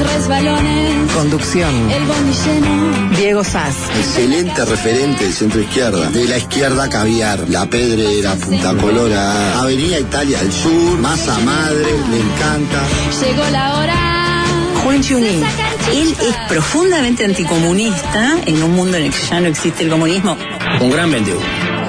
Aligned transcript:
los 0.00 0.12
resbalones. 0.12 1.12
conducción, 1.12 1.90
El 1.90 2.02
lleno. 2.04 3.10
Diego 3.16 3.44
Sass, 3.44 3.74
Excelente 3.96 4.64
referente 4.64 5.24
del 5.24 5.32
centro 5.32 5.60
izquierda. 5.60 6.10
De 6.10 6.26
la 6.26 6.38
izquierda 6.38 6.88
caviar, 6.88 7.44
La 7.48 7.66
Pedrera, 7.66 8.34
Punta 8.34 8.74
Colora, 8.74 9.60
Avenida 9.60 9.98
Italia 10.00 10.38
al 10.40 10.52
sur, 10.52 10.98
Masa 10.98 11.38
Madre, 11.40 11.86
me 12.10 12.16
encanta. 12.18 12.82
Llegó 13.20 13.50
la 13.50 13.78
hora. 13.78 14.44
Juan 14.82 15.02
Chunin. 15.02 15.42
Él 15.92 16.14
es 16.20 16.36
profundamente 16.48 17.24
anticomunista 17.24 18.36
en 18.44 18.62
un 18.62 18.74
mundo 18.74 18.96
en 18.96 19.04
el 19.04 19.10
que 19.10 19.26
ya 19.30 19.40
no 19.40 19.48
existe 19.48 19.84
el 19.84 19.90
comunismo. 19.90 20.36
Un 20.80 20.90
gran 20.90 21.10
vendedor. 21.10 21.40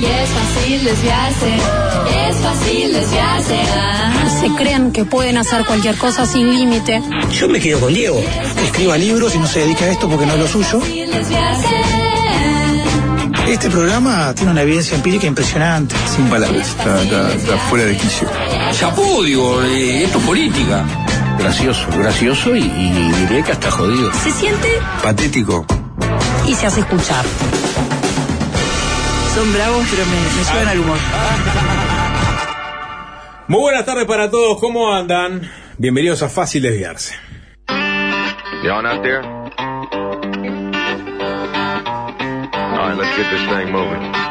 Y 0.00 0.04
es 0.04 0.28
fácil 0.30 0.84
desviarse. 0.84 1.54
Es 2.28 2.36
fácil 2.38 2.92
desviarse. 2.92 3.60
Ah. 3.76 4.12
se 4.40 4.48
crean 4.54 4.90
que 4.92 5.04
pueden 5.04 5.36
hacer 5.36 5.64
cualquier 5.66 5.96
cosa 5.96 6.24
sin 6.26 6.48
límite. 6.56 7.02
Yo 7.32 7.48
me 7.48 7.60
quedo 7.60 7.80
con 7.80 7.92
Diego. 7.94 8.22
escriba 8.64 8.96
libros 8.96 9.34
y 9.34 9.38
no 9.38 9.46
se 9.46 9.60
dedica 9.60 9.84
a 9.84 9.88
esto 9.90 10.08
porque 10.08 10.26
no 10.26 10.34
es 10.34 10.40
lo 10.40 10.48
suyo. 10.48 10.80
Este 13.48 13.68
programa 13.68 14.32
tiene 14.34 14.52
una 14.52 14.62
evidencia 14.62 14.94
empírica 14.96 15.26
impresionante. 15.26 15.94
Sin 16.14 16.26
palabras, 16.28 16.68
está, 16.68 17.02
está- 17.02 17.32
está 17.34 17.56
fuera 17.68 17.84
de 17.84 17.96
quicio. 17.96 18.28
Chapó, 18.78 19.22
digo, 19.24 19.60
eh, 19.64 20.04
esto 20.04 20.18
es 20.18 20.24
política. 20.24 20.84
Gracioso, 21.38 21.86
gracioso 21.98 22.54
y, 22.54 22.60
y 22.60 23.12
diré 23.26 23.42
que 23.42 23.52
hasta 23.52 23.70
jodido. 23.70 24.10
Se 24.22 24.30
siente 24.30 24.68
Patético. 25.02 25.66
Y 26.46 26.54
se 26.54 26.66
hace 26.66 26.80
escuchar. 26.80 27.24
Son 29.34 29.52
bravos, 29.52 29.86
pero 29.90 30.04
me, 30.06 30.12
me 30.36 30.44
suben 30.44 30.68
al 30.68 30.80
humor. 30.80 30.98
Muy 33.48 33.60
buenas 33.60 33.84
tardes 33.84 34.06
para 34.06 34.30
todos, 34.30 34.58
¿cómo 34.60 34.92
andan? 34.92 35.42
Bienvenidos 35.78 36.22
a 36.22 36.28
Fácil 36.28 36.62
Desviarse. 36.62 37.14
Y'all 38.62 38.86
out 38.86 39.02
there? 39.02 39.22
All 42.62 42.88
right, 42.88 42.96
let's 42.98 43.16
get 43.16 43.30
this 43.30 43.42
thing 43.48 43.72
moving. 43.72 44.29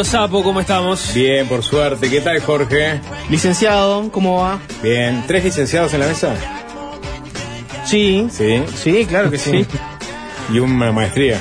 Querido 0.00 0.18
Sapo, 0.18 0.42
¿cómo 0.42 0.60
estamos? 0.60 1.12
Bien, 1.12 1.46
por 1.46 1.62
suerte. 1.62 2.08
¿Qué 2.08 2.22
tal 2.22 2.40
Jorge? 2.40 3.00
Licenciado, 3.28 4.10
¿cómo 4.10 4.38
va? 4.40 4.58
Bien. 4.82 5.22
¿Tres 5.26 5.44
licenciados 5.44 5.92
en 5.92 6.00
la 6.00 6.06
mesa? 6.06 6.34
Sí, 7.84 8.26
Sí. 8.30 8.62
sí, 8.76 9.04
claro 9.06 9.30
que 9.30 9.36
sí. 9.36 9.66
Y 10.52 10.58
una 10.58 10.90
maestría. 10.90 11.38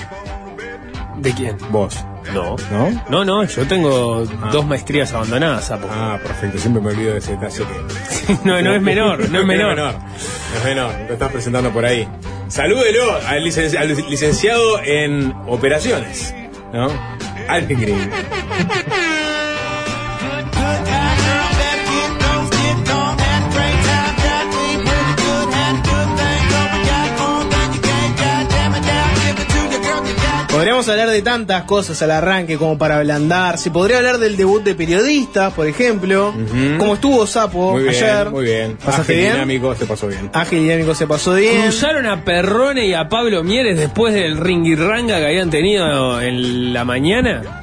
¿De 1.20 1.32
quién? 1.32 1.56
Vos. 1.70 2.04
No. 2.34 2.58
¿No? 2.70 3.04
No, 3.10 3.24
no, 3.24 3.44
yo 3.46 3.66
tengo 3.66 4.26
dos 4.52 4.66
maestrías 4.68 5.14
abandonadas, 5.14 5.68
Sapo. 5.68 5.88
Ah, 5.90 6.20
perfecto. 6.22 6.58
Siempre 6.60 6.82
me 6.82 6.90
olvido 6.90 7.14
de 7.14 7.20
ese 7.20 7.38
detalle 7.38 7.64
que... 7.64 8.34
no, 8.44 8.62
no 8.62 8.74
es 8.76 8.82
menor, 8.82 9.30
no 9.30 9.40
es 9.40 9.46
menor. 9.48 9.78
No 9.78 9.88
es 10.58 10.66
menor. 10.66 10.92
Lo 11.08 11.14
estás 11.14 11.32
presentando 11.32 11.72
por 11.72 11.86
ahí. 11.86 12.06
Salúdelo 12.50 13.16
al, 13.26 13.42
licenci- 13.42 13.78
al 13.78 13.96
licenciado 14.10 14.82
en 14.84 15.34
operaciones, 15.48 16.36
¿no? 16.74 16.90
Alvin 17.48 17.80
Green. 17.82 18.12
Podríamos 30.52 30.90
hablar 30.90 31.10
de 31.10 31.22
tantas 31.22 31.64
cosas 31.64 32.02
al 32.02 32.12
arranque 32.12 32.58
como 32.58 32.78
para 32.78 32.98
ablandar. 32.98 33.58
Se 33.60 33.70
podría 33.70 33.98
hablar 33.98 34.18
del 34.18 34.36
debut 34.36 34.64
de 34.64 34.74
periodistas, 34.76 35.54
por 35.54 35.68
ejemplo. 35.68 36.34
¿Cómo 36.78 36.96
estuvo 36.96 37.26
Sapo 37.28 37.74
Muy 37.74 37.84
bien, 37.84 37.96
ayer? 37.96 38.30
muy 38.30 38.44
bien. 38.46 38.78
¿Pasaste 38.84 39.14
Ágil, 39.14 39.16
bien? 39.22 39.34
dinámico, 39.34 39.76
se 39.76 39.86
pasó 39.86 40.08
bien. 40.08 40.30
Ágil 40.34 40.60
y 40.60 40.64
dinámico 40.64 40.96
se 40.96 41.08
pasó 41.08 41.36
bien. 41.36 41.62
Cruzaron 41.62 42.08
a 42.08 42.26
Perrone 42.26 42.88
y 42.88 42.94
a 42.94 43.08
Pablo 43.08 43.44
Mieres 43.44 43.78
después 43.78 44.14
del 44.14 44.38
ringirranga 44.38 45.20
que 45.20 45.26
habían 45.28 45.50
tenido 45.52 46.20
en 46.20 46.74
la 46.74 46.84
mañana. 46.84 47.59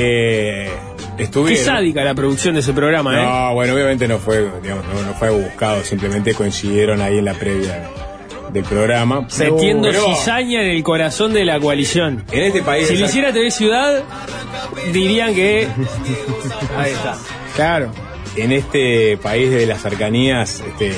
Eh, 0.00 0.70
Qué 1.16 1.56
sádica 1.56 2.04
la 2.04 2.14
producción 2.14 2.54
de 2.54 2.60
ese 2.60 2.72
programa, 2.72 3.20
¿eh? 3.20 3.24
No, 3.24 3.54
bueno, 3.54 3.74
obviamente 3.74 4.06
no 4.06 4.18
fue, 4.18 4.48
digamos, 4.62 4.84
no, 4.86 5.02
no 5.02 5.14
fue 5.14 5.30
buscado, 5.30 5.82
simplemente 5.82 6.32
coincidieron 6.32 7.00
ahí 7.00 7.18
en 7.18 7.24
la 7.24 7.34
previa 7.34 7.90
del 8.52 8.62
programa. 8.62 9.26
Metiendo 9.36 9.88
Pero 9.90 10.04
cizaña 10.14 10.62
en 10.62 10.70
el 10.70 10.82
corazón 10.84 11.32
de 11.32 11.44
la 11.44 11.58
coalición. 11.58 12.24
en 12.30 12.42
este 12.44 12.62
país. 12.62 12.86
Si 12.86 12.96
lo 12.96 13.06
hiciera 13.06 13.32
TV 13.32 13.50
Ciudad, 13.50 14.04
dirían 14.92 15.34
que. 15.34 15.66
Ahí 16.76 16.92
está. 16.92 17.16
Claro. 17.56 17.90
en 18.36 18.52
este 18.52 19.16
país 19.16 19.50
de 19.50 19.66
las 19.66 19.82
cercanías, 19.82 20.62
este, 20.64 20.92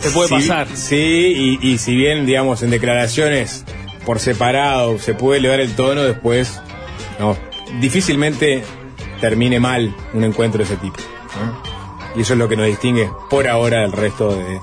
Te 0.00 0.08
puede 0.10 0.28
si- 0.28 0.34
pasar. 0.34 0.68
Sí, 0.74 1.58
y, 1.62 1.68
y 1.72 1.76
si 1.76 1.94
bien, 1.94 2.24
digamos, 2.24 2.62
en 2.62 2.70
declaraciones 2.70 3.64
por 4.06 4.20
separado 4.20 4.98
se 4.98 5.12
puede 5.12 5.38
elevar 5.40 5.60
el 5.60 5.74
tono, 5.76 6.02
después, 6.02 6.62
no, 7.20 7.36
difícilmente 7.80 8.64
termine 9.20 9.58
mal 9.60 9.94
un 10.14 10.24
encuentro 10.24 10.58
de 10.58 10.64
ese 10.64 10.76
tipo. 10.76 10.96
¿no? 11.40 11.68
Y 12.16 12.22
eso 12.22 12.32
es 12.34 12.38
lo 12.38 12.48
que 12.48 12.56
nos 12.56 12.66
distingue 12.66 13.10
por 13.30 13.46
ahora 13.48 13.80
del 13.82 13.92
resto 13.92 14.34
de- 14.34 14.60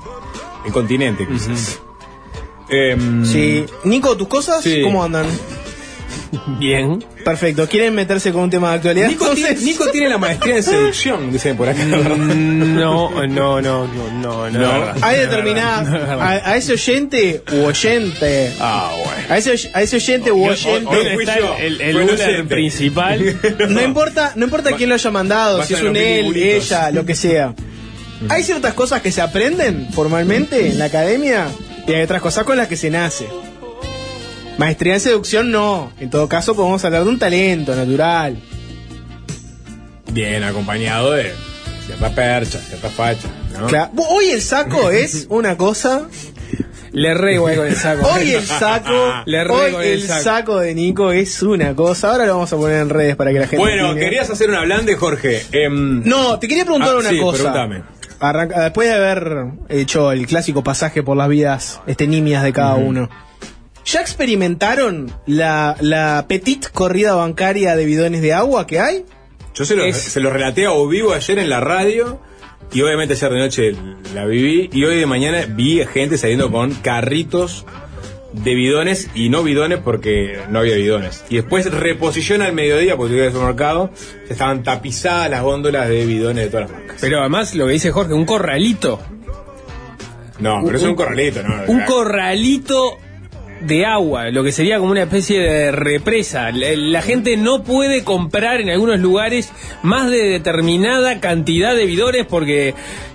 del 0.64 0.72
continente, 0.72 1.26
quizás. 1.26 1.80
Em, 2.68 3.24
Sí. 3.24 3.64
Nico, 3.84 4.16
¿tus 4.16 4.26
cosas 4.28 4.62
Sí. 4.62 4.82
cómo 4.82 5.02
andan? 5.04 5.26
Bien. 6.58 7.04
Perfecto. 7.24 7.68
¿Quieren 7.68 7.94
meterse 7.94 8.32
con 8.32 8.42
un 8.42 8.50
tema 8.50 8.70
de 8.70 8.76
actualidad? 8.76 9.08
Nico, 9.08 9.30
tiene, 9.30 9.50
Entonces- 9.50 9.66
Nico 9.66 9.88
tiene 9.90 10.08
la 10.08 10.18
maestría 10.18 10.56
en 10.56 10.62
seducción, 10.62 11.32
dicen 11.32 11.56
por 11.56 11.68
acá. 11.68 11.82
Mm, 11.84 12.74
No, 12.76 13.10
no, 13.26 13.60
no, 13.60 13.86
no, 13.86 14.10
no, 14.10 14.50
no. 14.50 14.92
Hay 15.02 15.16
No 15.16 15.22
determinadas. 15.22 15.88
A, 16.20 16.50
a 16.52 16.56
ese 16.56 16.72
oyente 16.74 17.42
u 17.52 17.64
oyente. 17.64 18.52
Ah, 18.60 18.92
bueno. 18.96 19.22
A 19.28 19.38
ese, 19.38 19.50
oy- 19.52 19.70
a 19.72 19.82
ese 19.82 19.96
oyente 19.96 20.32
u 20.32 20.44
oyente. 20.48 20.94
¿Dónde 20.94 21.14
fui 21.14 21.24
está 21.24 21.38
yo, 21.38 21.56
el, 21.58 21.80
el 21.80 22.46
principal? 22.46 23.36
No 23.68 23.82
importa, 23.82 24.32
no 24.36 24.44
importa 24.44 24.72
quién 24.76 24.88
lo 24.88 24.94
haya 24.94 25.10
mandado, 25.10 25.62
si 25.64 25.74
es 25.74 25.82
un 25.82 25.96
él, 25.96 26.34
ella, 26.36 26.90
lo 26.90 27.04
que 27.04 27.14
sea. 27.14 27.54
Hay 28.28 28.42
ciertas 28.42 28.72
cosas 28.74 29.02
que 29.02 29.12
se 29.12 29.20
aprenden 29.20 29.88
formalmente 29.92 30.68
en 30.68 30.78
la 30.78 30.86
academia 30.86 31.48
y 31.86 31.92
hay 31.92 32.02
otras 32.02 32.22
cosas 32.22 32.44
con 32.44 32.56
las 32.56 32.66
que 32.66 32.76
se 32.76 32.88
nace. 32.90 33.26
Maestría 34.58 34.94
en 34.94 35.00
seducción 35.00 35.50
no. 35.50 35.92
En 36.00 36.08
todo 36.10 36.28
caso 36.28 36.54
podemos 36.56 36.84
hablar 36.84 37.04
de 37.04 37.10
un 37.10 37.18
talento 37.18 37.74
natural. 37.74 38.38
Bien 40.12 40.42
acompañado 40.44 41.12
de 41.12 41.32
cierta 41.86 42.14
percha, 42.14 42.58
cierta 42.58 42.88
facha. 42.88 43.28
¿no? 43.60 43.66
Claro. 43.66 43.90
Hoy 44.10 44.26
el 44.30 44.40
saco 44.40 44.90
es 44.90 45.26
una 45.28 45.56
cosa. 45.56 46.08
Le 46.92 47.12
re 47.12 47.34
igual 47.34 47.56
con 47.56 47.66
el 47.66 47.76
saco. 47.76 48.08
Hoy 48.08 48.30
el 48.30 48.42
saco, 48.42 49.12
Le 49.26 49.44
re 49.44 49.50
hoy 49.52 49.74
el 49.74 49.92
el 49.92 50.02
saco. 50.02 50.22
saco. 50.22 50.58
de 50.60 50.74
Nico 50.74 51.12
es 51.12 51.42
una 51.42 51.74
cosa. 51.74 52.12
Ahora 52.12 52.24
lo 52.24 52.32
vamos 52.34 52.52
a 52.52 52.56
poner 52.56 52.80
en 52.80 52.88
redes 52.88 53.16
para 53.16 53.32
que 53.32 53.40
la 53.40 53.46
gente. 53.46 53.58
Bueno, 53.58 53.88
opine. 53.90 54.00
querías 54.00 54.30
hacer 54.30 54.48
una 54.48 54.62
blande, 54.62 54.96
Jorge. 54.96 55.42
Em, 55.52 56.02
No, 56.04 56.38
te 56.38 56.48
quería 56.48 56.64
preguntar 56.64 56.94
ah, 56.94 56.98
una 57.00 57.10
sí, 57.10 57.18
cosa. 57.20 57.36
pregúntame. 57.52 57.82
Arranca- 58.20 58.62
después 58.62 58.88
de 58.88 58.94
haber 58.94 59.44
hecho 59.68 60.10
el 60.12 60.26
clásico 60.26 60.64
pasaje 60.64 61.02
por 61.02 61.18
las 61.18 61.28
vidas 61.28 61.82
este, 61.86 62.06
nimias 62.06 62.42
de 62.42 62.54
cada 62.54 62.76
uno, 62.76 63.10
¿ya 63.86 64.00
experimentaron 64.00 65.10
la, 65.26 65.76
la 65.80 66.26
petit 66.28 66.66
corrida 66.72 67.14
bancaria 67.14 67.74
de 67.76 67.84
bidones 67.86 68.20
de 68.22 68.32
agua 68.34 68.66
que 68.66 68.80
hay? 68.80 69.04
Yo 69.54 69.64
se 69.64 69.74
lo, 69.76 69.84
Es- 69.84 69.96
se 69.96 70.20
lo 70.20 70.30
relaté 70.30 70.66
a 70.66 70.72
o 70.72 70.86
vivo 70.88 71.12
ayer 71.14 71.38
en 71.38 71.48
la 71.48 71.60
radio 71.60 72.20
y 72.72 72.82
obviamente 72.82 73.14
ayer 73.14 73.30
de 73.32 73.38
noche 73.38 73.76
la 74.14 74.26
viví 74.26 74.68
y 74.72 74.84
hoy 74.84 74.96
de 74.98 75.06
mañana 75.06 75.46
vi 75.48 75.82
gente 75.86 76.18
saliendo 76.18 76.50
con 76.50 76.74
carritos 76.74 77.64
de 78.32 78.54
bidones 78.54 79.08
y 79.14 79.30
no 79.30 79.42
bidones 79.42 79.78
porque 79.78 80.40
no 80.50 80.58
había 80.58 80.74
bidones. 80.74 81.24
Y 81.30 81.36
después 81.36 81.70
reposición 81.72 82.42
al 82.42 82.52
mediodía 82.52 82.96
porque 82.96 83.14
tuve 83.14 83.26
el 83.26 83.32
supermercado, 83.32 83.90
estaban 84.28 84.62
tapizadas 84.62 85.30
las 85.30 85.42
góndolas 85.42 85.88
de 85.88 86.04
bidones 86.04 86.44
de 86.44 86.50
todas 86.50 86.68
las 86.70 86.78
marcas. 86.78 86.98
Pero 87.00 87.20
además 87.20 87.54
lo 87.54 87.66
que 87.66 87.72
dice 87.72 87.92
Jorge, 87.92 88.12
un 88.12 88.26
corralito. 88.26 89.00
No, 90.38 90.60
pero 90.66 90.76
eso 90.76 90.86
es 90.86 90.90
un 90.90 90.96
corralito, 90.96 91.42
¿no? 91.42 91.62
Un 91.68 91.80
corralito 91.84 92.98
de 93.60 93.86
agua, 93.86 94.30
lo 94.30 94.44
que 94.44 94.52
sería 94.52 94.78
como 94.78 94.90
una 94.90 95.02
especie 95.04 95.40
de 95.40 95.72
represa. 95.72 96.50
La, 96.52 96.68
la 96.76 97.02
gente 97.02 97.36
no 97.36 97.62
puede 97.62 98.04
comprar 98.04 98.60
en 98.60 98.68
algunos 98.70 99.00
lugares 99.00 99.50
más 99.82 100.10
de 100.10 100.18
determinada 100.28 101.20
cantidad 101.20 101.74
de 101.74 101.86
bidones 101.86 102.26
porque 102.26 102.74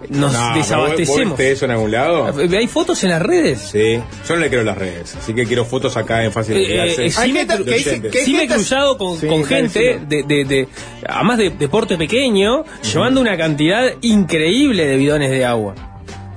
nos 0.09 0.33
No, 0.33 0.39
pero 0.39 0.47
¿vos- 0.47 0.55
desabastecemos. 0.55 1.37
viste 1.37 1.51
eso 1.51 1.65
en 1.65 1.71
algún 1.71 1.91
lado? 1.91 2.33
¿Hay 2.57 2.67
fotos 2.67 3.03
en 3.03 3.11
las 3.11 3.21
redes? 3.21 3.59
Sí, 3.71 3.99
yo 4.27 4.35
no 4.35 4.41
le 4.41 4.49
creo 4.49 4.63
las 4.63 4.77
redes, 4.77 5.15
así 5.15 5.33
que 5.33 5.45
quiero 5.45 5.63
fotos 5.63 5.95
acá 5.95 6.23
en 6.25 6.31
fácil 6.31 6.57
Eh, 6.57 6.61
eh, 6.85 7.01
de 7.03 7.09
sí 7.11 7.31
me, 7.33 7.47
cru- 7.47 8.13
sí 8.23 8.35
he 8.41 8.47
cruzado 8.47 8.97
con, 8.97 9.17
Sí, 9.17 9.27
con 9.27 9.41
está 9.41 9.55
gente 9.55 9.99
de, 10.07 10.23
de, 10.23 10.43
de- 10.45 10.67
además 11.07 11.37
de 11.37 11.51
deporte 11.51 11.97
pequeño, 11.97 12.65
llevando 12.91 13.21
una 13.21 13.37
cantidad 13.37 13.91
increíble 14.01 14.85
de 14.87 14.97
bidones 14.97 15.29
de 15.29 15.45
agua. 15.45 15.75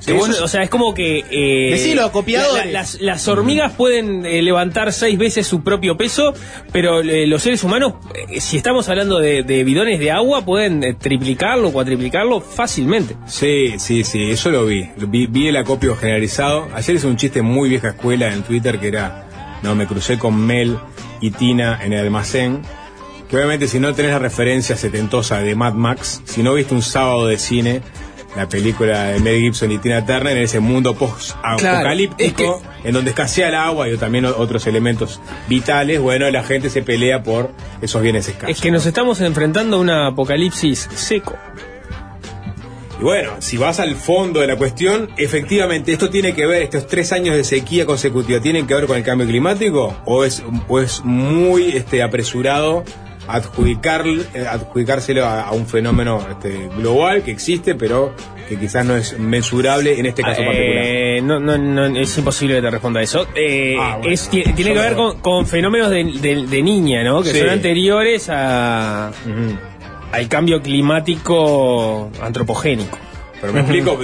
Sí, 0.05 0.13
o 0.13 0.49
sea, 0.49 0.63
es 0.63 0.71
como 0.71 0.93
que... 0.95 1.25
eh, 1.31 1.71
Decilo, 1.73 2.11
copiadores. 2.13 2.67
la- 2.67 2.71
la- 2.73 2.73
las, 2.81 3.01
las 3.01 3.27
hormigas 3.29 3.73
pueden 3.73 4.27
eh, 4.27 4.43
levantar 4.43 4.93
seis 4.93 5.19
veces 5.19 5.47
su 5.47 5.63
propio 5.63 5.97
peso, 5.97 6.35
pero 6.73 7.01
eh, 7.01 7.27
los 7.27 7.43
seres 7.43 7.65
humanos, 7.65 7.95
eh, 8.29 8.41
si 8.41 8.57
estamos 8.57 8.89
hablando 8.89 9.19
de, 9.19 9.43
de 9.43 9.65
bidones 9.65 9.99
de 9.99 10.11
agua, 10.11 10.45
pueden 10.45 10.97
triplicarlo, 10.99 11.73
cuatriplicarlo 11.73 12.41
fácilmente. 12.41 13.17
Sí, 13.27 13.75
sí, 13.79 14.05
sí, 14.05 14.31
eso 14.31 14.51
lo 14.51 14.67
vi. 14.67 14.89
vi. 14.97 15.27
Vi 15.27 15.49
el 15.49 15.57
acopio 15.57 15.97
generalizado. 15.97 16.69
Ayer 16.75 16.97
hice 16.97 17.07
un 17.07 17.17
chiste 17.17 17.43
muy 17.43 17.69
vieja 17.69 17.89
escuela 17.89 18.33
en 18.33 18.43
Twitter 18.43 18.79
que 18.79 18.89
era, 18.89 19.29
no, 19.63 19.75
me 19.75 19.87
crucé 19.87 20.19
con 20.19 20.37
Mel 20.37 20.77
y 21.21 21.31
Tina 21.31 21.81
en 21.83 21.93
el 21.93 22.01
almacén. 22.01 22.63
Que 23.29 23.37
obviamente 23.37 23.67
si 23.69 23.81
no 23.81 23.95
tenés 23.95 24.13
la 24.13 24.19
referencia 24.19 24.77
setentosa 24.77 25.41
de 25.41 25.55
Mad 25.55 25.73
Max, 25.73 26.21
si 26.27 26.43
no 26.43 26.53
viste 26.55 26.75
un 26.75 26.83
sábado 26.83 27.27
de 27.27 27.39
cine, 27.39 27.81
la 28.37 28.49
película 28.49 29.05
de 29.05 29.21
Mel 29.21 29.41
Gibson 29.41 29.71
y 29.73 29.79
Tina 29.79 30.05
Turner 30.05 30.37
en 30.37 30.43
ese 30.43 30.61
mundo 30.61 30.95
post-apocalíptico, 30.95 32.63
en 32.83 32.93
donde 32.93 33.11
escasea 33.11 33.49
el 33.49 33.55
agua 33.55 33.89
y 33.89 33.97
también 33.97 34.25
otros 34.27 34.67
elementos 34.67 35.21
vitales, 35.49 36.01
bueno, 36.01 36.31
la 36.31 36.43
gente 36.43 36.71
se 36.71 36.83
pelea 36.83 37.23
por 37.23 37.53
esos 37.81 38.03
bienes 38.03 38.29
escasos. 38.29 38.51
Es 38.51 38.61
que 38.61 38.71
nos 38.71 38.87
estamos 38.87 39.21
enfrentando 39.21 39.77
a 39.77 39.81
un 39.81 39.91
apocalipsis 39.91 40.89
seco. 40.95 41.35
Y 43.01 43.03
bueno, 43.03 43.33
si 43.41 43.57
vas 43.57 43.81
al 43.81 43.97
fondo 43.97 44.41
de 44.41 44.47
la 44.47 44.57
cuestión, 44.57 45.11
efectivamente, 45.17 45.93
esto 45.93 46.11
tiene 46.11 46.33
que 46.33 46.47
ver, 46.47 46.63
estos 46.63 46.87
tres 46.87 47.13
años 47.13 47.35
de 47.35 47.43
sequía 47.43 47.87
consecutiva, 47.87 48.41
¿tienen 48.41 48.67
que 48.67 48.75
ver 48.75 48.87
con 48.87 48.97
el 48.97 49.03
cambio 49.03 49.27
climático? 49.27 49.97
¿O 50.05 50.25
es, 50.25 50.43
o 50.69 50.81
es 50.81 51.03
muy 51.05 51.71
este, 51.71 52.03
apresurado 52.03 52.85
adjudicar, 53.29 54.05
eh, 54.07 54.47
adjudicárselo 54.49 55.25
a, 55.25 55.43
a 55.43 55.53
un 55.53 55.67
fenómeno 55.67 56.25
este, 56.31 56.69
global 56.77 57.23
que 57.23 57.31
existe, 57.31 57.75
pero 57.75 58.15
que 58.49 58.59
quizás 58.59 58.85
no 58.85 58.95
es 58.97 59.19
mensurable 59.19 59.99
en 59.99 60.07
este 60.07 60.23
caso 60.23 60.43
particular? 60.43 60.85
Eh, 60.85 61.21
no, 61.23 61.41
no, 61.41 61.57
no, 61.57 61.87
es 61.99 62.19
imposible 62.19 62.57
que 62.57 62.63
te 62.63 62.71
responda 62.71 63.01
eso. 63.01 63.27
Eh, 63.35 63.75
Ah, 63.81 63.97
bueno. 63.99 64.13
es- 64.13 64.29
tiene 64.29 64.55
que 64.55 64.73
ver 64.75 64.95
con, 64.95 65.19
con 65.21 65.47
fenómenos 65.47 65.91
de, 65.91 66.05
de- 66.05 66.47
de 66.47 66.63
niña, 66.63 67.03
¿no? 67.03 67.23
Que 67.23 67.31
Sí. 67.33 67.39
son 67.41 67.49
anteriores 67.49 68.29
a, 68.29 69.11
al 70.13 70.29
cambio 70.29 70.61
climático 70.63 72.11
antropogénico. 72.21 72.99
Pero 73.41 73.53
me 73.53 73.61
explico. 73.61 73.99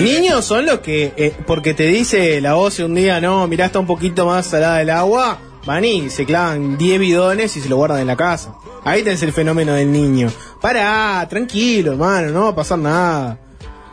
Niños 0.00 0.44
son 0.44 0.64
los 0.66 0.78
que, 0.80 1.12
eh, 1.16 1.32
porque 1.46 1.74
te 1.74 1.84
dice 1.86 2.40
la 2.40 2.54
voz 2.54 2.78
un 2.78 2.94
día, 2.94 3.20
no, 3.20 3.46
mirá, 3.46 3.66
está 3.66 3.78
un 3.78 3.86
poquito 3.86 4.24
más 4.26 4.46
salada 4.46 4.80
el 4.80 4.88
agua, 4.90 5.38
van 5.66 5.84
y 5.84 6.08
se 6.08 6.24
clavan 6.24 6.78
10 6.78 7.00
bidones 7.00 7.56
y 7.56 7.60
se 7.60 7.68
lo 7.68 7.76
guardan 7.76 8.00
en 8.00 8.06
la 8.06 8.16
casa. 8.16 8.54
Ahí 8.84 9.02
tenés 9.02 9.22
el 9.22 9.32
fenómeno 9.32 9.72
del 9.74 9.90
niño. 9.90 10.30
Pará, 10.60 11.26
tranquilo, 11.28 11.92
hermano, 11.92 12.30
no 12.30 12.42
va 12.44 12.48
a 12.50 12.54
pasar 12.54 12.78
nada. 12.78 13.38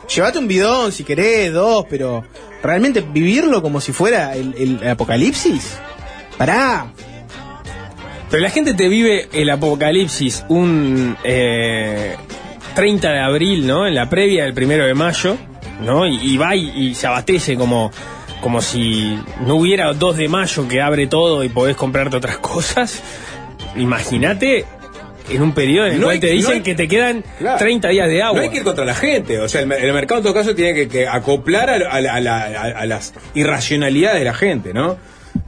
Llévate 0.07 0.37
un 0.37 0.47
bidón 0.47 0.91
si 0.91 1.03
querés, 1.03 1.51
dos, 1.51 1.85
pero 1.89 2.23
realmente 2.61 3.01
vivirlo 3.01 3.61
como 3.61 3.81
si 3.81 3.91
fuera 3.91 4.35
el, 4.35 4.79
apocalipsis. 4.87 5.77
Pará. 6.37 6.93
Pero 8.29 8.41
la 8.41 8.49
gente 8.49 8.73
te 8.73 8.87
vive 8.87 9.29
el 9.33 9.49
apocalipsis 9.49 10.45
un 10.49 11.17
eh, 11.23 12.15
30 12.75 13.11
de 13.11 13.19
abril, 13.19 13.65
¿no? 13.65 13.87
En 13.87 13.95
la 13.95 14.09
previa 14.09 14.43
del 14.43 14.53
primero 14.53 14.85
de 14.85 14.93
mayo, 14.93 15.37
¿no? 15.81 16.07
Y, 16.07 16.37
va 16.37 16.55
y 16.55 16.93
se 16.95 17.07
abastece 17.07 17.55
como, 17.55 17.91
como 18.43 18.61
si 18.61 19.17
no 19.47 19.55
hubiera 19.55 19.93
2 19.93 20.17
de 20.17 20.27
mayo 20.27 20.67
que 20.67 20.81
abre 20.81 21.07
todo 21.07 21.43
y 21.45 21.49
podés 21.49 21.77
comprarte 21.77 22.17
otras 22.17 22.37
cosas. 22.39 23.01
Imagínate 23.75 24.65
en 25.29 25.41
un 25.41 25.53
periodo 25.53 25.87
en 25.87 25.93
el 25.93 25.99
No 25.99 26.07
cual 26.07 26.15
hay- 26.15 26.19
te 26.19 26.27
no 26.27 26.33
dicen 26.33 26.53
hay- 26.55 26.61
que 26.61 26.75
te 26.75 26.87
quedan 26.87 27.23
Claro. 27.39 27.57
30 27.57 27.87
días 27.89 28.07
de 28.09 28.21
agua. 28.21 28.37
No 28.39 28.43
hay 28.43 28.49
que 28.49 28.57
ir 28.57 28.63
contra 28.63 28.83
la 28.85 28.93
gente, 28.95 29.39
o 29.39 29.47
sea, 29.47 29.61
el, 29.61 29.71
el 29.71 29.93
mercado 29.93 30.19
en 30.19 30.23
todo 30.25 30.33
caso 30.33 30.53
tiene 30.53 30.73
que, 30.73 30.87
que 30.89 31.07
acoplar 31.07 31.69
a, 31.69 31.75
a- 31.89 31.97
a 32.81 32.85
las 32.85 33.13
irracionalidades 33.33 34.19
de 34.19 34.25
la 34.25 34.33
gente, 34.33 34.73
¿no? 34.73 34.97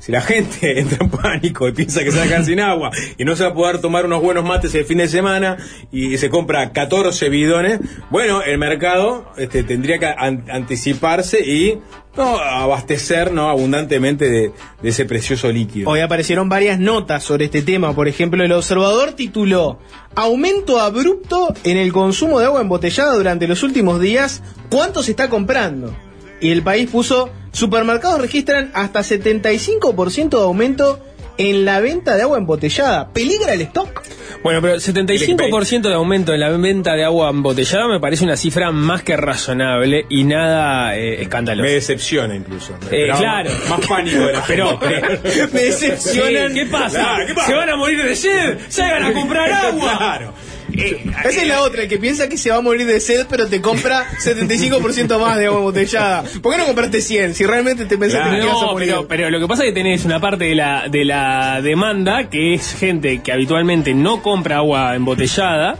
Si 0.05 0.11
la 0.11 0.21
gente 0.21 0.79
entra 0.79 0.99
en 1.01 1.09
pánico 1.09 1.67
y 1.67 1.71
piensa 1.71 2.03
que 2.03 2.11
se 2.11 2.17
va 2.19 2.25
a 2.25 2.27
quedar 2.27 2.45
sin 2.45 2.59
agua 2.59 2.91
y 3.17 3.25
no 3.25 3.35
se 3.35 3.43
va 3.43 3.49
a 3.49 3.53
poder 3.55 3.79
tomar 3.79 4.05
unos 4.05 4.21
buenos 4.21 4.43
mates 4.45 4.75
el 4.75 4.85
fin 4.85 4.99
de 4.99 5.07
semana 5.07 5.57
y 5.91 6.17
se 6.17 6.29
compra 6.29 6.71
14 6.73 7.29
bidones, 7.29 7.79
bueno, 8.11 8.43
el 8.43 8.57
mercado 8.59 9.25
este, 9.37 9.63
tendría 9.63 9.97
que 9.97 10.05
an- 10.05 10.45
anticiparse 10.51 11.39
y 11.39 11.79
no 12.15 12.37
abastecer 12.37 13.31
no 13.33 13.49
abundantemente 13.49 14.29
de, 14.29 14.51
de 14.81 14.89
ese 14.89 15.05
precioso 15.05 15.51
líquido. 15.51 15.89
Hoy 15.89 15.99
aparecieron 16.01 16.47
varias 16.49 16.79
notas 16.79 17.23
sobre 17.23 17.45
este 17.45 17.61
tema. 17.61 17.93
Por 17.93 18.07
ejemplo, 18.07 18.43
el 18.43 18.51
observador 18.51 19.13
tituló 19.13 19.79
Aumento 20.15 20.79
abrupto 20.79 21.53
en 21.63 21.77
el 21.77 21.91
consumo 21.91 22.39
de 22.39 22.45
agua 22.45 22.61
embotellada 22.61 23.15
durante 23.15 23.47
los 23.47 23.63
últimos 23.63 23.99
días. 23.99 24.43
¿Cuánto 24.69 25.03
se 25.03 25.11
está 25.11 25.29
comprando? 25.29 25.93
Y 26.39 26.51
el 26.51 26.61
país 26.63 26.89
puso 26.89 27.29
Supermercados 27.55 28.19
registran 28.19 28.69
hasta 28.73 28.99
75% 28.99 30.29
de 30.29 30.43
aumento 30.43 30.99
en 31.37 31.63
la 31.63 31.79
venta 31.79 32.17
de 32.17 32.23
agua 32.23 32.37
embotellada. 32.37 33.13
¿Peligra 33.13 33.53
el 33.53 33.61
stock? 33.61 34.03
Bueno, 34.43 34.61
pero 34.61 34.75
75% 34.75 35.83
de 35.83 35.93
aumento 35.93 36.33
en 36.33 36.41
la 36.41 36.49
venta 36.49 36.95
de 36.95 37.05
agua 37.05 37.29
embotellada 37.29 37.87
me 37.87 38.01
parece 38.01 38.25
una 38.25 38.35
cifra 38.35 38.73
más 38.73 39.03
que 39.03 39.15
razonable 39.15 40.05
y 40.09 40.25
nada 40.25 40.97
eh, 40.97 41.21
escandalosa. 41.21 41.63
Me 41.65 41.73
decepciona 41.75 42.35
incluso. 42.35 42.77
Me 42.91 43.05
Eh, 43.05 43.11
claro. 43.17 43.51
Más 43.69 43.87
pánico 43.87 44.19
de 44.19 44.33
la 44.33 44.43
Pero. 44.47 44.77
Me 45.53 45.61
decepcionan. 45.61 46.49
Sí, 46.49 46.59
¿Qué 46.59 46.65
pasa? 46.65 46.99
Claro, 46.99 47.25
¿qué 47.25 47.33
pasa? 47.35 47.47
¿Se 47.47 47.53
van 47.53 47.69
a 47.69 47.75
morir 47.77 48.03
de 48.03 48.15
sed? 48.17 48.59
¡Salgan 48.67 49.03
a 49.03 49.13
comprar 49.13 49.49
agua! 49.65 49.97
Claro. 49.97 50.33
Esa 50.73 51.41
es 51.41 51.47
la 51.47 51.61
otra, 51.61 51.83
el 51.83 51.87
que 51.89 51.97
piensa 51.97 52.27
que 52.27 52.37
se 52.37 52.49
va 52.51 52.57
a 52.57 52.61
morir 52.61 52.85
de 52.85 52.99
sed, 52.99 53.27
pero 53.29 53.47
te 53.47 53.61
compra 53.61 54.05
75% 54.23 55.19
más 55.19 55.37
de 55.37 55.45
agua 55.45 55.59
embotellada. 55.59 56.23
¿Por 56.41 56.51
qué 56.51 56.57
no 56.57 56.65
compraste 56.65 57.01
100 57.01 57.33
si 57.35 57.45
realmente 57.45 57.85
te 57.85 57.97
pensaste 57.97 58.29
que 58.31 58.37
te 58.37 58.43
ibas 58.43 58.57
a 58.57 58.65
No, 58.65 58.71
morir? 58.73 58.89
pero, 58.89 59.07
pero 59.07 59.29
lo 59.29 59.39
que 59.39 59.47
pasa 59.47 59.63
es 59.63 59.69
que 59.69 59.73
tenés 59.75 60.03
una 60.05 60.19
parte 60.19 60.45
de 60.45 60.55
la, 60.55 60.87
de 60.89 61.05
la 61.05 61.61
demanda 61.61 62.29
que 62.29 62.53
es 62.55 62.73
gente 62.73 63.21
que 63.21 63.31
habitualmente 63.31 63.93
no 63.93 64.21
compra 64.21 64.57
agua 64.57 64.95
embotellada 64.95 65.77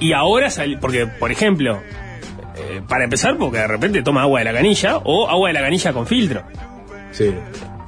y 0.00 0.12
ahora 0.12 0.50
sal- 0.50 0.78
porque 0.80 1.06
por 1.06 1.32
ejemplo 1.32 1.80
eh, 2.56 2.82
para 2.88 3.04
empezar 3.04 3.36
porque 3.36 3.58
de 3.58 3.66
repente 3.66 4.02
toma 4.02 4.22
agua 4.22 4.40
de 4.40 4.44
la 4.44 4.52
canilla 4.52 4.98
o 4.98 5.28
agua 5.28 5.48
de 5.48 5.54
la 5.54 5.60
canilla 5.62 5.92
con 5.92 6.06
filtro 6.06 6.44
Sí. 7.10 7.32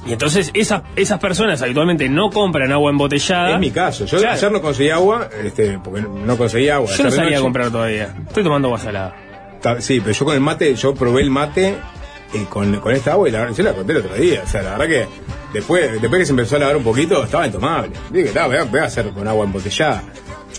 Y 0.07 0.12
entonces 0.12 0.50
esas, 0.54 0.83
esas 0.97 1.19
personas 1.21 1.61
habitualmente 1.62 2.09
no 2.09 2.30
compran 2.30 2.73
agua 2.73 2.90
embotellada 2.90 3.54
Es 3.54 3.61
mi 3.61 3.71
caso. 3.71 4.07
Yo 4.07 4.19
Claro. 4.19 4.33
ayer 4.35 4.52
no 4.52 4.62
conseguí 4.62 4.90
agua, 4.90 5.28
este, 5.45 5.78
porque 5.78 6.02
no 6.02 6.37
conseguí 6.37 6.69
agua. 6.71 6.88
yo 6.90 7.02
no 7.02 7.09
Ayer 7.09 7.11
de 7.11 7.16
salía 7.16 7.28
a 7.28 7.33
noche. 7.33 7.42
comprar 7.42 7.71
todavía 7.71 8.14
estoy 8.26 8.42
tomando 8.45 8.69
agua 8.69 8.78
salada 8.78 9.16
Ta- 9.61 9.80
Sí, 9.80 10.00
pero 10.00 10.12
yo 10.12 10.25
con 10.25 10.35
el 10.35 10.40
mate, 10.40 10.75
yo 10.75 10.95
probé 10.95 11.21
el 11.23 11.30
mate 11.30 11.76
eh, 12.33 12.47
con, 12.49 12.75
con 12.80 12.95
esta 12.95 13.12
agua 13.12 13.28
y 13.28 13.33
la 13.33 13.40
verdad, 13.40 13.54
yo 13.57 13.62
la 13.64 13.73
conté 13.75 13.92
el 13.92 13.99
otro 13.99 14.14
día. 14.14 14.42
O 14.45 14.49
sea, 14.49 14.62
la 14.62 14.71
verdad 14.78 14.87
que 14.87 15.07
después, 15.52 16.00
después 16.00 16.21
que 16.21 16.25
se 16.26 16.30
empezó 16.33 16.57
a 16.57 16.61
lavar 16.61 16.76
un 16.78 16.85
poquito, 16.85 17.23
estaba 17.25 17.45
intomable. 17.47 17.90
Dije, 18.11 18.30
no, 18.35 18.47
voy 18.47 18.57
a, 18.57 18.64
voy 18.64 18.80
a 18.80 18.85
hacer 18.85 19.11
con 19.11 19.26
agua 19.28 19.45
embotellada. 19.45 20.02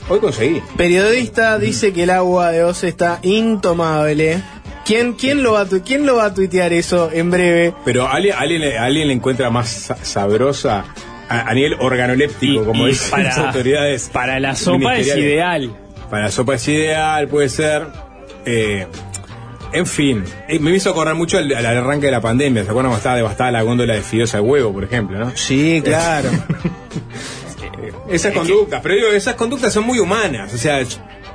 Hoy 0.10 0.20
conseguí. 0.20 0.62
Periodista 0.78 1.58
dice 1.58 1.94
que 1.94 2.04
el 2.04 2.10
agua 2.12 2.52
de 2.52 2.64
Oce 2.64 2.90
está 2.90 3.20
intomable. 3.24 4.44
¿Quién, 4.86 5.14
quién, 5.14 5.44
lo 5.44 5.54
va 5.54 5.62
a 5.62 5.66
tu- 5.66 5.82
¿Quién 5.84 6.06
lo 6.06 6.16
va 6.18 6.26
a 6.26 6.34
tuitear 6.34 6.74
eso 6.74 7.10
en 7.14 7.30
breve? 7.32 7.74
Pero 7.86 8.08
alguien, 8.08 8.36
alguien, 8.38 8.62
le- 8.62 8.78
alguien 8.78 9.08
le 9.08 9.14
encuentra 9.14 9.50
más 9.50 9.70
sa- 9.70 10.04
sabrosa 10.04 10.86
a, 11.30 11.42
a 11.50 11.54
nivel 11.54 11.76
organoléptico, 11.80 12.66
como 12.66 12.88
y 12.88 12.92
dicen 12.92 13.12
para- 13.12 13.24
las 13.24 13.38
autoridades. 13.38 14.10
para 14.12 14.40
la 14.40 14.56
sopa 14.56 14.98
es 14.98 15.08
ideal. 15.16 15.72
Para 16.10 16.24
la 16.26 16.32
sopa 16.32 16.56
es 16.56 16.68
ideal, 16.68 17.28
puede 17.28 17.48
ser. 17.50 17.88
Eh, 18.46 18.88
en 19.72 19.86
fin, 19.86 20.24
eh, 20.50 20.60
me 20.60 20.72
hizo 20.72 20.90
acordar 20.90 21.16
mucho 21.16 21.38
al, 21.38 21.54
al 21.56 21.66
arranque 21.66 22.08
de 22.08 22.12
la 22.12 22.20
pandemia. 22.20 22.64
¿Se 22.64 22.70
acuerdan 22.72 22.90
cuando 22.90 22.98
estaba 22.98 23.16
devastada 23.16 23.52
la 23.52 23.62
góndola 23.62 23.94
de 23.94 24.02
fideos 24.02 24.34
al 24.36 24.42
huevo, 24.42 24.74
por 24.74 24.84
ejemplo? 24.84 25.18
¿no? 25.20 25.32
Sí, 25.36 25.82
claro. 25.86 26.30
Esas 28.10 28.34
conductas, 28.34 28.82
pero 28.84 28.96
digo, 28.96 29.08
esas 29.08 29.36
conductas 29.36 29.72
son 29.74 29.86
muy 29.86 30.00
humanas. 30.00 30.54
O 30.54 30.58
sea, 30.58 30.82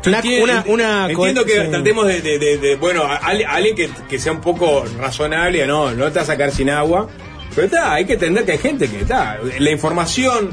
Una- 0.07 0.17
entiendo, 0.19 0.63
una- 0.69 1.11
entiendo 1.11 1.45
que 1.45 1.63
sí. 1.63 1.69
tratemos 1.71 2.07
de, 2.07 2.21
de- 2.23 2.39
de- 2.39 2.59
de- 2.59 2.77
bueno, 2.77 3.03
a, 3.05 3.17
a 3.17 3.29
alguien 3.55 3.75
que, 3.77 3.91
que 4.09 4.19
sea 4.19 4.33
un 4.33 4.41
poco 4.41 4.85
razonable, 4.99 5.67
no, 5.67 5.93
no 5.93 6.07
te 6.13 6.19
va 6.19 6.23
a 6.23 6.27
sacar 6.27 6.51
sin 6.51 6.71
agua. 6.71 7.09
Pero 7.55 7.67
está, 7.67 7.95
hay 7.95 8.05
que 8.05 8.15
entender 8.15 8.45
que 8.45 8.53
hay 8.53 8.59
gente 8.59 8.89
que 8.89 9.01
está. 9.01 9.39
La 9.59 9.71
información 9.71 10.51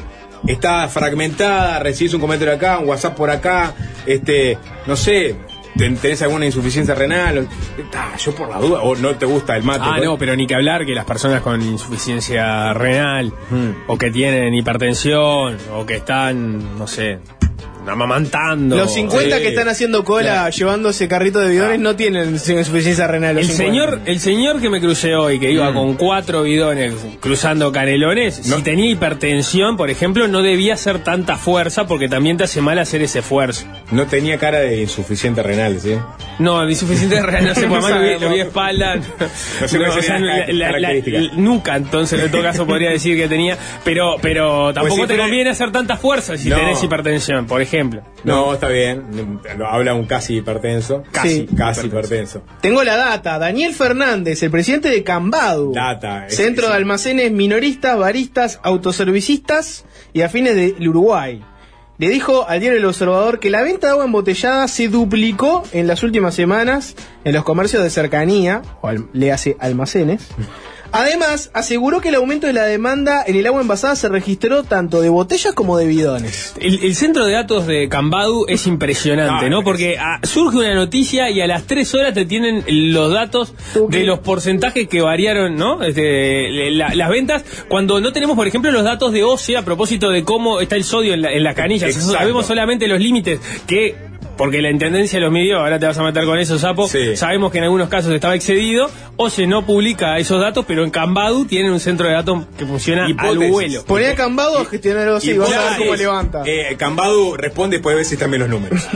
está 0.47 0.87
fragmentada, 0.87 1.79
recibes 1.79 2.13
un 2.13 2.21
comentario 2.21 2.53
acá, 2.53 2.79
un 2.79 2.87
WhatsApp 2.89 3.15
por 3.15 3.29
acá, 3.29 3.73
este, 4.05 4.57
no 4.87 4.95
sé. 4.95 5.35
ten- 5.77 5.97
¿Tenés 5.97 6.21
alguna 6.21 6.45
insuficiencia 6.45 6.93
renal? 6.93 7.47
Está, 7.79 8.15
yo 8.17 8.35
por 8.35 8.47
la 8.47 8.59
duda, 8.59 8.81
o 8.83 8.95
no 8.95 9.15
te 9.15 9.25
gusta 9.25 9.57
el 9.57 9.63
mate. 9.63 9.79
Ah, 9.83 9.93
pues. 9.97 10.05
no, 10.05 10.17
pero 10.19 10.35
ni 10.35 10.45
que 10.45 10.53
hablar 10.53 10.85
que 10.85 10.93
las 10.93 11.03
personas 11.05 11.41
con 11.41 11.59
insuficiencia 11.63 12.73
renal, 12.73 13.33
Hmm. 13.49 13.71
o 13.87 13.97
que 13.97 14.11
tienen 14.11 14.53
hipertensión, 14.53 15.57
o 15.73 15.83
que 15.85 15.95
están, 15.95 16.77
no 16.77 16.85
sé, 16.87 17.19
amamantando. 17.87 18.75
Los 18.77 18.93
50 18.93 19.37
Sí. 19.37 19.41
que 19.41 19.49
están 19.49 19.67
haciendo 19.67 20.03
cola 20.03 20.23
Claro. 20.31 20.49
llevando 20.51 20.89
ese 20.89 21.07
carrito 21.07 21.39
de 21.39 21.49
bidones 21.49 21.79
no 21.79 21.95
tienen 21.95 22.29
insuficiencia 22.33 23.07
renal. 23.07 23.37
El 23.37 23.45
50. 23.45 23.63
señor, 23.65 23.99
el 24.05 24.19
señor 24.19 24.61
que 24.61 24.69
me 24.69 24.79
crucé 24.79 25.15
hoy, 25.15 25.39
que 25.39 25.51
iba 25.51 25.73
con 25.73 25.95
cuatro 25.95 26.43
bidones 26.43 26.93
cruzando 27.19 27.71
canelones, 27.71 28.35
si 28.35 28.61
tenía 28.61 28.89
hipertensión, 28.91 29.77
por 29.77 29.89
ejemplo, 29.89 30.27
no 30.27 30.41
debía 30.41 30.73
hacer 30.75 30.99
tanta 30.99 31.37
fuerza 31.37 31.85
porque 31.87 32.07
también 32.07 32.37
te 32.37 32.43
hace 32.45 32.61
mal 32.61 32.79
hacer 32.79 33.01
ese 33.01 33.19
esfuerzo. 33.19 33.65
No 33.91 34.05
tenía 34.07 34.37
cara 34.37 34.59
de 34.59 34.81
insuficiente 34.81 35.43
renal, 35.43 35.79
¿sí? 35.79 35.95
No, 36.39 36.67
insuficiente 36.69 37.21
renal 37.21 37.45
no 37.47 37.55
sé, 37.55 37.67
por 37.67 37.81
más 37.81 37.91
lo 37.91 37.99
vi, 37.99 38.37
de 38.37 38.41
espalda. 38.41 38.95
Nunca, 41.35 41.75
entonces 41.75 42.21
en 42.23 42.31
todo 42.31 42.41
caso 42.41 42.65
podría 42.65 42.89
decir 42.91 43.17
que 43.17 43.27
tenía, 43.27 43.57
pero, 43.83 44.15
pero 44.21 44.73
tampoco 44.73 44.95
Pues 44.97 45.09
sí, 45.09 45.15
te 45.15 45.21
conviene 45.21 45.49
hacer 45.49 45.71
tanta 45.71 45.97
fuerza 45.97 46.37
si 46.37 46.49
No. 46.49 46.55
tenés 46.57 46.83
hipertensión, 46.83 47.45
por 47.45 47.61
ejemplo. 47.61 47.72
No, 48.23 48.53
está 48.53 48.67
bien. 48.67 49.39
Lo 49.57 49.67
Habla 49.67 49.93
un 49.95 50.05
casi 50.05 50.37
hipertenso. 50.37 51.03
Casi. 51.11 51.45
Casi 51.57 51.87
hipertenso. 51.87 52.43
Tengo 52.61 52.83
la 52.83 52.95
data. 52.95 53.39
Daniel 53.39 53.73
Fernández, 53.73 54.41
el 54.43 54.51
presidente 54.51 54.89
de 54.89 55.03
Cambadu. 55.03 55.73
Data. 55.73 56.27
es- 56.27 56.35
Centro 56.35 56.67
de 56.69 56.73
almacenes 56.75 57.31
minoristas, 57.31 57.97
baristas, 57.97 58.59
autoservicistas 58.63 59.85
y 60.13 60.21
afines 60.21 60.55
del 60.55 60.87
Uruguay. 60.87 61.43
Le 61.99 62.09
dijo 62.09 62.47
al 62.47 62.59
diario 62.59 62.79
El 62.79 62.85
Observador 62.85 63.39
que 63.39 63.49
la 63.51 63.61
venta 63.61 63.87
de 63.87 63.91
agua 63.91 64.05
embotellada 64.05 64.67
se 64.67 64.87
duplicó 64.87 65.63
en 65.73 65.85
las 65.87 66.01
últimas 66.03 66.33
semanas 66.33 66.95
en 67.23 67.33
los 67.33 67.43
comercios 67.43 67.83
de 67.83 67.89
cercanía, 67.89 68.61
o 68.81 68.87
al- 68.87 69.07
le 69.13 69.31
hace 69.31 69.55
almacenes. 69.59 70.27
Además, 70.93 71.49
aseguró 71.53 72.01
que 72.01 72.09
el 72.09 72.15
aumento 72.15 72.45
de 72.47 72.53
la 72.53 72.63
demanda 72.65 73.23
en 73.25 73.35
el 73.35 73.47
agua 73.47 73.61
envasada 73.61 73.95
se 73.95 74.09
registró 74.09 74.63
tanto 74.63 75.01
de 75.01 75.09
botellas 75.09 75.53
como 75.53 75.75
de 75.77 75.87
bidones. 75.87 76.53
El, 76.59 76.83
el 76.83 76.95
centro 76.95 77.25
de 77.25 77.33
datos 77.33 77.65
de 77.65 77.89
Cambadu 77.89 78.45
es 78.47 78.67
impresionante, 78.73 79.47
Ah, 79.47 79.49
¿no? 79.49 79.63
Porque 79.63 79.97
ah, 79.99 80.19
surge 80.23 80.57
una 80.59 80.75
noticia 80.75 81.29
y 81.31 81.41
a 81.41 81.47
las 81.47 81.63
tres 81.63 81.93
horas 81.95 82.13
te 82.13 82.25
tienen 82.25 82.63
los 82.67 83.11
datos 83.11 83.53
de 83.89 84.03
los 84.03 84.19
porcentajes 84.19 84.87
que 84.87 85.01
variaron, 85.01 85.55
¿no? 85.55 85.81
Este, 85.81 86.69
la- 86.71 86.93
las 86.93 87.09
ventas, 87.09 87.43
cuando 87.67 87.99
no 87.99 88.13
tenemos, 88.13 88.35
por 88.35 88.47
ejemplo, 88.47 88.71
los 88.71 88.83
datos 88.83 89.11
de 89.11 89.23
OCE 89.23 89.57
a 89.57 89.63
propósito 89.63 90.11
de 90.11 90.23
cómo 90.23 90.59
está 90.61 90.75
el 90.75 90.83
sodio 90.83 91.15
en, 91.15 91.23
la- 91.23 91.31
en 91.33 91.43
las 91.43 91.55
canillas. 91.55 91.89
Exacto. 91.89 92.13
Sabemos 92.19 92.45
solamente 92.45 92.87
los 92.87 92.99
límites 92.99 93.39
que... 93.65 94.12
Porque 94.37 94.61
la 94.61 94.71
intendencia 94.71 95.19
los 95.19 95.31
midió, 95.31 95.59
ahora 95.59 95.77
te 95.77 95.85
vas 95.85 95.97
a 95.97 96.03
meter 96.03 96.25
con 96.25 96.39
eso, 96.39 96.57
Sapo. 96.57 96.87
Sí. 96.87 97.15
Sabemos 97.15 97.51
que 97.51 97.59
en 97.59 97.65
algunos 97.65 97.87
casos 97.87 98.11
estaba 98.13 98.33
excedido. 98.35 98.89
OCE 99.15 99.45
no 99.45 99.63
publica 99.65 100.17
esos 100.17 100.41
datos, 100.41 100.65
pero 100.67 100.83
en 100.83 100.89
Cambadu 100.89 101.45
tienen 101.45 101.71
un 101.71 101.79
centro 101.79 102.07
de 102.07 102.13
datos 102.13 102.39
que 102.57 102.65
funciona 102.65 103.05
al 103.05 103.11
Hipótesis. 103.11 103.51
vuelo. 103.51 103.85
Ponía 103.85 104.11
a 104.11 104.15
Cambado 104.15 104.57
a 104.57 104.65
gestionar 104.65 105.03
algo 105.03 105.17
así, 105.17 105.29
Y 105.31 105.37
vamos 105.37 105.53
a 105.55 105.69
ver 105.69 105.77
cómo 105.77 105.95
levanta. 105.95 106.41
Eh, 106.47 106.75
Cambadu 106.77 107.35
responde 107.37 107.77
después 107.77 107.93
de 107.93 107.97
ver 107.97 108.05
si 108.05 108.15
están 108.15 108.31
bien 108.31 108.41
los 108.41 108.49
números. 108.49 108.81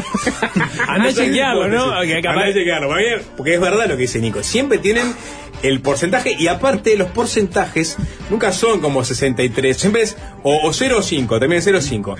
Andá 0.88 1.10
a 1.10 1.14
chequearlo, 1.14 1.68
¿no? 1.68 2.02
Que 2.02 2.22
capaz- 2.22 2.32
Andá 2.34 2.46
a 2.48 2.54
chequearlo. 2.54 2.90
Porque 3.38 3.54
es 3.54 3.62
verdad 3.62 3.88
lo 3.88 3.96
que 3.96 4.02
dice 4.02 4.20
Nico. 4.20 4.42
Siempre 4.42 4.80
tienen 4.80 5.14
el 5.64 5.82
porcentaje 5.82 6.36
y 6.38 6.48
aparte 6.48 6.96
los 6.98 7.10
porcentajes 7.10 7.98
nunca 8.30 8.52
son 8.52 8.80
como 8.80 9.04
63. 9.04 9.76
Siempre 9.78 10.02
es 10.04 10.18
o, 10.44 10.68
o 10.68 10.74
0 10.74 10.98
o 11.00 11.02
5, 11.02 11.40
también 11.40 11.62
0 11.62 11.78
o 11.78 11.82
5. 11.82 12.16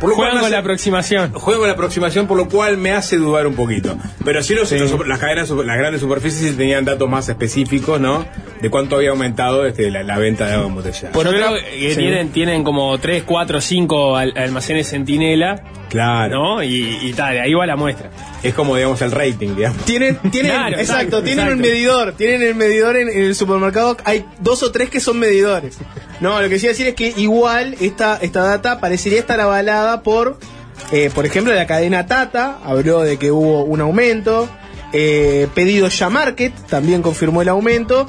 Por 0.00 0.10
lo 0.10 0.16
cual 0.16 0.28
Juegan 0.28 0.34
me 0.36 0.40
con 0.42 0.50
la 0.50 0.58
aproximación. 0.58 1.32
Juego 1.32 1.60
con 1.60 1.68
la 1.68 1.74
aproximación, 1.74 2.26
por 2.26 2.36
lo 2.36 2.48
cual 2.48 2.76
me 2.76 2.92
hace 2.92 3.16
dudar 3.16 3.46
un 3.46 3.54
poquito. 3.54 3.96
Pero 4.24 4.42
sí, 4.42 4.54
los, 4.54 4.70
los- 4.72 5.06
las 5.06 5.18
cadenas, 5.18 5.48
las 5.50 5.78
grandes 5.78 6.00
superficies 6.00 6.50
sí 6.50 6.56
tenían 6.56 6.84
datos 6.84 7.08
más 7.08 7.28
específicos, 7.28 8.00
¿no? 8.00 8.26
De 8.60 8.70
cuánto 8.70 8.96
había 8.96 9.10
aumentado 9.10 9.66
este, 9.66 9.90
la, 9.90 10.02
la 10.02 10.18
venta 10.18 10.46
de 10.46 10.54
agua 10.54 10.66
embotellada. 10.68 11.12
Por 11.12 11.28
creo 11.28 11.54
que 11.54 11.90
Sí. 11.90 11.96
tienen, 11.96 12.28
tienen 12.30 12.62
como 12.64 12.96
3, 12.98 13.22
4, 13.24 13.60
5 13.60 14.16
al- 14.16 14.36
almacenes 14.36 14.88
centinela, 14.90 15.62
Claro. 15.88 16.30
¿no? 16.56 16.62
Y, 16.62 16.98
y 17.02 17.12
tal, 17.12 17.38
ahí 17.38 17.52
va 17.54 17.66
la 17.66 17.76
muestra. 17.76 18.10
Es 18.42 18.54
como, 18.54 18.74
digamos, 18.76 19.00
el 19.02 19.10
rating, 19.12 19.54
digamos. 19.56 19.84
Tienen, 19.84 20.16
tienen, 20.30 20.52
Claro, 20.52 20.76
exacto, 20.78 20.92
exacto, 21.18 21.22
tienen 21.22 21.44
un 21.46 21.50
exacto. 21.52 21.68
medidor, 21.70 22.12
tienen 22.16 22.42
el 22.42 22.54
medidor 22.54 22.81
en, 22.90 23.08
el 23.08 23.34
supermercado, 23.34 23.96
hay 24.04 24.24
dos 24.40 24.62
o 24.62 24.72
tres 24.72 24.90
que 24.90 25.00
son 25.00 25.18
medidores. 25.18 25.78
No, 26.20 26.40
lo 26.40 26.48
que 26.48 26.56
quiero 26.56 26.72
decir 26.72 26.86
es 26.86 26.94
que 26.94 27.14
igual 27.16 27.76
esta, 27.80 28.18
esta 28.20 28.42
data 28.42 28.80
parecería 28.80 29.18
estar 29.18 29.40
avalada 29.40 30.02
por, 30.02 30.38
eh, 30.92 31.10
por 31.14 31.26
ejemplo, 31.26 31.54
la 31.54 31.66
cadena 31.66 32.06
Tata, 32.06 32.58
habló 32.64 33.02
de 33.02 33.18
que 33.18 33.30
hubo 33.32 33.64
un 33.64 33.80
aumento, 33.80 34.48
eh, 34.92 35.48
pedido 35.54 35.88
ya 35.88 36.10
Market 36.10 36.52
también 36.68 37.02
confirmó 37.02 37.42
el 37.42 37.48
aumento. 37.48 38.06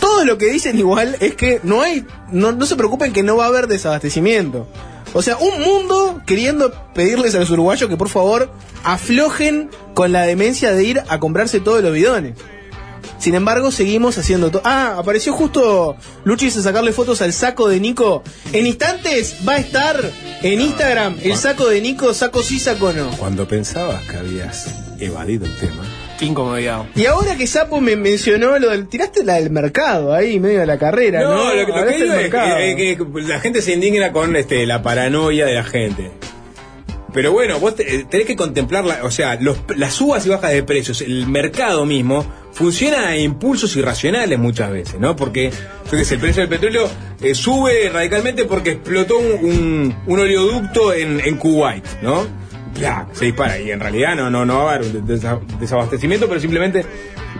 Todo 0.00 0.24
lo 0.24 0.36
que 0.36 0.46
dicen 0.46 0.78
igual 0.78 1.16
es 1.20 1.34
que 1.34 1.60
no 1.62 1.80
hay, 1.80 2.04
no, 2.30 2.52
no 2.52 2.66
se 2.66 2.76
preocupen 2.76 3.12
que 3.12 3.22
no 3.22 3.36
va 3.36 3.44
a 3.44 3.48
haber 3.48 3.66
desabastecimiento. 3.66 4.66
O 5.14 5.22
sea, 5.22 5.38
un 5.38 5.60
mundo 5.60 6.20
queriendo 6.26 6.72
pedirles 6.94 7.34
a 7.34 7.38
los 7.38 7.50
uruguayos 7.50 7.88
que 7.88 7.96
por 7.96 8.08
favor 8.08 8.50
aflojen 8.84 9.70
con 9.94 10.12
la 10.12 10.22
demencia 10.22 10.72
de 10.72 10.84
ir 10.84 11.02
a 11.08 11.18
comprarse 11.18 11.60
todos 11.60 11.82
los 11.82 11.92
bidones. 11.92 12.34
Sin 13.18 13.34
embargo, 13.34 13.70
seguimos 13.70 14.16
haciendo 14.18 14.50
todo. 14.50 14.62
Ah, 14.64 14.96
apareció 14.98 15.32
justo 15.32 15.96
Luchis 16.24 16.56
a 16.56 16.62
sacarle 16.62 16.92
fotos 16.92 17.20
al 17.22 17.32
saco 17.32 17.68
de 17.68 17.80
Nico. 17.80 18.22
En 18.52 18.66
instantes 18.66 19.36
va 19.46 19.54
a 19.54 19.58
estar 19.58 20.00
en 20.42 20.60
Instagram 20.60 21.16
el 21.22 21.36
saco 21.36 21.68
de 21.68 21.80
Nico, 21.80 22.14
saco 22.14 22.42
sí, 22.42 22.58
saco 22.58 22.92
no. 22.92 23.10
Cuando 23.18 23.46
pensabas 23.48 24.02
que 24.04 24.16
habías 24.16 24.68
evadido 25.00 25.46
el 25.46 25.56
tema. 25.56 25.84
Qué 26.18 26.24
incomodidad. 26.24 26.84
Y 26.96 27.06
ahora 27.06 27.36
que 27.36 27.46
Sapo 27.46 27.80
me 27.80 27.94
mencionó 27.94 28.58
lo 28.58 28.70
del. 28.70 28.88
Tiraste 28.88 29.22
la 29.22 29.34
del 29.34 29.50
mercado 29.50 30.12
ahí, 30.12 30.40
medio 30.40 30.58
de 30.58 30.66
la 30.66 30.76
carrera, 30.76 31.20
¿no? 31.22 31.30
No, 31.44 31.54
lo, 31.54 31.64
que- 31.66 31.72
lo 31.72 31.86
que 31.86 31.96
digo 31.96 32.06
es 32.06 32.16
que, 32.16 32.22
mercado. 32.22 32.58
eh, 32.58 32.74
que 32.76 32.98
la 33.22 33.38
gente 33.38 33.62
se 33.62 33.72
indigna 33.74 34.10
con 34.12 34.34
este, 34.34 34.66
la 34.66 34.82
paranoia 34.82 35.46
de 35.46 35.54
la 35.54 35.62
gente. 35.62 36.10
Pero 37.12 37.32
bueno, 37.32 37.58
vos 37.58 37.74
eh, 37.78 38.04
tenés 38.08 38.26
que 38.26 38.36
contemplar, 38.36 38.84
la- 38.84 39.02
o 39.04 39.10
sea, 39.10 39.36
los- 39.40 39.58
las 39.76 39.94
subas 39.94 40.26
y 40.26 40.28
bajas 40.28 40.52
de 40.52 40.62
precios, 40.62 41.00
el 41.00 41.26
mercado 41.26 41.86
mismo, 41.86 42.24
funciona 42.52 43.08
a 43.08 43.16
impulsos 43.16 43.74
irracionales 43.76 44.38
muchas 44.38 44.70
veces, 44.70 45.00
¿no? 45.00 45.16
Porque, 45.16 45.50
yo 45.90 45.98
qué 45.98 46.04
sé, 46.04 46.14
el 46.14 46.20
precio 46.20 46.42
del 46.42 46.50
petróleo 46.50 46.88
eh, 47.22 47.34
sube 47.34 47.88
radicalmente 47.90 48.44
porque 48.44 48.72
explotó 48.72 49.18
un, 49.18 49.94
un- 50.06 50.18
oleoducto 50.18 50.92
en, 50.92 51.20
en 51.24 51.36
Kuwait, 51.36 51.84
¿no? 52.02 52.26
¡Plac! 52.74 53.14
se 53.14 53.24
dispara 53.24 53.58
y 53.58 53.70
en 53.70 53.80
realidad 53.80 54.14
no, 54.14 54.30
no, 54.30 54.44
no 54.44 54.64
va 54.64 54.72
a 54.72 54.74
haber 54.74 54.86
un 54.96 55.06
desa- 55.06 55.40
desabastecimiento, 55.58 56.28
pero 56.28 56.40
simplemente... 56.40 56.84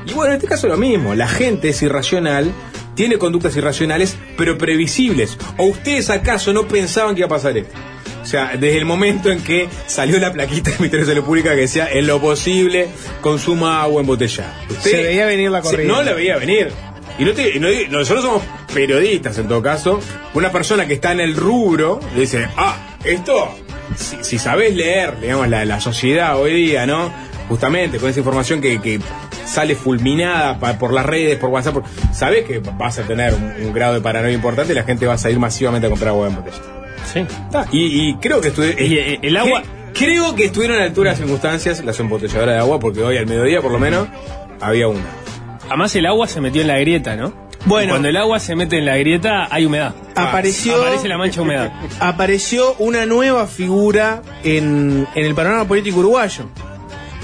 Y 0.06 0.12
bueno, 0.14 0.32
en 0.32 0.36
este 0.38 0.48
caso 0.48 0.66
lo 0.68 0.76
mismo, 0.78 1.14
la 1.14 1.28
gente 1.28 1.68
es 1.68 1.82
irracional, 1.82 2.50
tiene 2.94 3.18
conductas 3.18 3.54
irracionales, 3.56 4.16
pero 4.38 4.56
previsibles. 4.56 5.36
¿O 5.58 5.64
ustedes 5.66 6.08
acaso 6.08 6.52
no 6.54 6.66
pensaban 6.66 7.14
que 7.14 7.20
iba 7.20 7.26
a 7.26 7.30
pasar 7.30 7.56
esto? 7.58 7.74
O 8.22 8.26
sea, 8.26 8.52
desde 8.58 8.76
el 8.78 8.84
momento 8.84 9.30
en 9.30 9.40
que 9.42 9.68
salió 9.86 10.18
la 10.18 10.32
plaquita 10.32 10.70
del 10.70 10.80
Ministerio 10.80 11.06
de 11.06 11.12
Salud 11.12 11.24
Pública 11.24 11.50
que 11.54 11.62
decía 11.62 11.88
en 11.90 12.06
lo 12.06 12.20
posible 12.20 12.88
consuma 13.20 13.82
agua 13.82 14.00
embotellada. 14.02 14.54
Usted- 14.68 14.90
Se 14.90 15.02
veía 15.02 15.26
venir 15.26 15.50
la 15.50 15.62
corrida. 15.62 15.88
no 15.88 16.02
la 16.02 16.12
veía 16.12 16.36
venir. 16.36 16.70
Y 17.18 17.24
no 17.24 17.32
te- 17.32 17.58
no 17.58 17.68
nosotros 17.90 18.24
somos 18.24 18.42
periodistas 18.74 19.38
en 19.38 19.48
todo 19.48 19.62
caso. 19.62 20.00
Una 20.34 20.52
persona 20.52 20.86
que 20.86 20.94
está 20.94 21.12
en 21.12 21.20
el 21.20 21.34
rubro 21.36 21.98
le 22.14 22.20
dice, 22.22 22.46
ah, 22.56 22.76
esto, 23.04 23.54
si, 23.96 24.16
si 24.22 24.38
sabes 24.38 24.74
leer, 24.74 25.18
digamos, 25.20 25.48
la, 25.48 25.64
la 25.64 25.80
sociedad 25.80 26.38
hoy 26.38 26.52
día, 26.54 26.86
¿no? 26.86 27.10
Justamente 27.48 27.98
con 27.98 28.10
esa 28.10 28.18
información 28.20 28.60
que, 28.60 28.80
que 28.80 29.00
sale 29.46 29.74
fulminada 29.74 30.58
pa- 30.60 30.78
por 30.78 30.92
las 30.92 31.06
redes, 31.06 31.38
por 31.38 31.48
WhatsApp, 31.50 31.74
por- 31.74 31.84
sabes 32.14 32.44
que 32.44 32.58
vas 32.60 32.98
a 32.98 33.02
tener 33.02 33.32
un, 33.34 33.52
un 33.66 33.72
grado 33.72 33.94
de 33.94 34.00
paranoia 34.00 34.34
importante 34.34 34.72
y 34.72 34.76
la 34.76 34.84
gente 34.84 35.06
va 35.06 35.14
a 35.14 35.18
salir 35.18 35.38
masivamente 35.38 35.86
a 35.86 35.90
comprar 35.90 36.10
agua 36.10 36.28
embotellada. 36.28 36.87
Sí. 37.12 37.24
Ah, 37.54 37.64
Y, 37.72 38.08
y 38.10 38.14
creo 38.16 38.40
que 38.40 38.48
estuve- 38.48 38.76
Y, 38.78 38.94
eh, 38.98 39.18
el 39.22 39.36
agua- 39.36 39.62
cre- 39.62 39.92
creo 39.98 40.34
que 40.34 40.44
estuvieron 40.46 40.76
a 40.76 40.80
la 40.80 40.86
altura 40.86 41.10
de 41.10 41.12
las 41.14 41.18
circunstancias 41.20 41.84
las 41.84 41.98
embotelladoras 42.00 42.54
de 42.54 42.60
agua 42.60 42.78
porque 42.78 43.02
hoy 43.02 43.16
al 43.16 43.26
mediodía 43.26 43.60
por 43.60 43.72
lo 43.72 43.78
menos 43.78 44.06
había 44.60 44.88
una. 44.88 45.04
Además 45.68 45.94
el 45.96 46.06
agua 46.06 46.28
se 46.28 46.40
metió 46.40 46.60
en 46.62 46.68
la 46.68 46.78
grieta, 46.78 47.16
¿no? 47.16 47.32
Bueno. 47.66 47.86
Y 47.86 47.90
cuando 47.90 48.08
el 48.08 48.16
agua 48.16 48.38
se 48.40 48.54
mete 48.54 48.78
en 48.78 48.86
la 48.86 48.96
grieta 48.96 49.48
hay 49.50 49.66
humedad. 49.66 49.94
Apareció- 50.14 50.76
Aparece 50.76 51.08
la 51.08 51.18
mancha 51.18 51.42
humedad. 51.42 51.72
apareció 52.00 52.74
una 52.78 53.04
nueva 53.06 53.46
figura 53.46 54.22
en, 54.44 55.06
en 55.14 55.26
el 55.26 55.34
panorama 55.34 55.66
político 55.66 55.98
uruguayo. 55.98 56.48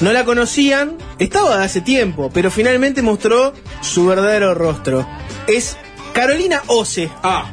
No 0.00 0.12
la 0.12 0.25
conocían, 0.25 0.97
estaba 1.21 1.57
de 1.59 1.64
hace 1.64 1.81
tiempo, 1.81 2.29
pero 2.35 2.50
finalmente 2.50 3.00
mostró 3.00 3.55
su 3.81 4.07
verdadero 4.07 4.53
rostro. 4.55 5.07
Es 5.47 5.76
Carolina 6.12 6.62
Ose. 6.67 7.09
Ah. 7.23 7.47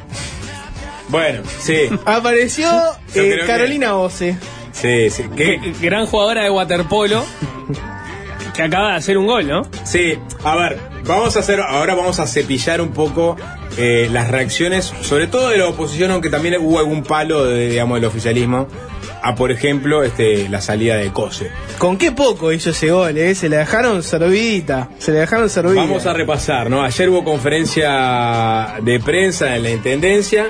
Bueno, 1.12 1.41
sí. 1.60 1.89
Apareció 2.06 2.70
Yo 2.72 3.22
eh, 3.22 3.27
creo 3.27 3.41
que- 3.41 3.46
Carolina 3.48 3.96
Ose. 3.98 4.38
Sí, 4.72 5.10
sí. 5.10 5.24
¿Qué? 5.36 5.60
G- 5.60 5.75
Gran 5.82 6.06
jugadora 6.06 6.44
de 6.44 6.50
waterpolo 6.50 7.24
que 8.56 8.63
acaba 8.63 8.91
de 8.91 8.96
hacer 8.98 9.18
un 9.18 9.27
gol, 9.27 9.48
¿no? 9.48 9.62
Sí, 9.86 10.18
a 10.44 10.56
ver, 10.58 10.77
vamos 11.06 11.36
a 11.38 11.39
hacer, 11.39 11.62
ahora 11.62 11.96
vamos 11.96 12.20
a 12.20 12.27
cepillar 12.27 12.82
un 12.82 12.91
poco 12.91 13.38
eh, 13.77 14.10
las 14.12 14.30
reacciones, 14.30 14.94
sobre 15.01 15.27
todo 15.27 15.50
de 15.50 15.58
la 15.58 15.68
oposición, 15.68 16.12
aunque 16.12 16.30
también 16.30 16.56
hubo 16.60 16.80
algún 16.80 17.03
palo 17.03 17.46
de, 17.46 17.70
digamos, 17.70 17.96
del 17.98 18.06
oficialismo, 18.06 18.68
a 19.24 19.36
por 19.36 19.51
ejemplo, 19.51 20.03
este, 20.03 20.50
la 20.50 20.60
salida 20.62 20.96
de 20.98 21.12
Cose. 21.13 21.50
Con 21.77 21.98
qué 21.98 22.12
poco 22.12 22.51
hizo 22.51 22.72
ese 22.72 22.91
gol, 22.91 23.18
eh? 23.18 23.36
Se 23.36 23.48
la 23.50 23.58
dejaron 23.60 24.03
servidita. 24.03 24.89
Se 24.98 25.12
la 25.13 25.20
dejaron 25.22 25.50
servida. 25.50 25.82
Vamos 25.82 26.06
a 26.06 26.12
repasar, 26.13 26.70
¿no? 26.70 26.84
Ayer 26.84 27.08
hubo 27.10 27.24
conferencia 27.24 28.75
de 28.82 29.00
prensa 29.00 29.56
en 29.56 29.63
la 29.63 29.70
Intendencia 29.72 30.48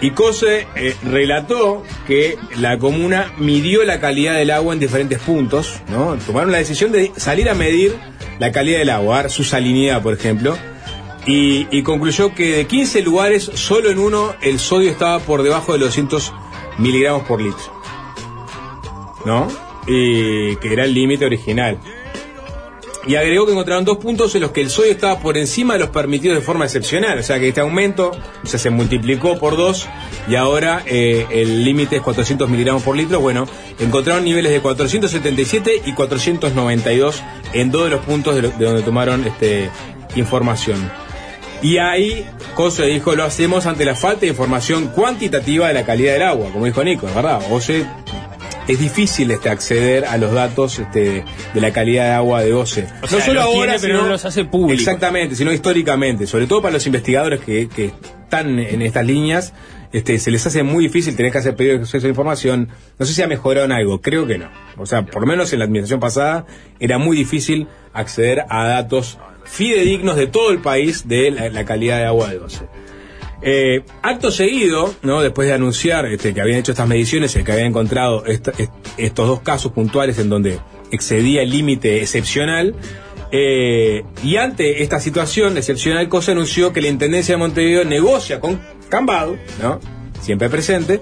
y 0.00 0.12
Cose 0.12 0.66
eh, 0.76 0.94
relató 1.04 1.82
que 2.06 2.38
la 2.56 2.78
comuna 2.78 3.32
midió 3.38 3.84
la 3.84 4.00
calidad 4.00 4.34
del 4.34 4.50
agua 4.50 4.74
en 4.74 4.80
diferentes 4.80 5.18
puntos, 5.18 5.80
¿no? 5.88 6.16
Tomaron 6.26 6.52
la 6.52 6.58
decisión 6.58 6.92
de 6.92 7.12
salir 7.16 7.48
a 7.48 7.54
medir 7.54 7.96
la 8.38 8.52
calidad 8.52 8.78
del 8.78 8.90
agua, 8.90 9.28
su 9.28 9.44
salinidad, 9.44 10.02
por 10.02 10.14
ejemplo, 10.14 10.56
y, 11.26 11.82
concluyó 11.82 12.34
que 12.34 12.56
de 12.56 12.66
15 12.66 13.02
lugares, 13.02 13.50
solo 13.54 13.90
en 13.90 13.98
uno 13.98 14.34
el 14.40 14.58
sodio 14.58 14.90
estaba 14.90 15.18
por 15.18 15.42
debajo 15.42 15.72
de 15.72 15.78
los 15.78 15.88
200 15.88 16.32
miligramos 16.78 17.24
por 17.24 17.42
litro, 17.42 17.82
¿no? 19.26 19.48
Y 19.86 20.56
que 20.56 20.72
era 20.72 20.84
el 20.84 20.94
límite 20.94 21.26
original. 21.26 21.78
Y 23.08 23.16
agregó 23.16 23.46
que 23.46 23.52
encontraron 23.52 23.86
dos 23.86 23.96
puntos 23.96 24.34
en 24.34 24.42
los 24.42 24.50
que 24.50 24.60
el 24.60 24.68
sodio 24.68 24.92
estaba 24.92 25.18
por 25.18 25.38
encima 25.38 25.72
de 25.72 25.80
los 25.80 25.88
permitidos 25.88 26.36
de 26.36 26.42
forma 26.42 26.66
excepcional. 26.66 27.18
O 27.18 27.22
sea 27.22 27.40
que 27.40 27.48
este 27.48 27.62
aumento 27.62 28.10
o 28.44 28.46
se 28.46 28.68
multiplicó 28.68 29.38
por 29.38 29.56
dos 29.56 29.88
y 30.28 30.34
ahora 30.34 30.82
eh, 30.84 31.26
el 31.30 31.64
límite 31.64 31.96
es 31.96 32.02
400 32.02 32.50
miligramos 32.50 32.82
por 32.82 32.94
litro. 32.94 33.18
Bueno, 33.20 33.48
encontraron 33.78 34.24
niveles 34.24 34.52
de 34.52 34.60
477 34.60 35.82
y 35.86 35.94
492 35.94 37.22
en 37.54 37.70
dos 37.70 37.84
de 37.84 37.90
los 37.90 38.04
puntos 38.04 38.34
de, 38.34 38.42
donde 38.42 38.82
tomaron 38.82 39.26
este, 39.26 39.70
información. 40.14 40.90
Y 41.62 41.78
ahí, 41.78 42.26
Cose 42.54 42.84
dijo, 42.84 43.16
lo 43.16 43.24
hacemos 43.24 43.66
ante 43.66 43.84
la 43.84 43.96
falta 43.96 44.20
de 44.20 44.28
información 44.28 44.88
cuantitativa 44.88 45.66
de 45.68 45.74
la 45.74 45.84
calidad 45.84 46.12
del 46.12 46.22
agua, 46.22 46.50
como 46.52 46.66
dijo 46.66 46.84
Nico, 46.84 47.06
verdad. 47.06 47.40
Oye, 47.50 47.86
es 48.68 48.78
difícil 48.78 49.30
este, 49.30 49.48
acceder 49.48 50.04
a 50.04 50.18
los 50.18 50.32
datos 50.32 50.78
este, 50.78 51.24
de 51.54 51.60
la 51.60 51.72
calidad 51.72 52.04
de 52.04 52.12
agua 52.12 52.42
de 52.42 52.52
OCE. 52.52 52.86
O 53.02 53.06
sea, 53.06 53.32
los 53.32 53.52
tiene, 53.52 53.78
pero 53.80 54.02
no 54.02 54.08
los 54.08 54.24
hace 54.24 54.44
públicos. 54.44 54.80
Exactamente, 54.80 55.34
sino 55.34 55.52
históricamente, 55.52 56.26
sobre 56.26 56.46
todo 56.46 56.60
para 56.60 56.74
los 56.74 56.86
investigadores 56.86 57.40
que, 57.40 57.68
que 57.68 57.92
están 58.22 58.58
en 58.58 58.82
estas 58.82 59.06
líneas, 59.06 59.54
este, 59.90 60.18
se 60.18 60.30
les 60.30 60.46
hace 60.46 60.62
muy 60.62 60.84
difícil 60.84 61.16
tener 61.16 61.32
que 61.32 61.38
hacer 61.38 61.56
pedidos 61.56 61.78
de 61.78 61.82
acceso 61.84 62.06
a 62.06 62.10
información. 62.10 62.68
No 62.98 63.06
sé 63.06 63.14
si 63.14 63.22
ha 63.22 63.26
mejorado 63.26 63.64
en 63.64 63.72
algo, 63.72 64.02
creo 64.02 64.26
que 64.26 64.36
no. 64.36 64.50
O 64.76 64.84
sea, 64.84 65.06
por 65.06 65.22
lo 65.22 65.26
menos 65.26 65.52
en 65.54 65.60
la 65.60 65.64
administración 65.64 66.00
pasada 66.00 66.44
era 66.78 66.98
muy 66.98 67.16
difícil 67.16 67.68
acceder 67.94 68.44
a 68.50 68.66
datos 68.66 69.18
fidedignos 69.44 70.16
de 70.16 70.26
todo 70.26 70.50
el 70.50 70.58
país 70.58 71.08
de 71.08 71.30
la, 71.30 71.48
la 71.48 71.64
calidad 71.64 71.98
de 71.98 72.04
agua 72.04 72.28
de 72.28 72.38
OCE. 72.38 72.68
Eh, 73.40 73.82
acto 74.02 74.30
seguido, 74.32 74.92
¿no? 75.02 75.22
después 75.22 75.46
de 75.46 75.54
anunciar 75.54 76.06
este, 76.06 76.34
que 76.34 76.40
habían 76.40 76.58
hecho 76.58 76.72
estas 76.72 76.88
mediciones 76.88 77.36
y 77.36 77.44
que 77.44 77.52
habían 77.52 77.68
encontrado 77.68 78.24
esta- 78.26 78.50
est- 78.58 78.72
estos 78.96 79.28
dos 79.28 79.40
casos 79.42 79.70
puntuales 79.72 80.18
en 80.18 80.28
donde 80.28 80.58
excedía 80.90 81.42
el 81.42 81.50
límite 81.50 82.00
excepcional, 82.00 82.74
eh, 83.30 84.02
y 84.24 84.36
ante 84.36 84.82
esta 84.82 84.98
situación 85.00 85.56
excepcional, 85.56 86.08
Cosa 86.08 86.32
anunció 86.32 86.72
que 86.72 86.80
la 86.80 86.88
Intendencia 86.88 87.34
de 87.34 87.38
Montevideo 87.38 87.84
negocia 87.84 88.40
con 88.40 88.60
Cambado, 88.88 89.36
¿no? 89.62 89.78
siempre 90.20 90.48
presente, 90.48 91.00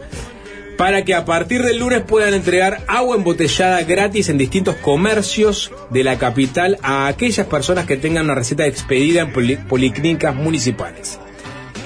para 0.76 1.04
que 1.06 1.14
a 1.14 1.24
partir 1.24 1.62
del 1.62 1.78
lunes 1.78 2.02
puedan 2.02 2.34
entregar 2.34 2.82
agua 2.86 3.16
embotellada 3.16 3.82
gratis 3.84 4.28
en 4.28 4.36
distintos 4.36 4.74
comercios 4.76 5.72
de 5.88 6.04
la 6.04 6.18
capital 6.18 6.76
a 6.82 7.06
aquellas 7.06 7.46
personas 7.46 7.86
que 7.86 7.96
tengan 7.96 8.26
una 8.26 8.34
receta 8.34 8.66
expedida 8.66 9.22
en 9.22 9.32
poli- 9.32 9.56
policlínicas 9.56 10.34
municipales. 10.34 11.18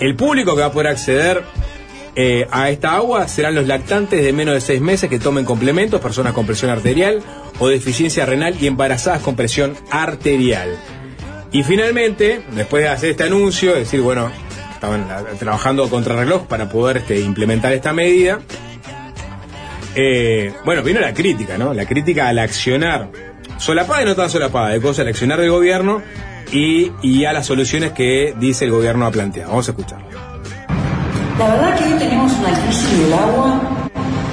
El 0.00 0.16
público 0.16 0.54
que 0.54 0.62
va 0.62 0.68
a 0.68 0.72
poder 0.72 0.88
acceder 0.88 1.44
eh, 2.16 2.46
a 2.50 2.70
esta 2.70 2.94
agua 2.94 3.28
serán 3.28 3.54
los 3.54 3.66
lactantes 3.66 4.22
de 4.22 4.32
menos 4.32 4.54
de 4.54 4.60
seis 4.60 4.80
meses 4.80 5.08
que 5.10 5.18
tomen 5.18 5.44
complementos, 5.44 6.00
personas 6.00 6.32
con 6.32 6.46
presión 6.46 6.70
arterial 6.70 7.22
o 7.58 7.68
deficiencia 7.68 8.26
renal 8.26 8.56
y 8.60 8.66
embarazadas 8.66 9.20
con 9.20 9.36
presión 9.36 9.76
arterial. 9.90 10.76
Y 11.52 11.62
finalmente, 11.62 12.42
después 12.52 12.82
de 12.82 12.88
hacer 12.88 13.10
este 13.10 13.24
anuncio, 13.24 13.74
decir, 13.74 14.00
bueno, 14.00 14.30
estaban 14.72 15.06
trabajando 15.38 15.88
contra 15.90 16.16
reloj 16.16 16.46
para 16.46 16.68
poder 16.70 16.98
este, 16.98 17.20
implementar 17.20 17.72
esta 17.72 17.92
medida, 17.92 18.40
eh, 19.94 20.52
bueno, 20.64 20.82
vino 20.82 21.00
la 21.00 21.12
crítica, 21.12 21.58
¿no? 21.58 21.74
La 21.74 21.84
crítica 21.84 22.28
al 22.28 22.38
accionar, 22.38 23.10
solapada 23.58 24.02
y 24.02 24.04
no 24.06 24.16
tan 24.16 24.30
solapada, 24.30 24.70
de 24.70 24.80
cosas 24.80 25.00
al 25.00 25.08
accionar 25.08 25.40
del 25.40 25.50
gobierno 25.50 26.02
y, 26.52 26.92
y 27.02 27.24
a 27.24 27.32
las 27.32 27.46
soluciones 27.46 27.92
que 27.92 28.34
dice 28.38 28.64
el 28.64 28.72
gobierno 28.72 29.06
ha 29.06 29.10
planteado. 29.10 29.50
Vamos 29.50 29.68
a 29.68 29.70
escucharlo. 29.72 30.06
La 31.38 31.46
verdad 31.48 31.78
que 31.78 31.84
hoy 31.84 31.98
tenemos 31.98 32.32
una 32.32 32.52
crisis 32.60 32.98
del 32.98 33.12
agua 33.14 33.60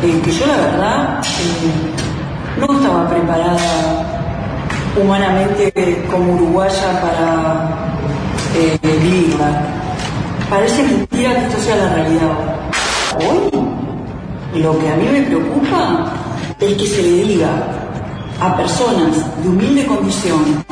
eh, 0.04 0.22
que 0.24 0.32
yo 0.32 0.46
la 0.46 0.58
verdad 0.58 1.22
eh, 1.24 2.60
no 2.60 2.78
estaba 2.78 3.10
preparada 3.10 4.28
humanamente 5.02 6.06
como 6.12 6.34
uruguaya 6.34 7.02
para 7.02 7.94
eh, 8.56 8.78
vivirla. 8.82 9.62
Parece 10.50 10.84
mentira 10.84 11.34
que 11.34 11.46
esto 11.48 11.60
sea 11.60 11.76
la 11.78 11.94
realidad. 11.94 12.58
Hoy 13.18 14.62
lo 14.62 14.78
que 14.80 14.90
a 14.90 14.96
mí 14.96 15.08
me 15.12 15.22
preocupa 15.22 16.14
es 16.60 16.74
que 16.74 16.86
se 16.88 17.02
le 17.02 17.24
diga 17.24 17.50
a 18.40 18.56
personas 18.56 19.16
de 19.42 19.50
humilde 19.50 19.86
condición 19.86 20.64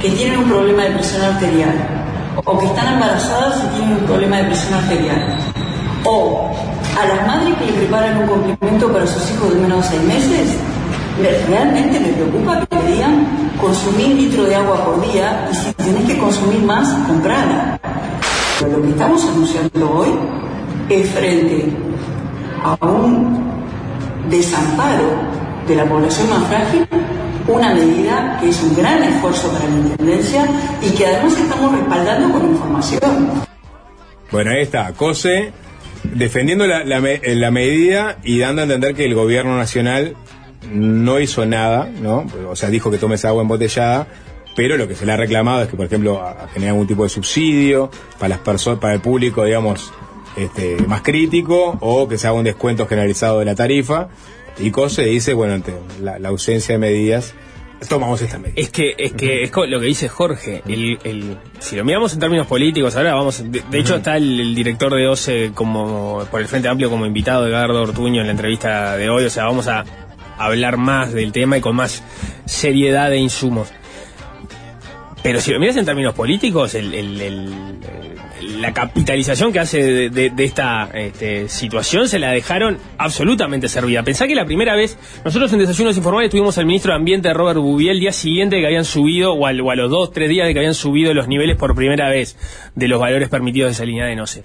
que 0.00 0.10
tienen 0.10 0.38
un 0.40 0.48
problema 0.48 0.84
de 0.84 0.90
presión 0.92 1.22
arterial 1.22 1.74
o 2.44 2.58
que 2.58 2.66
están 2.66 2.94
embarazadas 2.94 3.62
y 3.64 3.76
tienen 3.76 3.96
un 3.98 4.04
problema 4.04 4.36
de 4.38 4.44
presión 4.44 4.74
arterial 4.74 5.38
o 6.04 6.50
a 7.00 7.06
las 7.06 7.26
madres 7.26 7.54
que 7.58 7.66
le 7.66 7.72
preparan 7.72 8.18
un 8.22 8.26
complemento 8.28 8.88
para 8.92 9.06
sus 9.06 9.30
hijos 9.32 9.54
de 9.54 9.60
menos 9.60 9.82
de 9.90 9.96
seis 9.96 10.02
meses, 10.02 10.56
me- 11.20 11.46
realmente 11.54 12.00
me 12.00 12.08
preocupa 12.08 12.64
que 12.66 12.76
le 12.76 12.92
digan 12.92 13.26
consumir 13.60 14.08
litro 14.16 14.44
de 14.44 14.54
agua 14.56 14.84
por 14.84 15.00
día 15.12 15.48
y 15.50 15.54
si 15.54 15.72
tenés 15.74 16.04
que 16.06 16.18
consumir 16.18 16.60
más, 16.62 16.88
comprala. 17.06 17.78
Pero 18.60 18.76
lo 18.78 18.82
que 18.82 18.88
estamos 18.90 19.24
anunciando 19.24 19.90
hoy 19.98 20.08
es 20.88 21.08
frente 21.10 21.72
a 22.64 22.84
un 22.84 23.38
desamparo 24.30 25.04
de 25.66 25.74
la 25.76 25.84
población 25.84 26.30
más 26.30 26.44
frágil, 26.48 26.86
una 27.48 27.74
medida 27.74 28.38
que 28.40 28.50
es 28.50 28.62
un 28.62 28.76
gran 28.76 29.02
esfuerzo 29.02 29.50
para 29.52 29.68
la 29.68 29.76
Intendencia 29.76 30.46
y 30.82 30.90
que 30.90 31.06
además 31.06 31.36
estamos 31.36 31.72
respaldando 31.72 32.38
con 32.38 32.50
información. 32.50 33.28
Bueno, 34.30 34.50
ahí 34.50 34.62
está, 34.62 34.92
COSE 34.92 35.52
defendiendo 36.14 36.64
eh, 36.64 37.34
la 37.34 37.50
medida 37.50 38.18
y 38.22 38.38
dando 38.38 38.62
a 38.62 38.64
entender 38.64 38.94
que 38.94 39.04
el 39.04 39.14
gobierno 39.14 39.56
nacional 39.56 40.14
no 40.72 41.20
hizo 41.20 41.46
nada, 41.46 41.90
¿no? 42.00 42.26
O 42.48 42.56
sea, 42.56 42.68
dijo 42.68 42.90
que 42.90 42.98
tomes 42.98 43.24
agua 43.24 43.42
embotellada, 43.42 44.06
pero 44.56 44.76
lo 44.76 44.88
que 44.88 44.94
se 44.94 45.06
le 45.06 45.12
ha 45.12 45.16
reclamado 45.16 45.62
es 45.62 45.68
que, 45.68 45.76
por 45.76 45.86
ejemplo, 45.86 46.22
generar 46.52 46.74
algún 46.74 46.86
tipo 46.86 47.04
de 47.04 47.08
subsidio 47.08 47.90
para 48.18 48.30
las 48.30 48.38
personas, 48.38 48.80
para 48.80 48.94
el 48.94 49.00
público, 49.00 49.44
digamos, 49.44 49.92
este, 50.36 50.76
más 50.86 51.02
crítico, 51.02 51.78
o 51.80 52.08
que 52.08 52.18
se 52.18 52.26
haga 52.26 52.36
un 52.36 52.44
descuento 52.44 52.86
generalizado 52.86 53.38
de 53.38 53.44
la 53.44 53.54
tarifa. 53.54 54.08
Y 54.60 54.70
COSE 54.70 55.04
dice, 55.04 55.34
bueno, 55.34 55.54
ante 55.54 55.72
la, 56.00 56.18
la 56.18 56.28
ausencia 56.30 56.74
de 56.74 56.78
medidas, 56.78 57.34
tomamos 57.88 58.20
esta 58.22 58.38
medida. 58.38 58.60
Es 58.60 58.70
que, 58.70 58.94
es 58.98 59.12
que 59.12 59.44
es 59.44 59.52
lo 59.54 59.78
que 59.80 59.86
dice 59.86 60.08
Jorge. 60.08 60.62
El, 60.68 60.98
el- 61.04 61.38
si 61.60 61.76
lo 61.76 61.84
miramos 61.84 62.12
en 62.14 62.18
términos 62.20 62.46
políticos, 62.46 62.96
ahora 62.96 63.14
vamos. 63.14 63.38
De, 63.50 63.62
de 63.70 63.78
hecho, 63.78 63.96
está 63.96 64.16
el, 64.16 64.40
el 64.40 64.54
director 64.54 64.92
de 64.94 65.06
OCE 65.06 65.52
como 65.54 66.24
por 66.30 66.40
el 66.40 66.48
Frente 66.48 66.68
Amplio 66.68 66.90
como 66.90 67.06
invitado, 67.06 67.46
Edgardo 67.46 67.82
Ortuño, 67.82 68.20
en 68.20 68.26
la 68.26 68.32
entrevista 68.32 68.96
de 68.96 69.08
hoy. 69.10 69.24
O 69.24 69.30
sea, 69.30 69.44
vamos 69.44 69.68
a 69.68 69.84
hablar 70.38 70.76
más 70.76 71.12
del 71.12 71.30
tema 71.32 71.58
y 71.58 71.60
con 71.60 71.76
más 71.76 72.02
seriedad 72.46 73.10
de 73.10 73.18
insumos. 73.18 73.68
Pero 75.22 75.40
si 75.40 75.52
lo 75.52 75.58
miras 75.60 75.76
en 75.76 75.84
términos 75.84 76.14
políticos, 76.14 76.74
el, 76.74 76.94
el- 76.94 77.20
el- 77.20 77.54
la 78.56 78.72
capitalización 78.72 79.52
que 79.52 79.60
hace 79.60 79.82
de, 80.10 80.30
de- 80.30 80.44
esta 80.44 80.88
este, 80.94 81.48
situación 81.48 82.08
se 82.08 82.18
la 82.18 82.30
dejaron 82.32 82.78
absolutamente 82.96 83.68
servida. 83.68 84.02
Pensá 84.02 84.26
que 84.26 84.34
la 84.34 84.46
primera 84.46 84.74
vez, 84.74 84.98
nosotros 85.24 85.52
en 85.52 85.58
Desayunos 85.58 85.96
Informales 85.96 86.30
tuvimos 86.30 86.56
al 86.58 86.66
ministro 86.66 86.92
de 86.92 86.96
Ambiente 86.96 87.32
Robert 87.34 87.60
Bouvier 87.60 87.92
el 87.92 88.00
día 88.00 88.12
siguiente 88.12 88.56
de 88.56 88.62
que 88.62 88.66
habían 88.66 88.84
subido, 88.84 89.34
o, 89.34 89.46
a 89.46 89.52
los 89.52 89.90
dos, 89.90 90.12
tres 90.12 90.28
días 90.28 90.46
de 90.46 90.54
que 90.54 90.60
habían 90.60 90.74
subido 90.74 91.12
los 91.14 91.28
niveles 91.28 91.56
por 91.56 91.74
primera 91.74 92.08
vez 92.08 92.36
de 92.74 92.88
los 92.88 93.00
valores 93.00 93.28
permitidos 93.28 93.70
de 93.70 93.74
salinidad 93.74 94.06
de 94.06 94.16
NOCE. 94.16 94.42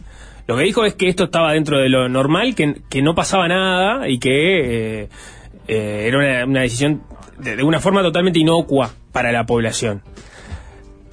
Lo 0.48 0.58
que 0.58 0.63
dijo 0.63 0.84
es 0.84 0.94
que 0.96 1.08
esto 1.08 1.24
estaba 1.26 1.54
dentro 1.54 1.80
de 1.80 1.88
lo 1.88 2.10
normal, 2.10 2.54
que, 2.56 3.02
no 3.02 3.16
pasaba 3.16 3.48
nada 3.48 4.10
y 4.10 4.20
que 4.20 5.02
eh, 5.04 5.10
eh, 5.70 6.06
era 6.08 6.46
una, 6.46 6.62
decisión 6.62 7.04
de, 7.39 7.56
de 7.56 7.63
una 7.63 7.80
forma 7.80 8.02
totalmente 8.02 8.39
inocua 8.39 8.92
para 9.13 9.32
la 9.32 9.46
población. 9.46 10.02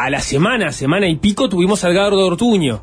A 0.03 0.09
la 0.11 0.21
semana, 0.21 0.73
semana 0.73 1.09
y 1.09 1.17
pico, 1.17 1.49
tuvimos 1.49 1.85
al 1.85 1.93
Gardo 1.95 2.27
Ortuño. 2.27 2.83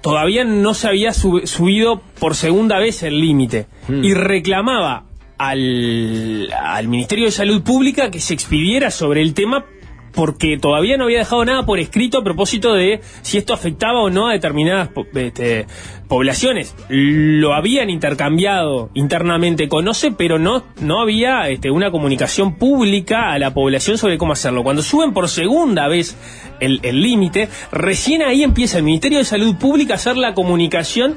Todavía 0.00 0.44
no 0.44 0.72
se 0.72 0.88
había 0.88 1.12
sub- 1.12 1.46
subido 1.46 2.00
por 2.18 2.34
segunda 2.34 2.78
vez 2.78 3.02
el 3.02 3.20
límite. 3.20 3.66
Y 3.88 4.14
reclamaba 4.14 5.04
al, 5.36 6.48
al 6.52 6.88
Ministerio 6.88 7.26
de 7.26 7.32
Salud 7.32 7.62
Pública 7.62 8.10
que 8.10 8.20
se 8.20 8.32
expidiera 8.34 8.90
sobre 8.90 9.20
el 9.22 9.34
tema 9.34 9.66
porque 10.12 10.58
todavía 10.58 10.96
no 10.96 11.04
había 11.04 11.18
dejado 11.18 11.44
nada 11.44 11.64
por 11.64 11.78
escrito 11.78 12.18
a 12.18 12.24
propósito 12.24 12.74
de 12.74 13.00
si 13.22 13.38
esto 13.38 13.54
afectaba 13.54 14.00
o 14.00 14.10
no 14.10 14.28
a 14.28 14.32
determinadas 14.32 14.90
este, 15.14 15.66
poblaciones. 16.08 16.74
Lo 16.88 17.54
habían 17.54 17.90
intercambiado 17.90 18.90
internamente 18.94 19.68
con 19.68 19.86
OCE, 19.86 20.12
pero 20.12 20.38
no, 20.38 20.64
no 20.80 21.00
había 21.00 21.48
este, 21.48 21.70
una 21.70 21.90
comunicación 21.90 22.56
pública 22.56 23.32
a 23.32 23.38
la 23.38 23.54
población 23.54 23.98
sobre 23.98 24.18
cómo 24.18 24.32
hacerlo. 24.32 24.62
Cuando 24.62 24.82
suben 24.82 25.12
por 25.12 25.28
segunda 25.28 25.88
vez 25.88 26.16
el 26.60 26.80
límite, 26.82 27.48
recién 27.70 28.22
ahí 28.22 28.42
empieza 28.42 28.78
el 28.78 28.84
Ministerio 28.84 29.18
de 29.18 29.24
Salud 29.24 29.56
Pública 29.56 29.94
a 29.94 29.96
hacer 29.96 30.16
la 30.16 30.34
comunicación 30.34 31.14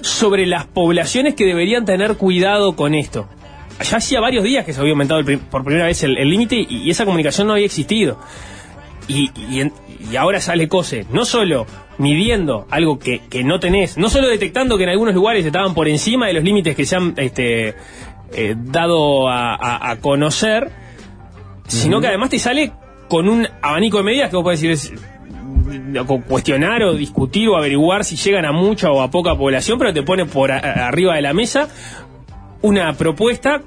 sobre 0.00 0.46
las 0.46 0.66
poblaciones 0.66 1.34
que 1.34 1.44
deberían 1.44 1.84
tener 1.84 2.16
cuidado 2.16 2.74
con 2.74 2.94
esto. 2.94 3.28
Ya 3.82 3.96
hacía 3.96 4.20
varios 4.20 4.44
días 4.44 4.64
que 4.64 4.72
se 4.72 4.80
había 4.80 4.92
aumentado 4.92 5.20
el 5.20 5.38
por 5.38 5.64
primera 5.64 5.86
vez 5.86 6.02
el 6.02 6.14
límite 6.28 6.56
y, 6.56 6.66
y 6.84 6.90
esa 6.90 7.04
comunicación 7.04 7.46
no 7.46 7.54
había 7.54 7.66
existido. 7.66 8.18
Y, 9.08 9.30
y, 9.50 9.60
en- 9.60 9.72
y 10.10 10.16
ahora 10.16 10.40
sale 10.40 10.68
COSE, 10.68 11.06
no 11.12 11.24
solo 11.24 11.66
midiendo 11.98 12.66
algo 12.70 12.98
que, 12.98 13.20
que 13.28 13.42
no 13.44 13.58
tenés, 13.60 13.98
no 13.98 14.08
solo 14.08 14.28
detectando 14.28 14.76
que 14.78 14.84
en 14.84 14.90
algunos 14.90 15.14
lugares 15.14 15.44
estaban 15.44 15.74
por 15.74 15.88
encima 15.88 16.26
de 16.26 16.32
los 16.34 16.44
límites 16.44 16.74
que 16.76 16.86
se 16.86 16.96
han 16.96 17.14
este, 17.16 17.74
eh, 18.32 18.54
dado 18.56 19.28
a, 19.28 19.54
a- 19.54 19.90
a 19.90 19.96
conocer, 19.96 20.70
sino 21.66 22.00
que 22.00 22.06
además 22.08 22.30
te 22.30 22.38
sale 22.38 22.72
con 23.08 23.28
un 23.28 23.46
abanico 23.62 23.98
de 23.98 24.04
medidas 24.04 24.30
que 24.30 24.36
vos 24.36 24.42
podés 24.44 24.60
decir 24.60 24.70
es, 24.70 24.92
mm, 25.30 25.96
cu- 26.06 26.22
cuestionar 26.22 26.82
o 26.84 26.94
discutir 26.94 27.48
o 27.48 27.56
averiguar 27.56 28.04
si 28.04 28.16
llegan 28.16 28.44
a 28.44 28.52
mucha 28.52 28.90
o 28.90 29.02
a 29.02 29.10
poca 29.10 29.34
población, 29.36 29.78
pero 29.78 29.92
te 29.92 30.02
pone 30.02 30.24
por 30.26 30.52
a- 30.52 30.86
arriba 30.86 31.14
de 31.16 31.22
la 31.22 31.34
mesa 31.34 31.68
una 32.62 32.92
propuesta 32.94 33.62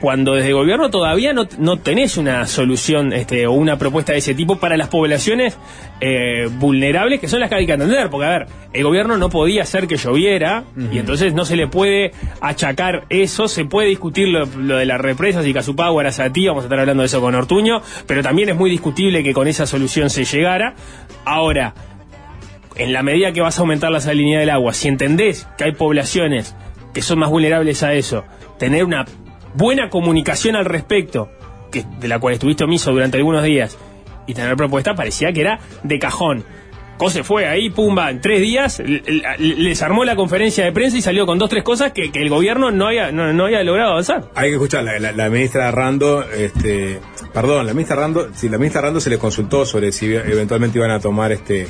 cuando 0.00 0.34
desde 0.34 0.48
el 0.48 0.54
gobierno 0.54 0.90
todavía 0.90 1.32
no, 1.32 1.46
no 1.58 1.78
tenés 1.78 2.16
una 2.16 2.46
solución 2.46 3.12
este, 3.12 3.46
o 3.46 3.52
una 3.52 3.78
propuesta 3.78 4.12
de 4.12 4.18
ese 4.18 4.34
tipo 4.34 4.56
para 4.56 4.76
las 4.76 4.88
poblaciones 4.88 5.56
eh, 6.00 6.48
vulnerables 6.58 7.20
que 7.20 7.28
son 7.28 7.40
las 7.40 7.48
que 7.48 7.56
hay 7.56 7.66
que 7.66 7.72
atender. 7.72 8.10
Porque, 8.10 8.26
a 8.26 8.30
ver, 8.30 8.46
el 8.72 8.84
gobierno 8.84 9.16
no 9.16 9.30
podía 9.30 9.62
hacer 9.62 9.86
que 9.86 9.96
lloviera 9.96 10.64
y 10.92 10.98
entonces 10.98 11.32
no 11.32 11.44
se 11.44 11.56
le 11.56 11.66
puede 11.66 12.12
achacar 12.40 13.04
eso. 13.08 13.48
Se 13.48 13.64
puede 13.64 13.88
discutir 13.88 14.28
lo, 14.28 14.44
lo 14.44 14.76
de 14.76 14.84
las 14.84 15.00
represas 15.00 15.46
y 15.46 15.54
Casupá, 15.54 15.88
Guarazatí, 15.88 16.46
vamos 16.46 16.64
a 16.64 16.66
estar 16.66 16.78
hablando 16.78 17.02
de 17.02 17.06
eso 17.06 17.20
con 17.20 17.34
Ortuño, 17.34 17.80
pero 18.06 18.22
también 18.22 18.50
es 18.50 18.56
muy 18.56 18.70
discutible 18.70 19.22
que 19.22 19.32
con 19.32 19.48
esa 19.48 19.66
solución 19.66 20.10
se 20.10 20.24
llegara. 20.24 20.74
Ahora, 21.24 21.74
en 22.76 22.92
la 22.92 23.02
medida 23.02 23.32
que 23.32 23.40
vas 23.40 23.58
a 23.58 23.62
aumentar 23.62 23.90
la 23.90 24.00
salinidad 24.00 24.40
del 24.40 24.50
agua, 24.50 24.74
si 24.74 24.88
entendés 24.88 25.48
que 25.56 25.64
hay 25.64 25.72
poblaciones 25.72 26.54
que 26.96 27.02
son 27.02 27.18
más 27.18 27.28
vulnerables 27.28 27.82
a 27.82 27.92
eso, 27.92 28.24
tener 28.58 28.82
una 28.82 29.04
buena 29.52 29.90
comunicación 29.90 30.56
al 30.56 30.64
respecto, 30.64 31.28
que, 31.70 31.84
de 32.00 32.08
la 32.08 32.18
cual 32.18 32.32
estuviste 32.32 32.64
omiso 32.64 32.90
durante 32.90 33.18
algunos 33.18 33.44
días, 33.44 33.76
y 34.26 34.32
tener 34.32 34.56
propuesta 34.56 34.94
parecía 34.94 35.30
que 35.30 35.42
era 35.42 35.60
de 35.82 35.98
cajón. 35.98 36.42
Cose 36.96 37.22
fue 37.22 37.46
ahí, 37.46 37.68
pumba, 37.68 38.10
en 38.10 38.22
tres 38.22 38.40
días, 38.40 38.82
les 39.38 39.82
armó 39.82 40.06
la 40.06 40.16
conferencia 40.16 40.64
de 40.64 40.72
prensa 40.72 40.96
y 40.96 41.02
salió 41.02 41.26
con 41.26 41.38
dos, 41.38 41.50
tres 41.50 41.62
cosas 41.62 41.92
que, 41.92 42.10
el 42.14 42.30
gobierno 42.30 42.70
no 42.70 42.86
había, 42.86 43.12
no, 43.12 43.30
no 43.34 43.44
había 43.44 43.62
logrado 43.62 43.90
avanzar. 43.90 44.30
Hay 44.34 44.48
que 44.48 44.54
escuchar, 44.54 44.82
la 44.82 45.28
ministra 45.28 45.70
Rando, 45.70 46.22
este, 46.22 46.98
perdón, 47.34 47.66
la 47.66 47.74
ministra 47.74 47.96
Rando, 47.96 48.30
si 48.32 48.48
la 48.48 48.56
ministra 48.56 48.80
Rando 48.80 49.00
se 49.00 49.10
le 49.10 49.18
consultó 49.18 49.66
sobre 49.66 49.92
si 49.92 50.14
eventualmente 50.14 50.78
iban 50.78 50.92
a 50.92 50.98
tomar 50.98 51.30
este 51.30 51.68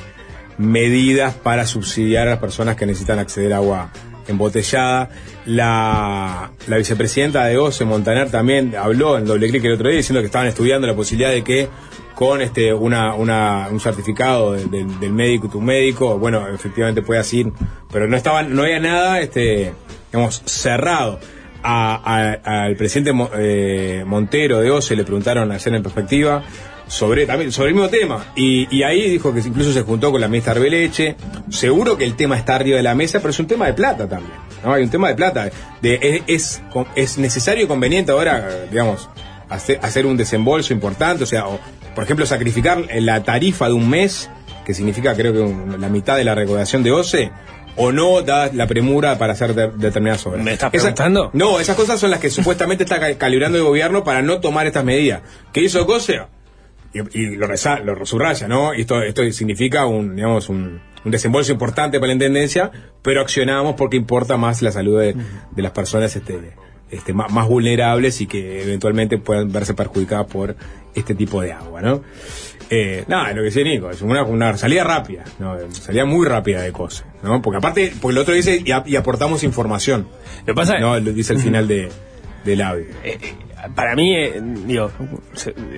medidas 0.56 1.34
para 1.34 1.66
subsidiar 1.66 2.28
a 2.28 2.30
las 2.30 2.38
personas 2.38 2.76
que 2.76 2.86
necesitan 2.86 3.18
acceder 3.18 3.52
a 3.54 3.56
agua 3.56 3.90
embotellada. 4.28 5.10
La, 5.46 6.50
la 6.66 6.76
vicepresidenta 6.76 7.44
de 7.44 7.56
OCE, 7.58 7.84
Montaner, 7.84 8.30
también 8.30 8.74
habló 8.76 9.16
en 9.18 9.24
doble 9.24 9.48
clic 9.48 9.64
el 9.64 9.72
otro 9.74 9.88
día 9.88 9.98
diciendo 9.98 10.20
que 10.20 10.26
estaban 10.26 10.48
estudiando 10.48 10.86
la 10.86 10.94
posibilidad 10.94 11.30
de 11.30 11.42
que 11.44 11.68
con 12.14 12.40
este 12.40 12.72
una, 12.72 13.14
una 13.14 13.68
un 13.70 13.78
certificado 13.78 14.52
de- 14.52 14.84
del- 15.00 15.12
médico 15.12 15.48
tu 15.48 15.60
médico, 15.60 16.18
bueno, 16.18 16.48
efectivamente 16.48 17.02
puedas 17.02 17.32
ir, 17.34 17.52
pero 17.92 18.08
no 18.08 18.16
estaban, 18.16 18.54
no 18.54 18.62
había 18.62 18.80
nada, 18.80 19.20
este, 19.20 19.72
digamos, 20.10 20.42
cerrado. 20.46 21.20
Al 21.62 22.76
presidente 22.76 23.12
eh, 23.38 24.04
Montero 24.06 24.60
de 24.60 24.70
OCE 24.70 24.94
le 24.96 25.02
preguntaron 25.04 25.50
ayer 25.50 25.74
en 25.74 25.82
perspectiva 25.82 26.42
sobre 26.88 27.26
también 27.26 27.50
sobre 27.52 27.70
el 27.70 27.74
mismo 27.74 27.88
tema 27.90 28.26
y, 28.36 28.68
y 28.76 28.82
ahí 28.84 29.10
dijo 29.10 29.32
que 29.34 29.40
incluso 29.40 29.72
se 29.72 29.82
juntó 29.82 30.12
con 30.12 30.20
la 30.20 30.28
ministra 30.28 30.52
Arbeleche 30.52 31.16
seguro 31.50 31.96
que 31.96 32.04
el 32.04 32.14
tema 32.14 32.36
está 32.36 32.54
arriba 32.54 32.76
de 32.76 32.82
la 32.84 32.94
mesa 32.94 33.18
pero 33.18 33.30
es 33.30 33.38
un 33.40 33.46
tema 33.48 33.66
de 33.66 33.72
plata 33.74 34.08
también 34.08 34.32
¿no? 34.64 34.72
hay 34.72 34.84
un 34.84 34.90
tema 34.90 35.08
de 35.08 35.14
plata 35.16 35.50
de, 35.82 35.98
es, 36.00 36.22
es, 36.26 36.62
es 36.94 37.18
necesario 37.18 37.64
y 37.64 37.66
conveniente 37.66 38.12
ahora 38.12 38.48
digamos 38.70 39.08
hacer, 39.48 39.80
hacer 39.82 40.06
un 40.06 40.16
desembolso 40.16 40.72
importante 40.72 41.24
o 41.24 41.26
sea 41.26 41.48
o, 41.48 41.58
por 41.94 42.04
ejemplo 42.04 42.24
sacrificar 42.24 42.84
la 43.00 43.22
tarifa 43.24 43.66
de 43.66 43.72
un 43.74 43.88
mes 43.90 44.30
que 44.64 44.72
significa 44.72 45.14
creo 45.16 45.32
que 45.32 45.40
un- 45.40 45.80
la 45.80 45.88
mitad 45.88 46.16
de 46.16 46.22
la 46.24 46.34
recaudación 46.36 46.82
de 46.84 46.92
OCE 46.92 47.30
o 47.78 47.90
no 47.92 48.22
da 48.22 48.50
la 48.52 48.66
premura 48.66 49.18
para 49.18 49.32
hacer 49.34 49.54
de- 49.54 49.70
determinadas 49.76 50.24
obras. 50.26 50.42
¿Me 50.42 50.54
estás 50.54 50.70
Esa- 50.72 50.82
preguntando? 50.94 51.30
no, 51.34 51.60
esas 51.60 51.76
cosas 51.76 52.00
son 52.00 52.10
las 52.10 52.20
que 52.20 52.30
supuestamente 52.30 52.84
está 52.84 52.98
ca- 52.98 53.18
calibrando 53.18 53.58
el 53.58 53.64
gobierno 53.64 54.02
para 54.02 54.22
no 54.22 54.40
tomar 54.40 54.66
estas 54.66 54.82
medidas. 54.82 55.20
¿Qué 55.52 55.60
hizo 55.60 55.84
COSE? 55.86 56.20
Y, 57.12 57.18
y 57.20 57.36
lo, 57.36 57.46
reza- 57.46 57.80
lo 57.80 58.04
subraya, 58.06 58.48
¿no? 58.48 58.74
Y 58.74 58.82
esto, 58.82 59.02
esto 59.02 59.22
significa 59.32 59.86
un, 59.86 60.16
digamos, 60.16 60.48
un, 60.48 60.80
un 61.04 61.10
desembolso 61.10 61.52
importante 61.52 61.98
para 61.98 62.08
la 62.08 62.12
intendencia, 62.14 62.70
pero 63.02 63.20
accionamos 63.20 63.74
porque 63.76 63.96
importa 63.96 64.36
más 64.36 64.62
la 64.62 64.72
salud 64.72 65.00
de, 65.00 65.14
de 65.50 65.62
las 65.62 65.72
personas 65.72 66.14
este, 66.16 66.52
este, 66.90 67.12
más, 67.12 67.30
más 67.32 67.46
vulnerables 67.48 68.20
y 68.20 68.26
que 68.26 68.62
eventualmente 68.62 69.18
puedan 69.18 69.52
verse 69.52 69.74
perjudicadas 69.74 70.26
por 70.26 70.56
este 70.94 71.14
tipo 71.14 71.40
de 71.42 71.52
agua, 71.52 71.82
¿no? 71.82 72.02
Eh, 72.68 73.04
nada, 73.06 73.28
lo 73.28 73.36
que 73.36 73.42
decía 73.42 73.62
Nico, 73.62 73.90
es 73.90 74.02
una, 74.02 74.24
una 74.24 74.56
salida 74.56 74.82
rápida, 74.82 75.22
¿no? 75.38 75.56
salida 75.70 76.04
muy 76.04 76.26
rápida 76.26 76.62
de 76.62 76.72
COSE, 76.72 77.04
¿no? 77.22 77.40
Porque 77.40 77.58
aparte, 77.58 77.92
porque 78.00 78.12
el 78.12 78.18
otro 78.18 78.34
dice, 78.34 78.60
y, 78.64 78.72
a- 78.72 78.82
y 78.84 78.96
aportamos 78.96 79.44
información. 79.44 80.08
Lo 80.46 80.54
pasa 80.54 80.78
No, 80.80 80.98
lo 80.98 81.12
dice 81.12 81.34
al 81.34 81.38
final 81.38 81.68
de, 81.68 81.88
del 82.44 82.62
audio. 82.62 82.86
Para 83.74 83.94
mí, 83.94 84.14
eh, 84.16 84.40
digo, 84.40 84.90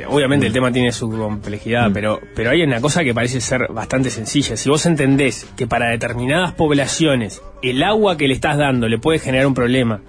obviamente 0.09 0.47
el 0.47 0.53
tema 0.53 0.73
tiene 0.73 0.93
su 0.93 1.11
complejidad, 1.11 1.91
pero, 1.93 2.21
pero 2.35 2.51
hay 2.51 2.63
una 2.63 2.81
cosa 2.81 3.05
que 3.05 3.15
parece 3.15 3.41
ser 3.41 3.69
bastante 3.71 4.11
sencilla. 4.11 4.57
Si 4.57 4.69
vos 4.69 4.85
entendés 4.87 5.49
que 5.57 5.67
para 5.67 5.91
determinadas 5.91 6.53
poblaciones 6.53 7.43
el 7.63 7.83
agua 7.83 8.17
que 8.17 8.29
le 8.29 8.35
estás 8.35 8.57
dando 8.59 8.89
le 8.89 8.99
puede 8.99 9.19
generar 9.19 9.47
un 9.47 9.55
problema, 9.55 10.01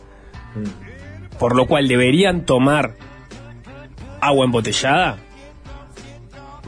por 1.38 1.56
lo 1.56 1.66
cual 1.66 1.88
deberían 1.88 2.46
tomar 2.46 2.96
agua 4.22 4.46
embotellada, 4.46 5.18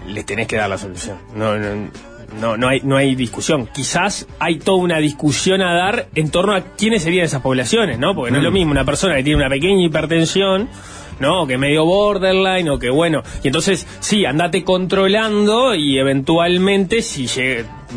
les 0.07 0.25
tenés 0.25 0.47
que 0.47 0.55
dar 0.55 0.69
la 0.69 0.77
solución. 0.77 1.17
No, 1.35 1.57
no, 1.57 1.89
no, 2.39 2.57
no 2.57 2.67
hay, 2.67 2.81
no 2.83 2.97
hay 2.97 3.15
discusión. 3.15 3.67
Quizás 3.73 4.27
hay 4.39 4.59
toda 4.59 4.77
una 4.77 4.97
discusión 4.97 5.61
a 5.61 5.73
dar 5.73 6.07
en 6.15 6.31
torno 6.31 6.53
a 6.53 6.61
quiénes 6.61 7.03
serían 7.03 7.25
esas 7.25 7.41
poblaciones, 7.41 7.99
¿no? 7.99 8.15
Porque 8.15 8.31
no 8.31 8.37
es 8.37 8.43
lo 8.43 8.51
mismo 8.51 8.71
una 8.71 8.85
persona 8.85 9.15
que 9.15 9.23
tiene 9.23 9.37
una 9.37 9.49
pequeña 9.49 9.83
hipertensión, 9.83 10.69
¿no? 11.21 11.43
O 11.43 11.47
que 11.47 11.57
medio 11.57 11.85
borderline, 11.85 12.69
o 12.69 12.79
que 12.79 12.89
bueno. 12.89 13.23
Y 13.43 13.47
entonces, 13.47 13.87
sí, 14.01 14.25
andate 14.25 14.63
controlando 14.63 15.75
y 15.75 15.97
eventualmente, 15.97 17.01
si 17.01 17.27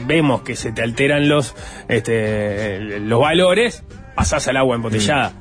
vemos 0.07 0.43
que 0.43 0.55
se 0.55 0.71
te 0.71 0.83
alteran 0.83 1.29
los, 1.29 1.57
este, 1.89 2.79
los 3.01 3.21
valores, 3.21 3.83
pasás 4.15 4.47
al 4.49 4.59
agua 4.59 4.77
embotellada. 4.77 5.33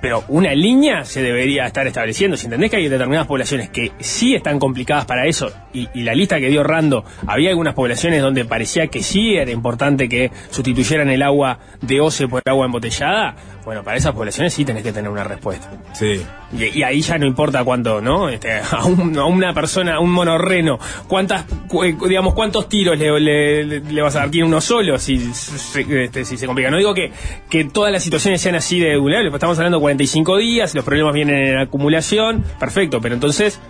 Pero 0.00 0.22
una 0.28 0.52
línea 0.54 1.06
se 1.06 1.22
debería 1.22 1.64
estar 1.64 1.86
estableciendo. 1.86 2.36
Si 2.36 2.44
entendés 2.44 2.70
que 2.70 2.76
hay 2.76 2.88
determinadas 2.88 3.26
poblaciones 3.26 3.70
que 3.70 3.92
sí 4.00 4.34
están 4.34 4.58
complicadas 4.58 5.06
para 5.06 5.26
eso, 5.26 5.50
y, 5.72 5.88
y 5.94 6.02
la 6.02 6.14
lista 6.14 6.38
que 6.38 6.48
dio 6.48 6.62
Rando, 6.62 7.06
había 7.26 7.48
algunas 7.48 7.72
poblaciones 7.72 8.20
donde 8.20 8.44
parecía 8.44 8.88
que 8.88 9.02
sí 9.02 9.34
era 9.34 9.50
importante 9.50 10.06
que 10.06 10.30
sustituyeran 10.50 11.08
el 11.08 11.22
agua 11.22 11.58
de 11.80 12.02
OCE 12.02 12.28
por 12.28 12.42
agua 12.44 12.66
embotellada, 12.66 13.34
Bueno, 13.64 13.82
para 13.82 13.96
esas 13.96 14.12
poblaciones 14.12 14.52
sí 14.52 14.64
tenés 14.64 14.82
que 14.82 14.92
tener 14.92 15.10
una 15.10 15.24
respuesta. 15.24 15.70
Sí. 15.94 16.20
Y, 16.52 16.78
y 16.78 16.82
ahí 16.82 17.00
ya 17.00 17.16
no 17.16 17.24
importa 17.26 17.64
cuánto, 17.64 18.00
¿no? 18.00 18.28
Este, 18.28 18.52
a, 18.70 18.84
un- 18.84 19.16
a 19.18 19.24
una 19.24 19.54
persona, 19.54 19.94
a 19.96 20.00
un 20.00 20.10
monorreno, 20.10 20.78
cuántas, 21.08 21.44
cu- 21.68 21.82
eh, 21.84 21.96
digamos, 22.08 22.34
cuántos 22.34 22.68
tiros 22.68 22.98
le, 22.98 23.18
le- 23.20 23.64
le- 23.64 23.80
le 23.80 24.02
vas 24.02 24.14
a 24.16 24.20
dar. 24.20 24.30
Tiene 24.30 24.46
uno 24.46 24.60
solo 24.60 24.98
si, 24.98 25.18
se- 25.32 26.04
este, 26.04 26.24
si 26.26 26.36
se 26.36 26.46
complica. 26.46 26.70
No 26.70 26.76
digo 26.76 26.92
que, 26.92 27.10
que 27.48 27.64
todas 27.64 27.90
las 27.90 28.02
situaciones 28.02 28.40
sean 28.42 28.54
así 28.54 28.78
de 28.78 28.96
vulnerables, 28.98 29.32
estamos 29.32 29.56
hablando 29.58 29.78
de 29.78 29.82
45 29.82 30.36
días, 30.36 30.74
los 30.74 30.84
problemas 30.84 31.14
vienen 31.14 31.36
en 31.46 31.58
acumulación, 31.58 32.44
perfecto, 32.60 33.00
pero 33.00 33.14
entonces 33.14 33.60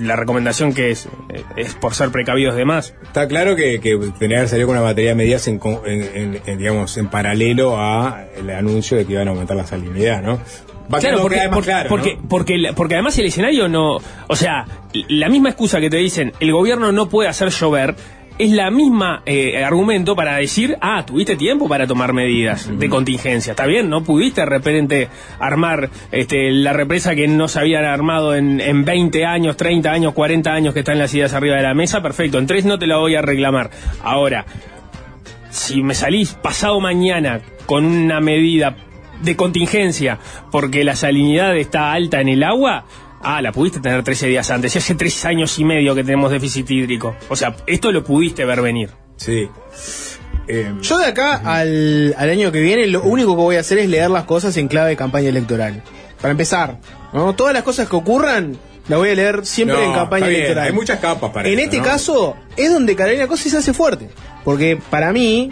la 0.00 0.16
recomendación 0.16 0.72
que 0.72 0.90
es, 0.90 1.08
es 1.56 1.74
por 1.74 1.94
ser 1.94 2.10
precavidos 2.10 2.54
de 2.56 2.64
más. 2.64 2.94
Está 3.02 3.26
claro 3.28 3.56
que, 3.56 3.80
que 3.80 3.92
haber 3.94 4.48
salido 4.48 4.68
con 4.68 4.76
una 4.76 4.84
batería 4.84 5.10
de 5.10 5.16
medidas 5.16 5.46
en, 5.48 5.58
co- 5.58 5.82
en- 5.86 6.02
en- 6.02 6.40
en, 6.46 6.58
digamos, 6.58 6.96
en 6.96 7.08
paralelo 7.08 7.76
a 7.78 8.24
el 8.36 8.50
anuncio 8.50 8.96
de 8.96 9.04
que 9.06 9.12
iban 9.14 9.28
a 9.28 9.32
aumentar 9.32 9.56
la 9.56 9.66
salinidad, 9.66 10.22
¿no? 10.22 10.40
Va 10.92 10.98
Claro, 11.00 11.22
porque, 11.22 11.40
porque, 11.50 11.66
claro, 11.70 11.88
porque, 11.88 12.16
¿no? 12.16 12.28
porque, 12.28 12.72
porque 12.76 12.94
además 12.94 13.18
el 13.18 13.26
escenario 13.26 13.68
no. 13.68 13.96
O 14.28 14.36
sea, 14.36 14.66
la 15.08 15.28
misma 15.30 15.48
excusa 15.48 15.80
que 15.80 15.88
te 15.88 15.96
dicen, 15.96 16.32
el 16.40 16.52
gobierno 16.52 16.92
no 16.92 17.08
puede 17.08 17.28
hacer 17.30 17.48
llover, 17.48 17.94
es 18.38 18.50
la 18.50 18.70
misma 18.70 19.22
eh, 19.26 19.64
argumento 19.64 20.16
para 20.16 20.36
decir, 20.36 20.76
ah, 20.80 21.04
tuviste 21.06 21.36
tiempo 21.36 21.68
para 21.68 21.86
tomar 21.86 22.12
medidas 22.12 22.68
de 22.78 22.88
contingencia. 22.88 23.52
Está 23.52 23.66
bien, 23.66 23.88
no 23.88 24.02
pudiste 24.02 24.40
de 24.40 24.46
repente 24.46 25.08
armar 25.38 25.90
este, 26.10 26.50
la 26.50 26.72
represa 26.72 27.14
que 27.14 27.28
no 27.28 27.46
se 27.48 27.60
habían 27.60 27.84
armado 27.84 28.34
en, 28.34 28.60
en 28.60 28.84
20 28.84 29.24
años, 29.24 29.56
30 29.56 29.90
años, 29.90 30.12
40 30.14 30.52
años 30.52 30.74
que 30.74 30.80
están 30.80 30.98
las 30.98 31.14
ideas 31.14 31.32
arriba 31.32 31.56
de 31.56 31.62
la 31.62 31.74
mesa. 31.74 32.02
Perfecto, 32.02 32.38
en 32.38 32.46
tres 32.46 32.64
no 32.64 32.78
te 32.78 32.86
la 32.86 32.96
voy 32.96 33.14
a 33.14 33.22
reclamar. 33.22 33.70
Ahora, 34.02 34.44
si 35.50 35.82
me 35.82 35.94
salís 35.94 36.34
pasado 36.34 36.80
mañana 36.80 37.40
con 37.66 37.84
una 37.84 38.20
medida 38.20 38.76
de 39.22 39.36
contingencia 39.36 40.18
porque 40.50 40.82
la 40.82 40.96
salinidad 40.96 41.56
está 41.56 41.92
alta 41.92 42.20
en 42.20 42.28
el 42.28 42.42
agua, 42.42 42.84
ah, 43.24 43.42
la 43.42 43.52
pudiste 43.52 43.80
tener 43.80 44.02
13 44.02 44.26
días 44.28 44.50
antes. 44.50 44.74
Y 44.74 44.78
hace 44.78 44.94
tres 44.94 45.24
años 45.24 45.58
y 45.58 45.64
medio 45.64 45.94
que 45.94 46.04
tenemos 46.04 46.30
déficit 46.30 46.70
hídrico. 46.70 47.16
O 47.28 47.36
sea, 47.36 47.56
esto 47.66 47.90
lo 47.92 48.04
pudiste 48.04 48.44
ver 48.44 48.60
venir. 48.62 48.90
Sí. 49.16 49.48
Eh, 50.46 50.74
Yo 50.82 50.98
de 50.98 51.06
acá 51.06 51.36
al, 51.44 52.14
al 52.18 52.30
año 52.30 52.52
que 52.52 52.60
viene 52.60 52.86
lo 52.86 53.02
único 53.02 53.34
que 53.34 53.42
voy 53.42 53.56
a 53.56 53.60
hacer 53.60 53.78
es 53.78 53.88
leer 53.88 54.10
las 54.10 54.24
cosas 54.24 54.56
en 54.58 54.68
clave 54.68 54.90
de 54.90 54.96
campaña 54.96 55.28
electoral. 55.30 55.82
Para 56.20 56.32
empezar, 56.32 56.78
¿no? 57.12 57.34
todas 57.34 57.54
las 57.54 57.62
cosas 57.62 57.88
que 57.88 57.96
ocurran 57.96 58.56
las 58.88 58.98
voy 58.98 59.08
a 59.10 59.14
leer 59.14 59.46
siempre 59.46 59.76
No, 59.78 59.82
en 59.82 59.92
campaña 59.94 60.26
bien, 60.26 60.40
electoral. 60.42 60.66
hay 60.66 60.72
muchas 60.72 60.98
capas 61.00 61.30
para 61.30 61.48
En 61.48 61.54
eso, 61.58 61.64
este 61.64 61.78
¿no? 61.78 61.84
caso 61.84 62.36
es 62.56 62.70
donde 62.70 62.94
Carolina 62.94 63.26
Cosi 63.26 63.48
se 63.48 63.56
hace 63.58 63.72
fuerte. 63.72 64.10
Porque 64.44 64.78
para 64.90 65.10
mí, 65.12 65.50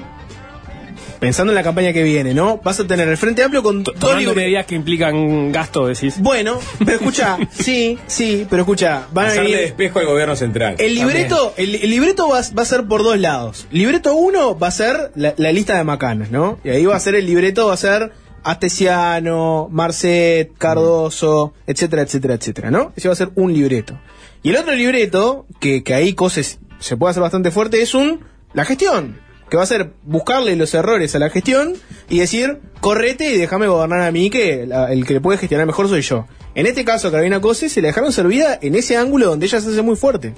pensando 1.23 1.53
en 1.53 1.55
la 1.55 1.63
campaña 1.63 1.93
que 1.93 2.03
viene, 2.03 2.35
¿no? 2.35 2.59
Vas 2.65 2.81
a 2.81 2.85
tener 2.85 3.07
el 3.09 3.17
Frente 3.17 3.45
Amplio 3.45 3.63
con 3.63 3.85
libre- 4.19 4.35
medidas 4.35 4.67
que 4.67 4.75
implican 4.75 5.53
gasto, 5.53 5.87
decís. 5.87 6.17
Bueno, 6.19 6.59
pero 6.81 6.95
escucha, 6.95 7.39
sí, 7.53 7.97
sí, 8.09 8.45
pero 8.51 8.63
escucha, 8.63 9.07
van 9.13 9.27
a 9.27 9.29
hacerle 9.29 9.51
venir 9.51 9.67
despejo 9.67 10.01
al 10.01 10.07
gobierno 10.07 10.35
central. 10.35 10.75
el 10.81 10.95
libreto, 10.97 11.55
el, 11.57 11.77
el 11.77 11.91
libreto 11.91 12.29
va, 12.29 12.41
va 12.59 12.63
a 12.63 12.67
ser 12.67 12.89
por 12.89 13.05
dos 13.05 13.21
lados. 13.21 13.69
Libreto 13.71 14.17
uno 14.17 14.59
va 14.59 14.67
a 14.67 14.71
ser 14.73 15.13
la, 15.15 15.33
la 15.37 15.53
lista 15.53 15.77
de 15.79 15.85
macanas, 15.85 16.33
¿no? 16.33 16.59
Y 16.65 16.71
ahí 16.71 16.85
va 16.87 16.97
a 16.97 17.01
ser 17.01 17.15
el 17.15 17.25
libreto, 17.25 17.69
va 17.69 17.75
a 17.75 17.77
ser 17.77 18.11
Astesiano, 18.43 19.69
Marcet, 19.71 20.51
Cardoso, 20.59 21.55
etcétera, 21.69 22.03
etcétera, 22.03 22.35
etcétera, 22.35 22.71
¿no? 22.73 22.93
Ese 22.97 23.07
va 23.09 23.13
a 23.13 23.17
ser 23.17 23.31
un 23.37 23.53
libreto. 23.53 23.97
Y 24.43 24.51
el 24.51 24.57
otro 24.57 24.73
libreto, 24.75 25.47
que, 25.61 25.85
que 25.85 25.95
ahí 25.95 26.15
cosas 26.15 26.59
se 26.81 26.97
puede 26.97 27.13
hacer 27.13 27.23
bastante 27.23 27.53
fuerte, 27.53 27.81
es 27.81 27.95
un 27.95 28.25
la 28.55 28.65
gestión. 28.65 29.21
Que 29.53 29.59
va 29.59 29.65
a 29.65 29.67
ser 29.67 29.93
buscarle 30.05 30.57
los 30.57 30.73
errores 30.73 31.15
a 31.15 31.19
la 31.19 31.29
gestión 31.29 31.75
y 32.09 32.21
decir, 32.21 32.59
correte 32.81 33.35
y 33.35 33.37
déjame 33.37 33.67
gobernar 33.67 34.01
a 34.01 34.11
mí, 34.11 34.31
que 34.31 34.65
la- 34.67 34.91
el 34.91 35.05
que 35.05 35.13
le 35.13 35.21
puede 35.21 35.37
gestionar 35.37 35.67
mejor 35.67 35.91
soy 35.91 36.01
yo. 36.01 36.25
En 36.55 36.65
este 36.65 36.87
caso, 36.87 37.09
a 37.09 37.11
Carolina 37.11 37.39
Cose 37.43 37.69
se 37.69 37.83
le 37.83 37.89
dejaron 37.89 38.15
servida 38.15 38.59
en 38.63 38.75
ese 38.77 38.97
ángulo 38.97 39.27
donde 39.27 39.45
ella 39.45 39.61
se 39.61 39.69
hace 39.69 39.83
muy 39.83 39.97
fuerte 39.97 40.33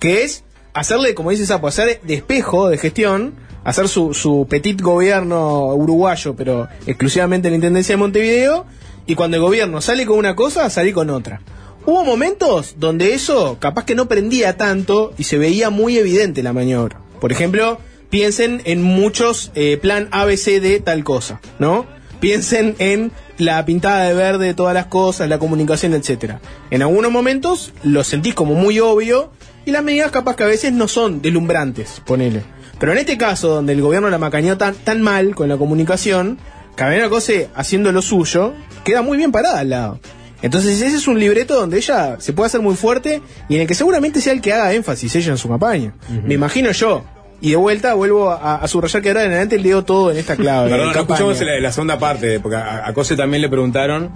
que 0.00 0.22
es 0.22 0.44
hacerle, 0.72 1.14
como 1.14 1.28
dice 1.28 1.44
Sapo, 1.44 1.68
hacer 1.68 2.00
de 2.04 2.22
de 2.22 2.78
gestión, 2.78 3.34
hacer 3.64 3.86
su, 3.86 4.14
su 4.14 4.46
petit 4.48 4.80
gobierno 4.80 5.74
uruguayo, 5.74 6.34
pero 6.34 6.66
exclusivamente 6.86 7.48
en 7.48 7.52
la 7.52 7.56
Intendencia 7.56 7.92
de 7.92 7.98
Montevideo, 7.98 8.64
y 9.06 9.14
cuando 9.14 9.36
el 9.36 9.42
gobierno 9.42 9.82
sale 9.82 10.06
con 10.06 10.16
una 10.16 10.34
cosa, 10.34 10.70
salir 10.70 10.94
con 10.94 11.10
otra. 11.10 11.42
Hubo 11.84 12.02
momentos 12.02 12.76
donde 12.78 13.12
eso 13.12 13.58
capaz 13.60 13.84
que 13.84 13.94
no 13.94 14.08
prendía 14.08 14.56
tanto 14.56 15.12
y 15.18 15.24
se 15.24 15.36
veía 15.36 15.68
muy 15.68 15.98
evidente 15.98 16.42
la 16.42 16.54
maniobra. 16.54 16.98
Por 17.20 17.30
ejemplo, 17.30 17.78
piensen 18.14 18.62
en 18.64 18.80
muchos 18.80 19.50
eh, 19.56 19.76
plan 19.76 20.06
ABC 20.12 20.60
de 20.60 20.78
tal 20.78 21.02
cosa, 21.02 21.40
¿no? 21.58 21.84
Piensen 22.20 22.76
en 22.78 23.10
la 23.38 23.64
pintada 23.64 24.04
de 24.04 24.14
verde 24.14 24.46
de 24.46 24.54
todas 24.54 24.72
las 24.72 24.86
cosas, 24.86 25.28
la 25.28 25.40
comunicación, 25.40 25.94
etcétera. 25.94 26.40
En 26.70 26.82
algunos 26.82 27.10
momentos 27.10 27.72
lo 27.82 28.04
sentís 28.04 28.32
como 28.32 28.54
muy 28.54 28.78
obvio 28.78 29.32
y 29.66 29.72
las 29.72 29.82
medidas 29.82 30.12
capaz 30.12 30.36
que 30.36 30.44
a 30.44 30.46
veces 30.46 30.72
no 30.72 30.86
son 30.86 31.22
deslumbrantes, 31.22 32.00
ponele. 32.06 32.44
Pero 32.78 32.92
en 32.92 32.98
este 32.98 33.18
caso, 33.18 33.48
donde 33.48 33.72
el 33.72 33.82
gobierno 33.82 34.08
la 34.08 34.18
macaneó 34.18 34.56
tan, 34.56 34.76
tan 34.76 35.02
mal 35.02 35.34
con 35.34 35.48
la 35.48 35.56
comunicación, 35.56 36.38
Carolina 36.76 37.08
Cose 37.08 37.48
haciendo 37.56 37.90
lo 37.90 38.00
suyo, 38.00 38.54
queda 38.84 39.02
muy 39.02 39.18
bien 39.18 39.32
parada 39.32 39.58
al 39.58 39.70
lado. 39.70 40.00
Entonces 40.40 40.80
ese 40.80 40.98
es 40.98 41.08
un 41.08 41.18
libreto 41.18 41.56
donde 41.56 41.78
ella 41.78 42.20
se 42.20 42.32
puede 42.32 42.46
hacer 42.46 42.60
muy 42.60 42.76
fuerte 42.76 43.22
y 43.48 43.56
en 43.56 43.62
el 43.62 43.66
que 43.66 43.74
seguramente 43.74 44.20
sea 44.20 44.32
el 44.32 44.40
que 44.40 44.52
haga 44.52 44.72
énfasis 44.72 45.16
ella 45.16 45.32
en 45.32 45.38
su 45.38 45.48
campaña. 45.48 45.94
Me 46.22 46.34
imagino 46.34 46.70
yo. 46.70 47.04
Y 47.44 47.50
de 47.50 47.56
vuelta 47.56 47.92
vuelvo 47.94 48.30
a, 48.30 48.56
a 48.56 48.66
subrayar 48.68 49.02
que 49.02 49.08
ahora 49.08 49.22
en 49.24 49.28
adelante 49.32 49.58
leo 49.58 49.84
todo 49.84 50.10
en 50.10 50.16
esta 50.16 50.34
clave. 50.34 50.70
Perdón, 50.70 50.86
no 50.86 50.92
escuchamos 51.00 51.40
la, 51.46 51.60
la 51.60 51.72
segunda 51.72 51.98
parte, 51.98 52.40
porque 52.40 52.56
a, 52.56 52.86
a 52.88 52.92
Cose 52.94 53.16
también 53.16 53.42
le 53.42 53.48
preguntaron, 53.50 54.10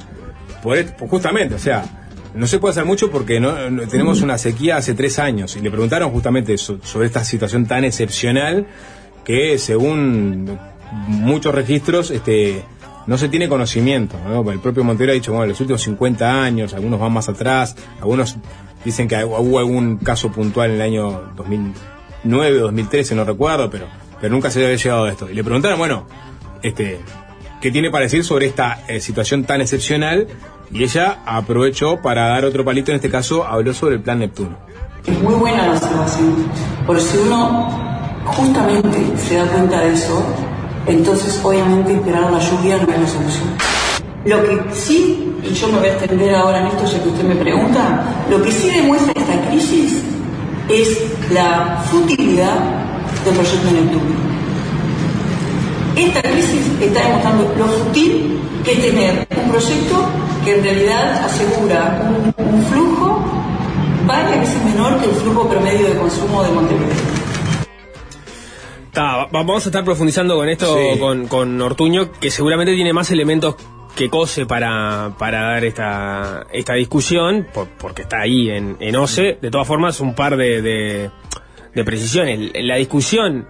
por, 0.62 0.76
et- 0.78 0.96
por 0.96 1.08
justamente, 1.08 1.54
o 1.54 1.58
sea, 1.58 1.84
no 2.34 2.46
se 2.46 2.58
puede 2.58 2.72
hacer 2.72 2.84
mucho 2.86 3.10
porque 3.10 3.38
no, 3.38 3.70
no- 3.70 3.86
tenemos 3.86 4.22
una 4.22 4.38
sequía 4.38 4.76
hace 4.78 4.94
tres 4.94 5.18
años, 5.18 5.56
y 5.56 5.60
le 5.60 5.70
preguntaron 5.70 6.10
justamente 6.10 6.56
so- 6.56 6.78
sobre 6.82 7.06
esta 7.06 7.22
situación 7.22 7.66
tan 7.66 7.84
excepcional 7.84 8.66
que 9.24 9.58
según 9.58 10.58
muchos 11.06 11.54
registros, 11.54 12.10
este 12.10 12.62
no 13.06 13.18
se 13.18 13.28
tiene 13.28 13.46
conocimiento. 13.48 14.16
¿no? 14.26 14.50
El 14.50 14.60
propio 14.60 14.84
Montero 14.84 15.12
ha 15.12 15.14
dicho, 15.14 15.32
bueno, 15.32 15.46
los 15.46 15.60
últimos 15.60 15.82
50 15.82 16.42
años, 16.44 16.72
algunos 16.72 16.98
van 16.98 17.12
más 17.12 17.28
atrás, 17.28 17.76
algunos 18.00 18.36
dicen 18.86 19.06
que 19.06 19.22
hubo 19.24 19.58
algún 19.58 19.98
caso 19.98 20.30
puntual 20.32 20.70
en 20.70 20.76
el 20.76 20.82
año 20.82 21.32
2009, 22.24 22.58
2013, 22.58 23.14
no 23.14 23.24
recuerdo, 23.24 23.70
pero, 23.70 23.86
pero 24.20 24.32
nunca 24.32 24.50
se 24.50 24.64
había 24.64 24.76
llegado 24.76 25.04
a 25.04 25.10
esto. 25.10 25.30
Y 25.30 25.34
le 25.34 25.44
preguntaron, 25.44 25.78
bueno, 25.78 26.06
este, 26.62 27.00
¿qué 27.60 27.70
tiene 27.70 27.90
para 27.90 28.04
decir 28.04 28.24
sobre 28.24 28.46
esta 28.46 28.84
eh, 28.88 29.00
situación 29.00 29.44
tan 29.44 29.60
excepcional? 29.60 30.26
Y 30.70 30.82
ella 30.82 31.18
aprovechó 31.24 32.02
para 32.02 32.28
dar 32.28 32.44
otro 32.44 32.64
palito, 32.64 32.90
en 32.90 32.96
este 32.96 33.10
caso 33.10 33.44
habló 33.44 33.72
sobre 33.72 33.96
el 33.96 34.02
plan 34.02 34.18
Neptuno. 34.18 34.58
Es 35.06 35.18
muy 35.22 35.34
buena 35.34 35.66
la 35.66 35.72
observación, 35.72 36.34
porque 36.86 37.02
si 37.02 37.16
uno 37.18 37.70
justamente 38.26 39.16
se 39.16 39.36
da 39.36 39.46
cuenta 39.46 39.80
de 39.80 39.94
eso, 39.94 40.22
entonces 40.86 41.40
obviamente 41.42 41.94
esperar 41.94 42.30
la 42.30 42.38
lluvia 42.38 42.76
no 42.76 42.92
es 42.92 43.00
la 43.00 43.06
solución. 43.06 43.48
Lo 44.24 44.42
que 44.42 44.74
sí, 44.74 45.32
y 45.42 45.54
yo 45.54 45.68
me 45.68 45.78
voy 45.78 45.88
a 45.88 45.92
extender 45.92 46.34
ahora 46.34 46.60
en 46.60 46.66
esto 46.66 46.84
ya 46.84 47.02
que 47.02 47.08
usted 47.08 47.24
me 47.24 47.36
pregunta, 47.36 48.04
lo 48.28 48.42
que 48.42 48.52
sí 48.52 48.68
demuestra 48.68 49.12
esta 49.16 49.48
crisis 49.48 50.02
es 50.68 50.98
la 51.32 51.82
futilidad 51.90 52.56
del 53.24 53.34
proyecto 53.34 53.70
Neptuno. 53.70 54.28
Esta 55.96 56.22
crisis 56.22 56.60
está 56.80 57.00
demostrando 57.06 57.54
lo 57.58 57.64
fútil 57.66 58.38
que 58.64 58.72
es 58.72 58.82
tener 58.82 59.26
un 59.44 59.50
proyecto 59.50 60.08
que 60.44 60.56
en 60.56 60.62
realidad 60.62 61.24
asegura 61.24 62.02
un, 62.08 62.44
un 62.54 62.62
flujo 62.66 63.24
varias 64.06 64.40
veces 64.40 64.64
menor 64.64 64.98
que 65.00 65.06
el 65.06 65.16
flujo 65.16 65.48
promedio 65.48 65.88
de 65.88 65.96
consumo 65.98 66.42
de 66.44 66.50
Montevideo. 66.50 66.88
Ta, 68.92 69.26
vamos 69.30 69.64
a 69.66 69.68
estar 69.68 69.84
profundizando 69.84 70.36
con 70.36 70.48
esto 70.48 70.76
Sí. 70.76 70.98
con, 70.98 71.26
con 71.26 71.60
Ortuño, 71.60 72.10
que 72.12 72.30
seguramente 72.30 72.74
tiene 72.74 72.92
más 72.92 73.10
elementos 73.10 73.56
que 73.98 74.08
cose 74.08 74.46
para, 74.46 75.10
para 75.18 75.42
dar 75.42 75.64
esta, 75.64 76.46
esta 76.52 76.74
discusión, 76.74 77.46
por- 77.52 77.68
porque 77.68 78.02
está 78.02 78.20
ahí 78.20 78.48
en, 78.48 78.76
en 78.78 78.94
OCE. 78.96 79.38
De 79.42 79.50
todas 79.50 79.66
formas, 79.66 80.00
un 80.00 80.14
par 80.14 80.36
de, 80.36 80.62
de, 80.62 81.10
de 81.74 81.84
precisiones. 81.84 82.52
La 82.62 82.76
discusión 82.76 83.46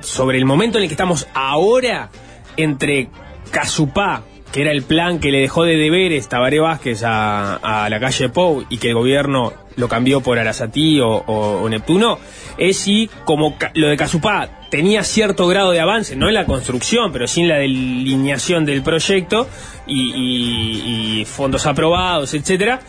sobre 0.00 0.36
el 0.38 0.44
momento 0.44 0.76
en 0.78 0.82
el 0.84 0.88
que 0.88 0.94
estamos 0.94 1.26
ahora 1.34 2.10
entre 2.56 3.08
Casupá, 3.50 4.22
que 4.52 4.60
era 4.60 4.70
el 4.70 4.82
plan 4.82 5.18
que 5.18 5.30
le 5.32 5.40
dejó 5.40 5.64
de 5.64 5.76
deberes 5.76 6.28
Tabaré 6.28 6.60
Vázquez 6.60 7.02
a, 7.02 7.56
a 7.56 7.88
la 7.88 7.98
calle 7.98 8.28
Pou 8.28 8.64
y 8.68 8.76
que 8.78 8.88
el 8.90 8.94
gobierno 8.94 9.52
lo 9.76 9.88
cambió 9.88 10.20
por 10.20 10.38
Arasatí 10.38 11.00
o, 11.00 11.08
o- 11.08 11.62
o 11.62 11.68
Neptuno, 11.68 12.18
es 12.58 12.78
si 12.78 13.08
como 13.24 13.56
lo 13.74 13.88
de 13.88 13.96
Casupá 13.96 14.48
tenía 14.70 15.02
cierto 15.02 15.46
grado 15.46 15.70
de 15.72 15.80
avance, 15.80 16.16
no 16.16 16.28
en 16.28 16.34
la 16.34 16.46
construcción, 16.46 17.12
pero 17.12 17.26
sí 17.26 17.42
en 17.42 17.48
la 17.48 17.56
delineación 17.58 18.64
del 18.64 18.82
proyecto 18.82 19.48
y, 19.86 20.12
y- 20.14 21.20
y 21.20 21.24
fondos 21.24 21.66
aprobados, 21.66 22.34
etcétera, 22.34 22.80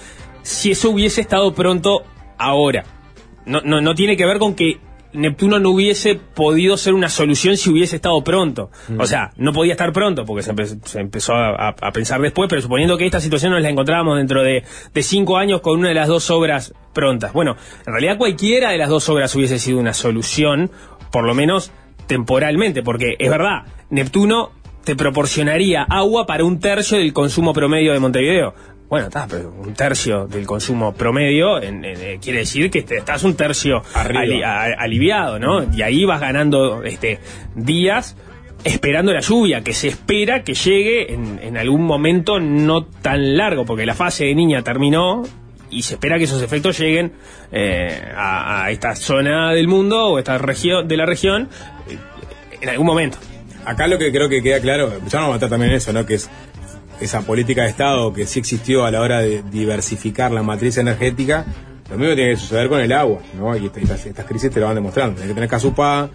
si 0.42 0.72
eso 0.72 0.90
hubiese 0.90 1.22
estado 1.22 1.54
pronto 1.54 2.04
ahora. 2.38 2.84
No, 3.46 3.62
no, 3.62 3.82
no 3.82 3.94
tiene 3.96 4.18
que 4.18 4.26
ver 4.26 4.40
con 4.40 4.56
que 4.56 4.80
Neptuno 5.16 5.60
no 5.60 5.70
hubiese 5.72 6.16
podido 6.16 6.78
ser 6.78 6.94
una 6.94 7.10
solución 7.10 7.58
si 7.58 7.70
hubiese 7.70 7.96
estado 7.96 8.24
pronto. 8.24 8.70
O 9.00 9.06
sea, 9.06 9.32
no 9.38 9.54
podía 9.54 9.74
estar 9.74 9.92
pronto 9.94 10.26
porque 10.26 10.44
se, 10.44 10.54
empe- 10.54 10.80
se 10.86 11.00
empezó 11.00 11.34
a, 11.34 11.50
a- 11.70 11.76
a 11.82 11.92
pensar 11.92 12.22
después, 12.22 12.48
pero 12.50 12.62
suponiendo 12.62 12.98
que 12.98 13.06
esta 13.06 13.20
situación 13.20 13.52
nos 13.54 13.62
la 13.62 13.70
encontrábamos 13.70 14.18
dentro 14.18 14.44
de, 14.44 14.64
de 14.94 15.04
cinco 15.04 15.38
años 15.38 15.62
con 15.62 15.80
una 15.80 15.90
de 15.90 15.96
las 15.96 16.08
dos 16.08 16.30
obras 16.30 16.74
prontas. 16.94 17.34
Bueno, 17.34 17.56
en 17.86 17.94
realidad 17.94 18.18
cualquiera 18.18 18.72
de 18.72 18.78
las 18.78 18.90
dos 18.90 19.08
obras 19.10 19.34
hubiese 19.36 19.58
sido 19.60 19.80
una 19.80 19.94
solución, 19.94 20.70
por 21.12 21.24
lo 21.26 21.34
menos 21.34 21.72
temporalmente, 22.08 22.84
porque 22.84 23.16
es 23.18 23.30
verdad, 23.30 23.64
Neptuno 23.90 24.52
te 24.84 24.96
proporcionaría 24.96 25.82
agua 25.84 26.28
para 26.28 26.44
un 26.44 26.60
tercio 26.60 27.00
del 27.00 27.12
consumo 27.14 27.54
promedio 27.54 27.92
de 27.94 28.00
Montevideo. 28.00 28.54
Bueno, 28.90 29.08
está, 29.08 29.28
pero 29.28 29.50
un 29.52 29.74
tercio 29.74 30.28
del 30.28 30.46
consumo 30.46 30.94
promedio 30.94 31.62
en- 31.62 31.84
en- 31.84 32.00
eh, 32.02 32.20
quiere 32.22 32.40
decir 32.40 32.70
que 32.70 32.84
te- 32.84 32.98
estás 32.98 33.24
un 33.24 33.36
tercio 33.36 33.82
ali- 34.20 34.44
a- 34.44 34.64
aliviado, 34.80 35.40
¿no? 35.40 35.64
Y 35.76 35.82
ahí 35.82 36.06
vas 36.06 36.22
ganando 36.22 36.84
este, 36.84 37.20
días 37.56 38.16
esperando 38.64 39.12
la 39.14 39.22
lluvia, 39.22 39.62
que 39.62 39.74
se 39.74 39.88
espera 39.88 40.44
que 40.44 40.54
llegue 40.54 41.14
en, 41.14 41.40
en 41.42 41.58
algún 41.58 41.84
momento 41.84 42.40
no 42.40 42.84
tan 42.86 43.38
largo, 43.38 43.66
porque 43.66 43.86
la 43.86 43.94
fase 43.96 44.26
de 44.26 44.36
niña 44.36 44.62
terminó 44.64 45.24
y 45.70 45.82
se 45.84 45.96
espera 45.96 46.18
que 46.18 46.24
esos 46.26 46.42
efectos 46.42 46.78
lleguen 46.80 47.14
eh, 47.52 48.02
a, 48.16 48.66
a 48.66 48.72
esta 48.72 48.96
zona 48.96 49.52
del 49.52 49.68
mundo 49.68 50.08
o 50.10 50.20
esta 50.20 50.38
región 50.38 50.88
de 50.88 50.98
la 50.98 51.06
región 51.06 51.50
eh, 51.90 51.98
en 52.62 52.70
algún 52.70 52.86
momento. 52.86 53.18
Acá 53.66 53.88
lo 53.88 53.98
que 53.98 54.12
creo 54.12 54.30
que 54.30 54.44
queda 54.44 54.60
claro, 54.60 54.92
ya 55.08 55.20
vamos 55.20 55.30
a 55.30 55.34
matar 55.38 55.50
también 55.50 55.74
eso, 55.74 55.92
¿no? 55.92 56.06
Que 56.06 56.16
es 56.16 56.30
esa 57.00 57.22
política 57.22 57.64
de 57.64 57.70
Estado 57.70 58.14
que 58.14 58.26
sí 58.26 58.40
existió 58.40 58.86
a 58.86 58.92
la 58.92 59.02
hora 59.02 59.22
de 59.22 59.44
diversificar 59.44 60.32
la 60.32 60.44
matriz 60.44 60.78
energética, 60.78 61.46
lo 61.90 61.98
mismo 61.98 62.16
tiene 62.16 62.32
que 62.32 62.38
suceder 62.38 62.68
con 62.70 62.82
el 62.82 62.92
agua, 62.92 63.20
¿no? 63.38 63.56
Y 63.56 63.68
estas, 63.68 64.06
estas 64.06 64.26
crisis 64.26 64.50
te 64.52 64.60
lo 64.60 64.66
van 64.66 64.76
demostrando. 64.76 65.16
Tienes 65.16 65.30
que 65.30 65.36
tener 65.36 65.50
Casupá, 65.50 66.10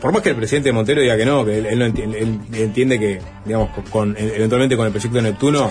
por 0.00 0.12
más 0.12 0.22
que 0.22 0.30
el 0.30 0.36
presidente 0.36 0.72
Montero 0.72 1.00
diga 1.00 1.16
que 1.16 1.24
no, 1.24 1.44
que 1.44 1.58
él, 1.58 1.78
no 1.78 1.84
entiende 1.84 2.98
que, 2.98 3.20
digamos, 3.44 3.70
con, 3.90 4.16
eventualmente 4.18 4.76
con 4.76 4.86
el 4.86 4.92
proyecto 4.92 5.16
de 5.16 5.22
Neptuno, 5.22 5.70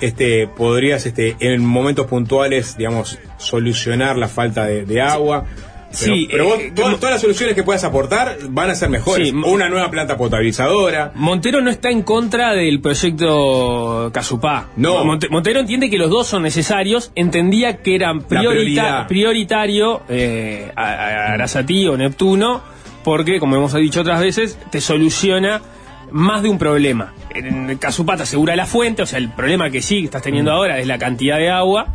este, 0.00 0.46
podrías, 0.48 1.04
este, 1.04 1.36
en 1.40 1.64
momentos 1.64 2.06
puntuales, 2.06 2.76
digamos, 2.78 3.18
solucionar 3.36 4.16
la 4.16 4.28
falta 4.28 4.64
de 4.64 5.00
agua. 5.02 5.44
Pero, 5.88 6.14
Sí, 6.14 6.28
pero 6.30 6.44
eh, 6.44 6.46
vos, 6.48 6.58
eh, 6.60 6.72
todas, 6.74 7.12
las 7.12 7.20
soluciones 7.20 7.54
que 7.54 7.62
puedas 7.62 7.82
aportar 7.84 8.36
van 8.48 8.70
a 8.70 8.74
ser 8.74 8.88
mejores. 8.90 9.28
Sí, 9.28 9.34
Una 9.34 9.68
nueva 9.68 9.90
planta 9.90 10.16
potabilizadora. 10.16 11.12
Montero 11.14 11.60
no 11.60 11.70
está 11.70 11.90
en 11.90 12.02
contra 12.02 12.52
del 12.52 12.80
proyecto 12.80 14.10
Casupá. 14.12 14.68
No. 14.76 15.04
Monte- 15.04 15.28
Montero 15.28 15.60
entiende 15.60 15.88
que 15.90 15.98
los 15.98 16.10
dos 16.10 16.26
son 16.26 16.42
necesarios, 16.42 17.12
entendía 17.14 17.78
que 17.78 17.94
eran 17.94 18.22
priorita- 18.22 19.06
prioritario 19.06 20.02
eh, 20.08 20.70
a, 20.74 20.82
a 20.82 21.32
Arasatí 21.34 21.86
o 21.86 21.96
Neptuno, 21.96 22.62
porque, 23.04 23.38
como 23.38 23.56
hemos 23.56 23.72
dicho 23.74 24.00
otras 24.00 24.20
veces, 24.20 24.58
te 24.70 24.80
soluciona 24.80 25.60
más 26.10 26.42
de 26.42 26.48
un 26.48 26.58
problema. 26.58 27.12
En 27.34 27.76
Casupá 27.78 28.16
te 28.16 28.22
asegura 28.24 28.56
la 28.56 28.66
fuente, 28.66 29.02
o 29.02 29.06
sea, 29.06 29.18
el 29.18 29.28
problema 29.30 29.70
que 29.70 29.82
sí 29.82 30.00
que 30.00 30.04
estás 30.06 30.22
teniendo 30.22 30.50
ahora 30.52 30.78
es 30.78 30.86
la 30.86 30.98
cantidad 30.98 31.38
de 31.38 31.50
agua. 31.50 31.86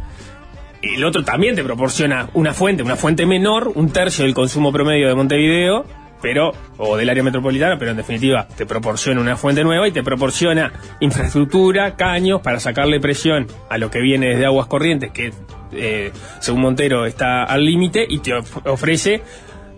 El 0.81 1.03
otro 1.03 1.23
también 1.23 1.55
te 1.55 1.63
proporciona 1.63 2.29
una 2.33 2.53
fuente, 2.53 2.81
una 2.83 2.95
fuente 2.95 3.25
menor, 3.25 3.71
un 3.75 3.91
tercio 3.91 4.25
del 4.25 4.33
consumo 4.33 4.71
promedio 4.71 5.07
de 5.07 5.15
Montevideo, 5.15 5.85
pero, 6.21 6.51
o 6.77 6.97
del 6.97 7.09
área 7.09 7.23
metropolitana, 7.23 7.77
pero 7.79 7.91
en 7.91 7.97
definitiva 7.97 8.47
te 8.47 8.65
proporciona 8.65 9.21
una 9.21 9.37
fuente 9.37 9.63
nueva 9.63 9.87
y 9.87 9.91
te 9.91 10.03
proporciona 10.03 10.71
infraestructura, 10.99 11.95
caños 11.95 12.41
para 12.41 12.59
sacarle 12.59 12.99
presión 12.99 13.47
a 13.69 13.77
lo 13.77 13.89
que 13.91 13.99
viene 14.01 14.27
desde 14.29 14.45
aguas 14.45 14.67
corrientes, 14.67 15.11
que 15.11 15.33
eh, 15.71 16.11
según 16.39 16.61
Montero 16.61 17.05
está 17.05 17.43
al 17.43 17.63
límite, 17.65 18.05
y 18.07 18.19
te 18.19 18.33
of- 18.33 18.65
ofrece 18.67 19.21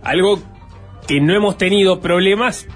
algo 0.03 0.39
que 1.07 1.19
no 1.21 1.33
hemos 1.35 1.57
tenido 1.57 1.99
problemas, 1.99 2.67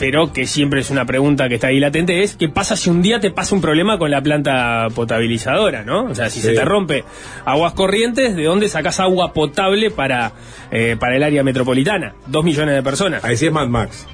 pero 0.00 0.32
que 0.32 0.46
siempre 0.46 0.80
es 0.80 0.90
una 0.90 1.04
pregunta 1.04 1.46
que 1.50 1.56
está 1.56 1.66
ahí 1.66 1.78
latente, 1.78 2.22
es 2.22 2.34
¿qué 2.34 2.48
pasa 2.48 2.74
si 2.74 2.88
un 2.88 3.02
día 3.02 3.20
te 3.20 3.30
pasa 3.30 3.54
un 3.54 3.60
problema 3.60 3.98
con 3.98 4.10
la 4.10 4.22
planta 4.22 4.88
potabilizadora, 4.94 5.84
no? 5.84 6.04
O 6.04 6.14
sea, 6.14 6.30
si 6.30 6.40
Sí. 6.40 6.46
se 6.48 6.54
te 6.54 6.64
rompe 6.64 7.04
aguas 7.44 7.74
corrientes, 7.74 8.34
¿de 8.34 8.44
dónde 8.44 8.70
sacas 8.70 8.98
agua 8.98 9.34
potable 9.34 9.90
para, 9.90 10.32
eh, 10.70 10.96
para 10.98 11.16
el 11.16 11.22
área 11.22 11.44
metropolitana? 11.44 12.14
Dos 12.26 12.42
millones 12.44 12.74
de 12.74 12.82
personas. 12.82 13.22
Ahí 13.24 13.36
sí 13.36 13.46
es 13.46 13.52
Mad 13.52 13.68
Max. 13.68 14.06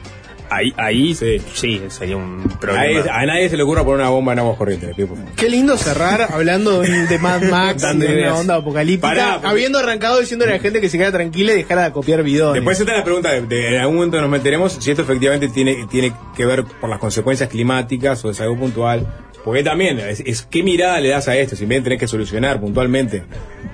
Ahí, 0.51 0.73
ahí 0.77 1.15
Sí. 1.15 1.39
sí, 1.55 1.83
sería 1.89 2.17
un 2.17 2.41
Ahí- 2.43 2.57
problema. 2.61 3.05
a 3.13 3.27
nadie 3.27 3.49
se 3.49 3.57
le 3.57 3.63
ocurra 3.65 3.83
poner 3.85 4.01
una 4.01 4.11
bomba 4.11 4.33
en 4.33 4.39
aguas 4.39 4.57
corrientes. 4.57 4.95
favor. 4.97 5.19
Qué 5.37 5.49
lindo 5.49 5.77
cerrar 5.77 6.29
hablando 6.33 6.81
de, 6.83 7.19
Mad 7.19 7.43
Max, 7.51 7.83
Dando 7.83 8.07
de 8.07 8.23
una 8.23 8.35
onda 8.37 8.55
apocalíptica, 8.57 9.09
Pará, 9.09 9.33
porque- 9.35 9.49
habiendo 9.49 9.79
arrancado 9.79 10.21
diciéndole 10.21 10.53
a 10.53 10.57
la 10.57 10.61
gente 10.63 10.81
que 10.81 10.89
se 10.89 10.99
queda 10.99 11.11
tranquila 11.13 11.53
y 11.53 11.57
dejara 11.57 11.85
de 11.85 11.93
copiar 11.93 12.23
bidones. 12.23 12.55
Después 12.55 12.79
está 12.81 12.97
la 12.97 13.05
pregunta 13.05 13.31
de, 13.33 13.43
de- 13.43 13.75
en 13.77 13.81
algún 13.81 13.97
momento 13.97 14.21
nos 14.21 14.31
meteremos 14.31 14.73
si 14.81 14.91
esto 14.91 15.03
efectivamente 15.03 15.49
tiene, 15.49 15.87
tiene 15.91 16.13
que 16.37 16.47
ver 16.47 16.65
por 16.65 16.89
las 16.91 16.99
consecuencias 16.99 17.49
climáticas 17.49 18.25
o 18.25 18.31
es 18.31 18.41
algo 18.41 18.57
puntual. 18.57 19.07
Porque 19.45 19.63
también, 19.63 20.01
es, 20.01 20.21
es 20.27 20.43
qué 20.43 20.63
mirada 20.65 20.99
le 21.01 21.11
das 21.11 21.29
a 21.29 21.37
esto, 21.37 21.55
si 21.55 21.67
bien 21.67 21.83
tenés 21.85 22.01
que 22.01 22.09
solucionar 22.09 22.61
puntualmente 22.61 23.23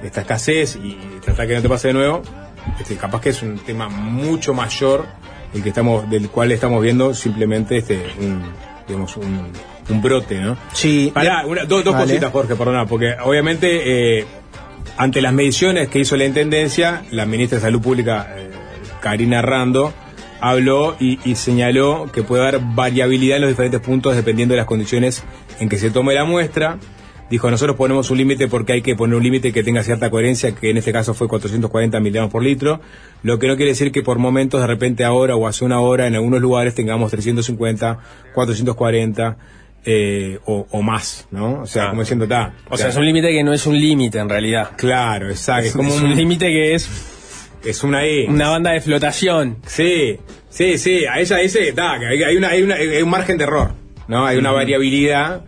esta 0.05 0.21
escasez 0.21 0.77
y 0.77 0.99
tratar 1.25 1.47
que 1.49 1.55
no 1.55 1.63
te 1.63 1.69
pase 1.71 1.89
de 1.89 1.95
nuevo, 1.95 2.23
este, 2.79 2.97
capaz 2.97 3.23
que 3.23 3.31
es 3.31 3.43
un 3.43 3.59
tema 3.59 3.89
mucho 3.89 4.53
mayor 4.53 5.07
el 5.55 5.63
que 5.63 5.69
estamos, 5.71 6.09
del 6.11 6.29
cual 6.29 6.53
estamos 6.53 6.83
viendo 6.83 7.15
simplemente 7.15 7.79
este 7.79 8.03
un, 8.21 8.43
digamos, 8.87 9.17
un, 9.17 9.49
un 9.91 10.03
brote, 10.03 10.39
¿no? 10.41 10.57
Sí. 10.73 11.11
Pará, 11.15 11.45
una- 11.47 11.65
dos, 11.65 11.85
dos 11.85 11.95
Vale. 11.95 12.07
cositas, 12.07 12.31
Jorge, 12.33 12.55
perdona, 12.57 12.87
porque 12.87 13.15
obviamente 13.25 14.19
eh, 14.21 14.27
ante 14.97 15.21
las 15.23 15.33
mediciones 15.33 15.89
que 15.89 15.99
hizo 16.01 16.17
la 16.17 16.25
Intendencia, 16.25 17.03
la 17.11 17.27
ministra 17.27 17.57
de 17.59 17.63
Salud 17.63 17.81
Pública, 17.81 18.29
eh, 18.37 18.51
Karina 19.01 19.43
Rando, 19.43 19.93
habló 20.41 20.97
y, 20.99 21.19
y 21.29 21.35
señaló 21.37 22.11
que 22.13 22.23
puede 22.23 22.43
haber 22.43 22.61
variabilidad 22.63 23.37
en 23.37 23.43
los 23.43 23.51
diferentes 23.51 23.81
puntos 23.81 24.17
dependiendo 24.17 24.53
de 24.55 24.59
las 24.59 24.67
condiciones 24.67 25.23
en 25.61 25.69
que 25.69 25.79
se 25.79 25.91
tome 25.91 26.15
la 26.15 26.25
muestra. 26.25 26.79
Dijo, 27.33 27.51
nosotros 27.51 27.77
ponemos 27.79 28.11
un 28.11 28.19
límite 28.19 28.47
porque 28.47 28.75
hay 28.75 28.83
que 28.83 28.95
poner 28.95 29.17
un 29.17 29.23
límite 29.23 29.53
que 29.55 29.63
tenga 29.65 29.83
cierta 29.83 30.11
coherencia, 30.11 30.55
que 30.55 30.69
en 30.69 30.77
este 30.77 30.93
caso 30.93 31.15
fue 31.15 31.29
440 31.29 31.99
miligramos 31.99 32.31
por 32.31 32.43
litro, 32.43 32.81
lo 33.23 33.39
que 33.39 33.49
no 33.49 33.57
quiere 33.57 33.71
decir 33.71 33.91
que 33.91 34.03
por 34.03 34.19
momentos, 34.19 34.61
de 34.61 34.67
repente 34.67 35.03
ahora 35.03 35.35
o 35.35 35.47
hace 35.49 35.65
una 35.65 35.81
hora, 35.81 36.07
en 36.07 36.15
algunos 36.15 36.43
lugares 36.43 36.75
tengamos 36.75 37.11
350, 37.11 37.99
440 38.35 39.37
eh, 39.85 40.39
o, 40.45 40.67
o 40.71 40.83
más, 40.83 41.27
¿no? 41.31 41.63
O 41.63 41.67
sea, 41.67 41.85
Ah. 41.87 41.89
como 41.91 42.03
diciendo, 42.03 42.25
está. 42.27 42.55
o 42.69 42.77
sea, 42.77 42.89
es 42.89 42.97
un 42.97 43.05
límite 43.07 43.31
que 43.31 43.43
no 43.43 43.53
es 43.55 43.67
un 43.67 43.81
límite 43.81 44.19
en 44.19 44.29
realidad. 44.29 44.71
Claro, 44.77 45.29
exacto. 45.31 45.69
Es, 45.69 45.73
como 45.75 45.93
un 45.95 46.15
límite 46.15 46.47
que 46.49 46.75
es 46.75 46.89
Es 47.65 47.83
una 47.83 48.05
E. 48.05 48.27
una 48.29 48.51
banda 48.51 48.73
de 48.73 48.81
flotación. 48.83 49.57
Sí, 49.67 50.19
sí, 50.51 50.77
sí. 50.79 51.05
A 51.07 51.19
ella 51.21 51.37
dice, 51.39 51.73
hay, 51.77 52.23
hay 52.23 52.37
una, 52.37 52.49
hay, 52.51 52.63
una- 52.63 52.75
hay 52.75 53.03
un 53.03 53.09
margen 53.11 53.39
de 53.39 53.45
error, 53.45 53.73
¿no? 54.09 54.27
Hay 54.27 54.37
una 54.37 54.51
variabilidad, 54.53 55.45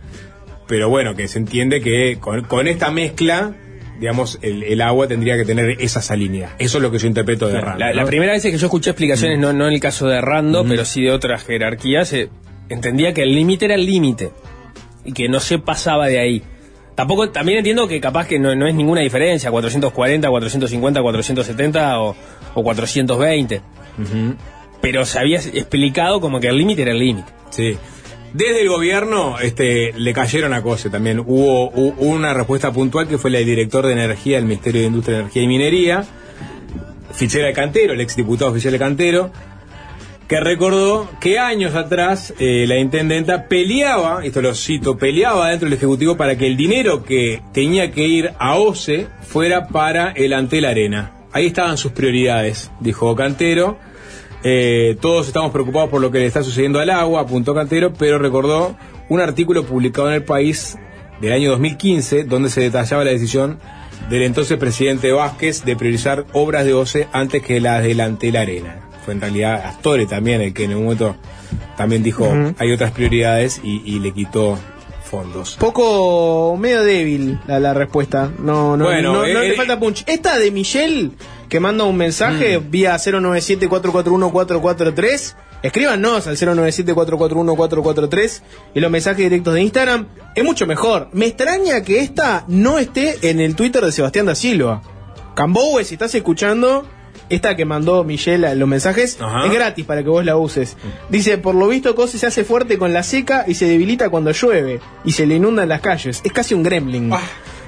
pero 0.67 0.89
bueno, 0.89 1.15
que 1.15 1.27
se 1.27 1.39
entiende 1.39 1.81
que 1.81 2.17
con, 2.19 2.43
con 2.43 2.67
esta 2.67 2.91
mezcla, 2.91 3.53
digamos, 3.99 4.39
el, 4.41 4.63
el 4.63 4.81
agua 4.81 5.07
tendría 5.07 5.37
que 5.37 5.45
tener 5.45 5.77
esa 5.79 6.01
salinidad. 6.01 6.51
Eso 6.59 6.77
es 6.77 6.81
lo 6.81 6.91
que 6.91 6.97
yo 6.97 7.07
interpreto 7.07 7.47
de 7.47 7.61
Rando, 7.61 7.79
La, 7.79 7.93
la 7.93 8.05
primera 8.05 8.33
vez 8.33 8.43
que 8.43 8.57
yo 8.57 8.67
escuché 8.67 8.89
explicaciones, 8.91 9.39
no, 9.39 9.53
no 9.53 9.67
en 9.67 9.73
el 9.73 9.79
caso 9.79 10.07
de 10.07 10.21
Rando, 10.21 10.65
pero 10.67 10.85
sí 10.85 11.03
de 11.03 11.11
otras 11.11 11.43
jerarquías, 11.43 12.11
eh, 12.13 12.29
entendía 12.69 13.13
que 13.13 13.23
el 13.23 13.33
límite 13.35 13.65
era 13.65 13.75
el 13.75 13.85
límite 13.85 14.31
y 15.03 15.13
que 15.13 15.29
no 15.29 15.39
se 15.39 15.59
pasaba 15.59 16.07
de 16.07 16.19
ahí. 16.19 16.43
Tampoco, 16.95 17.29
también 17.29 17.57
entiendo 17.57 17.87
que 17.87 17.99
capaz 17.99 18.25
que 18.25 18.39
no, 18.39 18.55
no 18.55 18.67
es 18.67 18.73
ninguna 18.73 19.01
diferencia, 19.01 19.51
440, 19.51 20.29
450, 20.29 21.01
470 21.01 21.99
o, 21.99 22.15
o 22.53 22.63
420. 22.63 23.61
Pero 24.81 25.05
se 25.05 25.19
había 25.19 25.37
explicado 25.37 26.21
como 26.21 26.39
que 26.39 26.47
el 26.47 26.57
límite 26.57 26.83
era 26.83 26.91
el 26.91 26.99
límite. 26.99 27.31
Sí. 27.49 27.77
Desde 28.33 28.61
el 28.61 28.69
gobierno 28.69 29.39
este, 29.39 29.93
le 29.95 30.13
cayeron 30.13 30.53
a 30.53 30.61
cosas 30.61 30.91
también. 30.91 31.19
Hubo, 31.19 31.71
hu- 31.71 31.93
hubo 31.97 32.11
una 32.11 32.33
respuesta 32.33 32.71
puntual 32.71 33.07
que 33.07 33.17
fue 33.17 33.31
la 33.31 33.37
del 33.37 33.47
director 33.47 33.85
de 33.85 33.93
Energía 33.93 34.35
del 34.37 34.45
Ministerio 34.45 34.81
de 34.81 34.87
Industria, 34.87 35.19
Energía 35.19 35.43
y 35.43 35.47
Minería, 35.47 36.03
Fichera 37.13 37.47
de 37.47 37.53
Cantero, 37.53 37.93
el 37.93 38.01
exdiputado 38.01 38.53
Fichera 38.53 38.73
de 38.73 38.79
Cantero, 38.79 39.31
que 40.27 40.39
recordó 40.41 41.09
que 41.21 41.39
años 41.39 41.75
atrás 41.75 42.33
eh, 42.39 42.65
la 42.67 42.77
intendenta 42.77 43.47
peleaba, 43.47 44.25
esto 44.25 44.41
lo 44.41 44.53
cito, 44.53 44.97
peleaba 44.97 45.49
dentro 45.51 45.67
del 45.69 45.77
Ejecutivo 45.77 46.17
para 46.17 46.35
que 46.37 46.47
el 46.47 46.57
dinero 46.57 47.03
que 47.03 47.41
tenía 47.53 47.91
que 47.91 48.05
ir 48.07 48.31
a 48.37 48.55
OCE 48.55 49.07
fuera 49.21 49.67
para 49.67 50.11
el 50.11 50.33
Antel 50.33 50.65
Arena. 50.65 51.11
Ahí 51.31 51.45
estaban 51.47 51.77
sus 51.77 51.91
prioridades, 51.93 52.69
dijo 52.81 53.15
Cantero. 53.15 53.77
Eh, 54.47 54.95
todos 55.01 55.25
estamos 55.25 55.51
preocupados 55.51 55.89
por 55.89 55.99
lo 55.99 56.11
que 56.11 56.19
le 56.19 56.27
está 56.27 56.43
sucediendo 56.43 56.79
al 56.79 56.91
agua, 56.91 57.21
apuntó 57.21 57.55
Cantero, 57.55 57.93
pero 57.97 58.19
recordó 58.19 58.77
un 59.09 59.19
artículo 59.19 59.65
publicado 59.65 60.09
en 60.09 60.13
el 60.13 60.23
país 60.23 60.77
del 61.19 61.33
año 61.33 61.49
2015 61.49 62.25
donde 62.25 62.51
se 62.51 62.61
detallaba 62.61 63.03
la 63.03 63.09
decisión 63.09 63.57
del 64.07 64.21
entonces 64.21 64.59
presidente 64.59 65.11
Vázquez 65.11 65.65
de 65.65 65.75
priorizar 65.75 66.25
obras 66.33 66.63
de 66.63 66.75
OCE 66.75 67.07
antes 67.11 67.41
que 67.41 67.59
las 67.59 67.81
del 67.81 67.99
Antel 67.99 68.35
Arena. 68.35 68.81
Fue 69.03 69.15
en 69.15 69.21
realidad 69.21 69.65
Astore 69.65 70.05
también 70.05 70.41
el 70.41 70.53
que 70.53 70.65
en 70.65 70.75
un 70.75 70.83
momento 70.83 71.15
también 71.75 72.03
dijo 72.03 72.31
hay 72.59 72.71
otras 72.71 72.91
prioridades 72.91 73.59
y, 73.63 73.81
y 73.83 73.97
le 73.97 74.11
quitó 74.11 74.59
fondos. 75.05 75.55
Poco 75.59 76.55
medio 76.59 76.83
débil 76.83 77.39
la, 77.47 77.59
la 77.59 77.73
respuesta. 77.73 78.31
No, 78.37 78.77
no, 78.77 78.85
Bueno, 78.85 79.13
no, 79.13 79.19
no 79.21 79.25
eh, 79.25 79.33
le 79.33 79.53
eh, 79.53 79.55
falta 79.55 79.79
punch. 79.79 80.03
Esta 80.05 80.37
de 80.37 80.51
Michelle 80.51 81.11
que 81.49 81.59
manda 81.59 81.83
un 81.83 81.97
mensaje 81.97 82.57
vía 82.57 82.95
097-441-443. 82.95 85.35
Escríbanos 85.63 86.27
al 86.27 86.37
097-441-443 86.37 88.41
y 88.75 88.79
los 88.79 88.91
mensajes 88.91 89.29
directos 89.29 89.53
de 89.53 89.61
Instagram. 89.61 90.07
Es 90.35 90.43
mucho 90.43 90.67
mejor. 90.67 91.09
Me 91.13 91.25
extraña 91.25 91.81
que 91.81 91.99
esta 91.99 92.45
no 92.47 92.77
esté 92.77 93.29
en 93.29 93.39
el 93.39 93.55
Twitter 93.55 93.83
de 93.83 93.91
Sebastián 93.91 94.27
da 94.27 94.35
Silva. 94.35 94.81
Cambowe, 95.35 95.83
si 95.83 95.95
estás 95.95 96.13
escuchando, 96.15 96.85
esta 97.29 97.55
que 97.55 97.65
mandó 97.65 98.03
Michelle 98.03 98.53
los 98.55 98.67
mensajes 98.67 99.17
Ajá. 99.19 99.45
es 99.45 99.51
gratis 99.51 99.85
para 99.85 100.03
que 100.03 100.09
vos 100.09 100.23
la 100.23 100.37
uses. 100.37 100.77
Dice, 101.09 101.37
por 101.37 101.55
lo 101.55 101.67
visto 101.67 101.95
Cose 101.95 102.19
se 102.19 102.27
hace 102.27 102.43
fuerte 102.43 102.77
con 102.77 102.93
la 102.93 103.03
seca 103.03 103.45
y 103.47 103.55
se 103.55 103.65
debilita 103.65 104.09
cuando 104.09 104.31
llueve 104.31 104.79
y 105.03 105.13
se 105.13 105.25
le 105.25 105.35
inundan 105.35 105.69
las 105.69 105.81
calles. 105.81 106.21
Es 106.23 106.31
casi 106.31 106.53
un 106.53 106.63
gremlin. 106.63 107.11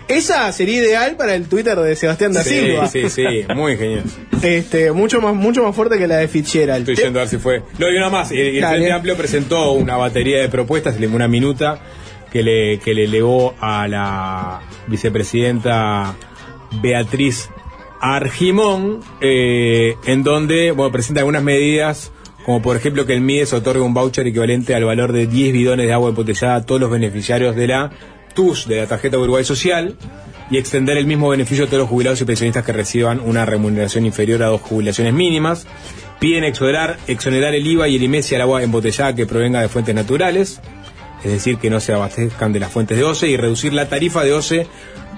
Esa 0.08 0.51
sería 0.53 0.78
ideal 0.80 1.16
para 1.18 1.36
el 1.36 1.47
Twitter 1.49 1.78
de 1.78 1.95
Sebastián 1.95 2.32
da 2.34 2.43
Sí, 2.43 2.60
Silva. 2.60 2.88
sí, 2.88 3.10
sí, 3.10 3.24
muy 3.55 3.74
ingenioso. 3.74 4.10
Este, 4.41 4.91
mucho 4.91 5.20
más, 5.22 5.34
mucho 5.36 5.64
más 5.64 5.76
fuerte 5.76 5.97
que 5.97 6.08
la 6.08 6.18
de 6.18 6.28
Fitzgerald. 6.28 6.88
Estoy 6.88 7.03
yendo 7.05 7.20
a 7.20 7.24
ver 7.24 7.30
si 7.30 7.38
fue. 7.38 7.62
No, 7.78 7.91
y 7.91 7.97
una 7.97 8.10
más. 8.10 8.32
El, 8.32 8.39
el. 8.58 8.66
Frente 8.66 8.91
Amplio 8.91 9.18
presentó 9.18 9.72
una 9.74 9.97
batería 9.97 10.39
de 10.39 10.47
propuestas, 10.49 10.95
una 10.99 11.28
minuta, 11.28 11.80
que 12.32 12.41
le, 12.43 12.80
que 12.80 12.93
le 12.93 13.05
elevó 13.05 13.55
a 13.60 13.88
la 13.88 14.62
vicepresidenta 14.88 16.16
Beatriz 16.82 17.49
Argimón, 17.99 19.01
eh, 19.22 19.95
en 20.05 20.24
donde 20.24 20.72
bueno, 20.72 20.91
presenta 20.91 21.22
algunas 21.22 21.43
medidas, 21.43 22.12
como 22.45 22.62
por 22.62 22.78
ejemplo 22.78 23.05
que 23.05 23.14
el 23.14 23.22
MIDES 23.22 23.53
otorgue 23.53 23.82
un 23.82 23.93
voucher 23.93 24.28
equivalente 24.28 24.74
al 24.76 24.86
valor 24.86 25.12
de 25.12 25.28
10 25.28 25.51
bidones 25.53 25.88
de 25.88 25.93
agua 25.93 26.10
embotellada 26.10 26.55
a 26.55 26.66
todos 26.66 26.80
los 26.80 26.91
beneficiarios 26.91 27.55
de 27.55 27.68
la 27.68 27.91
TUS, 28.38 28.67
de 28.67 28.77
la 28.77 28.85
tarjeta 28.85 29.17
Uruguay 29.17 29.43
Social, 29.43 29.95
y 30.51 30.59
extender 30.59 30.95
el 30.95 31.07
mismo 31.07 31.27
beneficio 31.27 31.65
a 31.65 31.67
todos 31.67 31.79
los 31.79 31.89
jubilados 31.89 32.21
y 32.21 32.25
pensionistas 32.25 32.63
que 32.63 32.71
reciban 32.71 33.19
una 33.19 33.47
remuneración 33.47 34.05
inferior 34.05 34.43
a 34.43 34.45
dos 34.45 34.61
jubilaciones 34.61 35.15
mínimas. 35.15 35.65
Piden 36.19 36.43
exonerar, 36.43 36.99
exonerar 37.07 37.55
el 37.55 37.65
IVA 37.65 37.88
y 37.88 37.95
el 37.95 38.03
IMESI 38.03 38.35
al 38.35 38.41
agua 38.41 38.61
embotellada 38.61 39.15
que 39.15 39.25
provenga 39.25 39.59
de 39.59 39.69
fuentes 39.69 39.95
naturales, 39.95 40.61
es 41.23 41.31
decir, 41.31 41.57
que 41.57 41.71
no 41.71 41.79
se 41.79 41.93
abastezcan 41.93 42.53
de 42.53 42.59
las 42.59 42.71
fuentes 42.71 42.95
de 42.95 43.03
OCE, 43.03 43.27
y 43.27 43.38
reducir 43.38 43.73
la 43.73 43.89
tarifa 43.89 44.23
de 44.23 44.33
OCE 44.33 44.67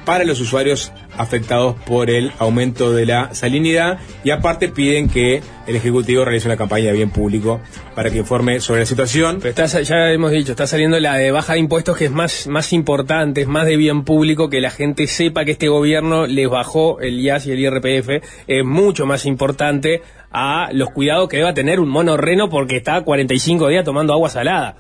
para 0.06 0.24
los 0.24 0.40
usuarios 0.40 0.94
afectados 1.20 1.76
por 1.86 2.10
el 2.10 2.32
aumento 2.40 2.94
de 2.94 3.06
la 3.06 3.36
salinidad 3.36 4.00
y 4.24 4.32
aparte 4.32 4.70
piden 4.70 5.10
que 5.10 5.42
el 5.68 5.76
Ejecutivo 5.76 6.24
realice 6.24 6.48
una 6.48 6.56
campaña 6.56 6.88
de 6.88 6.94
bien 6.94 7.10
público 7.12 7.60
para 7.94 8.10
que 8.10 8.20
informe 8.20 8.62
sobre 8.62 8.80
la 8.80 8.86
situación. 8.86 9.40
Pero 9.42 9.50
está, 9.50 9.82
ya 9.82 10.12
hemos 10.12 10.32
dicho, 10.32 10.52
está 10.52 10.66
saliendo 10.66 10.98
la 10.98 11.16
de 11.16 11.32
baja 11.32 11.54
de 11.54 11.60
impuestos 11.60 11.98
que 11.98 12.06
es 12.06 12.12
más, 12.12 12.48
más 12.48 12.72
importante, 12.72 13.42
es 13.42 13.48
más 13.48 13.66
de 13.66 13.76
bien 13.76 14.06
público 14.06 14.50
que 14.50 14.62
la 14.62 14.72
gente 14.72 15.08
sepa 15.08 15.44
que 15.44 15.52
este 15.52 15.68
gobierno 15.68 16.26
les 16.26 16.50
bajó 16.50 17.02
el 17.02 17.20
IAS 17.20 17.48
y 17.48 17.52
el 17.52 17.60
IRPF, 17.60 18.24
es 18.48 18.64
mucho 18.64 19.06
más 19.06 19.26
importante 19.26 20.02
a 20.32 20.70
los 20.72 20.90
cuidados 20.92 21.28
que 21.28 21.38
deba 21.38 21.54
tener 21.54 21.82
un 21.82 21.90
mono 21.90 22.16
reno 22.16 22.50
porque 22.50 22.78
está 22.78 23.02
45 23.02 23.68
días 23.68 23.84
tomando 23.84 24.14
agua 24.14 24.30
salada. 24.30 24.78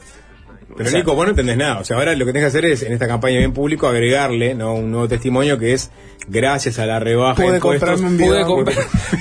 Pero 0.75 0.87
O 0.87 0.91
sea- 0.91 0.99
Nico, 0.99 1.15
vos 1.15 1.25
no 1.25 1.31
entendés 1.31 1.57
nada. 1.57 1.79
O 1.79 1.83
sea, 1.83 1.97
ahora 1.97 2.15
lo 2.15 2.25
que 2.25 2.31
tenés 2.31 2.43
que 2.51 2.57
hacer 2.57 2.65
es, 2.65 2.83
en 2.83 2.93
esta 2.93 3.07
campaña 3.07 3.37
bien 3.39 3.53
público, 3.53 3.87
agregarle 3.87 4.53
¿no? 4.55 4.75
un 4.75 4.91
nuevo 4.91 5.07
testimonio 5.07 5.57
que 5.57 5.73
es 5.73 5.91
gracias 6.27 6.77
a 6.79 6.85
la 6.85 6.99
rebaja 6.99 7.35
Pude 7.35 7.47
de 7.51 7.55
impuestos. 7.57 8.01
un 8.01 8.17
Pude 8.17 8.41
comprar. 8.45 8.77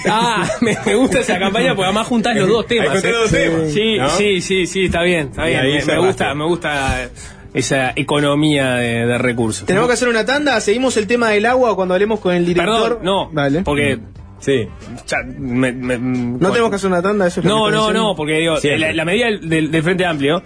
Ah, 0.08 0.48
me, 0.60 0.76
me 0.86 0.94
gusta 0.94 1.20
esa 1.20 1.38
campaña 1.38 1.74
porque 1.74 1.84
además 1.86 2.06
juntás 2.06 2.36
los 2.36 2.48
dos 2.48 2.66
temas. 2.66 3.02
¿eh? 3.04 3.10
los 3.10 3.20
dos 3.22 3.30
temas, 3.30 3.72
Sí, 3.72 3.96
¿no? 3.98 4.08
sí, 4.10 4.40
sí, 4.40 4.66
sí, 4.66 4.84
está 4.84 5.02
bien, 5.02 5.28
está 5.28 5.48
Y 5.50 5.52
bien. 5.68 5.86
Me, 5.86 5.98
gusta, 5.98 6.34
me 6.34 6.44
gusta 6.44 7.08
esa 7.54 7.92
economía 7.96 8.74
de, 8.74 9.06
de 9.06 9.18
recursos. 9.18 9.66
Tenemos 9.66 9.88
que 9.88 9.94
hacer 9.94 10.08
una 10.08 10.24
tanda, 10.26 10.60
seguimos 10.60 10.96
el 10.98 11.06
tema 11.06 11.30
del 11.30 11.46
agua 11.46 11.74
cuando 11.74 11.94
hablemos 11.94 12.20
con 12.20 12.34
el 12.34 12.44
director. 12.44 12.98
Perdón, 12.98 12.98
no, 13.04 13.30
Dale. 13.32 13.62
porque 13.62 13.98
Sí. 14.40 14.68
ya, 15.06 15.16
me- 15.26 15.72
me- 15.72 15.98
No 15.98 16.50
tenemos 16.50 16.70
que 16.70 16.76
hacer 16.76 16.88
una 16.90 17.02
tanda, 17.02 17.26
eso 17.26 17.40
es 17.40 17.46
lo 17.46 17.56
No, 17.58 17.64
que 17.66 17.72
no, 17.72 17.92
no, 17.92 18.14
porque 18.14 18.34
digo, 18.34 18.54
la, 18.76 18.92
la 18.92 19.04
medida 19.04 19.26
del, 19.42 19.70
del 19.72 19.82
Frente 19.82 20.04
Amplio 20.06 20.42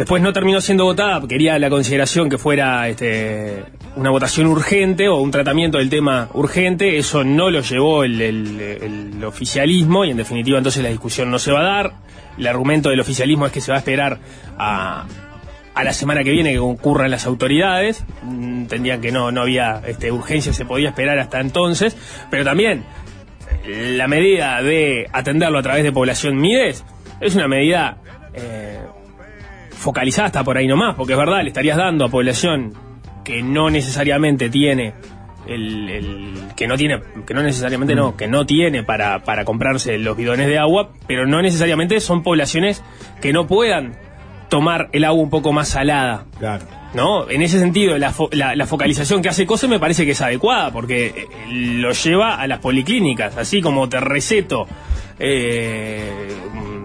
después 0.00 0.22
no 0.22 0.32
terminó 0.32 0.62
siendo 0.62 0.84
votada, 0.84 1.20
quería 1.28 1.58
la 1.58 1.68
consideración 1.68 2.30
que 2.30 2.38
fuera 2.38 2.88
este, 2.88 3.64
una 3.96 4.08
votación 4.08 4.46
urgente 4.46 5.08
o 5.08 5.16
un 5.16 5.30
tratamiento 5.30 5.76
del 5.76 5.90
tema 5.90 6.30
urgente, 6.32 6.96
eso 6.96 7.22
no 7.22 7.50
lo 7.50 7.60
llevó 7.60 8.04
el, 8.04 9.22
oficialismo 9.26 10.06
y 10.06 10.10
en 10.12 10.16
definitiva 10.16 10.56
entonces 10.56 10.82
la 10.82 10.88
discusión 10.88 11.30
no 11.30 11.38
se 11.38 11.52
va 11.52 11.60
a 11.60 11.64
dar. 11.64 11.92
El 12.38 12.46
argumento 12.46 12.88
del 12.88 12.98
oficialismo 13.00 13.44
es 13.44 13.52
que 13.52 13.60
se 13.60 13.72
va 13.72 13.76
a 13.76 13.80
esperar 13.80 14.18
a, 14.56 15.04
la 15.84 15.92
semana 15.92 16.24
que 16.24 16.30
viene 16.30 16.52
que 16.52 16.58
concurran 16.58 17.10
las 17.10 17.26
autoridades. 17.26 18.02
Mm, 18.22 18.60
Entendían 18.62 19.02
que 19.02 19.12
no, 19.12 19.30
no 19.30 19.42
había 19.42 19.82
este, 19.86 20.10
urgencia, 20.10 20.54
se 20.54 20.64
podía 20.64 20.88
esperar 20.88 21.18
hasta 21.18 21.40
entonces, 21.40 21.94
pero 22.30 22.42
también 22.42 22.84
la 23.66 24.08
medida 24.08 24.62
de 24.62 25.08
atenderlo 25.12 25.58
a 25.58 25.62
través 25.62 25.84
de 25.84 25.92
población 25.92 26.40
Mides 26.40 26.86
es 27.20 27.34
una 27.34 27.48
medida 27.48 27.98
eh, 28.32 28.80
focalizada 29.80 30.26
hasta 30.26 30.44
por 30.44 30.56
ahí 30.56 30.66
nomás, 30.66 30.94
porque 30.94 31.12
es 31.14 31.18
verdad, 31.18 31.42
le 31.42 31.48
estarías 31.48 31.76
dando 31.76 32.04
a 32.04 32.08
población 32.08 32.72
que 33.24 33.42
no 33.42 33.70
necesariamente 33.70 34.48
tiene 34.50 34.94
el, 35.46 35.88
el- 35.88 36.34
que 36.54 36.66
no 36.68 36.76
tiene 36.76 37.00
que 37.26 37.32
no 37.34 37.42
necesariamente 37.42 37.94
no 37.94 38.14
que 38.16 38.28
no 38.28 38.44
tiene 38.46 38.82
para, 38.84 39.24
para 39.24 39.44
comprarse 39.44 39.98
los 39.98 40.16
bidones 40.16 40.46
de 40.46 40.58
agua 40.58 40.90
pero 41.06 41.26
no 41.26 41.40
necesariamente 41.40 41.98
son 42.00 42.22
poblaciones 42.22 42.82
que 43.22 43.32
no 43.32 43.46
puedan 43.46 43.96
tomar 44.50 44.88
el 44.92 45.04
agua 45.04 45.22
un 45.22 45.30
poco 45.30 45.52
más 45.52 45.68
salada 45.68 46.24
Claro. 46.38 46.64
¿No? 46.94 47.28
En 47.30 47.42
ese 47.42 47.58
sentido, 47.58 47.96
la, 47.98 48.12
fo- 48.12 48.28
la- 48.32 48.54
la 48.56 48.66
focalización 48.66 49.22
que 49.22 49.28
hace 49.28 49.46
COSE 49.46 49.68
me 49.68 49.78
parece 49.78 50.04
que 50.04 50.12
es 50.12 50.20
adecuada, 50.20 50.72
porque 50.72 51.06
eh, 51.06 51.26
lo 51.48 51.92
lleva 51.92 52.34
a 52.34 52.46
las 52.46 52.58
policlínicas, 52.60 53.36
así 53.36 53.60
como 53.60 53.88
te 53.88 54.00
receto 54.00 54.66
eh, 55.18 56.10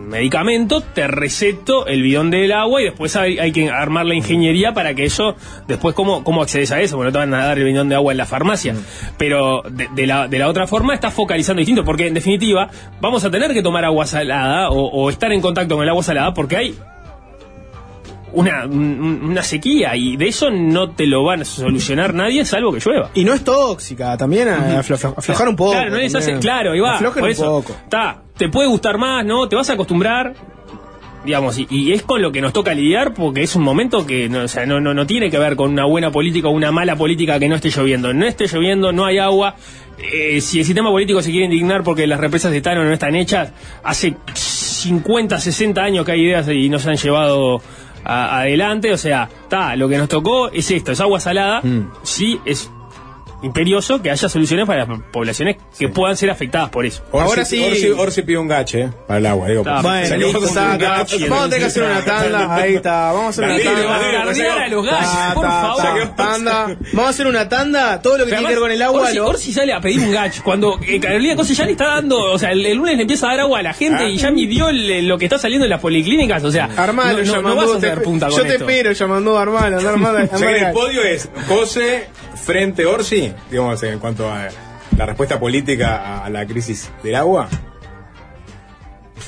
medicamento, 0.07 0.81
te 0.81 1.07
receto 1.07 1.87
el 1.87 2.01
bidón 2.01 2.29
del 2.29 2.51
agua 2.51 2.81
y 2.81 2.85
después 2.85 3.15
hay, 3.15 3.39
hay 3.39 3.51
que 3.51 3.69
armar 3.69 4.05
la 4.05 4.13
ingeniería 4.15 4.73
para 4.73 4.93
que 4.93 5.03
eso, 5.05 5.35
después 5.67 5.95
cómo, 5.95 6.23
cómo 6.23 6.41
accedes 6.41 6.71
a 6.71 6.79
eso, 6.79 6.95
porque 6.95 7.07
no 7.07 7.11
te 7.13 7.17
van 7.19 7.33
a 7.33 7.45
dar 7.47 7.57
el 7.57 7.63
bidón 7.65 7.89
de 7.89 7.95
agua 7.95 8.13
en 8.13 8.17
la 8.17 8.25
farmacia, 8.25 8.75
pero 9.17 9.63
de, 9.69 9.87
de 9.93 10.05
la, 10.07 10.27
de 10.27 10.39
la 10.39 10.47
otra 10.47 10.67
forma 10.67 10.93
estás 10.93 11.13
focalizando 11.13 11.59
distinto, 11.59 11.83
porque 11.83 12.07
en 12.07 12.13
definitiva 12.13 12.69
vamos 13.01 13.25
a 13.25 13.31
tener 13.31 13.51
que 13.53 13.61
tomar 13.63 13.83
agua 13.83 14.05
salada 14.05 14.69
o, 14.69 14.85
o 14.89 15.09
estar 15.09 15.31
en 15.33 15.41
contacto 15.41 15.75
con 15.75 15.83
el 15.83 15.89
agua 15.89 16.03
salada 16.03 16.33
porque 16.33 16.55
hay 16.57 16.75
una, 18.35 18.65
un- 18.65 19.21
una 19.23 19.41
sequía 19.43 19.95
y 19.95 20.15
de 20.17 20.27
eso 20.27 20.51
no 20.51 20.91
te 20.91 21.05
lo 21.07 21.23
van 21.23 21.41
a 21.41 21.45
solucionar 21.45 22.13
nadie 22.13 22.45
salvo 22.45 22.71
que 22.71 22.79
llueva. 22.79 23.09
Y 23.13 23.23
no 23.25 23.33
es 23.33 23.43
tóxica, 23.43 24.15
también 24.17 24.47
a- 24.49 24.79
aflo- 24.81 24.95
aflo- 24.97 25.13
aflojar 25.17 25.47
un 25.49 25.55
poco. 25.55 25.71
Claro, 25.71 25.89
no 25.91 25.97
les 25.97 26.13
hace- 26.13 26.37
claro, 26.39 26.71
ahí 26.73 26.79
va. 26.79 26.95
Aflojen 26.95 27.21
por 27.21 27.29
un 27.29 27.35
poco. 27.63 27.73
Está, 27.83 28.21
te 28.37 28.49
puede 28.49 28.67
gustar 28.69 28.97
más, 28.97 29.25
¿no? 29.25 29.47
Te 29.49 29.55
vas 29.55 29.69
a 29.69 29.73
acostumbrar. 29.73 30.33
Digamos, 31.25 31.57
y, 31.57 31.65
y 31.71 31.91
es 31.91 32.03
con 32.03 32.21
lo 32.21 32.31
que 32.31 32.39
nos 32.39 32.53
toca 32.53 32.71
lidiar 32.75 33.15
porque 33.15 33.41
es 33.41 33.55
un 33.55 33.63
momento 33.63 34.05
que 34.05 34.29
no, 34.29 34.41
o 34.43 34.47
sea, 34.47 34.67
no, 34.67 34.79
no, 34.79 34.93
no 34.93 35.07
tiene 35.07 35.31
que 35.31 35.39
ver 35.39 35.55
con 35.55 35.71
una 35.71 35.83
buena 35.85 36.11
política 36.11 36.49
o 36.49 36.51
una 36.51 36.71
mala 36.71 36.95
política 36.95 37.39
que 37.39 37.49
no 37.49 37.55
esté 37.55 37.71
lloviendo. 37.71 38.13
No 38.13 38.27
esté 38.27 38.45
lloviendo, 38.45 38.91
no 38.91 39.05
hay 39.05 39.17
agua. 39.17 39.55
Eh, 39.97 40.39
si 40.39 40.59
el 40.59 40.65
sistema 40.65 40.91
político 40.91 41.23
se 41.23 41.31
quiere 41.31 41.45
indignar 41.45 41.83
porque 41.83 42.05
las 42.05 42.19
represas 42.19 42.53
están 42.53 42.77
o 42.77 42.83
no 42.83 42.93
están 42.93 43.15
hechas, 43.15 43.51
hace 43.83 44.15
50, 44.35 45.39
60 45.39 45.81
años 45.83 46.05
que 46.05 46.11
hay 46.11 46.21
ideas 46.25 46.47
y 46.49 46.69
no 46.69 46.77
se 46.77 46.91
han 46.91 46.97
llevado 46.97 47.59
a- 48.05 48.39
adelante. 48.39 48.91
O 48.93 48.97
sea, 48.97 49.27
está, 49.43 49.75
lo 49.75 49.89
que 49.89 49.97
nos 49.97 50.07
tocó 50.07 50.49
es 50.49 50.69
esto, 50.71 50.91
es 50.93 51.01
agua 51.01 51.19
salada. 51.19 51.61
Sí, 52.03 52.39
es 52.45 52.71
imperioso 53.41 54.01
que 54.01 54.11
haya 54.11 54.29
soluciones 54.29 54.65
para 54.65 54.85
las 54.85 54.99
poblaciones 55.11 55.57
que 55.77 55.89
puedan 55.89 56.17
ser 56.17 56.29
afectadas 56.29 56.69
por 56.69 56.85
eso. 56.85 57.03
Orsi, 57.11 57.27
Ahora 57.29 57.45
sí. 57.45 57.63
Orsi, 57.63 57.89
Orsi 57.91 58.21
pide 58.21 58.37
un 58.37 58.47
gache 58.47 58.81
eh, 58.81 58.89
para 59.07 59.19
el 59.19 59.25
agua. 59.25 59.47
Digo, 59.47 59.61
Está, 59.61 59.81
Bueno, 59.81 60.27
un 60.27 60.77
gache. 60.77 61.29
Vamos 61.29 61.45
a 61.45 61.49
tener 61.49 61.59
que 61.59 61.65
hacer 61.65 61.83
una 61.83 62.01
tanda. 62.03 62.55
Ahí 62.55 62.75
está, 62.75 63.11
vamos 63.11 63.25
a 63.25 63.29
hacer 63.29 63.43
una 63.45 63.57
tanda. 63.63 64.21
a 64.21 64.67
los 64.67 64.85
Ta, 64.85 65.31
por 65.33 65.45
favor. 65.45 65.83
ta, 65.83 66.15
tanda. 66.15 66.77
Vamos 66.93 67.05
a 67.05 67.09
hacer 67.09 67.27
una 67.27 67.49
tanda. 67.49 68.01
Todo 68.01 68.17
lo 68.17 68.25
que 68.25 68.31
tiene 68.31 68.45
que 68.47 68.53
ver 68.53 68.59
con 68.59 68.71
el 68.71 68.81
agua. 68.81 69.09
Orsi, 69.23 69.53
sale 69.53 69.73
a 69.73 69.81
pedir 69.81 69.99
un 69.99 70.11
gacho. 70.11 70.41
Cuando 70.43 70.79
eh, 70.85 70.99
Carolina 70.99 71.35
Cose 71.35 71.53
ya 71.53 71.65
le 71.65 71.71
está 71.71 71.85
dando, 71.85 72.19
o 72.19 72.37
sea, 72.39 72.51
el, 72.51 72.73
lunes 72.75 72.95
le 72.95 73.01
empieza 73.03 73.27
a 73.27 73.31
dar 73.31 73.41
agua 73.41 73.59
a 73.59 73.63
la 73.63 73.73
gente 73.73 73.95
Ah. 73.95 74.09
y 74.09 74.17
ya 74.17 74.29
midió 74.31 74.71
lo 74.71 75.17
que 75.17 75.25
está 75.25 75.37
saliendo 75.37 75.65
en 75.65 75.69
las 75.69 75.79
policlínicas. 75.79 76.43
O 76.43 76.51
sea, 76.51 76.69
Armalo, 76.75 77.23
no, 77.23 77.55
vas 77.55 77.83
a 77.83 77.95
punta 78.01 78.27
con 78.27 78.37
yo 78.37 78.43
te 78.43 78.55
espero, 78.55 78.91
llamando 78.91 79.37
Armalo. 79.37 79.77
anda, 79.77 79.89
Armalo, 79.89 80.29
O 80.31 80.37
sea 80.37 80.49
que 80.49 80.59
el 80.59 80.71
podio 80.71 81.03
es 81.03 81.29
José 81.47 82.09
frente 82.45 82.85
Orsi, 82.85 83.33
digamos, 83.49 83.81
en 83.83 83.99
cuanto 83.99 84.29
a 84.31 84.47
la 84.97 85.05
respuesta 85.05 85.39
política 85.39 86.23
a 86.23 86.29
la 86.29 86.45
crisis 86.45 86.89
del 87.03 87.15
agua. 87.15 87.49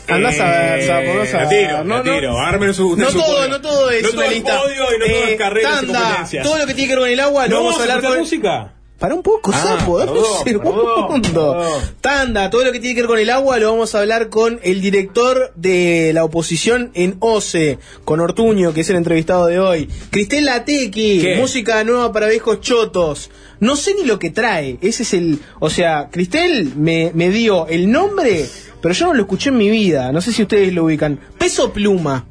Andás 0.10 0.40
a 0.40 0.46
ver, 0.50 0.80
Eh, 0.80 0.88
Sapo, 0.88 1.12
andás 1.12 1.34
a 1.34 1.50
tiro, 1.50 1.84
la 1.84 2.04
tiro. 2.04 2.40
Armen 2.40 2.74
su- 2.74 2.96
no 2.96 3.10
su 3.12 3.20
todo, 3.20 3.36
podio. 3.36 3.50
no 3.50 3.62
todo 3.62 3.90
es 3.90 4.04
No 4.04 4.10
una 4.10 4.16
todo 4.22 4.24
es 4.26 4.34
lista. 4.34 4.58
podio 4.60 4.76
y 4.96 5.00
no 5.00 5.06
todo 5.06 5.28
es 5.28 5.36
carreras 5.38 5.72
y 5.84 5.86
tanda, 5.88 6.28
todo 6.44 6.58
lo 6.58 6.66
que 6.68 6.74
tiene 6.74 6.88
que 6.88 6.94
ver 6.96 7.00
con 7.00 7.10
el 7.10 7.20
agua 7.20 7.48
lo 7.48 7.50
¿No 7.58 7.64
vamos 7.66 7.80
a 7.80 7.82
hablar 7.84 8.02
con... 8.02 8.20
música? 8.20 8.74
Para 9.00 9.14
un 9.14 9.22
poco, 9.22 9.52
Ah, 9.54 9.78
sapo, 9.78 10.00
dame 10.00 10.12
un 10.12 10.18
perdón, 10.18 10.44
segundo. 10.44 11.22
perdón. 11.22 11.82
Tanda, 12.02 12.50
todo 12.50 12.66
lo 12.66 12.72
que 12.72 12.80
tiene 12.80 12.96
que 12.96 13.02
ver 13.02 13.08
con 13.08 13.20
el 13.20 13.30
agua 13.30 13.60
lo 13.60 13.70
vamos 13.72 13.94
a 13.94 14.00
hablar 14.00 14.30
con 14.30 14.60
el 14.64 14.82
director 14.82 15.52
de 15.56 16.12
la 16.16 16.24
oposición 16.24 16.90
en 16.96 17.16
OCE, 17.20 17.78
con 18.06 18.20
Ortuño, 18.22 18.74
que 18.74 18.82
es 18.82 18.90
el 18.90 18.96
entrevistado 18.96 19.46
de 19.46 19.60
hoy. 19.60 19.88
Cristel 20.10 20.46
Latequi, 20.46 21.20
¿Qué? 21.22 21.36
música 21.38 21.84
nueva 21.84 22.12
para 22.12 22.28
viejos 22.28 22.60
chotos. 22.62 23.30
No 23.60 23.76
sé 23.76 23.94
ni 23.94 24.04
lo 24.04 24.18
que 24.18 24.32
trae, 24.32 24.80
ese 24.82 25.04
es 25.04 25.14
el... 25.14 25.40
O 25.60 25.70
sea, 25.70 26.10
Cristel 26.12 26.74
me, 26.76 27.12
me 27.14 27.30
dio 27.30 27.68
el 27.68 27.92
nombre, 27.92 28.46
pero 28.82 28.96
yo 28.96 29.06
no 29.08 29.14
lo 29.14 29.22
escuché 29.22 29.50
en 29.50 29.58
mi 29.58 29.70
vida, 29.70 30.12
no 30.12 30.22
sé 30.22 30.32
si 30.34 30.42
ustedes 30.42 30.74
lo 30.74 30.86
ubican. 30.86 31.20
Peso 31.38 31.72
Pluma. 31.72 32.26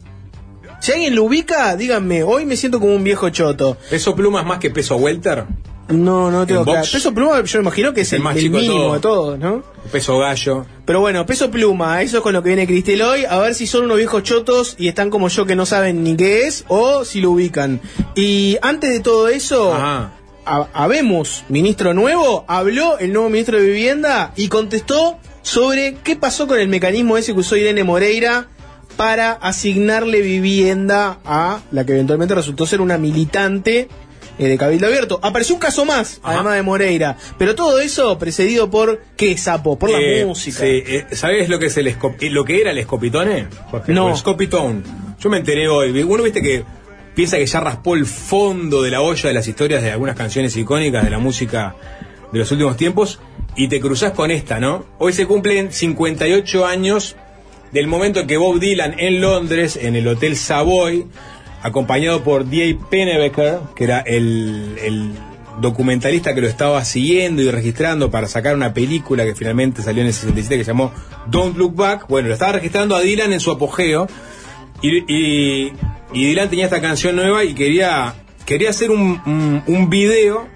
Si 0.80 0.90
alguien 0.92 1.14
lo 1.14 1.22
ubica, 1.24 1.74
díganme, 1.76 2.22
hoy 2.24 2.44
me 2.44 2.56
siento 2.56 2.80
como 2.80 2.94
un 2.94 3.02
viejo 3.04 3.30
choto. 3.30 3.76
¿Peso 3.88 4.14
pluma 4.14 4.40
es 4.40 4.46
más 4.46 4.58
que 4.58 4.70
peso 4.70 4.96
welter? 4.96 5.44
No, 5.88 6.30
no 6.32 6.46
tengo 6.46 6.60
¿En 6.60 6.64
claro. 6.66 6.86
Peso 6.92 7.14
Pluma 7.14 7.42
yo 7.44 7.58
me 7.58 7.62
imagino 7.62 7.94
que 7.94 8.00
es 8.00 8.12
El 8.12 8.16
el, 8.18 8.22
más 8.24 8.36
el 8.36 8.42
chico 8.42 8.56
de 8.56 8.62
mínimo 8.62 8.80
todo. 8.84 8.92
de 8.94 9.00
todos, 9.00 9.38
¿no? 9.38 9.62
Peso 9.92 10.18
gallo. 10.18 10.66
Pero 10.84 11.00
bueno, 11.00 11.24
Peso 11.26 11.50
Pluma, 11.50 12.02
eso 12.02 12.16
es 12.16 12.22
con 12.22 12.32
lo 12.32 12.42
que 12.42 12.48
viene 12.48 12.66
Cristel 12.66 13.02
hoy. 13.02 13.24
A 13.24 13.38
ver 13.38 13.54
si 13.54 13.66
son 13.68 13.84
unos 13.84 13.96
viejos 13.98 14.22
chotos 14.24 14.74
y 14.78 14.88
están 14.88 15.10
como 15.10 15.28
yo 15.28 15.46
que 15.46 15.54
no 15.54 15.64
saben 15.64 16.02
ni 16.02 16.16
qué 16.16 16.46
es 16.48 16.64
o 16.68 17.04
si 17.04 17.20
lo 17.20 17.30
ubican. 17.30 17.80
Y 18.16 18.58
antes 18.62 18.90
de 18.90 18.98
todo 19.00 19.28
eso, 19.28 19.72
Ajá. 19.74 20.10
habemos 20.72 21.44
ministro 21.48 21.94
nuevo, 21.94 22.44
habló 22.48 22.98
el 22.98 23.12
nuevo 23.12 23.28
ministro 23.30 23.58
de 23.58 23.66
Vivienda 23.66 24.32
y 24.36 24.48
contestó 24.48 25.18
sobre 25.42 25.94
qué 26.02 26.16
pasó 26.16 26.48
con 26.48 26.58
el 26.58 26.66
mecanismo 26.68 27.16
ese 27.16 27.32
que 27.32 27.40
usó 27.40 27.54
Irene 27.56 27.84
Moreira 27.84 28.48
para 28.96 29.32
asignarle 29.32 30.22
vivienda 30.22 31.18
a 31.24 31.60
la 31.70 31.84
que 31.84 31.92
eventualmente 31.92 32.34
resultó 32.34 32.64
ser 32.66 32.80
una 32.80 32.96
militante 32.98 33.88
eh, 34.38 34.48
de 34.48 34.58
Cabildo 34.58 34.86
Abierto. 34.86 35.18
Apareció 35.22 35.54
un 35.54 35.60
caso 35.60 35.84
más, 35.84 36.20
Ajá. 36.22 36.34
además 36.34 36.54
de 36.56 36.62
Moreira. 36.62 37.16
Pero 37.38 37.54
todo 37.54 37.78
eso 37.80 38.18
precedido 38.18 38.70
por, 38.70 39.00
¿qué 39.16 39.36
sapo? 39.38 39.78
Por 39.78 39.90
Eh, 39.90 40.20
la 40.20 40.26
música. 40.26 40.58
Sí, 40.60 40.66
eh, 40.86 41.06
¿sabes 41.12 41.48
lo 41.48 41.58
que 41.58 41.66
es 41.66 41.76
el 41.76 41.86
eh, 41.88 41.96
lo 42.30 42.44
que 42.44 42.60
era 42.60 42.70
el 42.70 42.78
escopitone? 42.78 43.46
Jorge? 43.70 43.92
No. 43.92 44.10
El 44.10 44.16
scopitone. 44.16 44.82
Yo 45.20 45.30
me 45.30 45.38
enteré 45.38 45.68
hoy. 45.68 46.02
Uno 46.02 46.22
viste 46.22 46.42
que 46.42 46.64
piensa 47.14 47.38
que 47.38 47.46
ya 47.46 47.60
raspó 47.60 47.94
el 47.94 48.04
fondo 48.06 48.82
de 48.82 48.90
la 48.90 49.00
olla 49.00 49.28
de 49.28 49.34
las 49.34 49.48
historias 49.48 49.82
de 49.82 49.90
algunas 49.90 50.16
canciones 50.16 50.56
icónicas 50.56 51.02
de 51.04 51.10
la 51.10 51.18
música 51.18 51.74
de 52.32 52.38
los 52.38 52.50
últimos 52.52 52.76
tiempos 52.76 53.20
y 53.56 53.68
te 53.68 53.80
cruzás 53.80 54.12
con 54.12 54.30
esta, 54.30 54.60
¿no? 54.60 54.84
Hoy 54.98 55.14
se 55.14 55.26
cumplen 55.26 55.72
58 55.72 56.66
años 56.66 57.16
del 57.72 57.86
momento 57.86 58.20
en 58.20 58.26
que 58.26 58.36
Bob 58.36 58.58
Dylan 58.60 58.98
en 59.00 59.20
Londres, 59.22 59.78
en 59.80 59.96
el 59.96 60.06
Hotel 60.06 60.36
Savoy, 60.36 61.06
acompañado 61.66 62.22
por 62.22 62.46
D.A. 62.46 62.88
Pennebaker, 62.88 63.58
que 63.74 63.84
era 63.84 64.00
el, 64.00 65.12
documentalista 65.60 66.34
que 66.34 66.42
lo 66.42 66.48
estaba 66.48 66.84
siguiendo 66.84 67.40
y 67.40 67.50
registrando 67.50 68.10
para 68.10 68.28
sacar 68.28 68.54
una 68.54 68.74
película 68.74 69.24
que 69.24 69.34
finalmente 69.34 69.80
salió 69.80 70.02
en 70.02 70.08
el 70.08 70.12
67 70.12 70.58
que 70.58 70.64
se 70.64 70.70
llamó 70.70 70.92
Don't 71.28 71.56
Look 71.56 71.74
Back. 71.74 72.08
Bueno, 72.08 72.28
lo 72.28 72.34
estaba 72.34 72.52
registrando 72.52 72.94
a 72.94 73.00
Dylan 73.00 73.32
en 73.32 73.40
su 73.40 73.50
apogeo 73.50 74.06
y, 74.82 75.72
Dylan 76.12 76.50
tenía 76.50 76.66
esta 76.66 76.82
canción 76.82 77.16
nueva 77.16 77.42
y 77.42 77.54
quería, 77.54 78.14
quería 78.44 78.68
hacer 78.68 78.90
un, 78.90 79.86
video. 79.88 80.46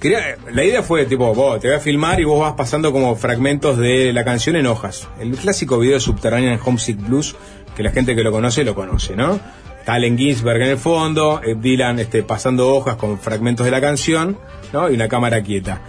Quería- 0.00 0.38
la 0.50 0.64
idea 0.64 0.82
fue 0.82 1.04
tipo, 1.04 1.34
vos 1.34 1.60
te 1.60 1.68
voy 1.68 1.76
a 1.76 1.80
filmar 1.80 2.20
y 2.20 2.24
vos 2.24 2.40
vas 2.40 2.54
pasando 2.54 2.90
como 2.90 3.14
fragmentos 3.16 3.76
de 3.76 4.14
la 4.14 4.24
canción 4.24 4.56
en 4.56 4.66
hojas. 4.66 5.08
El 5.20 5.36
clásico 5.36 5.78
video 5.78 5.94
de 5.94 6.00
Subterranean 6.00 6.58
Homesick 6.64 6.98
Blues, 7.06 7.36
que 7.76 7.82
la 7.82 7.90
gente 7.90 8.14
que 8.14 8.22
lo 8.22 8.32
conoce 8.32 8.64
lo 8.64 8.74
conoce, 8.74 9.16
¿no? 9.16 9.40
Está 9.78 9.94
Allen 9.94 10.16
Ginsberg 10.16 10.62
en 10.62 10.68
el 10.68 10.78
fondo, 10.78 11.40
Dylan 11.56 11.98
este, 11.98 12.22
pasando 12.22 12.68
hojas 12.74 12.96
con 12.96 13.18
fragmentos 13.18 13.64
de 13.64 13.72
la 13.72 13.80
canción, 13.80 14.38
¿no? 14.72 14.90
Y 14.90 14.94
una 14.94 15.08
cámara 15.08 15.42
quieta. 15.42 15.82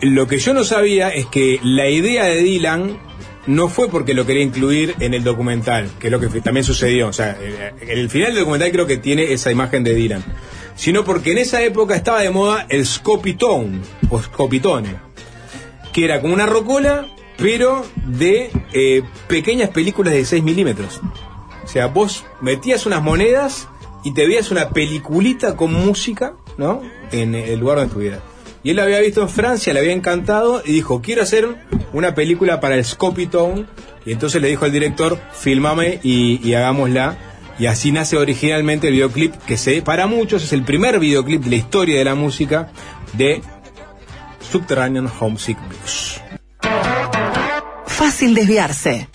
Lo 0.00 0.26
que 0.26 0.38
yo 0.38 0.54
no 0.54 0.62
sabía 0.62 1.08
es 1.08 1.26
que 1.26 1.58
la 1.62 1.88
idea 1.88 2.24
de 2.24 2.42
Dylan 2.42 2.98
no 3.48 3.68
fue 3.68 3.88
porque 3.88 4.12
lo 4.12 4.26
quería 4.26 4.42
incluir 4.42 4.94
en 5.00 5.14
el 5.14 5.24
documental, 5.24 5.88
que 5.98 6.08
es 6.08 6.12
lo 6.12 6.20
que 6.20 6.28
también 6.42 6.64
sucedió. 6.64 7.08
O 7.08 7.12
sea, 7.12 7.36
eh, 7.40 7.72
el 7.88 8.10
final 8.10 8.28
del 8.28 8.40
documental 8.40 8.70
creo 8.70 8.86
que 8.86 8.98
tiene 8.98 9.32
esa 9.32 9.50
imagen 9.50 9.82
de 9.82 9.94
Dylan. 9.94 10.22
Sino 10.76 11.02
porque 11.02 11.32
en 11.32 11.38
esa 11.38 11.62
época 11.62 11.96
estaba 11.96 12.20
de 12.20 12.30
moda 12.30 12.66
el 12.68 12.86
scopitone, 12.86 13.80
o 14.10 14.20
scopitone, 14.20 14.96
que 15.92 16.04
era 16.04 16.20
como 16.20 16.34
una 16.34 16.46
rocola, 16.46 17.08
pero 17.38 17.86
de 18.04 18.50
eh, 18.72 19.02
pequeñas 19.28 19.70
películas 19.70 20.12
de 20.12 20.24
6 20.24 20.42
milímetros. 20.42 21.00
O 21.64 21.68
sea, 21.68 21.86
vos 21.86 22.24
metías 22.40 22.84
unas 22.84 23.02
monedas 23.02 23.68
y 24.04 24.12
te 24.12 24.26
veías 24.26 24.50
una 24.50 24.70
peliculita 24.70 25.56
con 25.56 25.72
música, 25.72 26.34
¿no? 26.56 26.82
En 27.12 27.34
el 27.34 27.58
lugar 27.58 27.76
donde 27.76 27.88
estuvieras. 27.88 28.20
Y 28.62 28.70
él 28.70 28.76
la 28.76 28.82
había 28.82 29.00
visto 29.00 29.22
en 29.22 29.28
Francia, 29.28 29.72
le 29.72 29.80
había 29.80 29.92
encantado 29.92 30.62
y 30.64 30.72
dijo, 30.72 31.00
quiero 31.00 31.22
hacer 31.22 31.48
una 31.92 32.14
película 32.14 32.60
para 32.60 32.74
el 32.74 32.84
Scopitone. 32.84 33.66
Y 34.04 34.12
entonces 34.12 34.42
le 34.42 34.48
dijo 34.48 34.64
al 34.64 34.72
director, 34.72 35.18
filmame 35.32 36.00
y, 36.02 36.40
y 36.46 36.54
hagámosla. 36.54 37.16
Y 37.58 37.66
así 37.66 37.92
nace 37.92 38.16
originalmente 38.16 38.88
el 38.88 38.94
videoclip 38.94 39.34
que 39.46 39.56
se, 39.56 39.82
para 39.82 40.06
muchos 40.06 40.42
es 40.44 40.52
el 40.52 40.62
primer 40.62 40.98
videoclip 40.98 41.42
de 41.42 41.50
la 41.50 41.56
historia 41.56 41.98
de 41.98 42.04
la 42.04 42.14
música 42.14 42.70
de 43.14 43.42
Subterranean 44.50 45.10
Homesick 45.20 45.58
Blues. 45.68 46.20
Fácil 48.08 48.34
desviarse. 48.34 49.06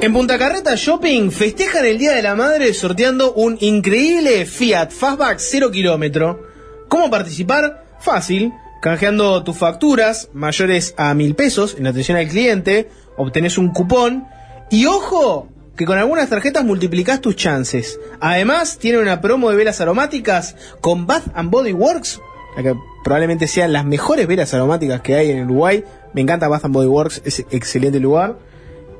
En 0.00 0.12
Punta 0.14 0.38
Carreta 0.38 0.74
Shopping 0.74 1.30
festejan 1.30 1.84
el 1.84 1.98
Día 1.98 2.12
de 2.12 2.22
la 2.22 2.34
Madre 2.34 2.72
sorteando 2.72 3.34
un 3.34 3.58
increíble 3.60 4.46
Fiat 4.46 4.92
Fastback 4.92 5.40
0 5.40 5.70
kilómetro. 5.70 6.48
¿Cómo 6.88 7.10
participar? 7.10 7.84
Fácil. 8.00 8.50
Canjeando 8.80 9.44
tus 9.44 9.58
facturas 9.58 10.30
mayores 10.32 10.94
a 10.96 11.12
mil 11.12 11.34
pesos 11.34 11.76
en 11.78 11.86
atención 11.86 12.16
al 12.16 12.28
cliente, 12.28 12.88
obtenés 13.18 13.58
un 13.58 13.74
cupón 13.74 14.26
y 14.70 14.86
ojo 14.86 15.51
que 15.76 15.86
con 15.86 15.98
algunas 15.98 16.28
tarjetas 16.28 16.64
multiplicás 16.64 17.20
tus 17.20 17.36
chances. 17.36 17.98
Además, 18.20 18.78
tiene 18.78 18.98
una 18.98 19.20
promo 19.20 19.50
de 19.50 19.56
velas 19.56 19.80
aromáticas 19.80 20.56
con 20.80 21.06
Bath 21.06 21.24
and 21.34 21.50
Body 21.50 21.72
Works, 21.72 22.20
la 22.56 22.62
que 22.62 22.74
probablemente 23.02 23.48
sean 23.48 23.72
las 23.72 23.84
mejores 23.84 24.26
velas 24.26 24.52
aromáticas 24.54 25.00
que 25.00 25.14
hay 25.14 25.30
en 25.30 25.44
Uruguay. 25.44 25.84
Me 26.12 26.20
encanta 26.20 26.48
Bath 26.48 26.64
and 26.64 26.74
Body 26.74 26.88
Works, 26.88 27.22
es 27.24 27.40
excelente 27.50 28.00
lugar. 28.00 28.38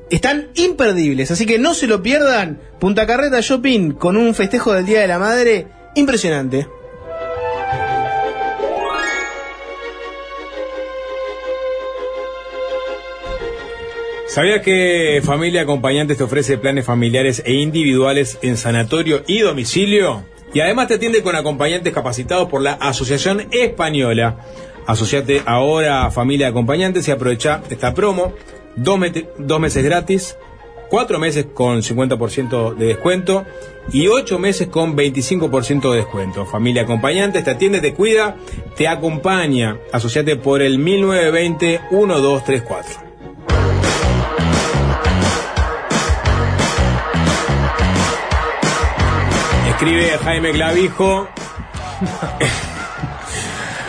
Están 0.09 0.49
imperdibles, 0.55 1.31
así 1.31 1.45
que 1.45 1.59
no 1.59 1.73
se 1.73 1.87
lo 1.87 2.03
pierdan. 2.03 2.59
Punta 2.79 3.07
Carreta 3.07 3.39
Shopping 3.41 3.93
con 3.93 4.17
un 4.17 4.35
festejo 4.35 4.73
del 4.73 4.85
Día 4.85 5.01
de 5.01 5.07
la 5.07 5.19
Madre 5.19 5.67
impresionante. 5.95 6.67
¿Sabías 14.33 14.61
que 14.63 15.21
Familia 15.23 15.61
Acompañantes 15.61 16.17
te 16.17 16.23
ofrece 16.23 16.57
planes 16.57 16.85
familiares 16.85 17.43
e 17.45 17.53
individuales 17.53 18.39
en 18.41 18.57
sanatorio 18.57 19.21
y 19.27 19.41
domicilio? 19.41 20.23
Y 20.55 20.59
además 20.59 20.87
te 20.87 20.95
atiende 20.95 21.21
con 21.21 21.35
acompañantes 21.35 21.93
capacitados 21.93 22.49
por 22.49 22.63
la 22.63 22.73
Asociación 22.73 23.45
Española. 23.51 24.37
Asociate 24.87 25.43
ahora 25.45 26.07
a 26.07 26.09
Familia 26.09 26.47
Acompañantes 26.47 27.07
y 27.07 27.11
aprovecha 27.11 27.61
esta 27.69 27.93
promo. 27.93 28.33
Dos, 28.75 28.97
meses 29.59 29.83
gratis, 29.83 30.35
cuatro 30.89 31.19
meses 31.19 31.45
con 31.53 31.83
50% 31.83 32.73
de 32.73 32.87
descuento 32.87 33.45
y 33.91 34.07
ocho 34.07 34.39
meses 34.39 34.67
con 34.67 34.97
25% 34.97 35.91
de 35.91 35.97
descuento. 35.97 36.47
Familia 36.47 36.81
Acompañantes 36.81 37.43
te 37.43 37.51
atiende, 37.51 37.81
te 37.81 37.93
cuida, 37.93 38.35
te 38.75 38.87
acompaña. 38.87 39.77
Asociate 39.91 40.37
por 40.37 40.63
el 40.63 40.79
1920-1234. 40.79 43.12
Escribe 49.73 50.17
Jaime 50.23 50.51
Clavijo. 50.51 51.27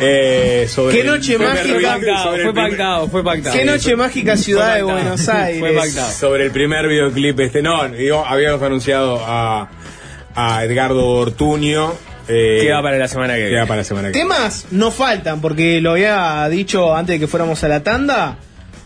eh, 0.01 0.67
sobre 0.69 0.95
Qué 0.95 1.01
el 1.03 1.07
noche 1.07 1.37
primer 1.37 1.55
mágica. 1.55 2.25
el 2.35 2.43
Fue 2.43 2.55
pactado, 2.55 3.09
fue 3.09 3.25
pactado. 3.25 3.57
Qué 3.57 3.65
noche 3.65 3.97
mágica 3.97 4.37
ciudad 4.37 4.75
de 4.77 4.81
pactado. 4.83 4.93
Buenos 5.01 5.29
Aires. 5.29 5.61
Fue 5.61 5.73
pactado. 5.73 6.11
Sobre 6.13 6.45
el 6.45 6.51
primer 6.51 6.89
videoclip 6.89 7.39
este, 7.41 7.63
no, 7.63 7.89
digo, 7.89 8.25
habíamos 8.27 8.63
anunciado 8.63 9.21
a, 9.25 9.69
a 10.35 10.65
Edgardo 10.65 11.07
Ortuño. 11.07 11.93
Eh, 12.27 12.61
Queda 12.63 12.81
para 12.83 12.97
la 12.97 13.07
semana 13.09 13.35
que 13.35 13.41
queda 13.41 13.49
viene. 13.51 13.67
para 13.67 13.79
la 13.79 13.85
semana 13.85 14.09
que 14.09 14.15
viene. 14.15 14.29
Temas 14.35 14.67
no 14.71 14.91
faltan, 14.91 15.41
porque 15.41 15.81
lo 15.81 15.93
había 15.93 16.49
dicho 16.49 16.95
antes 16.97 17.15
de 17.17 17.21
que 17.21 17.27
fuéramos 17.29 17.63
a 17.63 17.69
la 17.69 17.83
tanda. 17.83 18.39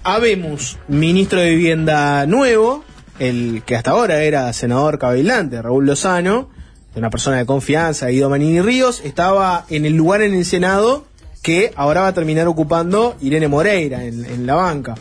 Habemos 0.03 0.78
ministro 0.88 1.40
de 1.40 1.51
Vivienda 1.51 2.26
nuevo, 2.26 2.84
el 3.18 3.62
que 3.64 3.76
hasta 3.76 3.92
ahora 3.92 4.22
era 4.22 4.53
senador 4.53 4.99
cabilante, 4.99 5.61
Raúl 5.62 5.86
Lozano, 5.86 6.51
una 6.99 7.11
persona 7.11 7.36
de 7.38 7.46
confianza, 7.46 8.09
Guido 8.09 8.28
Manini 8.30 8.61
Ríos, 8.61 9.01
estaba 9.05 9.64
en 9.70 9.86
el 9.86 9.94
lugar 9.94 10.22
en 10.22 10.34
el 10.34 10.44
Senado 10.44 11.05
que 11.42 11.72
ahora 11.76 12.03
va 12.03 12.09
a 12.09 12.14
terminar 12.14 12.49
ocupando 12.49 13.16
Irene 13.20 13.49
Moreira 13.49 14.05
en, 14.05 14.46
la 14.46 14.55
banca. 14.55 14.94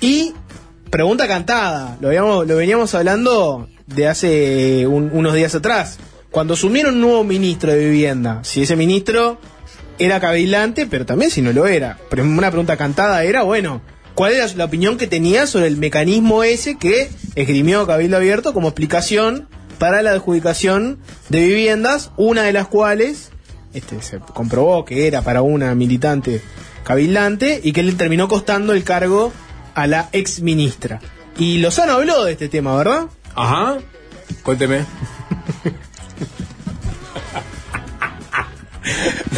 Y 0.00 0.32
pregunta 0.90 1.26
cantada, 1.28 1.96
lo, 2.00 2.08
habíamos- 2.08 2.46
lo 2.46 2.56
veníamos 2.56 2.94
hablando 2.94 3.68
de 3.86 4.08
hace 4.08 4.86
un- 4.86 5.10
unos 5.12 5.34
días 5.34 5.54
atrás, 5.54 5.98
cuando 6.30 6.54
asumieron 6.54 6.94
un 6.96 7.00
nuevo 7.00 7.24
ministro 7.24 7.72
de 7.72 7.78
vivienda, 7.84 8.40
si 8.42 8.62
ese 8.62 8.76
ministro 8.76 9.38
era 9.98 10.18
cavilante, 10.20 10.86
pero 10.86 11.06
también 11.06 11.30
si 11.30 11.40
no 11.42 11.52
lo 11.52 11.66
era. 11.66 11.98
Pero 12.10 12.24
una 12.24 12.50
pregunta 12.50 12.76
cantada 12.76 13.22
era, 13.22 13.42
bueno, 13.44 13.80
¿cuál 14.16 14.32
era 14.32 14.46
la 14.56 14.64
opinión 14.64 14.96
que 14.98 15.06
tenía 15.06 15.46
sobre 15.46 15.68
el 15.68 15.76
mecanismo 15.76 16.42
ese 16.42 16.76
que 16.76 17.08
esgrimió 17.36 17.86
Cabildo 17.86 18.16
Abierto 18.16 18.52
como 18.52 18.68
explicación 18.68 19.48
para 19.78 20.02
la 20.02 20.12
adjudicación 20.12 20.98
de 21.28 21.40
viviendas, 21.40 22.10
una 22.16 22.42
de 22.42 22.52
las 22.52 22.68
cuales 22.68 23.30
este, 23.74 24.00
se 24.02 24.18
comprobó 24.18 24.84
que 24.84 25.06
era 25.06 25.22
para 25.22 25.42
una 25.42 25.74
militante 25.74 26.40
cabildante 26.84 27.60
y 27.62 27.72
que 27.72 27.82
le 27.82 27.92
terminó 27.92 28.28
costando 28.28 28.72
el 28.72 28.84
cargo 28.84 29.32
a 29.74 29.86
la 29.86 30.08
ex 30.12 30.40
ministra. 30.40 31.00
Y 31.38 31.58
Lozano 31.58 31.94
habló 31.94 32.24
de 32.24 32.32
este 32.32 32.48
tema, 32.48 32.76
¿verdad? 32.76 33.06
Ajá. 33.34 33.78
Cuénteme. 34.42 34.84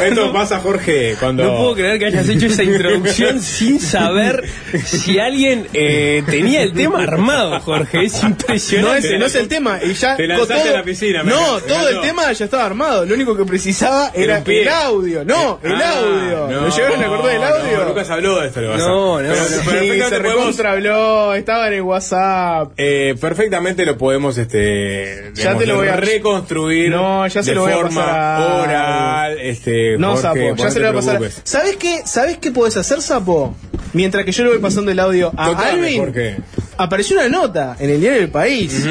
Esto 0.03 0.32
pasa, 0.32 0.59
Jorge, 0.59 1.14
cuando. 1.18 1.44
No 1.44 1.57
puedo 1.57 1.74
creer 1.74 1.99
que 1.99 2.07
hayas 2.07 2.28
hecho 2.28 2.47
esa 2.47 2.62
introducción 2.62 3.40
sin 3.40 3.80
saber 3.80 4.44
si 4.84 5.18
alguien 5.18 5.66
eh, 5.72 6.22
tenía 6.28 6.62
el 6.62 6.72
tema 6.72 7.03
armado, 7.03 7.59
Jorge. 7.61 8.05
Es 8.05 8.22
No 8.22 8.30
impresionante. 8.30 9.14
es, 9.14 9.20
no 9.20 9.26
es 9.26 9.34
el 9.36 9.49
tema. 9.49 9.78
Y 9.82 9.94
ya 9.94 10.16
Te 10.16 10.26
lanzaste 10.26 10.68
a 10.70 10.72
la 10.72 10.82
piscina, 10.82 11.22
me 11.22 11.30
No, 11.32 11.59
todo 11.61 11.88
el 11.88 12.01
tema 12.01 12.30
ya 12.32 12.44
estaba 12.44 12.64
armado. 12.66 13.05
Lo 13.07 13.14
único 13.14 13.36
que 13.36 13.44
precisaba 13.44 14.11
Era 14.14 14.42
el 14.44 14.68
audio. 14.68 15.24
No, 15.24 15.61
el 15.62 15.74
Ah, 15.74 15.94
audio. 15.99 16.49
no, 16.49 16.61
¿Lo 16.62 16.68
llegaron 16.76 17.03
a 17.03 17.07
acordar 17.07 17.32
del 17.32 17.42
audio? 17.42 17.78
No, 17.78 17.88
Lucas 17.90 18.11
habló 18.11 18.40
de 18.40 18.49
esto. 18.49 18.61
lo 18.61 18.76
No, 18.76 19.22
no, 19.22 19.28
Pero- 19.28 19.34
no. 19.34 19.47
pero 19.47 19.47
Sí, 19.47 19.55
perfectamente 19.64 20.05
se 20.09 20.16
podemos- 20.20 20.36
recontra 20.36 20.72
habló, 20.72 21.34
estaba 21.34 21.68
en 21.68 21.74
el 21.74 21.82
WhatsApp. 21.82 22.72
Eh, 22.76 23.14
perfectamente 23.20 23.84
lo 23.86 23.97
podemos 23.97 24.36
este 24.38 25.30
Ya 25.34 25.57
te 25.57 25.66
lo 25.66 25.76
voy 25.76 25.88
a- 25.88 25.97
reconstruir 25.97 26.90
No, 26.90 27.26
ya 27.26 27.42
se 27.42 27.51
de 27.51 27.55
lo 27.55 27.62
voy 27.62 27.72
a 27.72 27.76
forma 27.76 28.05
pasar 28.05 28.74
a- 28.74 29.32
este 29.41 29.97
No, 29.99 30.16
Jorge, 30.16 30.22
Sapo, 30.22 30.37
ya 30.57 30.64
no 30.64 30.70
se 30.70 30.74
te 30.74 30.80
lo 30.80 30.87
voy 30.87 30.97
a 30.97 31.01
pasar. 31.01 31.18
preocupes. 31.18 31.41
¿Sabes 31.45 31.76
qué? 31.76 32.03
¿Sabes 32.05 32.39
qué 32.39 32.51
podés 32.51 32.76
hacer, 32.76 33.01
Sapo? 33.03 33.55
Mientras 33.93 34.24
que 34.24 34.32
yo 34.32 34.45
le 34.45 34.51
voy 34.51 34.59
pasando 34.59 34.91
el 34.91 34.99
audio 34.99 35.32
a 35.37 35.47
Alvin, 35.70 35.99
Jorge. 35.99 36.37
apareció 36.76 37.16
una 37.16 37.28
nota 37.28 37.76
en 37.78 37.91
el 37.91 38.01
diario 38.01 38.20
del 38.20 38.30
País. 38.30 38.84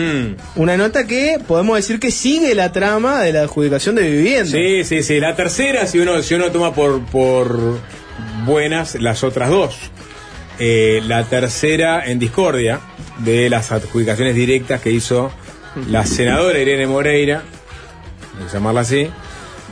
Una 0.56 0.78
nota 0.78 1.06
que 1.06 1.38
podemos 1.48 1.76
decir 1.78 2.00
que 2.00 2.10
sigue 2.12 2.56
la 2.56 2.72
trama 2.72 3.22
de 3.22 3.34
la 3.34 3.42
adjudicación 3.42 3.96
de 3.96 4.10
vivienda. 4.10 4.46
Sí, 4.52 4.84
sí, 4.84 5.04
sí. 5.04 5.20
La 5.20 5.36
tercera, 5.36 5.86
si 5.86 6.00
uno, 6.00 6.22
si 6.24 6.34
uno 6.34 6.52
toma 6.52 6.74
por, 6.74 7.02
por 7.06 7.80
buenas 8.46 8.96
las 8.96 9.24
otras 9.24 9.50
dos. 9.50 9.78
Eh, 10.58 11.02
la 11.06 11.26
tercera 11.26 12.06
en 12.10 12.18
discordia 12.18 12.80
de 13.20 13.50
las 13.50 13.72
adjudicaciones 13.74 14.36
directas 14.36 14.82
que 14.82 14.90
hizo 14.92 15.30
la 15.90 16.06
senadora 16.06 16.58
Irene 16.58 16.88
Moreira, 16.88 17.44
llamarla 18.54 18.82
así, 18.82 19.10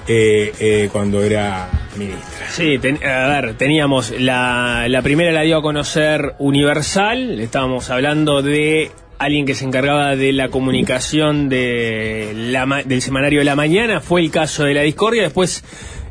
eh, 0.08 0.54
eh, 0.60 0.89
cuando 0.91 1.24
era 1.24 1.70
ministra. 1.97 2.49
Sí, 2.49 2.80
a 3.06 3.28
ver, 3.28 3.56
teníamos 3.56 4.12
la, 4.20 4.88
la 4.88 5.01
primera 5.01 5.32
la 5.32 5.41
dio 5.41 5.58
a 5.58 5.62
conocer 5.62 6.36
Universal, 6.39 7.39
estábamos 7.39 7.89
hablando 7.89 8.41
de 8.41 8.91
alguien 9.20 9.45
que 9.45 9.56
se 9.56 9.66
encargaba 9.66 10.16
de 10.16 10.34
la 10.34 10.49
comunicación 10.49 11.47
de 11.47 12.34
la 12.36 12.84
del 12.86 13.01
semanario 13.01 13.39
de 13.39 13.45
la 13.45 13.56
mañana, 13.56 14.01
fue 14.01 14.22
el 14.22 14.32
caso 14.32 14.66
de 14.66 14.74
la 14.74 14.82
discordia, 14.82 15.24
después 15.24 15.64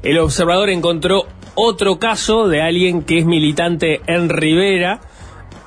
el 0.02 0.18
observador 0.18 0.70
encontró 0.70 1.26
otro 1.54 1.98
caso 1.98 2.48
de 2.48 2.62
alguien 2.62 3.02
que 3.02 3.18
es 3.18 3.26
militante 3.26 4.00
en 4.06 4.28
Rivera 4.28 5.00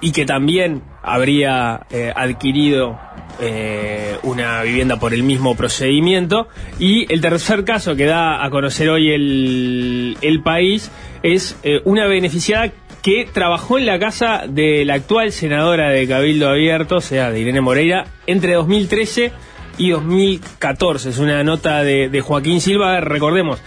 y 0.01 0.11
que 0.11 0.25
también 0.25 0.81
habría 1.03 1.85
eh, 1.91 2.11
adquirido 2.15 2.99
eh, 3.39 4.17
una 4.23 4.61
vivienda 4.63 4.97
por 4.99 5.13
el 5.13 5.23
mismo 5.23 5.55
procedimiento. 5.55 6.47
Y 6.79 7.11
el 7.13 7.21
tercer 7.21 7.63
caso 7.63 7.95
que 7.95 8.05
da 8.05 8.43
a 8.43 8.49
conocer 8.49 8.89
hoy 8.89 9.11
el, 9.11 10.41
país 10.43 10.91
es 11.23 11.57
eh, 11.63 11.81
una 11.85 12.05
beneficiada 12.05 12.71
que 13.01 13.27
trabajó 13.31 13.77
en 13.77 13.85
la 13.85 13.99
casa 13.99 14.45
de 14.47 14.83
la 14.83 14.95
actual 14.95 15.31
senadora 15.31 15.89
de 15.89 16.07
Cabildo 16.07 16.49
Abierto, 16.49 16.97
o 16.97 17.01
sea, 17.01 17.29
de 17.29 17.39
Irene 17.39 17.61
Moreira, 17.61 18.07
entre 18.25 18.53
2013 18.53 19.31
y 19.77 19.91
2014. 19.91 21.09
Es 21.09 21.19
una 21.19 21.43
nota 21.43 21.83
de, 21.83 22.21
Joaquín 22.21 22.61
Silva. 22.61 22.99
Recordemos, 23.01 23.61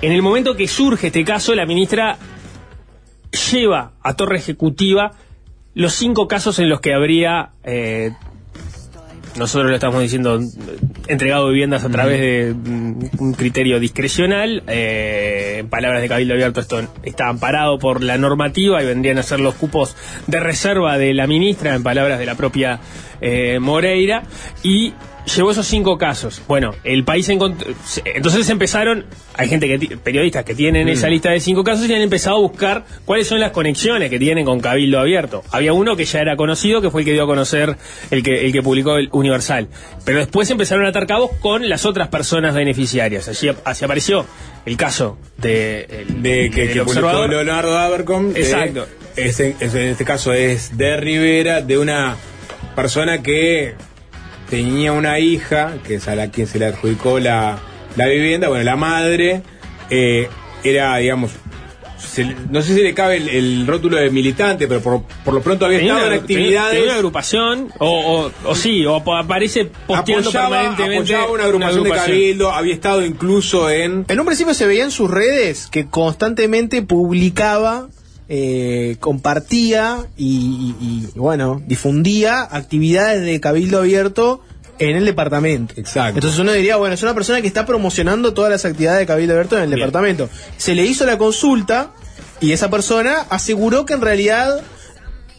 en 0.00 0.12
el 0.12 0.22
momento 0.22 0.56
que 0.56 0.66
surge 0.66 1.08
este 1.08 1.24
caso, 1.24 1.54
la 1.54 1.66
ministra 1.66 2.18
lleva 3.52 3.92
a 4.02 4.14
Torre 4.14 4.38
Ejecutiva 4.38 5.12
los 5.74 5.94
cinco 5.94 6.28
casos 6.28 6.58
en 6.58 6.68
los 6.68 6.80
que 6.80 6.92
habría, 6.92 7.52
eh, 7.64 8.12
nosotros 9.36 9.70
lo 9.70 9.74
estamos 9.74 10.02
diciendo, 10.02 10.40
entregado 11.08 11.48
viviendas 11.48 11.84
a 11.84 11.88
través 11.88 12.20
de 12.20 12.54
mm, 12.54 13.10
un 13.18 13.34
criterio 13.34 13.80
discrecional. 13.80 14.62
eh, 14.66 15.58
en 15.60 15.68
palabras 15.68 16.02
de 16.02 16.08
Cabildo 16.08 16.34
Abierto, 16.34 16.60
esto 16.60 16.80
está 17.02 17.28
amparado 17.28 17.78
por 17.78 18.02
la 18.02 18.18
normativa 18.18 18.82
y 18.82 18.86
vendrían 18.86 19.18
a 19.18 19.22
ser 19.22 19.40
los 19.40 19.54
cupos 19.54 19.96
de 20.26 20.40
reserva 20.40 20.98
de 20.98 21.14
la 21.14 21.26
ministra, 21.26 21.74
en 21.74 21.82
palabras 21.82 22.18
de 22.18 22.26
la 22.26 22.34
propia 22.34 22.80
eh, 23.20 23.58
Moreira. 23.58 24.24
Y 24.62 24.92
llevó 25.36 25.50
esos 25.52 25.66
cinco 25.66 25.98
casos. 25.98 26.42
Bueno, 26.48 26.74
el 26.84 27.04
país 27.04 27.28
encontró. 27.28 27.72
Entonces 28.04 28.48
empezaron. 28.50 29.06
Hay 29.34 29.48
gente 29.48 29.66
que 29.66 29.96
periodistas 29.96 30.44
que 30.44 30.54
tienen 30.54 30.86
Mm. 30.86 30.90
esa 30.90 31.08
lista 31.08 31.30
de 31.30 31.40
cinco 31.40 31.64
casos 31.64 31.88
y 31.88 31.94
han 31.94 32.00
empezado 32.02 32.36
a 32.36 32.40
buscar 32.40 32.84
cuáles 33.04 33.26
son 33.26 33.40
las 33.40 33.50
conexiones 33.52 34.10
que 34.10 34.18
tienen 34.18 34.44
con 34.44 34.60
Cabildo 34.60 34.98
Abierto. 34.98 35.42
Había 35.50 35.72
uno 35.72 35.96
que 35.96 36.04
ya 36.04 36.20
era 36.20 36.36
conocido, 36.36 36.80
que 36.82 36.90
fue 36.90 37.02
el 37.02 37.04
que 37.06 37.12
dio 37.12 37.24
a 37.24 37.26
conocer 37.26 37.76
el 38.10 38.22
que, 38.22 38.46
el 38.46 38.52
que 38.52 38.62
publicó 38.62 38.96
el 38.96 39.08
Universal. 39.12 39.68
Pero 40.04 40.18
después 40.18 40.50
empezaron 40.50 40.84
a 40.86 40.88
atar 40.90 41.06
cabos 41.06 41.30
con 41.40 41.68
las 41.68 41.86
otras 41.86 42.08
personas 42.08 42.54
beneficiarias. 42.54 43.28
Allí 43.28 43.50
así 43.64 43.84
apareció 43.84 44.26
el 44.66 44.76
caso 44.76 45.18
de, 45.38 45.84
el- 46.08 46.22
de 46.22 46.50
que, 46.50 46.68
que 46.70 46.82
publicó. 46.82 47.26
Leonardo 47.26 47.78
Abercom. 47.78 48.30
Exacto. 48.36 48.86
en 49.16 49.28
este 49.88 50.04
caso 50.04 50.32
es 50.32 50.76
de 50.76 50.96
Rivera, 50.96 51.60
de 51.60 51.78
una 51.78 52.16
persona 52.74 53.22
que 53.22 53.74
tenía 54.52 54.92
una 54.92 55.18
hija, 55.18 55.78
que 55.82 55.94
es 55.94 56.08
a 56.08 56.14
la 56.14 56.30
quien 56.30 56.46
se 56.46 56.58
le 56.58 56.66
adjudicó 56.66 57.18
la, 57.18 57.58
la 57.96 58.06
vivienda, 58.06 58.48
bueno, 58.48 58.62
la 58.64 58.76
madre 58.76 59.40
eh, 59.88 60.28
era, 60.62 60.94
digamos, 60.98 61.30
se 61.98 62.24
no 62.50 62.60
sé 62.60 62.74
si 62.74 62.82
le 62.82 62.92
cabe 62.92 63.16
el, 63.16 63.28
el 63.30 63.66
rótulo 63.66 63.96
de 63.96 64.10
militante, 64.10 64.68
pero 64.68 64.82
por, 64.82 65.02
por 65.24 65.32
lo 65.32 65.40
pronto 65.40 65.64
había 65.64 65.78
Tenía 65.78 65.92
estado 65.94 66.06
en 66.08 66.12
una- 66.12 66.20
actividades. 66.22 66.70
tenía 66.72 66.84
una 66.88 66.94
agrupación, 66.96 67.72
o, 67.78 67.88
o, 68.44 68.50
o 68.50 68.54
sí, 68.54 68.84
o 68.84 68.96
ap- 68.96 69.08
aparece 69.24 69.70
posteando 69.86 70.28
apoyaba, 70.28 70.48
permanentemente 70.58 71.14
apoyaba 71.14 71.32
una 71.32 71.44
agrupación, 71.44 71.84
de 71.84 71.90
Cabildo, 71.90 72.52
había 72.52 72.74
estado 72.74 73.06
incluso 73.06 73.70
en 73.70 74.04
En 74.06 74.20
un 74.20 74.26
principio 74.26 74.52
se 74.52 74.66
veía 74.66 74.84
en 74.84 74.90
sus 74.90 75.10
redes 75.10 75.68
que 75.70 75.86
constantemente 75.86 76.82
publicaba, 76.82 77.88
eh, 78.34 78.96
compartía 78.98 80.06
y, 80.16 80.74
y- 80.80 81.08
y, 81.14 81.18
bueno, 81.18 81.60
difundía 81.66 82.40
actividades 82.50 83.22
de 83.26 83.38
Cabildo 83.40 83.80
Abierto 83.80 84.40
en 84.78 84.96
el 84.96 85.04
departamento. 85.04 85.74
Exacto. 85.76 86.14
Entonces 86.16 86.38
uno 86.40 86.52
diría, 86.52 86.76
bueno, 86.76 86.94
es 86.94 87.02
una 87.02 87.12
persona 87.12 87.42
que 87.42 87.46
está 87.46 87.66
promocionando 87.66 88.32
todas 88.32 88.50
las 88.50 88.64
actividades 88.64 89.00
de 89.00 89.06
Cabildo 89.06 89.34
Abierto 89.34 89.56
en 89.58 89.64
el 89.64 89.68
Bien. 89.68 89.80
departamento. 89.80 90.30
Se 90.56 90.74
le 90.74 90.84
hizo 90.86 91.04
la 91.04 91.18
consulta 91.18 91.90
y 92.40 92.52
esa 92.52 92.70
persona 92.70 93.26
aseguró 93.28 93.84
que 93.84 93.92
en 93.92 94.00
realidad 94.00 94.62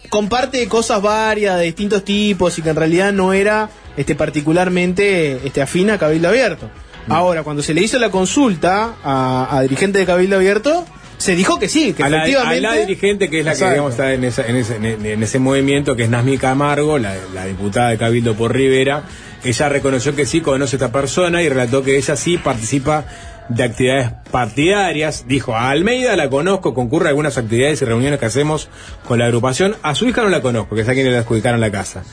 comparte 0.09 0.67
cosas 0.67 1.01
varias 1.01 1.57
de 1.57 1.65
distintos 1.65 2.05
tipos 2.05 2.59
y 2.59 2.61
que 2.61 2.69
en 2.69 2.75
realidad 2.75 3.11
no 3.11 3.33
era 3.33 3.71
este 3.97 4.13
particularmente 4.13 5.39
este 5.47 5.63
afín 5.63 5.89
a 5.89 5.97
Cabildo 5.97 6.29
Abierto. 6.29 6.69
Ahora, 7.09 7.41
cuando 7.43 7.63
se 7.63 7.73
le 7.73 7.81
hizo 7.81 7.97
la 7.99 8.11
consulta 8.11 8.93
a, 9.03 9.57
a 9.57 9.61
dirigente 9.63 9.97
de 9.99 10.05
Cabildo 10.05 10.35
Abierto, 10.37 10.85
se 11.23 11.35
dijo 11.35 11.57
que 11.59 11.69
sí, 11.69 11.93
que 11.93 12.03
a 12.03 12.09
la, 12.09 12.23
a 12.41 12.53
la 12.61 12.73
dirigente 12.87 13.29
que 13.29 13.39
es 13.39 13.45
la 13.45 13.51
que 13.53 13.57
digamos, 13.71 13.91
está 13.91 14.13
en, 14.13 14.23
esa- 14.23 14.45
en 14.47 14.55
ese, 14.57 14.75
en, 14.75 15.05
en 15.05 15.23
ese 15.23 15.39
movimiento, 15.39 15.95
que 15.95 16.03
es 16.03 16.09
Nasmi 16.09 16.37
Camargo, 16.37 16.97
la, 16.99 17.15
la 17.33 17.45
diputada 17.45 17.89
de 17.89 17.97
Cabildo 17.97 18.35
por 18.35 18.53
Rivera, 18.53 19.03
ella 19.43 19.69
reconoció 19.69 20.15
que 20.15 20.25
sí 20.25 20.41
conoce 20.41 20.75
a 20.75 20.77
esta 20.77 20.91
persona 20.91 21.41
y 21.41 21.49
relató 21.49 21.83
que 21.83 21.97
ella 21.97 22.15
sí 22.15 22.37
participa 22.37 23.05
de 23.49 23.63
actividades 23.63 24.11
partidarias. 24.31 25.25
Dijo, 25.27 25.55
a 25.55 25.69
Almeida 25.69 26.15
la 26.15 26.29
conozco, 26.29 26.73
concurre 26.73 27.07
a 27.07 27.09
algunas 27.09 27.37
actividades 27.37 27.81
y 27.81 27.85
reuniones 27.85 28.19
que 28.19 28.25
hacemos 28.25 28.69
con 29.05 29.19
la 29.19 29.25
agrupación. 29.25 29.75
A 29.83 29.95
su 29.95 30.07
hija 30.07 30.21
no 30.23 30.29
la 30.29 30.41
conozco, 30.41 30.75
que 30.75 30.81
es 30.81 30.89
a 30.89 30.93
quien 30.93 31.09
le 31.11 31.17
adjudicaron 31.17 31.59
la 31.59 31.71
casa. 31.71 32.03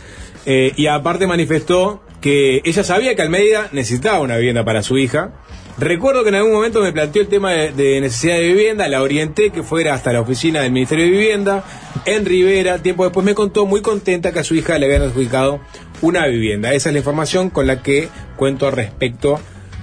Eh, 0.46 0.72
y 0.76 0.86
aparte 0.86 1.26
manifestó 1.26 2.02
que 2.20 2.61
ella 2.64 2.82
sabía 2.82 3.14
que 3.14 3.22
Almeida 3.22 3.68
necesitaba 3.72 4.20
una 4.20 4.36
vivienda 4.36 4.64
para 4.64 4.82
su 4.82 4.98
hija. 4.98 5.32
Recuerdo 5.81 6.22
que 6.24 6.28
en 6.28 6.35
algún 6.35 6.53
momento 6.53 6.83
me 6.83 6.93
planteó 6.93 7.22
el 7.22 7.28
tema 7.28 7.53
de, 7.53 8.03
necesidad 8.03 8.35
de 8.35 8.49
vivienda, 8.49 8.87
la 8.87 9.01
orienté 9.01 9.49
que 9.49 9.62
fuera 9.62 9.95
hasta 9.95 10.12
la 10.12 10.20
oficina 10.20 10.61
del 10.61 10.72
Ministerio 10.72 11.07
de 11.07 11.11
Vivienda 11.11 11.64
en 12.05 12.26
Rivera. 12.26 12.83
Tiempo 12.83 13.05
después 13.05 13.24
me 13.24 13.35
contó 13.35 13.64
muy 13.64 13.81
contenta 13.81 14.31
que 14.31 14.41
a 14.41 14.45
su 14.45 14.55
hija 14.55 14.78
le 14.78 14.85
habían 14.85 15.01
adjudicado 15.01 15.61
una 16.03 16.26
vivienda. 16.26 16.74
Esa 16.74 16.91
es 16.91 16.93
la 16.93 16.99
información 16.99 17.49
con 17.49 17.66
la 17.66 17.83
que 17.83 18.11
cuento 18.37 18.70
respecto 18.70 19.41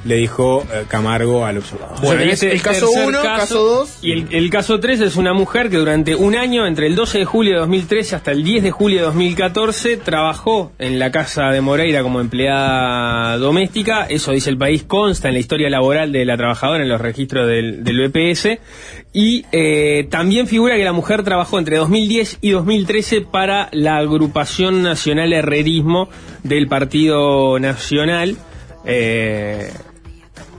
le 0.08 0.16
dijo 0.16 0.66
eh, 0.74 0.86
Camargo 0.88 1.46
al 1.46 1.58
observador. 1.58 2.00
Bueno, 2.02 2.24
y 2.24 2.30
este 2.30 2.52
el 2.52 2.62
caso 2.62 2.88
tercer 2.88 3.08
1, 3.08 3.22
caso 3.22 3.64
2. 3.64 4.00
Y 4.02 4.12
el, 4.12 4.28
el 4.32 4.50
caso 4.50 4.80
3 4.80 5.02
es 5.02 5.16
una 5.16 5.34
mujer 5.34 5.70
que 5.70 5.78
durante 5.78 6.16
un 6.16 6.36
año, 6.36 6.66
entre 6.66 6.88
el 6.88 6.96
12 6.96 7.20
de 7.20 7.26
julio 7.26 7.54
de 7.54 7.60
2013 7.60 8.16
hasta 8.16 8.32
el 8.32 8.44
10 8.44 8.64
de 8.64 8.72
julio 8.72 9.00
de 9.00 9.06
2014, 9.06 9.98
trabajó 9.98 10.72
en 10.80 10.98
la 11.00 11.12
casa 11.12 11.50
de 11.50 11.62
Moreira 11.62 12.02
como 12.04 12.22
empleada 12.22 13.38
doméstica. 13.38 14.06
Eso 14.06 14.32
dice 14.32 14.50
el 14.50 14.58
país, 14.58 14.84
consta 14.84 15.28
en 15.28 15.34
la 15.34 15.40
historia 15.40 15.70
laboral 15.70 16.12
de 16.12 16.26
la 16.26 16.38
trabajadora 16.38 16.84
en 16.84 16.90
los 16.90 17.02
registros 17.02 17.48
del, 17.48 17.84
del 17.84 18.08
BPS. 18.08 18.60
Y 19.14 19.46
eh, 19.52 20.08
también 20.10 20.48
figura 20.48 20.76
que 20.76 20.84
la 20.84 20.94
mujer 20.94 21.24
trabajó 21.24 21.60
entre 21.60 21.78
2010 21.78 22.40
y 22.42 22.52
2013 22.52 23.22
para 23.22 23.70
la 23.72 23.98
agrupación 23.98 24.84
nacional 24.84 25.34
Herrerismo 25.34 26.10
del 26.44 26.68
Partido 26.68 27.60
Nacional. 27.60 28.38
Eh, 28.86 29.72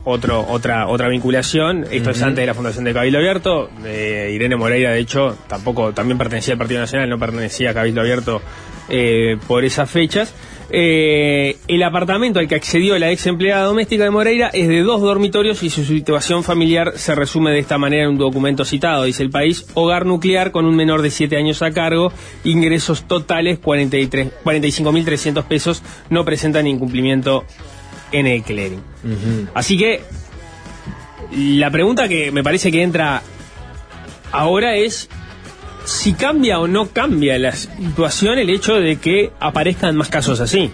otro, 0.05 0.47
otra, 0.49 0.89
otra 0.89 1.09
vinculación. 1.09 1.85
Esto 1.91 2.11
es 2.11 2.23
antes 2.23 2.43
de 2.43 2.47
la 2.47 2.55
fundación 2.55 2.85
de 2.85 2.93
Cabildo 2.93 3.19
Abierto. 3.19 3.71
Eh, 3.85 4.31
Irene 4.35 4.57
Moreira, 4.57 4.93
de 4.93 5.01
hecho, 5.01 5.37
tampoco, 5.49 5.93
también 5.93 6.19
pertenecía 6.19 6.55
al 6.55 6.59
Partido 6.59 6.81
Nacional, 6.81 7.09
no 7.09 7.19
pertenecía 7.19 7.71
a 7.71 7.75
Cabildo 7.75 8.01
Abierto 8.01 8.43
eh, 8.89 9.37
por 9.47 9.65
esas 9.65 9.91
fechas. 9.91 10.35
Eh, 10.71 11.57
el 11.67 11.83
apartamento 11.83 12.41
al 12.41 12.47
que 12.47 12.55
accedió 12.55 12.99
la 12.99 13.11
ex 13.11 13.27
empleada 13.27 13.65
doméstica 13.65 14.05
de 14.05 14.11
Moreira 14.11 14.51
es 14.53 14.69
de 14.69 14.83
dos 14.83 15.01
dormitorios 15.01 15.63
y 15.63 15.71
su 15.71 15.83
situación 15.83 16.45
familiar 16.45 16.93
se 16.97 17.15
resume 17.15 17.53
de 17.53 17.59
esta 17.59 17.79
manera 17.79 18.05
en 18.05 18.11
un 18.11 18.19
documento 18.19 18.65
citado. 18.67 19.05
Dice 19.05 19.23
el 19.23 19.31
país, 19.31 19.67
hogar 19.75 20.05
nuclear 20.05 20.51
con 20.51 20.67
un 20.67 20.77
menor 20.77 21.01
de 21.01 21.11
7 21.11 21.37
años 21.37 21.63
a 21.63 21.71
cargo, 21.71 22.13
ingresos 22.45 23.05
totales 23.05 23.59
43 23.59 24.29
45.300 24.45 25.45
pesos, 25.45 25.83
no 26.11 26.25
presentan 26.25 26.67
incumplimiento 26.67 27.45
en 28.13 28.27
el 28.27 28.43
clearing. 28.43 28.83
Así 29.55 29.77
que 29.77 30.03
la 31.33 31.71
pregunta 31.71 32.09
que 32.09 32.31
me 32.31 32.43
parece 32.43 32.73
que 32.73 32.83
entra 32.83 33.23
ahora 34.33 34.77
es 34.77 35.09
si 35.85 36.13
cambia 36.13 36.61
o 36.61 36.69
no 36.69 36.89
cambia 36.91 37.39
la 37.39 37.53
situación 37.53 38.39
el 38.39 38.51
hecho 38.51 38.75
de 38.75 38.97
que 38.97 39.31
aparezcan 39.41 39.97
más 39.97 40.09
casos 40.09 40.41
así. 40.41 40.71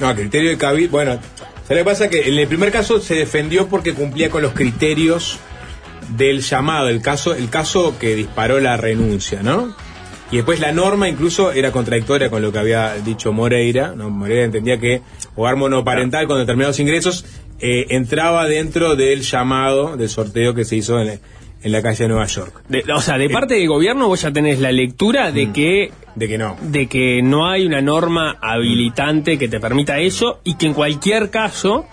No, 0.00 0.08
a 0.08 0.14
criterio 0.14 0.50
de 0.50 0.58
Cabildo. 0.58 0.90
Bueno, 0.90 1.12
¿sabes 1.12 1.68
lo 1.68 1.76
que 1.76 1.84
pasa? 1.84 2.10
Que 2.10 2.28
en 2.28 2.38
el 2.38 2.48
primer 2.48 2.72
caso 2.72 3.00
se 3.00 3.14
defendió 3.14 3.68
porque 3.68 3.94
cumplía 3.94 4.30
con 4.30 4.42
los 4.42 4.52
criterios 4.52 5.38
del 6.16 6.40
llamado, 6.40 6.88
el 6.88 7.02
caso, 7.02 7.34
el 7.34 7.50
caso 7.50 7.98
que 7.98 8.14
disparó 8.16 8.58
la 8.58 8.76
renuncia, 8.76 9.42
¿no? 9.42 9.74
Y 10.32 10.36
después 10.36 10.60
la 10.60 10.72
norma 10.72 11.08
incluso 11.08 11.52
era 11.52 11.72
contradictoria 11.72 12.30
con 12.30 12.40
lo 12.40 12.52
que 12.52 12.58
había 12.58 12.94
dicho 12.94 13.32
Moreira. 13.32 13.94
¿no? 13.96 14.10
Moreira 14.10 14.44
entendía 14.44 14.78
que 14.78 15.02
hogar 15.36 15.56
monoparental 15.56 16.26
con 16.26 16.38
determinados 16.38 16.78
ingresos 16.80 17.24
eh, 17.60 17.86
entraba 17.90 18.46
dentro 18.46 18.96
del 18.96 19.22
llamado, 19.22 19.96
del 19.96 20.08
sorteo 20.08 20.54
que 20.54 20.64
se 20.64 20.76
hizo 20.76 21.00
en, 21.00 21.20
en 21.62 21.72
la 21.72 21.82
calle 21.82 22.04
de 22.04 22.08
Nueva 22.08 22.26
York. 22.26 22.62
De- 22.68 22.84
o 22.92 23.00
sea, 23.00 23.18
de 23.18 23.28
parte 23.30 23.54
del 23.54 23.68
gobierno 23.68 24.08
vos 24.08 24.22
ya 24.22 24.32
tenés 24.32 24.58
la 24.60 24.72
lectura 24.72 25.30
de 25.30 25.52
que 25.52 25.92
De 26.16 26.26
que 26.28 26.38
no. 26.38 26.56
de 26.62 26.86
que 26.88 27.20
no 27.22 27.48
hay 27.48 27.66
una 27.66 27.80
norma 27.82 28.36
habilitante 28.40 29.38
que 29.38 29.48
te 29.48 29.60
permita 29.60 29.98
eso 29.98 30.40
y 30.44 30.54
que 30.56 30.66
en 30.66 30.74
cualquier 30.74 31.30
caso 31.30 31.86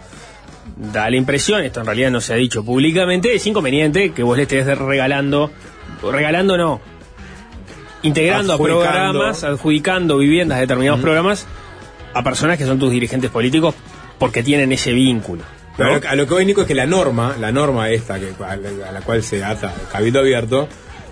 da 0.76 1.10
la 1.10 1.18
impresión, 1.18 1.62
esto 1.64 1.80
en 1.82 1.86
realidad 1.86 2.12
no 2.12 2.22
se 2.22 2.34
ha 2.34 2.38
dicho 2.38 2.64
públicamente, 2.64 3.34
es 3.36 3.46
inconveniente 3.48 4.12
que 4.12 4.24
vos 4.24 4.36
le 4.38 4.44
estés 4.44 4.66
regalando, 4.78 5.52
regalando 6.04 6.58
no, 6.58 6.82
integrando 8.04 8.54
Adjudicando. 8.54 8.84
a 8.84 8.92
programas, 8.92 9.44
adjudicando 9.44 10.18
viviendas 10.18 10.58
a 10.58 10.62
determinados 10.62 11.00
programas 11.02 11.48
a 12.18 12.24
personas 12.24 12.58
que 12.58 12.66
son 12.66 12.80
tus 12.80 12.92
dirigentes 12.92 13.30
políticos 13.30 13.76
porque 14.20 14.44
tienen 14.44 14.72
ese 14.72 14.92
vínculo. 14.94 15.44
¿no? 15.44 15.78
Pero 15.78 15.90
a 15.94 16.00
lo- 16.00 16.10
a 16.10 16.16
lo 16.16 16.28
que 16.28 16.34
voy, 16.34 16.46
Nico, 16.46 16.62
es 16.62 16.68
que 16.68 16.76
la 16.76 16.86
norma, 16.88 17.36
la 17.40 17.52
norma 17.52 17.90
esta 17.92 18.20
que, 18.20 18.32
a, 18.44 18.56
la, 18.56 18.90
a 18.90 18.92
la 18.92 19.02
cual 19.02 19.22
se 19.24 19.44
ata 19.44 19.74
el 19.80 19.88
Cabildo 19.92 20.20
Abierto, 20.20 20.68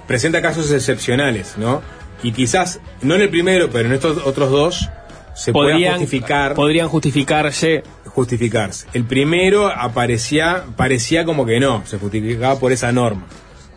presenta 0.07 0.41
casos 0.41 0.71
excepcionales, 0.71 1.55
¿no? 1.57 1.81
Y 2.23 2.31
quizás, 2.31 2.79
no 3.01 3.15
en 3.15 3.21
el 3.21 3.29
primero, 3.29 3.69
pero 3.71 3.87
en 3.87 3.93
estos 3.93 4.17
otros 4.25 4.49
dos, 4.49 4.89
se 5.35 5.51
Podrían- 5.51 5.97
justificar. 5.99 6.53
podrían 6.55 6.87
justificarse. 6.87 7.83
Justificarse. 8.05 8.87
El 8.93 9.03
primero 9.03 9.67
aparecía, 9.67 10.63
parecía 10.77 11.25
como 11.25 11.45
que 11.45 11.59
no, 11.59 11.83
se 11.85 11.97
justificaba 11.99 12.57
por 12.57 12.71
esa 12.71 12.91
norma. 12.91 13.25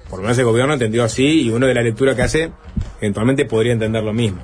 Por 0.08 0.20
lo 0.20 0.22
menos 0.22 0.38
el 0.38 0.44
gobierno 0.44 0.72
entendió 0.74 1.04
así 1.04 1.42
y 1.42 1.50
uno 1.50 1.66
de 1.66 1.74
la 1.74 1.82
lectura 1.82 2.14
que 2.14 2.22
hace, 2.22 2.50
eventualmente 3.00 3.44
podría 3.44 3.72
entender 3.72 4.02
lo 4.04 4.12
mismo. 4.14 4.40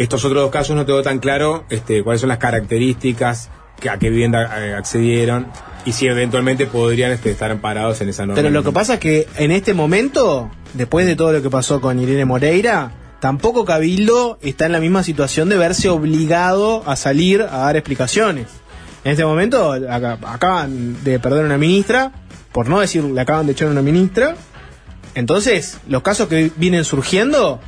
Estos 0.00 0.24
otros 0.24 0.42
dos 0.44 0.50
casos 0.50 0.74
no 0.74 0.86
tengo 0.86 1.02
tan 1.02 1.18
claro 1.18 1.64
este, 1.68 2.02
cuáles 2.02 2.20
son 2.22 2.28
las 2.28 2.38
características, 2.38 3.50
a 3.90 3.98
qué 3.98 4.08
vivienda 4.10 4.66
eh, 4.66 4.74
accedieron 4.74 5.46
y 5.84 5.92
si 5.92 6.06
eventualmente 6.06 6.66
podrían 6.66 7.12
este, 7.12 7.30
estar 7.30 7.50
amparados 7.50 8.00
en 8.00 8.08
esa 8.08 8.22
norma. 8.24 8.34
Pero 8.36 8.50
lo 8.50 8.62
que 8.62 8.72
pasa 8.72 8.94
es 8.94 9.00
que 9.00 9.26
en 9.36 9.50
este 9.50 9.74
momento, 9.74 10.50
después 10.74 11.06
de 11.06 11.16
todo 11.16 11.32
lo 11.32 11.42
que 11.42 11.50
pasó 11.50 11.80
con 11.80 11.98
Irene 11.98 12.24
Moreira, 12.24 12.92
tampoco 13.20 13.64
Cabildo 13.64 14.38
está 14.42 14.66
en 14.66 14.72
la 14.72 14.80
misma 14.80 15.02
situación 15.02 15.48
de 15.50 15.56
verse 15.58 15.88
obligado 15.90 16.82
a 16.86 16.96
salir 16.96 17.42
a 17.42 17.58
dar 17.58 17.76
explicaciones. 17.76 18.46
En 19.04 19.12
este 19.12 19.24
momento 19.24 19.72
aca- 19.72 20.18
acaban 20.26 21.02
de 21.04 21.18
perder 21.18 21.44
una 21.44 21.58
ministra, 21.58 22.12
por 22.52 22.68
no 22.68 22.80
decir 22.80 23.02
le 23.04 23.20
acaban 23.20 23.44
de 23.46 23.52
echar 23.52 23.68
una 23.68 23.82
ministra. 23.82 24.34
Entonces, 25.14 25.78
los 25.88 26.02
casos 26.02 26.28
que 26.28 26.50
vienen 26.56 26.84
surgiendo 26.84 27.60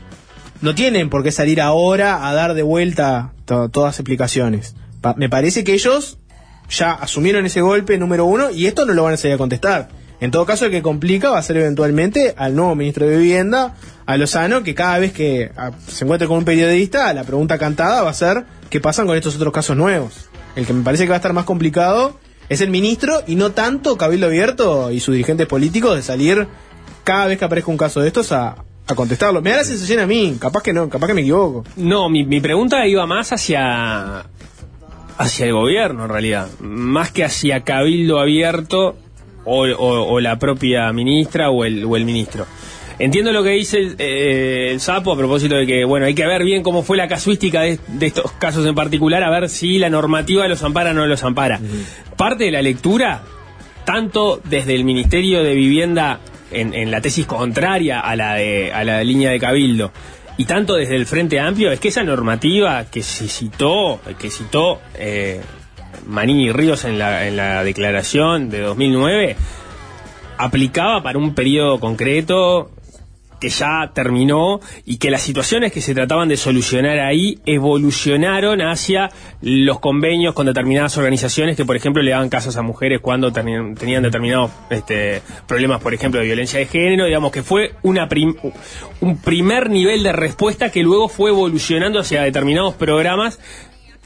no 0.62 0.74
tienen 0.74 1.10
por 1.10 1.22
qué 1.22 1.30
salir 1.32 1.60
ahora 1.60 2.26
a 2.28 2.32
dar 2.34 2.54
de 2.54 2.62
vuelta 2.62 3.32
to- 3.44 3.68
todas 3.68 3.98
explicaciones. 3.98 4.74
Me 5.16 5.28
parece 5.28 5.64
que 5.64 5.74
ellos 5.74 6.18
ya 6.70 6.92
asumieron 6.92 7.44
ese 7.44 7.60
golpe 7.60 7.98
número 7.98 8.24
uno 8.24 8.50
y 8.50 8.66
esto 8.66 8.86
no 8.86 8.94
lo 8.94 9.02
van 9.02 9.14
a 9.14 9.16
salir 9.16 9.34
a 9.34 9.38
contestar. 9.38 9.88
En 10.20 10.30
todo 10.30 10.46
caso, 10.46 10.66
el 10.66 10.70
que 10.70 10.82
complica 10.82 11.30
va 11.30 11.38
a 11.38 11.42
ser 11.42 11.56
eventualmente 11.56 12.32
al 12.36 12.54
nuevo 12.54 12.76
ministro 12.76 13.06
de 13.08 13.16
Vivienda, 13.18 13.74
a 14.06 14.16
Lozano, 14.16 14.62
que 14.62 14.72
cada 14.74 15.00
vez 15.00 15.12
que 15.12 15.50
se 15.88 16.04
encuentre 16.04 16.28
con 16.28 16.38
un 16.38 16.44
periodista, 16.44 17.12
la 17.12 17.24
pregunta 17.24 17.58
cantada 17.58 18.02
va 18.02 18.10
a 18.10 18.14
ser 18.14 18.44
qué 18.70 18.80
pasan 18.80 19.08
con 19.08 19.16
estos 19.16 19.34
otros 19.34 19.52
casos 19.52 19.76
nuevos. 19.76 20.30
El 20.54 20.64
que 20.64 20.72
me 20.72 20.84
parece 20.84 21.04
que 21.04 21.08
va 21.10 21.16
a 21.16 21.18
estar 21.18 21.32
más 21.32 21.44
complicado 21.44 22.16
es 22.48 22.60
el 22.60 22.70
ministro 22.70 23.22
y 23.26 23.34
no 23.34 23.50
tanto 23.50 23.96
Cabildo 23.96 24.26
Abierto 24.28 24.92
y 24.92 25.00
sus 25.00 25.12
dirigentes 25.14 25.48
políticos 25.48 25.96
de 25.96 26.02
salir 26.02 26.46
cada 27.02 27.26
vez 27.26 27.38
que 27.38 27.44
aparezca 27.44 27.72
un 27.72 27.76
caso 27.78 28.00
de 28.00 28.06
estos 28.06 28.30
a, 28.30 28.56
a 28.86 28.94
contestarlo. 28.94 29.40
Me 29.42 29.50
da 29.50 29.58
la 29.58 29.64
sensación 29.64 30.00
a 30.00 30.06
mí, 30.06 30.36
capaz 30.40 30.62
que 30.62 30.72
no, 30.72 30.88
capaz 30.88 31.06
que 31.08 31.14
me 31.14 31.20
equivoco. 31.22 31.64
No, 31.76 32.08
mi, 32.08 32.24
mi 32.24 32.40
pregunta 32.40 32.86
iba 32.86 33.06
más 33.06 33.32
hacia 33.32 34.24
hacia 35.18 35.46
el 35.46 35.52
gobierno 35.52 36.04
en 36.04 36.10
realidad, 36.10 36.48
más 36.60 37.12
que 37.12 37.22
hacia 37.24 37.62
cabildo 37.62 38.18
abierto 38.18 38.96
o, 39.44 39.66
o- 39.66 40.12
o 40.14 40.20
la 40.20 40.38
propia 40.38 40.92
ministra 40.92 41.50
o 41.50 41.64
el, 41.64 41.84
o 41.84 41.96
el 41.96 42.04
ministro. 42.04 42.46
Entiendo 42.98 43.32
lo 43.32 43.42
que 43.42 43.50
dice 43.50 43.78
el, 43.78 43.94
eh, 43.98 44.68
el 44.72 44.80
sapo 44.80 45.12
a 45.12 45.16
propósito 45.16 45.54
de 45.54 45.66
que, 45.66 45.84
bueno, 45.84 46.06
hay 46.06 46.14
que 46.14 46.26
ver 46.26 46.44
bien 46.44 46.62
cómo 46.62 46.82
fue 46.82 46.96
la 46.96 47.08
casuística 47.08 47.60
de, 47.62 47.78
de 47.88 48.06
estos 48.06 48.32
casos 48.32 48.66
en 48.66 48.74
particular, 48.74 49.22
a 49.22 49.30
ver 49.30 49.48
si 49.48 49.78
la 49.78 49.90
normativa 49.90 50.46
los 50.48 50.62
ampara 50.62 50.90
o 50.90 50.94
no 50.94 51.06
los 51.06 51.22
ampara. 51.24 51.60
Parte 52.16 52.44
de 52.44 52.50
la 52.50 52.62
lectura, 52.62 53.22
tanto 53.84 54.40
desde 54.44 54.74
el 54.74 54.84
Ministerio 54.84 55.42
de 55.42 55.54
Vivienda 55.54 56.20
en, 56.52 56.74
en 56.74 56.90
la 56.90 57.00
tesis 57.00 57.26
contraria 57.26 58.00
a 58.00 58.16
la, 58.16 58.34
de, 58.34 58.72
a 58.72 58.84
la 58.84 59.02
línea 59.02 59.30
de 59.30 59.38
Cabildo, 59.38 59.92
y 60.36 60.44
tanto 60.44 60.74
desde 60.74 60.96
el 60.96 61.06
Frente 61.06 61.38
Amplio, 61.38 61.70
es 61.70 61.80
que 61.80 61.88
esa 61.88 62.02
normativa 62.02 62.84
que 62.86 63.02
se 63.02 63.28
citó, 63.28 64.00
que 64.18 64.30
citó 64.30 64.80
eh, 64.94 65.40
Manini 66.06 66.50
Ríos 66.52 66.84
en 66.84 66.98
la, 66.98 67.26
en 67.26 67.36
la 67.36 67.62
declaración 67.64 68.48
de 68.48 68.60
2009, 68.60 69.36
aplicaba 70.38 71.02
para 71.02 71.18
un 71.18 71.34
periodo 71.34 71.78
concreto 71.78 72.70
que 73.42 73.48
ya 73.48 73.90
terminó 73.92 74.60
y 74.86 74.98
que 74.98 75.10
las 75.10 75.20
situaciones 75.22 75.72
que 75.72 75.80
se 75.80 75.96
trataban 75.96 76.28
de 76.28 76.36
solucionar 76.36 77.00
ahí 77.00 77.40
evolucionaron 77.44 78.60
hacia 78.62 79.10
los 79.40 79.80
convenios 79.80 80.32
con 80.32 80.46
determinadas 80.46 80.96
organizaciones 80.96 81.56
que, 81.56 81.64
por 81.64 81.74
ejemplo, 81.74 82.04
le 82.04 82.12
daban 82.12 82.28
casos 82.28 82.56
a 82.56 82.62
mujeres 82.62 83.00
cuando 83.00 83.32
tenían, 83.32 83.74
tenían 83.74 84.04
determinados 84.04 84.52
este, 84.70 85.22
problemas, 85.48 85.82
por 85.82 85.92
ejemplo, 85.92 86.20
de 86.20 86.26
violencia 86.26 86.60
de 86.60 86.66
género, 86.66 87.06
digamos 87.06 87.32
que 87.32 87.42
fue 87.42 87.72
una 87.82 88.08
prim- 88.08 88.36
un 89.00 89.16
primer 89.18 89.70
nivel 89.70 90.04
de 90.04 90.12
respuesta 90.12 90.70
que 90.70 90.84
luego 90.84 91.08
fue 91.08 91.30
evolucionando 91.30 91.98
hacia 91.98 92.22
determinados 92.22 92.74
programas 92.74 93.40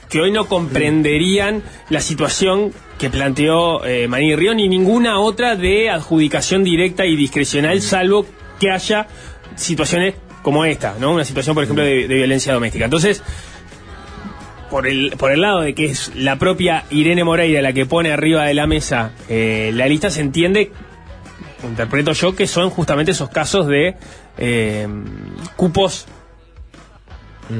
que 0.08 0.20
hoy 0.20 0.30
no 0.30 0.46
comprenderían 0.46 1.62
la 1.90 2.00
situación 2.00 2.72
que 2.96 3.10
planteó 3.10 3.84
eh, 3.84 4.08
Maní 4.08 4.34
Río 4.36 4.54
ni 4.54 4.68
ninguna 4.68 5.18
otra 5.20 5.56
de 5.56 5.90
adjudicación 5.90 6.64
directa 6.64 7.04
y 7.04 7.16
discrecional, 7.16 7.82
salvo 7.82 8.24
que 8.58 8.70
haya 8.70 9.06
situaciones 9.54 10.14
como 10.42 10.64
esta, 10.64 10.94
¿no? 11.00 11.12
Una 11.12 11.24
situación, 11.24 11.54
por 11.54 11.64
ejemplo, 11.64 11.84
de, 11.84 12.06
de 12.08 12.14
violencia 12.14 12.52
doméstica. 12.52 12.84
Entonces, 12.84 13.22
por 14.70 14.86
el, 14.86 15.14
por 15.18 15.32
el 15.32 15.40
lado 15.40 15.60
de 15.60 15.74
que 15.74 15.86
es 15.86 16.14
la 16.14 16.36
propia 16.36 16.84
Irene 16.90 17.24
Moreira 17.24 17.62
la 17.62 17.72
que 17.72 17.86
pone 17.86 18.12
arriba 18.12 18.44
de 18.44 18.54
la 18.54 18.66
mesa 18.66 19.12
eh, 19.28 19.70
la 19.74 19.86
lista, 19.86 20.10
se 20.10 20.20
entiende, 20.20 20.72
interpreto 21.64 22.12
yo, 22.12 22.34
que 22.34 22.46
son 22.46 22.70
justamente 22.70 23.12
esos 23.12 23.28
casos 23.30 23.66
de 23.66 23.96
eh, 24.38 24.88
cupos 25.56 26.06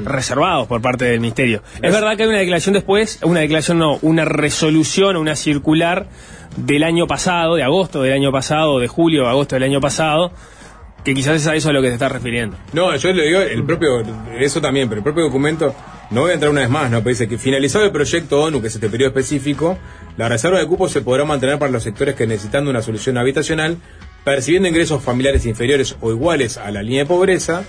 reservados 0.05 0.67
por 0.67 0.83
parte 0.83 1.05
del 1.05 1.21
ministerio. 1.21 1.63
Es 1.81 1.93
verdad 1.93 2.17
que 2.17 2.25
hay 2.25 2.29
una 2.29 2.39
declaración 2.39 2.73
después, 2.73 3.21
una 3.23 3.41
declaración 3.41 3.79
no, 3.79 3.99
una 4.03 4.25
resolución, 4.25 5.17
una 5.17 5.37
circular 5.37 6.09
del 6.57 6.83
año 6.83 7.07
pasado, 7.07 7.55
de 7.55 7.63
agosto 7.63 8.03
del 8.03 8.15
año 8.15 8.33
pasado, 8.33 8.81
de 8.81 8.89
julio 8.89 9.25
o 9.25 9.29
agosto 9.29 9.55
del 9.55 9.63
año 9.63 9.81
pasado, 9.81 10.33
que 11.07 11.15
quizás 11.15 11.37
es 11.41 11.47
a 11.47 11.55
eso 11.55 11.71
a 11.71 11.73
lo 11.73 11.81
que 11.81 11.87
te 11.89 11.95
estás 11.95 12.11
refiriendo. 12.11 12.57
No, 12.73 12.95
yo 12.97 13.13
le 13.13 13.27
digo, 13.29 13.41
el 13.41 13.63
propio, 13.65 14.03
eso 14.39 14.61
también, 14.61 14.89
pero 14.89 14.99
el 14.99 15.05
propio 15.05 15.23
documento, 15.25 15.73
no 16.11 16.23
voy 16.23 16.33
a 16.33 16.35
entrar 16.35 16.51
una 16.51 16.63
vez 16.63 16.69
más, 16.71 16.91
¿no? 16.91 16.99
Pero 16.99 17.11
dice 17.11 17.29
que 17.29 17.39
finalizado 17.39 17.85
el 17.85 17.93
proyecto 17.93 18.43
ONU, 18.43 18.61
que 18.61 18.67
es 18.67 18.75
este 18.75 18.89
periodo 18.89 19.11
específico, 19.11 19.79
la 20.17 20.29
reserva 20.29 20.59
de 20.59 20.67
cupos 20.67 20.91
se 20.91 21.03
podrá 21.03 21.25
mantener 21.25 21.61
para 21.61 21.71
los 21.71 21.85
sectores 21.85 22.17
que 22.17 22.27
necesitando 22.27 22.71
una 22.71 22.83
solución 22.83 23.17
habitacional, 23.19 23.77
percibiendo 24.25 24.69
ingresos 24.69 25.01
familiares 25.03 25.47
inferiores 25.47 25.95
o 26.01 26.11
iguales 26.11 26.59
a 26.59 26.73
la 26.73 26.83
línea 26.83 27.05
de 27.05 27.07
pobreza, 27.07 27.63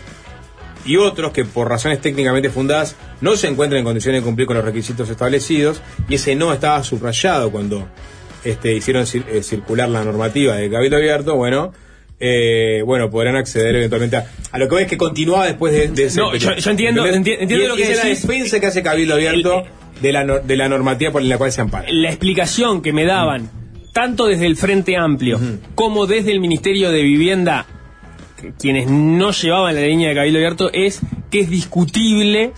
y 0.83 0.97
otros 0.97 1.31
que 1.31 1.45
por 1.45 1.69
razones 1.69 2.01
técnicamente 2.01 2.49
fundadas 2.49 2.95
no 3.21 3.35
se 3.35 3.47
encuentran 3.47 3.79
en 3.79 3.85
condiciones 3.85 4.21
de 4.21 4.25
cumplir 4.25 4.47
con 4.47 4.57
los 4.57 4.65
requisitos 4.65 5.09
establecidos, 5.09 5.81
y 6.09 6.15
ese 6.15 6.35
no 6.35 6.51
estaba 6.53 6.83
subrayado 6.83 7.51
cuando 7.51 7.87
este, 8.43 8.73
hicieron 8.73 9.03
cir- 9.03 9.25
eh, 9.29 9.43
circular 9.43 9.89
la 9.89 10.03
normativa 10.03 10.55
de 10.55 10.71
Cabildo 10.71 10.97
Abierto, 10.97 11.35
bueno, 11.35 11.71
eh, 12.19 12.81
bueno, 12.85 13.09
podrán 13.09 13.35
acceder 13.35 13.75
eventualmente 13.75 14.17
a, 14.17 14.27
a 14.51 14.57
lo 14.57 14.67
que 14.67 14.75
ves 14.75 14.87
que 14.87 14.97
continuaba 14.97 15.45
después 15.45 15.71
de, 15.73 15.87
de 15.89 16.05
ese 16.05 16.19
No, 16.19 16.35
yo- 16.35 16.55
yo 16.55 16.71
entiendo- 16.71 17.05
entiendo 17.05 17.55
Y- 17.55 17.67
lo 17.67 17.75
que 17.75 17.83
esa 17.83 17.91
es 17.91 17.97
la 17.99 18.05
defensa 18.05 18.59
que 18.59 18.65
hace 18.67 18.81
Cabildo 18.83 19.13
Abierto 19.15 19.63
de, 20.01 20.11
la, 20.11 20.25
de 20.39 20.55
la 20.57 20.67
normativa 20.69 21.11
por 21.11 21.21
la 21.21 21.37
cual 21.37 21.51
se 21.51 21.61
ampara. 21.61 21.85
La 21.91 22.09
explicación 22.09 22.81
que 22.81 22.91
me 22.93 23.05
daban, 23.05 23.49
tanto 23.93 24.25
desde 24.27 24.45
el 24.47 24.55
Frente 24.57 24.95
Amplio 24.97 25.39
como 25.75 26.05
desde 26.07 26.31
el 26.31 26.39
Ministerio 26.39 26.91
de 26.91 27.01
Vivienda, 27.03 27.65
que- 28.41 28.51
quienes 28.59 28.89
no 28.89 29.31
llevaban 29.31 29.75
la 29.75 29.81
línea 29.81 30.09
de 30.09 30.15
Cabildo 30.15 30.37
Abierto, 30.39 30.69
es 30.73 31.01
que 31.31 31.41
es 31.41 31.49
discutible, 31.49 32.51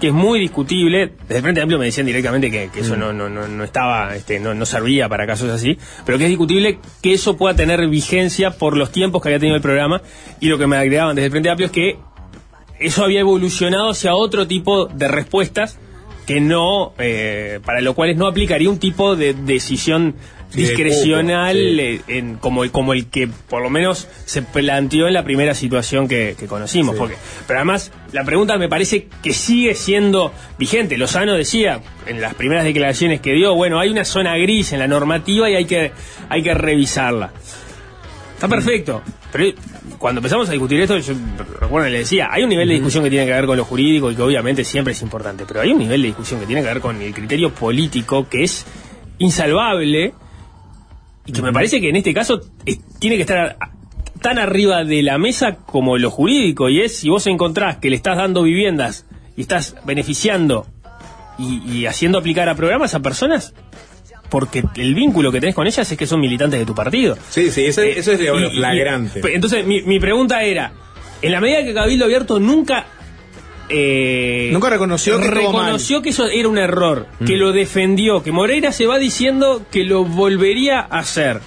que 0.00 0.08
es 0.08 0.12
muy 0.12 0.40
discutible. 0.40 1.12
Desde 1.22 1.36
el 1.36 1.42
Frente 1.42 1.60
Amplio 1.60 1.78
me 1.78 1.86
decían 1.86 2.06
directamente 2.06 2.50
que, 2.50 2.70
que 2.72 2.80
eso 2.80 2.96
no, 2.96 3.12
no, 3.12 3.28
no, 3.28 3.48
no 3.48 3.64
estaba, 3.64 4.14
este, 4.14 4.38
no, 4.40 4.54
no 4.54 4.66
servía 4.66 5.08
para 5.08 5.26
casos 5.26 5.50
así, 5.50 5.78
pero 6.04 6.18
que 6.18 6.24
es 6.24 6.30
discutible 6.30 6.78
que 7.02 7.12
eso 7.12 7.36
pueda 7.36 7.54
tener 7.54 7.86
vigencia 7.88 8.50
por 8.50 8.76
los 8.76 8.92
tiempos 8.92 9.22
que 9.22 9.28
había 9.28 9.38
tenido 9.38 9.56
el 9.56 9.62
programa. 9.62 10.02
Y 10.40 10.48
lo 10.48 10.58
que 10.58 10.66
me 10.66 10.76
agregaban 10.76 11.16
desde 11.16 11.26
el 11.26 11.30
Frente 11.32 11.50
Amplio 11.50 11.66
es 11.66 11.72
que 11.72 11.98
eso 12.78 13.04
había 13.04 13.20
evolucionado 13.20 13.90
hacia 13.90 14.14
otro 14.14 14.46
tipo 14.46 14.86
de 14.86 15.08
respuestas 15.08 15.78
que 16.26 16.40
no, 16.40 16.92
eh, 16.98 17.60
para 17.64 17.80
lo 17.80 17.94
cual 17.94 18.16
no 18.16 18.26
aplicaría 18.26 18.68
un 18.68 18.78
tipo 18.78 19.14
de 19.14 19.32
decisión 19.32 20.16
discrecional 20.54 21.56
sí. 21.56 21.80
eh, 21.80 22.00
en, 22.08 22.36
como, 22.36 22.64
el- 22.64 22.70
como 22.70 22.92
el 22.92 23.06
que 23.06 23.28
por 23.28 23.62
lo 23.62 23.70
menos 23.70 24.08
se 24.24 24.42
planteó 24.42 25.06
en 25.08 25.14
la 25.14 25.24
primera 25.24 25.54
situación 25.54 26.08
que, 26.08 26.34
que 26.38 26.46
conocimos. 26.46 26.94
Sí. 26.94 26.98
Porque, 26.98 27.16
pero 27.46 27.58
además, 27.60 27.92
la 28.12 28.24
pregunta 28.24 28.56
me 28.58 28.68
parece 28.68 29.08
que 29.22 29.32
sigue 29.32 29.74
siendo 29.74 30.32
vigente. 30.58 30.96
Lozano 30.96 31.34
decía 31.34 31.80
en 32.06 32.20
las 32.20 32.34
primeras 32.34 32.64
declaraciones 32.64 33.20
que 33.20 33.32
dio, 33.32 33.54
bueno, 33.54 33.78
hay 33.80 33.90
una 33.90 34.04
zona 34.04 34.36
gris 34.36 34.72
en 34.72 34.78
la 34.78 34.86
normativa 34.88 35.50
y 35.50 35.54
hay 35.56 35.64
que, 35.64 35.92
hay 36.28 36.42
que 36.42 36.54
revisarla. 36.54 37.32
Está 38.34 38.48
perfecto. 38.48 39.02
Pero 39.32 39.54
cuando 39.98 40.18
empezamos 40.20 40.48
a 40.48 40.52
discutir 40.52 40.80
esto, 40.80 40.96
yo 40.98 41.14
recuerdo 41.60 41.86
que 41.86 41.92
le 41.92 41.98
decía, 42.00 42.28
hay 42.30 42.42
un 42.42 42.48
nivel 42.50 42.68
de 42.68 42.74
discusión 42.74 43.02
que 43.02 43.10
tiene 43.10 43.24
que 43.26 43.32
ver 43.32 43.46
con 43.46 43.56
lo 43.56 43.64
jurídico 43.64 44.10
y 44.10 44.14
que 44.14 44.22
obviamente 44.22 44.62
siempre 44.64 44.92
es 44.92 45.02
importante, 45.02 45.44
pero 45.48 45.60
hay 45.62 45.72
un 45.72 45.78
nivel 45.78 46.02
de 46.02 46.08
discusión 46.08 46.40
que 46.40 46.46
tiene 46.46 46.62
que 46.62 46.68
ver 46.68 46.80
con 46.80 47.00
el 47.00 47.12
criterio 47.14 47.50
político 47.52 48.28
que 48.28 48.44
es 48.44 48.66
insalvable 49.18 50.12
y 51.26 51.32
que 51.32 51.42
me 51.42 51.52
parece 51.52 51.80
que 51.80 51.88
en 51.90 51.96
este 51.96 52.14
caso 52.14 52.40
es- 52.64 52.78
tiene 52.98 53.16
que 53.16 53.22
estar 53.22 53.56
tan 54.22 54.38
arriba 54.38 54.84
de 54.84 55.02
la 55.02 55.18
mesa 55.18 55.56
como 55.56 55.98
lo 55.98 56.10
jurídico 56.10 56.68
y 56.68 56.80
es 56.80 56.96
si 56.98 57.08
vos 57.08 57.26
encontrás 57.26 57.76
que 57.76 57.90
le 57.90 57.96
estás 57.96 58.16
dando 58.16 58.42
viviendas 58.44 59.06
y 59.36 59.42
estás 59.42 59.76
beneficiando 59.84 60.66
y, 61.38 61.60
y 61.70 61.86
haciendo 61.86 62.18
aplicar 62.18 62.48
a 62.48 62.54
programas 62.54 62.94
a 62.94 63.00
personas 63.00 63.54
porque 64.30 64.64
el 64.76 64.94
vínculo 64.94 65.30
que 65.30 65.38
tenés 65.40 65.54
con 65.54 65.66
ellas 65.66 65.90
es 65.92 65.96
que 65.98 66.06
son 66.06 66.18
militantes 66.20 66.58
de 66.58 66.66
tu 66.66 66.74
partido. 66.74 67.16
Sí, 67.28 67.50
sí, 67.50 67.66
eso, 67.66 67.82
eso 67.82 68.12
es 68.12 68.18
de 68.18 68.24
Y- 68.24 68.46
y- 68.46 68.56
flagrante. 68.56 69.20
y- 69.22 69.34
entonces, 69.34 69.64
mi, 69.66 69.82
mi 69.82 70.00
pregunta 70.00 70.42
era, 70.42 70.72
en 71.22 71.30
la 71.32 71.40
medida 71.40 71.62
que 71.64 71.72
Cabildo 71.72 72.06
Abierto 72.06 72.40
nunca... 72.40 72.86
eh, 73.68 74.50
Nunca 74.52 74.70
reconoció 74.70 75.18
que 75.20 75.28
reconoció 75.30 76.02
que 76.02 76.10
eso 76.10 76.26
era 76.28 76.48
un 76.48 76.58
error, 76.58 77.06
que 77.26 77.36
lo 77.36 77.52
defendió, 77.52 78.22
que 78.22 78.32
Moreira 78.32 78.72
se 78.72 78.86
va 78.86 78.98
diciendo 78.98 79.62
que 79.70 79.84
lo 79.84 80.04
volvería 80.04 80.80
a 80.80 80.98
hacer. 81.00 81.40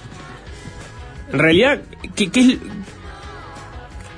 En 1.32 1.38
realidad, 1.38 1.80
¿qué, 2.16 2.30
qué 2.30 2.40
es, 2.40 2.58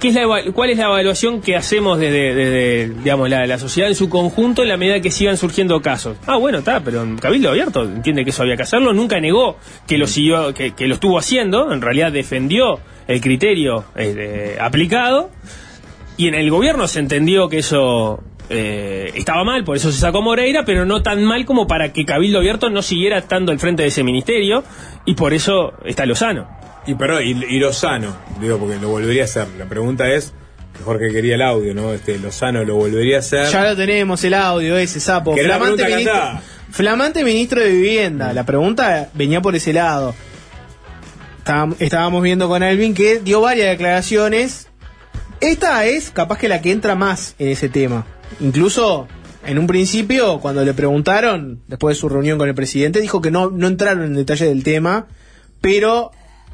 qué 0.00 0.09
es 0.09 0.14
la 0.14 0.26
¿cuál 0.53 0.70
es 0.70 0.78
la 0.78 0.84
evaluación 0.86 1.40
que 1.40 1.55
hacemos 1.57 1.98
desde, 1.98 2.34
desde, 2.34 2.88
digamos, 3.05 3.28
la, 3.30 3.46
la 3.46 3.59
sociedad 3.59 3.88
en 3.88 3.94
su 3.94 4.09
conjunto 4.09 4.62
en 4.62 4.68
la 4.68 4.76
medida 4.76 5.00
que 5.00 5.11
sigan 5.11 5.36
surgiendo 5.36 5.80
casos? 5.80 6.16
Ah, 6.26 6.36
bueno, 6.38 6.59
está, 6.59 6.80
pero 6.80 7.03
en 7.03 7.18
Cabildo 7.18 7.50
Abierto 7.50 7.82
entiende 7.84 8.24
que 8.24 8.30
eso 8.30 8.42
había 8.42 8.57
que 8.57 8.62
hacerlo, 8.62 8.92
nunca 8.92 9.20
negó 9.20 9.59
que 9.86 9.98
lo 9.98 10.07
siguió, 10.07 10.53
que, 10.55 10.72
que 10.72 10.86
lo 10.88 10.94
estuvo 10.94 11.18
haciendo, 11.18 11.72
en 11.72 11.80
realidad 11.82 12.11
defendió 12.11 12.80
el 13.07 13.20
criterio 13.20 13.84
eh, 13.94 14.14
de- 14.14 14.57
aplicado 14.61 15.30
y 16.16 16.28
en 16.28 16.34
el 16.34 16.50
gobierno 16.50 16.86
se 16.88 16.98
entendió 17.00 17.48
que 17.48 17.58
eso 17.58 18.22
eh, 18.50 19.10
estaba 19.14 19.44
mal, 19.44 19.64
por 19.64 19.76
eso 19.76 19.90
se 19.92 19.98
sacó 19.98 20.20
Moreira, 20.22 20.64
pero 20.64 20.84
no 20.84 21.02
tan 21.02 21.24
mal 21.24 21.44
como 21.46 21.66
para 21.66 21.92
que 21.92 22.04
Cabildo 22.04 22.38
Abierto 22.38 22.70
no 22.70 22.82
siguiera 22.82 23.18
estando 23.18 23.50
al 23.52 23.58
frente 23.58 23.82
de 23.82 23.88
ese 23.88 24.02
ministerio 24.02 24.62
y 25.06 25.14
por 25.14 25.32
eso 25.32 25.72
está 25.84 26.04
Lozano. 26.06 26.48
Y 26.86 26.94
perdón, 26.94 27.22
y, 27.24 27.30
y 27.30 27.58
Lozano, 27.60 28.16
digo, 28.40 28.58
porque 28.58 28.76
lo 28.78 28.88
volvería 28.88 29.22
a 29.22 29.24
hacer. 29.26 29.46
La 29.58 29.66
pregunta 29.66 30.12
es, 30.12 30.34
que 30.76 30.82
Jorge 30.82 31.12
quería 31.12 31.36
el 31.36 31.42
audio, 31.42 31.74
¿no? 31.74 31.92
Este, 31.92 32.18
Lozano 32.18 32.64
lo 32.64 32.74
volvería 32.74 33.16
a 33.16 33.20
hacer. 33.20 33.46
Ya 33.52 33.64
lo 33.64 33.76
tenemos, 33.76 34.22
el 34.24 34.34
audio 34.34 34.76
ese, 34.76 34.98
sapo. 35.00 35.34
Que 35.34 35.44
Flamante 35.44 35.84
ministro, 35.86 36.14
flamante 36.70 37.24
ministro 37.24 37.60
de 37.60 37.70
Vivienda. 37.70 38.32
La 38.32 38.44
pregunta 38.44 39.08
venía 39.14 39.40
por 39.40 39.54
ese 39.54 39.72
lado. 39.72 40.14
Estábam- 41.44 41.76
Estábamos 41.78 42.22
viendo 42.22 42.48
con 42.48 42.62
Alvin 42.62 42.94
que 42.94 43.20
dio 43.20 43.40
varias 43.40 43.68
declaraciones. 43.70 44.68
Esta 45.43 45.86
es 45.86 46.12
capaz 46.12 46.38
que 46.38 46.49
la 46.49 46.62
que 46.62 46.70
entra 46.70 46.95
más 46.95 47.34
en 47.40 47.49
ese 47.49 47.68
tema. 47.68 48.07
Incluso 48.38 49.09
en 49.45 49.59
un 49.59 49.66
principio, 49.66 50.38
cuando 50.38 50.64
le 50.64 50.72
preguntaron, 50.72 51.62
después 51.66 51.97
de 51.97 52.01
su 52.01 52.09
reunión 52.09 52.38
con 52.38 52.49
el 52.49 52.55
presidente, 52.55 53.01
dijo 53.01 53.20
que 53.20 53.32
no, 53.32 53.51
no 53.51 53.66
entraron 53.66 54.05
en 54.05 54.14
detalle 54.14 54.47
del 54.47 54.62
tema, 54.62 55.09
pero 55.61 56.12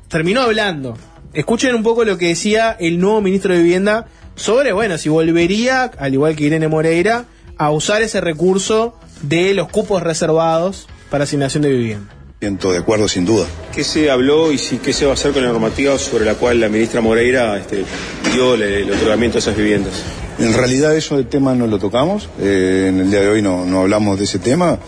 terminó 0.08 0.40
hablando. 0.40 0.96
Escuchen 1.34 1.74
un 1.74 1.82
poco 1.82 2.06
lo 2.06 2.16
que 2.16 2.28
decía 2.28 2.74
el 2.80 2.98
nuevo 2.98 3.20
ministro 3.20 3.52
de 3.52 3.60
Vivienda 3.60 4.06
sobre, 4.36 4.72
bueno, 4.72 4.96
si 4.96 5.10
volvería, 5.10 5.82
al 5.82 6.14
igual 6.14 6.34
que 6.34 6.44
Irene 6.44 6.68
Moreira, 6.68 7.26
a 7.58 7.70
usar 7.70 8.00
ese 8.00 8.22
recurso 8.22 8.98
de 9.20 9.52
los 9.52 9.68
cupos 9.68 10.02
reservados 10.02 10.88
para 11.10 11.24
asignación 11.24 11.62
de 11.62 11.72
vivienda. 11.72 12.17
Siento 12.40 12.70
de 12.70 12.78
acuerdo, 12.78 13.08
sin 13.08 13.24
duda. 13.24 13.46
¿Qué 13.74 13.82
se 13.82 14.10
habló 14.10 14.52
y 14.52 14.58
si, 14.58 14.78
qué 14.78 14.92
se 14.92 15.04
va 15.04 15.10
a 15.10 15.14
hacer 15.14 15.32
con 15.32 15.42
la 15.42 15.48
normativa 15.48 15.98
sobre 15.98 16.24
la 16.24 16.34
cual 16.34 16.60
la 16.60 16.68
ministra 16.68 17.00
Moreira 17.00 17.58
este, 17.58 17.84
dio 18.32 18.54
el, 18.54 18.62
el 18.62 18.90
otorgamiento 18.92 19.34
de 19.34 19.40
esas 19.40 19.56
viviendas? 19.56 19.92
En 20.38 20.54
realidad 20.54 20.94
eso 20.94 21.18
el 21.18 21.26
tema 21.26 21.56
no 21.56 21.66
lo 21.66 21.80
tocamos, 21.80 22.28
eh, 22.38 22.86
en 22.90 23.00
el 23.00 23.10
día 23.10 23.22
de 23.22 23.28
hoy 23.28 23.42
no, 23.42 23.64
no 23.64 23.80
hablamos 23.80 24.18
de 24.18 24.24
ese 24.24 24.38
tema, 24.38 24.78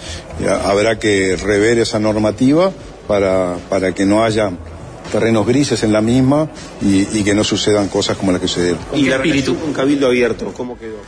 Ya 0.41 0.61
habrá 0.69 1.01
que 1.01 1.37
rever 1.37 1.81
esa 1.81 1.99
normativa 1.99 2.71
para, 3.09 3.57
para 3.69 3.93
que 3.93 4.07
no 4.07 4.23
haya 4.23 4.53
terrenos 5.11 5.45
grises 5.45 5.83
en 5.83 5.93
la 5.93 6.01
misma 6.01 6.49
y, 6.81 7.19
y 7.19 7.25
que 7.25 7.35
no 7.35 7.43
sucedan 7.43 7.89
cosas 7.89 8.17
como 8.17 8.31
las 8.31 8.41
que 8.41 8.47
sucedieron. 8.47 8.79
¿Y 8.95 9.07
la 9.07 9.19
relación 9.19 9.57
con 9.57 9.73
Cabildo 9.73 10.07
Abierto? 10.07 10.53
¿Cómo 10.57 10.79
quedó? 10.79 10.99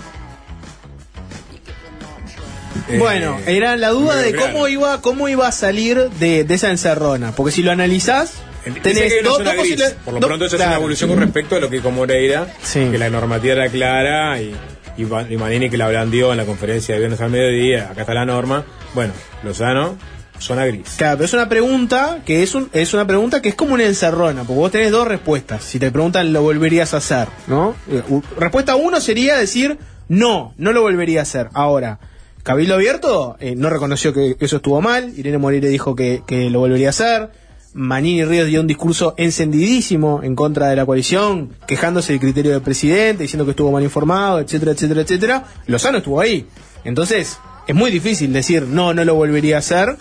Bueno, 2.99 3.39
era 3.47 3.77
la 3.77 3.91
duda 3.91 4.17
de 4.17 4.33
claro. 4.33 4.53
cómo 4.53 4.69
iba, 4.69 5.01
cómo 5.01 5.29
iba 5.29 5.47
a 5.47 5.53
salir 5.53 6.11
de, 6.19 6.45
de 6.45 6.55
esa 6.55 6.71
encerrona. 6.71 7.33
Porque 7.33 7.53
si 7.53 7.63
lo 7.63 7.71
analizás, 7.71 8.35
tenés 8.83 9.13
que 9.13 9.23
gris. 9.23 9.95
Por 10.05 10.15
lo 10.15 10.21
pronto, 10.21 10.47
eso 10.47 10.57
es 10.57 10.63
una 10.63 10.77
evolución 10.77 11.11
con 11.11 11.21
respecto 11.21 11.57
a 11.57 11.61
lo 11.61 11.69
que 11.69 11.77
dijo 11.77 11.91
Moreira, 11.91 12.47
que 12.73 12.99
la 12.99 13.11
normativa 13.11 13.55
era 13.55 13.69
clara 13.69 14.41
y, 14.41 14.55
y, 14.97 15.37
Manini 15.37 15.71
que 15.71 15.77
la 15.77 15.89
blandió 15.89 16.33
en 16.33 16.39
la 16.39 16.45
conferencia 16.45 16.95
de 16.95 17.01
viernes 17.01 17.21
al 17.21 17.31
mediodía. 17.31 17.89
Acá 17.91 18.03
está 18.03 18.15
la 18.15 18.25
norma. 18.25 18.65
Bueno, 18.95 19.13
Lozano, 19.43 19.97
zona 20.39 20.67
gris. 20.67 20.95
Claro, 20.97 21.17
pero 21.19 21.25
es 21.27 21.35
una 21.35 21.49
pregunta 21.49 22.19
que 22.25 22.43
es 22.43 22.55
un, 22.55 22.69
es 22.73 22.95
una 22.95 23.07
pregunta 23.07 23.41
que 23.43 23.51
es 23.51 23.55
como 23.55 23.75
una 23.75 23.85
encerrona, 23.85 24.45
porque 24.45 24.59
vos 24.59 24.71
tenés 24.71 24.91
dos 24.91 25.09
respuestas. 25.09 25.65
Si 25.65 25.79
te 25.79 25.91
preguntan, 25.91 26.33
¿lo 26.33 26.43
volverías 26.43 26.95
a 26.95 26.99
hacer? 26.99 27.29
¿No? 27.47 27.75
Eh, 27.89 28.03
Respuesta 28.39 28.77
uno 28.77 29.01
sería 29.01 29.37
decir, 29.37 29.79
no, 30.09 30.55
no 30.57 30.73
lo 30.73 30.83
volvería 30.83 31.21
a 31.21 31.23
hacer. 31.23 31.49
Ahora, 31.55 31.99
Cabildo 32.43 32.75
Abierto 32.75 33.37
eh, 33.39 33.55
no 33.57 33.71
reconoció 33.71 34.13
que 34.13 34.37
eso 34.41 34.57
estuvo 34.57 34.81
mal, 34.81 35.13
Irene 35.17 35.39
Moreira 35.39 35.69
dijo 35.69 35.95
que, 35.95 36.23
que 36.27 36.51
lo 36.51 36.59
volvería 36.59 36.89
a 36.89 36.91
hacer, 36.91 37.31
Manini 37.75 38.25
Ríos 38.25 38.49
dio 38.49 38.61
un 38.61 38.67
discurso 38.67 39.15
encendidísimo 39.17 40.23
en 40.23 40.35
contra 40.35 40.69
de 40.69 40.77
la 40.77 40.85
coalición, 40.85 41.51
quejándose 41.67 42.13
del 42.13 42.21
criterio 42.21 42.53
del 42.53 42.61
presidente, 42.61 43.23
diciendo 43.23 43.45
que 43.45 43.53
estuvo 43.53 43.73
mal 43.73 43.83
informado, 43.83 44.41
etcétera, 44.41 44.73
etcétera, 44.73 45.01
etcétera. 45.01 45.45
Lozano 45.67 45.99
estuvo 45.99 46.21
ahí. 46.21 46.47
Entonces, 46.85 47.39
es 47.67 47.75
muy 47.75 47.91
difícil 47.91 48.33
decir, 48.33 48.65
no, 48.65 48.93
no 48.93 49.05
lo 49.05 49.15
volvería 49.15 49.57
a 49.57 49.61
hacer, 49.61 49.97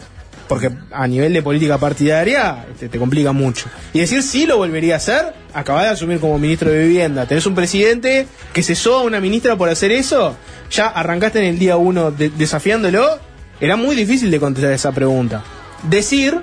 porque 0.52 0.70
a 0.92 1.08
nivel 1.08 1.32
de 1.32 1.42
política 1.42 1.78
partidaria 1.78 2.66
este, 2.70 2.90
te 2.90 3.00
complica 3.00 3.32
mucho. 3.32 3.70
Y 3.94 4.00
decir 4.02 4.22
sí 4.22 4.46
lo 4.46 4.58
volvería 4.58 4.96
a 4.96 4.98
hacer, 4.98 5.34
acabás 5.54 5.84
de 5.86 5.90
asumir 5.92 6.20
como 6.20 6.38
ministro 6.38 6.70
de 6.70 6.86
Vivienda. 6.86 7.26
Tenés 7.26 7.46
un 7.46 7.56
presidente 7.56 8.28
que 8.52 8.62
cesó 8.62 9.00
a 9.00 9.04
una 9.04 9.22
ministra 9.22 9.56
por 9.56 9.70
hacer 9.70 9.94
eso, 9.94 10.36
ya 10.70 10.88
arrancaste 10.88 11.40
en 11.40 11.46
el 11.46 11.58
día 11.58 11.78
uno 11.78 12.12
de- 12.12 12.32
desafiándolo, 12.32 13.18
era 13.62 13.78
muy 13.78 13.96
difícil 13.96 14.30
de 14.30 14.42
contestar 14.42 14.74
esa 14.74 14.92
pregunta. 14.92 15.42
Decir, 15.90 16.42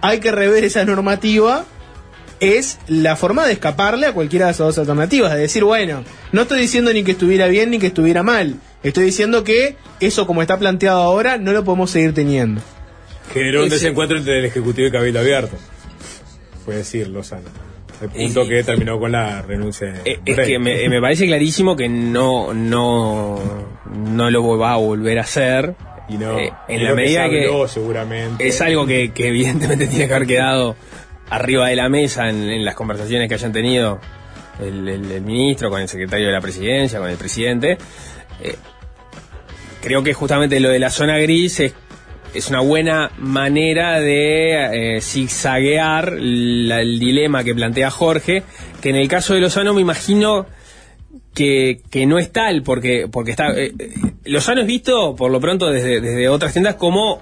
hay 0.00 0.20
que 0.20 0.30
rever 0.32 0.64
esa 0.64 0.86
normativa, 0.86 1.66
es 2.40 2.78
la 2.88 3.14
forma 3.14 3.44
de 3.46 3.52
escaparle 3.52 4.06
a 4.06 4.14
cualquiera 4.14 4.46
de 4.46 4.52
esas 4.52 4.68
dos 4.68 4.78
alternativas. 4.78 5.34
De 5.34 5.40
decir, 5.40 5.64
bueno, 5.64 6.02
no 6.32 6.40
estoy 6.42 6.60
diciendo 6.60 6.94
ni 6.94 7.02
que 7.04 7.10
estuviera 7.10 7.46
bien 7.46 7.70
ni 7.70 7.78
que 7.78 7.88
estuviera 7.88 8.22
mal. 8.22 8.54
Estoy 8.82 9.04
diciendo 9.04 9.44
que 9.44 9.76
eso 10.00 10.26
como 10.26 10.40
está 10.40 10.58
planteado 10.58 11.02
ahora 11.02 11.36
no 11.36 11.52
lo 11.52 11.62
podemos 11.62 11.90
seguir 11.90 12.14
teniendo. 12.14 12.62
Generó 13.32 13.60
un 13.60 13.66
Ese- 13.66 13.76
desencuentro 13.76 14.16
entre 14.18 14.38
el 14.38 14.44
Ejecutivo 14.44 14.88
y 14.88 14.90
Cabildo 14.90 15.20
Abierto. 15.20 15.56
Fue 16.64 16.76
decir 16.76 17.08
Lozano. 17.08 17.48
El 18.00 18.08
punto 18.08 18.48
que 18.48 18.62
terminó 18.64 18.98
con 18.98 19.12
la 19.12 19.42
renuncia 19.42 19.88
de 19.92 20.10
Eh, 20.10 20.20
Es 20.24 20.36
Morey. 20.36 20.52
que 20.52 20.58
me, 20.58 20.88
me 20.88 21.00
parece 21.02 21.26
clarísimo 21.26 21.76
que 21.76 21.88
no, 21.88 22.54
no, 22.54 23.38
no 23.94 24.30
lo 24.30 24.56
va 24.58 24.72
a 24.72 24.76
volver 24.76 25.18
a 25.18 25.22
hacer. 25.22 25.74
Y 26.08 26.14
no, 26.16 26.38
Eh, 26.38 26.50
en 26.68 26.76
es 26.76 26.82
la 26.82 26.88
que 26.90 26.94
medida 26.96 27.28
que 27.28 27.44
habló, 27.46 27.68
seguramente. 27.68 28.48
es 28.48 28.60
algo 28.62 28.86
que, 28.86 29.12
que 29.12 29.28
evidentemente 29.28 29.86
tiene 29.88 30.08
que 30.08 30.14
haber 30.14 30.26
quedado 30.26 30.76
arriba 31.28 31.68
de 31.68 31.76
la 31.76 31.88
mesa 31.88 32.28
en, 32.30 32.42
en 32.50 32.64
las 32.64 32.74
conversaciones 32.74 33.28
que 33.28 33.34
hayan 33.34 33.52
tenido 33.52 34.00
el, 34.60 34.88
el- 34.88 35.10
el 35.12 35.20
ministro 35.22 35.70
con 35.70 35.80
el 35.80 35.88
secretario 35.88 36.26
de 36.26 36.32
la 36.32 36.40
presidencia, 36.40 36.98
con 36.98 37.10
el 37.10 37.16
presidente. 37.16 37.76
Eh, 38.42 38.56
creo 39.82 40.02
que 40.02 40.14
justamente 40.14 40.58
lo 40.58 40.70
de 40.70 40.78
la 40.78 40.90
zona 40.90 41.18
gris 41.18 41.60
es, 41.60 41.74
es 42.34 42.48
una 42.48 42.60
buena 42.60 43.10
manera 43.18 44.00
de 44.00 44.96
eh, 44.96 45.00
zigzaguear 45.00 46.14
el 46.14 46.98
dilema 46.98 47.44
que 47.44 47.54
plantea 47.54 47.90
Jorge, 47.90 48.42
que 48.80 48.90
en 48.90 48.96
el 48.96 49.08
caso 49.08 49.34
de 49.34 49.40
Lozano 49.40 49.74
me 49.74 49.80
imagino 49.80 50.46
que, 51.34 51.80
que 51.90 52.06
no 52.06 52.18
es 52.18 52.32
tal, 52.32 52.62
porque, 52.62 53.08
porque 53.10 53.30
está. 53.32 53.50
eh, 53.58 53.72
eh, 53.78 53.92
Lozano 54.24 54.60
es 54.62 54.66
visto, 54.66 55.14
por 55.16 55.30
lo 55.30 55.40
pronto, 55.40 55.70
desde, 55.70 56.00
desde 56.00 56.28
otras 56.28 56.52
tiendas 56.52 56.76
como 56.76 57.20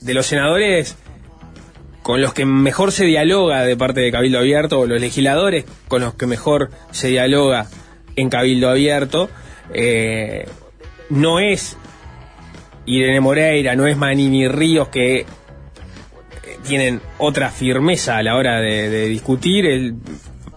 de 0.00 0.14
los 0.14 0.26
senadores 0.26 0.96
con 2.02 2.20
los 2.20 2.34
que 2.34 2.44
mejor 2.44 2.92
se 2.92 3.06
dialoga 3.06 3.64
de 3.64 3.76
parte 3.76 4.00
de 4.00 4.12
Cabildo 4.12 4.38
Abierto, 4.38 4.80
o 4.80 4.86
los 4.86 5.00
legisladores 5.00 5.64
con 5.88 6.02
los 6.02 6.14
que 6.14 6.26
mejor 6.26 6.70
se 6.90 7.08
dialoga 7.08 7.66
en 8.14 8.28
Cabildo 8.28 8.68
Abierto, 8.68 9.30
eh, 9.72 10.46
no 11.08 11.40
es 11.40 11.78
Irene 12.86 13.20
Moreira, 13.20 13.74
no 13.76 13.86
es 13.86 13.96
Manini 13.96 14.48
Ríos, 14.48 14.88
que 14.88 15.20
eh, 15.20 15.26
tienen 16.66 17.00
otra 17.18 17.50
firmeza 17.50 18.16
a 18.18 18.22
la 18.22 18.36
hora 18.36 18.60
de, 18.60 19.06
discutir. 19.08 19.66
Él 19.66 19.94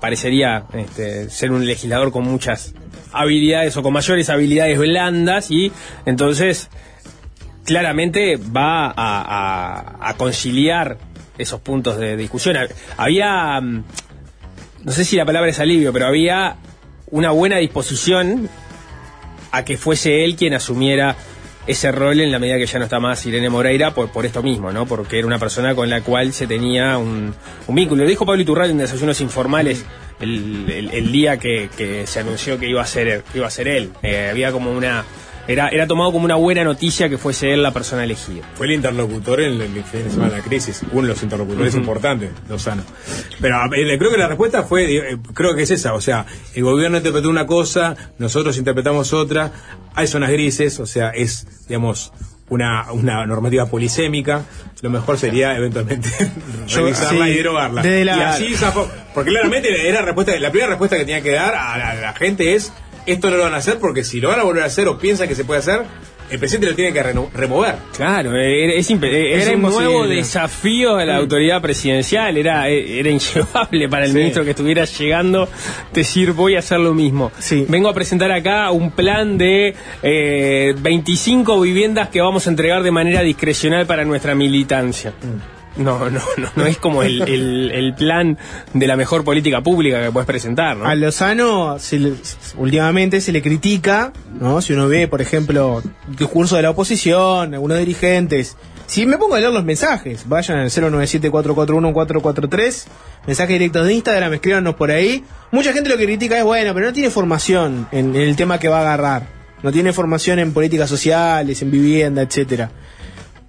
parecería 0.02 0.66
este, 0.74 1.30
ser 1.30 1.52
un 1.52 1.66
legislador 1.66 2.12
con 2.12 2.24
muchas 2.24 2.74
habilidades 3.14 3.76
o 3.78 3.82
con 3.84 3.94
mayores 3.94 4.30
habilidades 4.30 4.78
blandas 4.78 5.50
y 5.50 5.72
entonces 6.06 6.70
claramente 7.66 8.38
va 8.38 8.88
a, 8.88 8.94
a- 8.96 10.10
a 10.10 10.14
conciliar 10.16 10.98
esos 11.38 11.60
puntos 11.62 11.98
de 11.98 12.16
discusión. 12.18 12.58
Había, 12.98 13.60
mm, 13.62 13.84
no 14.84 14.92
sé 14.92 15.04
si 15.06 15.16
la 15.16 15.26
palabra 15.26 15.50
es 15.50 15.60
alivio, 15.60 15.92
pero 15.94 16.08
había 16.08 16.56
una 17.12 17.32
buena 17.32 17.58
disposición 17.58 18.50
a 19.52 19.64
que 19.64 19.78
fuese 19.78 20.24
él 20.26 20.36
quien 20.36 20.54
asumiera 20.54 21.16
ese 21.68 21.92
rol 21.92 22.20
en 22.22 22.32
la 22.32 22.40
medida 22.40 22.58
que 22.58 22.66
ya 22.66 22.80
no 22.80 22.86
está 22.86 23.00
más 23.00 23.26
Irene 23.26 23.50
Moreira 23.50 23.94
por, 23.94 24.10
por 24.10 24.26
esto 24.26 24.42
mismo, 24.42 24.72
¿no? 24.72 24.86
Porque 24.86 25.18
era 25.20 25.28
una 25.28 25.38
persona 25.38 25.76
con 25.76 25.90
la 25.90 26.02
cual 26.02 26.34
se 26.34 26.48
tenía 26.48 26.98
un, 26.98 27.34
vínculo. 27.68 28.04
Lo 28.04 28.10
dijo 28.10 28.26
Pablo 28.26 28.42
Iturralde 28.42 28.72
en 28.72 28.78
desayunos 28.80 29.20
informales 29.22 29.86
el, 30.20 30.90
el- 30.94 31.12
día 31.12 31.38
que, 31.38 31.70
que 31.78 32.08
se 32.08 32.20
anunció 32.22 32.58
que 32.60 32.68
iba 32.68 32.82
a 32.82 32.86
ser, 32.88 33.24
iba 33.34 33.48
a 33.48 33.52
ser 33.52 33.68
él. 33.68 33.92
Eh, 34.02 34.30
había 34.32 34.52
como 34.52 34.72
una... 34.72 35.04
Era, 35.48 35.70
era 35.70 35.88
tomado 35.88 36.12
como 36.12 36.26
una 36.26 36.36
buena 36.36 36.64
noticia 36.64 37.08
que 37.08 37.18
fuese 37.18 37.54
él 37.54 37.64
la 37.64 37.72
persona 37.72 38.04
elegida. 38.04 38.44
Fue 38.56 38.66
el 38.68 38.74
interlocutor 38.74 39.40
en 39.42 39.62
el 39.62 39.84
fin 39.84 40.04
de 40.04 40.10
semana 40.10 40.32
de 40.32 40.38
la 40.40 40.44
crisis, 40.44 40.82
uno 40.92 41.04
de 41.04 41.08
los 41.10 41.24
interlocutores 41.24 41.74
importantes, 41.76 42.32
Lozano. 42.50 42.84
Pero 43.40 43.56
eh, 43.74 43.98
creo 43.98 44.12
que 44.12 44.18
la 44.18 44.28
respuesta 44.28 44.64
fue, 44.64 44.94
eh, 45.14 45.18
creo 45.34 45.56
que 45.56 45.64
es 45.64 45.72
esa, 45.72 45.94
o 45.94 46.02
sea, 46.02 46.26
el 46.54 46.64
gobierno 46.64 46.98
interpretó 46.98 47.30
una 47.30 47.46
cosa, 47.46 47.96
nosotros 48.18 48.58
interpretamos 48.58 49.14
otra, 49.14 49.52
hay 49.96 50.08
zonas 50.08 50.32
grises, 50.32 50.80
o 50.82 50.86
sea, 50.86 51.12
es, 51.12 51.48
digamos, 51.68 52.12
una, 52.50 52.92
una 52.92 53.26
normativa 53.26 53.66
polisémica, 53.68 54.44
lo 54.82 54.90
mejor 54.90 55.18
sería 55.18 55.56
eventualmente 55.58 56.10
revisarla 56.76 57.26
sí, 57.26 57.32
y 57.32 57.36
derogarla. 57.36 57.82
desde 57.82 58.06
la- 58.06 58.18
Y 58.18 58.22
así 58.22 58.56
porque 59.14 59.32
claramente 59.32 59.88
era 59.90 60.02
respuesta, 60.02 60.38
la 60.40 60.50
primera 60.50 60.70
respuesta 60.70 60.98
que 60.98 61.06
tenía 61.06 61.22
que 61.22 61.32
dar 61.32 61.56
a 61.56 61.78
la, 61.78 61.90
a 61.92 61.96
la 61.96 62.14
gente 62.14 62.54
es, 62.54 62.72
esto 63.08 63.30
no 63.32 63.38
lo 63.38 63.44
van 63.44 63.54
a 63.56 63.58
hacer 63.58 63.80
porque 63.80 64.04
si 64.04 64.20
lo 64.22 64.30
van 64.30 64.40
a 64.40 64.44
volver 64.44 64.64
a 64.64 64.68
hacer 64.68 64.88
o 64.88 64.98
piensan 64.98 65.28
que 65.28 65.36
se 65.36 65.44
puede 65.46 65.60
hacer, 65.60 65.82
el 66.30 66.40
presidente 66.40 66.68
lo 66.68 66.76
tiene 66.76 66.92
que 66.92 67.02
reno- 67.02 67.30
remover. 67.34 67.76
Claro, 67.96 68.36
era, 68.36 68.74
es 68.74 68.90
impe- 68.92 69.08
Es 69.10 69.44
era 69.44 69.52
un 69.56 69.60
imposible. 69.64 69.86
nuevo 69.86 70.08
desafío 70.08 70.98
a 70.98 71.06
la 71.06 71.16
autoridad 71.16 71.62
presidencial, 71.62 72.36
era, 72.38 72.68
era 72.68 73.10
inllevable 73.10 73.88
para 73.88 74.04
el 74.06 74.12
Sí. 74.12 74.18
ministro 74.18 74.44
que 74.44 74.50
estuviera 74.50 74.84
llegando 74.84 75.48
decir 75.94 76.34
voy 76.34 76.56
a 76.56 76.60
hacer 76.60 76.80
lo 76.82 76.94
mismo. 76.94 77.32
Vengo 77.70 77.88
a 77.88 77.94
presentar 77.94 78.30
acá 78.34 78.72
un 78.72 78.92
plan 78.92 79.38
de 79.38 79.74
eh, 80.04 80.76
25 80.78 81.62
viviendas 81.62 82.10
que 82.10 82.20
vamos 82.22 82.46
a 82.46 82.50
entregar 82.50 82.84
de 82.84 82.92
manera 82.92 83.22
discrecional 83.22 83.86
para 83.88 84.04
nuestra 84.04 84.36
militancia. 84.36 85.14
No, 85.78 86.10
no, 86.10 86.20
no, 86.38 86.48
no 86.56 86.66
es 86.66 86.78
como 86.78 87.04
el, 87.04 87.22
el- 87.72 87.94
plan 87.96 88.38
de 88.74 88.88
la 88.88 88.98
mejor 88.98 89.24
política 89.24 89.62
pública 89.62 90.02
que 90.04 90.12
puedes 90.12 90.26
presentar, 90.26 90.76
¿no? 90.76 90.86
A 90.86 90.96
Lozano 90.96 91.78
se 91.80 92.00
le- 92.00 92.14
últimamente 92.58 93.22
se 93.22 93.32
le 93.32 93.42
critica, 93.42 94.12
¿no? 94.40 94.62
Si 94.62 94.74
uno 94.74 94.88
ve, 94.88 95.08
por 95.08 95.22
ejemplo, 95.22 95.82
discurso 96.18 96.56
de 96.56 96.64
la 96.64 96.72
oposición, 96.72 97.54
algunos 97.54 97.78
dirigentes. 97.80 98.58
Si 98.88 99.06
me 99.06 99.18
pongo 99.18 99.36
a 99.36 99.40
leer 99.40 99.52
los 99.52 99.66
mensajes, 99.66 100.28
vayan 100.30 100.60
al 100.60 100.70
097-441-443, 100.70 102.86
mensajes 103.28 103.50
directos 103.60 103.86
de 103.86 103.94
Instagram, 103.94 104.34
escríbanos 104.34 104.76
por 104.76 104.92
ahí. 104.92 105.24
Mucha 105.52 105.74
gente 105.74 105.90
lo 105.90 105.98
que 105.98 106.06
critica 106.06 106.38
es, 106.38 106.44
bueno, 106.44 106.74
pero 106.74 106.88
no 106.88 106.94
tiene 106.94 107.10
formación 107.10 107.88
en, 107.92 108.16
en 108.16 108.22
el 108.22 108.36
tema 108.36 108.60
que 108.60 108.70
va 108.70 108.80
a 108.80 108.82
agarrar. 108.82 109.28
No 109.64 109.72
tiene 109.72 109.92
formación 109.92 110.40
en 110.40 110.54
políticas 110.54 110.90
sociales, 110.90 111.62
en 111.62 111.72
vivienda, 111.72 112.22
etcétera. 112.22 112.70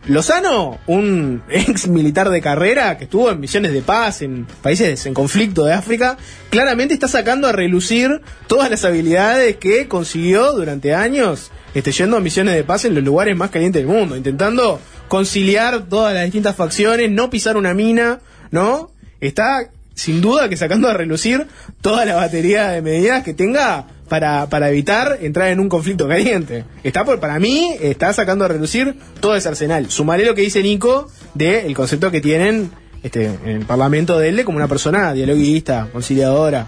Lozano, 0.07 0.79
un 0.87 1.43
ex 1.51 1.89
militar 1.89 2.31
de 2.31 2.41
carrera 2.41 2.97
que 2.97 3.05
estuvo 3.05 3.31
en 3.31 3.41
misiones 3.41 3.73
de 3.73 3.83
paz 3.83 4.23
en 4.23 4.47
países 4.63 5.05
en 5.07 5.15
conflicto 5.15 5.65
de 5.65 5.75
África, 5.75 6.17
claramente 6.51 6.95
está 6.95 7.09
sacando 7.09 7.49
a 7.49 7.53
relucir 7.53 8.23
todas 8.47 8.71
las 8.71 8.85
habilidades 8.85 9.57
que 9.57 9.89
consiguió 9.89 10.53
durante 10.53 10.95
años, 10.95 11.51
este, 11.75 11.93
yendo 11.93 12.17
a 12.17 12.21
misiones 12.21 12.55
de 12.55 12.65
paz 12.65 12.85
en 12.85 12.95
los 12.95 13.05
lugares 13.05 13.37
más 13.37 13.51
calientes 13.51 13.83
del 13.83 13.93
mundo, 13.93 14.17
intentando 14.17 14.81
conciliar 15.09 15.89
todas 15.89 16.15
las 16.15 16.25
distintas 16.25 16.57
facciones, 16.57 17.11
no 17.11 17.31
pisar 17.31 17.57
una 17.57 17.75
mina, 17.75 18.21
¿no? 18.51 18.91
Está 19.21 19.71
sin 19.95 20.21
duda 20.21 20.49
que 20.49 20.57
sacando 20.57 20.89
a 20.89 20.95
relucir 20.95 21.49
toda 21.81 22.05
la 22.05 22.15
batería 22.15 22.69
de 22.69 22.83
medidas 22.83 23.25
que 23.25 23.35
tenga 23.35 23.87
para, 24.09 24.49
para 24.49 24.71
evitar 24.71 25.19
entrar 25.21 25.49
en 25.49 25.61
un 25.61 25.69
conflicto 25.69 26.09
caliente. 26.09 26.65
Está 26.83 27.05
por, 27.05 27.21
para 27.21 27.39
mí, 27.39 27.75
está 27.81 28.13
sacando 28.13 28.45
a 28.45 28.49
relucir 28.49 28.95
todo 29.21 29.37
ese 29.37 29.49
arsenal. 29.49 29.91
Sumaré 29.91 30.25
lo 30.25 30.35
que 30.35 30.43
dice 30.43 30.63
Nico 30.63 31.11
del 31.35 31.75
concepto 31.75 32.11
que 32.11 32.21
tienen 32.21 32.71
este, 33.03 33.27
en 33.27 33.49
el 33.49 33.65
parlamento 33.67 34.19
de 34.19 34.29
él 34.31 34.37
de 34.37 34.45
como 34.45 34.57
una 34.57 34.69
persona 34.69 35.13
dialoguista, 35.13 35.89
conciliadora, 35.93 36.67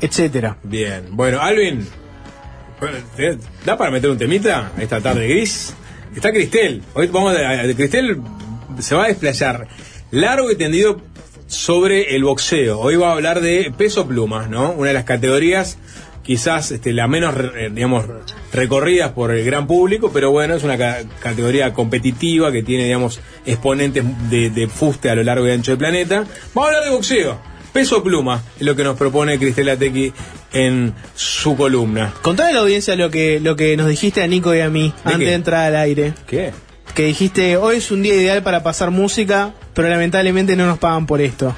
etcétera. 0.00 0.56
Bien, 0.64 1.04
bueno, 1.12 1.40
Alvin, 1.40 1.86
bueno, 2.80 2.96
¿te- 3.16 3.38
¿da 3.64 3.76
para 3.76 3.90
meter 3.90 4.10
un 4.10 4.18
temita 4.18 4.72
esta 4.78 5.00
tarde 5.00 5.28
gris? 5.28 5.74
Está 6.16 6.32
Cristel, 6.32 6.82
hoy 6.94 7.06
vamos 7.08 7.36
a, 7.36 7.62
Cristel 7.76 8.20
se 8.80 8.94
va 8.94 9.04
a 9.04 9.08
desplayar 9.08 9.68
largo 10.10 10.50
y 10.50 10.56
tendido 10.56 11.00
sobre 11.46 12.14
el 12.16 12.24
boxeo. 12.24 12.78
Hoy 12.80 12.96
va 12.96 13.10
a 13.10 13.12
hablar 13.12 13.40
de 13.40 13.72
peso 13.76 14.06
pluma, 14.06 14.46
¿no? 14.48 14.72
Una 14.72 14.88
de 14.88 14.94
las 14.94 15.04
categorías 15.04 15.78
quizás 16.28 16.70
este, 16.72 16.92
la 16.92 17.08
menos, 17.08 17.32
re- 17.34 17.70
digamos, 17.70 18.04
recorridas 18.52 19.12
por 19.12 19.30
el 19.32 19.42
gran 19.46 19.66
público, 19.66 20.10
pero 20.12 20.30
bueno, 20.30 20.54
es 20.54 20.62
una 20.62 20.76
ca- 20.76 20.98
categoría 21.20 21.72
competitiva 21.72 22.52
que 22.52 22.62
tiene, 22.62 22.84
digamos, 22.84 23.18
exponentes 23.46 24.04
de, 24.28 24.50
de 24.50 24.68
fuste 24.68 25.08
a 25.08 25.14
lo 25.14 25.22
largo 25.22 25.48
y 25.48 25.52
ancho 25.52 25.72
del 25.72 25.78
planeta. 25.78 26.24
Vamos 26.54 26.64
a 26.70 26.74
hablar 26.74 26.84
de 26.84 26.90
boxeo. 26.90 27.38
Peso 27.72 28.02
pluma 28.02 28.42
es 28.60 28.62
lo 28.66 28.76
que 28.76 28.84
nos 28.84 28.98
propone 28.98 29.38
Cristela 29.38 29.76
Tequi 29.76 30.12
en 30.52 30.92
su 31.14 31.56
columna. 31.56 32.12
Contale 32.20 32.50
a 32.50 32.54
la 32.54 32.60
audiencia 32.60 32.94
lo 32.94 33.10
que, 33.10 33.40
lo 33.40 33.56
que 33.56 33.76
nos 33.78 33.88
dijiste 33.88 34.22
a 34.22 34.26
Nico 34.26 34.54
y 34.54 34.60
a 34.60 34.68
mí 34.68 34.92
¿De 35.04 35.12
antes 35.12 35.18
qué? 35.20 35.24
de 35.26 35.34
entrar 35.34 35.64
al 35.68 35.76
aire. 35.76 36.12
¿Qué? 36.26 36.52
Que 36.94 37.04
dijiste, 37.06 37.56
hoy 37.56 37.76
es 37.78 37.90
un 37.90 38.02
día 38.02 38.14
ideal 38.14 38.42
para 38.42 38.62
pasar 38.62 38.90
música, 38.90 39.54
pero 39.72 39.88
lamentablemente 39.88 40.56
no 40.56 40.66
nos 40.66 40.78
pagan 40.78 41.06
por 41.06 41.20
esto. 41.22 41.56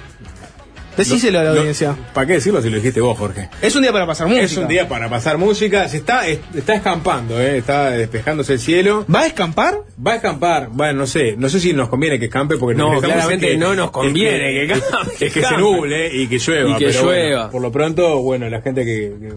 Decíselo 0.97 1.39
a 1.41 1.45
la 1.45 1.51
audiencia. 1.51 1.97
¿Para 2.13 2.27
qué 2.27 2.33
decirlo 2.35 2.61
si 2.61 2.69
lo 2.71 2.77
dijiste 2.77 3.01
vos, 3.01 3.17
Jorge? 3.19 3.49
Es 3.63 3.75
un 3.77 3.83
día 3.83 3.93
para 3.93 4.07
pasar 4.07 4.27
música. 4.27 4.45
Es 4.45 4.57
un 4.57 4.69
día 4.69 4.89
para 4.89 5.09
pasar 5.09 5.39
música. 5.39 5.89
Se 5.89 5.99
está, 5.99 6.27
es- 6.27 6.41
está 6.55 6.75
escampando, 6.75 7.41
¿eh? 7.41 7.59
está 7.59 7.91
despejándose 7.91 8.55
el 8.55 8.61
cielo. 8.61 9.05
¿Va 9.13 9.21
a 9.21 9.27
escampar? 9.27 9.79
Va 10.07 10.13
a 10.13 10.17
escampar. 10.17 10.69
Bueno, 10.71 11.01
no 11.01 11.07
sé. 11.07 11.37
No 11.37 11.49
sé 11.49 11.61
si 11.61 11.73
nos 11.73 11.89
conviene 11.89 12.19
que 12.19 12.27
escampe 12.27 12.57
porque 12.57 12.77
No, 12.77 13.01
claramente 13.01 13.53
en 13.55 13.61
no 13.61 13.75
nos 13.75 13.91
conviene 13.91 14.67
que 14.67 14.73
es 14.75 14.83
campe, 14.83 15.27
Es 15.27 15.33
que 15.33 15.43
se 15.43 15.57
nuble 15.57 16.15
y 16.15 16.27
que 16.27 16.39
llueva. 16.39 16.71
Y 16.71 16.75
que 16.77 16.87
pero 16.87 17.05
bueno, 17.05 17.23
llueva. 17.23 17.51
por 17.51 17.63
lo 17.63 17.73
pronto, 17.73 18.23
bueno, 18.23 18.49
la 18.51 18.61
gente 18.61 18.85
que, 18.85 19.13
que 19.21 19.33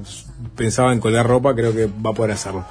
pensaba 0.56 0.91
en 0.91 0.99
colgar 0.99 1.26
ropa 1.28 1.54
creo 1.56 1.74
que 1.74 1.86
va 1.86 2.10
a 2.10 2.14
poder 2.14 2.32
hacerlo. 2.32 2.66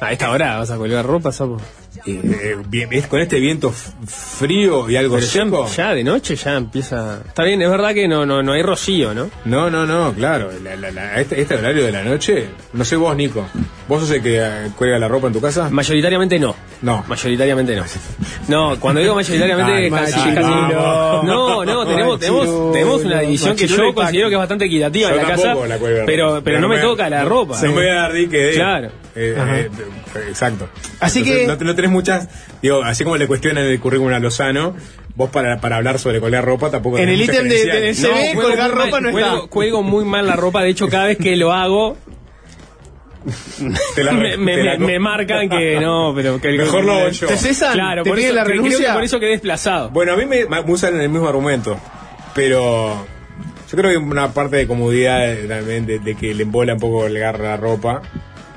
A 0.00 0.12
esta 0.12 0.30
hora 0.30 0.58
vas 0.58 0.70
a 0.70 0.76
colgar 0.76 1.04
ropa, 1.04 1.32
sapo. 1.32 1.60
Eh, 2.06 2.20
eh, 2.24 2.56
bien, 2.68 2.88
es 2.92 3.06
con 3.08 3.20
este 3.20 3.40
viento 3.40 3.72
frío 3.72 4.88
y 4.88 4.96
algo 4.96 5.16
Pero 5.16 5.26
ya, 5.26 5.32
seco. 5.44 5.66
ya 5.68 5.94
de 5.94 6.04
noche 6.04 6.36
ya 6.36 6.56
empieza. 6.56 7.20
Está 7.26 7.42
bien, 7.44 7.60
es 7.62 7.68
verdad 7.68 7.92
que 7.94 8.06
no, 8.06 8.24
no, 8.24 8.42
no 8.42 8.52
hay 8.52 8.62
rocío, 8.62 9.12
¿no? 9.14 9.28
No, 9.44 9.68
no, 9.70 9.84
no, 9.86 10.12
claro. 10.12 10.50
La- 10.62 10.76
la- 10.76 10.90
la- 10.92 11.20
este, 11.20 11.40
este 11.40 11.56
horario 11.56 11.84
de 11.84 11.90
la 11.92 12.04
noche, 12.04 12.46
no 12.74 12.84
sé 12.84 12.94
vos, 12.96 13.16
Nico. 13.16 13.44
¿Vos 13.88 14.00
sos 14.02 14.10
el 14.12 14.22
que 14.22 14.38
eh, 14.40 14.70
cuelga 14.76 14.98
la 14.98 15.08
ropa 15.08 15.26
en 15.26 15.32
tu 15.32 15.40
casa? 15.40 15.68
Mayoritariamente 15.70 16.38
no. 16.38 16.54
No. 16.80 17.04
Mayoritariamente 17.08 17.74
no. 17.76 17.84
No, 18.48 18.78
cuando 18.80 19.00
digo 19.00 19.14
mayoritariamente 19.14 19.72
Ay, 19.72 19.90
casi, 19.90 20.12
casi- 20.12 20.40
No, 20.40 21.64
no, 21.64 21.86
tenemos, 21.86 22.18
tenemos, 22.20 22.46
Machirulo, 22.46 22.72
tenemos 22.72 23.04
una 23.04 23.20
división 23.20 23.56
que 23.56 23.66
yo 23.66 23.94
considero 23.94 24.28
que 24.28 24.34
es 24.34 24.38
bastante 24.38 24.64
equitativa 24.66 25.08
Yo 25.10 25.16
en 25.16 25.22
la 25.22 25.28
casa. 25.28 25.54
la. 25.54 25.78
Pero, 26.06 26.40
pero 26.44 26.60
no 26.60 26.68
me 26.68 26.78
toca 26.78 27.10
la 27.10 27.24
ropa. 27.24 27.56
No 27.60 27.68
me 27.68 27.74
voy 27.74 27.86
a 27.88 27.94
dar 27.94 28.12
que. 28.12 28.52
Claro. 28.54 28.90
Eh, 29.16 29.36
Ajá. 29.36 29.58
eh, 29.58 29.70
eh, 30.14 30.24
exacto. 30.28 30.68
Así 31.00 31.18
Entonces, 31.20 31.40
que- 31.42 31.46
No, 31.48 31.58
te- 31.58 31.64
no 31.64 31.74
tenés 31.74 31.90
muchas. 31.90 32.28
Digo, 32.62 32.82
así 32.84 33.02
como 33.02 33.16
le 33.16 33.26
cuestionan 33.26 33.64
el 33.64 33.80
currículum 33.80 34.12
a 34.14 34.20
Lozano, 34.20 34.76
vos 35.16 35.30
para, 35.30 35.60
para 35.60 35.76
hablar 35.76 35.98
sobre 35.98 36.20
colgar 36.20 36.44
ropa 36.44 36.70
tampoco 36.70 36.98
En 36.98 37.08
el 37.08 37.20
ítem 37.20 37.48
de- 37.48 37.64
de- 37.64 38.34
colgar 38.40 38.70
ropa 38.70 38.90
mal, 38.92 39.02
no 39.02 39.10
cuelgo, 39.10 39.34
está. 39.36 39.48
cuelgo 39.48 39.82
muy 39.82 40.04
mal 40.04 40.26
la 40.28 40.36
ropa, 40.36 40.62
de 40.62 40.70
hecho 40.70 40.88
cada 40.88 41.06
vez 41.06 41.18
que 41.18 41.34
lo 41.34 41.52
hago 41.52 41.96
Te 43.94 44.04
la- 44.04 44.12
me, 44.12 44.36
me- 44.36 44.54
te 44.56 44.62
la- 44.64 44.78
me- 44.78 44.86
me 44.86 44.98
marcan 44.98 45.48
que 45.48 45.78
no, 45.80 46.12
pero 46.14 46.40
que 46.40 46.52
Mejor 46.52 46.84
lo 46.84 46.92
hago 46.92 47.08
yo. 47.10 47.26
¿Te 47.26 47.36
cesan? 47.36 47.72
Claro, 47.74 48.02
¿Te 48.02 48.10
por 48.10 48.18
eso, 48.18 48.34
la 48.34 48.42
que- 48.44 48.50
creo 48.50 48.62
renuncia? 48.62 48.86
que 48.88 48.92
por 48.94 49.04
eso 49.04 49.20
quedé 49.20 49.30
desplazado. 49.30 49.90
Bueno, 49.90 50.12
a 50.12 50.16
mí 50.16 50.24
me, 50.26 50.46
me 50.46 50.60
usan 50.60 51.00
el 51.00 51.08
mismo 51.08 51.28
argumento, 51.28 51.78
pero 52.34 53.06
yo 53.70 53.76
creo 53.76 53.90
que 53.90 53.96
una 53.98 54.32
parte 54.32 54.56
de 54.56 54.66
comodidad 54.66 55.30
eh, 55.32 55.46
también 55.48 55.84
de, 55.86 55.98
de 55.98 56.14
que 56.14 56.32
le 56.34 56.44
embola 56.44 56.74
un 56.74 56.80
poco 56.80 57.00
colgar 57.00 57.38
la 57.40 57.56
ropa. 57.56 58.02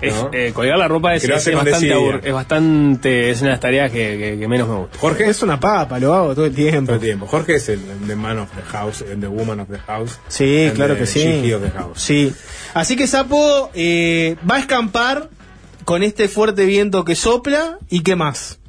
Es, 0.02 0.16
¿no? 0.16 0.30
eh, 0.34 0.52
colgar 0.54 0.78
la 0.78 0.88
ropa 0.88 1.14
es, 1.14 1.22
con 1.22 1.32
bastante 1.56 1.94
abur- 1.96 2.22
es 2.24 2.34
bastante 2.34 3.30
es 3.30 3.40
una 3.42 3.50
de 3.50 3.52
las 3.54 3.60
tareas 3.60 3.92
que, 3.92 4.18
que- 4.18 4.40
que 4.40 4.48
menos 4.48 4.68
me 4.68 4.76
gusta. 4.76 4.98
Jorge 5.00 5.30
Es 5.30 5.44
una 5.44 5.60
papa, 5.60 6.00
lo 6.00 6.14
hago 6.14 6.34
todo 6.36 6.46
el 6.46 6.56
tiempo. 6.56 6.88
todo 6.88 6.96
el 6.96 7.02
tiempo. 7.02 7.28
Jorge 7.28 7.56
es 7.56 7.70
el 7.70 7.80
the 8.08 8.16
man 8.16 8.40
of 8.40 8.50
the 8.56 8.62
house, 8.64 9.04
and 9.12 9.22
the 9.22 9.28
woman 9.28 9.60
of 9.60 9.70
the 9.70 9.78
house. 9.80 10.20
Sí, 10.28 10.66
and 10.68 10.76
claro 10.76 10.94
the 10.96 11.02
que 11.02 11.06
sí. 11.06 11.54
of 11.54 11.62
the 11.62 11.70
house. 11.72 12.02
Sí. 12.02 12.34
Así 12.74 12.96
que 12.96 13.06
Sapo 13.08 13.70
eh, 13.74 14.36
va 14.50 14.56
a 14.56 14.60
escampar 14.60 15.30
con 15.86 16.04
este 16.04 16.28
fuerte 16.28 16.66
viento 16.66 17.04
que 17.06 17.16
sopla 17.16 17.78
y 17.90 18.02
qué 18.02 18.16
más. 18.16 18.60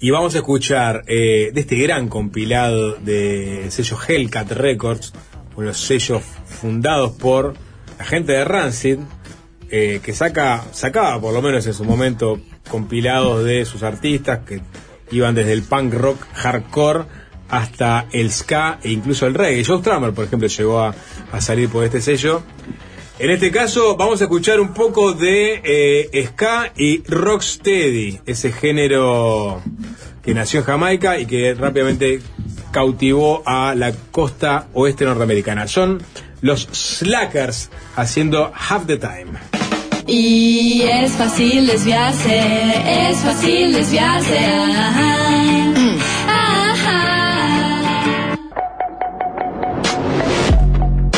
Y 0.00 0.10
vamos 0.10 0.34
a 0.34 0.38
escuchar 0.38 1.02
eh, 1.08 1.50
de 1.52 1.60
este 1.60 1.76
gran 1.76 2.08
compilado 2.08 2.94
del 2.96 3.70
sello 3.72 3.96
Hellcat 4.06 4.52
Records, 4.52 5.12
uno 5.56 5.62
de 5.62 5.66
los 5.68 5.80
sellos 5.80 6.22
fundados 6.44 7.12
por 7.12 7.54
la 7.98 8.04
gente 8.04 8.32
de 8.32 8.44
Rancid, 8.44 8.98
eh, 9.70 10.00
que 10.02 10.12
saca, 10.12 10.64
sacaba 10.72 11.20
por 11.20 11.32
lo 11.32 11.42
menos 11.42 11.66
en 11.66 11.74
su 11.74 11.84
momento 11.84 12.40
compilados 12.70 13.44
de 13.44 13.64
sus 13.64 13.82
artistas 13.82 14.40
que 14.46 14.60
iban 15.10 15.34
desde 15.34 15.52
el 15.52 15.62
punk 15.62 15.94
rock 15.94 16.26
hardcore 16.34 17.04
hasta 17.48 18.06
el 18.12 18.30
ska 18.30 18.78
e 18.82 18.90
incluso 18.90 19.26
el 19.26 19.34
reggae. 19.34 19.64
Joe 19.64 19.78
Strummer, 19.78 20.12
por 20.12 20.26
ejemplo, 20.26 20.48
llegó 20.48 20.80
a, 20.80 20.94
a 21.32 21.40
salir 21.40 21.68
por 21.68 21.84
este 21.84 22.00
sello. 22.00 22.42
En 23.18 23.30
este 23.30 23.50
caso 23.50 23.96
vamos 23.96 24.20
a 24.20 24.24
escuchar 24.24 24.60
un 24.60 24.72
poco 24.72 25.12
de 25.12 25.60
eh, 25.64 26.26
ska 26.28 26.72
y 26.76 27.02
rocksteady, 27.02 28.20
ese 28.26 28.52
género 28.52 29.60
que 30.22 30.34
nació 30.34 30.60
en 30.60 30.66
Jamaica 30.66 31.18
y 31.18 31.26
que 31.26 31.54
rápidamente 31.54 32.20
cautivó 32.70 33.42
a 33.44 33.74
la 33.74 33.92
costa 34.12 34.68
oeste 34.72 35.04
norteamericana. 35.04 35.66
Son 35.66 36.00
los 36.42 36.68
Slackers 36.70 37.70
haciendo 37.96 38.52
Half 38.54 38.86
the 38.86 38.98
Time. 38.98 39.57
Y 40.10 40.82
es 40.82 41.12
fácil 41.12 41.66
desviarse, 41.66 42.40
es 43.10 43.18
fácil 43.18 43.74
desviarse. 43.74 44.38
Ajá. 44.38 45.77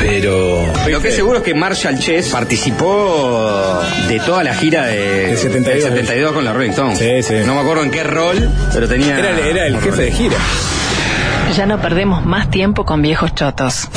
Pero. 0.00 0.66
Lo 0.88 1.00
que 1.00 1.08
es 1.08 1.14
seguro 1.14 1.38
es 1.38 1.44
que 1.44 1.54
Marshall 1.54 1.98
Chess 1.98 2.28
participó 2.30 3.80
de 4.08 4.18
toda 4.20 4.42
la 4.42 4.54
gira 4.54 4.86
de, 4.86 5.26
Del 5.28 5.38
72. 5.38 5.64
del 5.64 5.82
72 5.82 6.32
con 6.32 6.44
la 6.44 6.52
Rolling 6.52 6.70
Stones. 6.70 6.98
Sí, 6.98 7.22
sí. 7.22 7.34
No 7.46 7.54
me 7.54 7.60
acuerdo 7.60 7.84
en 7.84 7.90
qué 7.90 8.02
rol, 8.02 8.50
pero 8.72 8.88
tenía. 8.88 9.18
Era 9.18 9.66
el 9.66 9.80
jefe 9.80 10.02
de 10.02 10.12
gira. 10.12 10.36
Ya 11.56 11.66
no 11.66 11.80
perdemos 11.80 12.24
más 12.24 12.50
tiempo 12.50 12.84
con 12.84 13.02
viejos 13.02 13.34
chotos. 13.34 13.88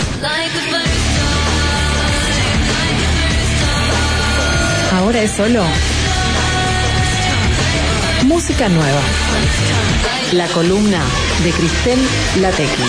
Ahora 4.91 5.21
es 5.21 5.31
solo 5.31 5.63
música 8.23 8.69
nueva. 8.69 9.01
La 10.33 10.47
columna 10.47 11.01
de 11.43 11.51
Cristel 11.51 11.99
Latequi. 12.41 12.83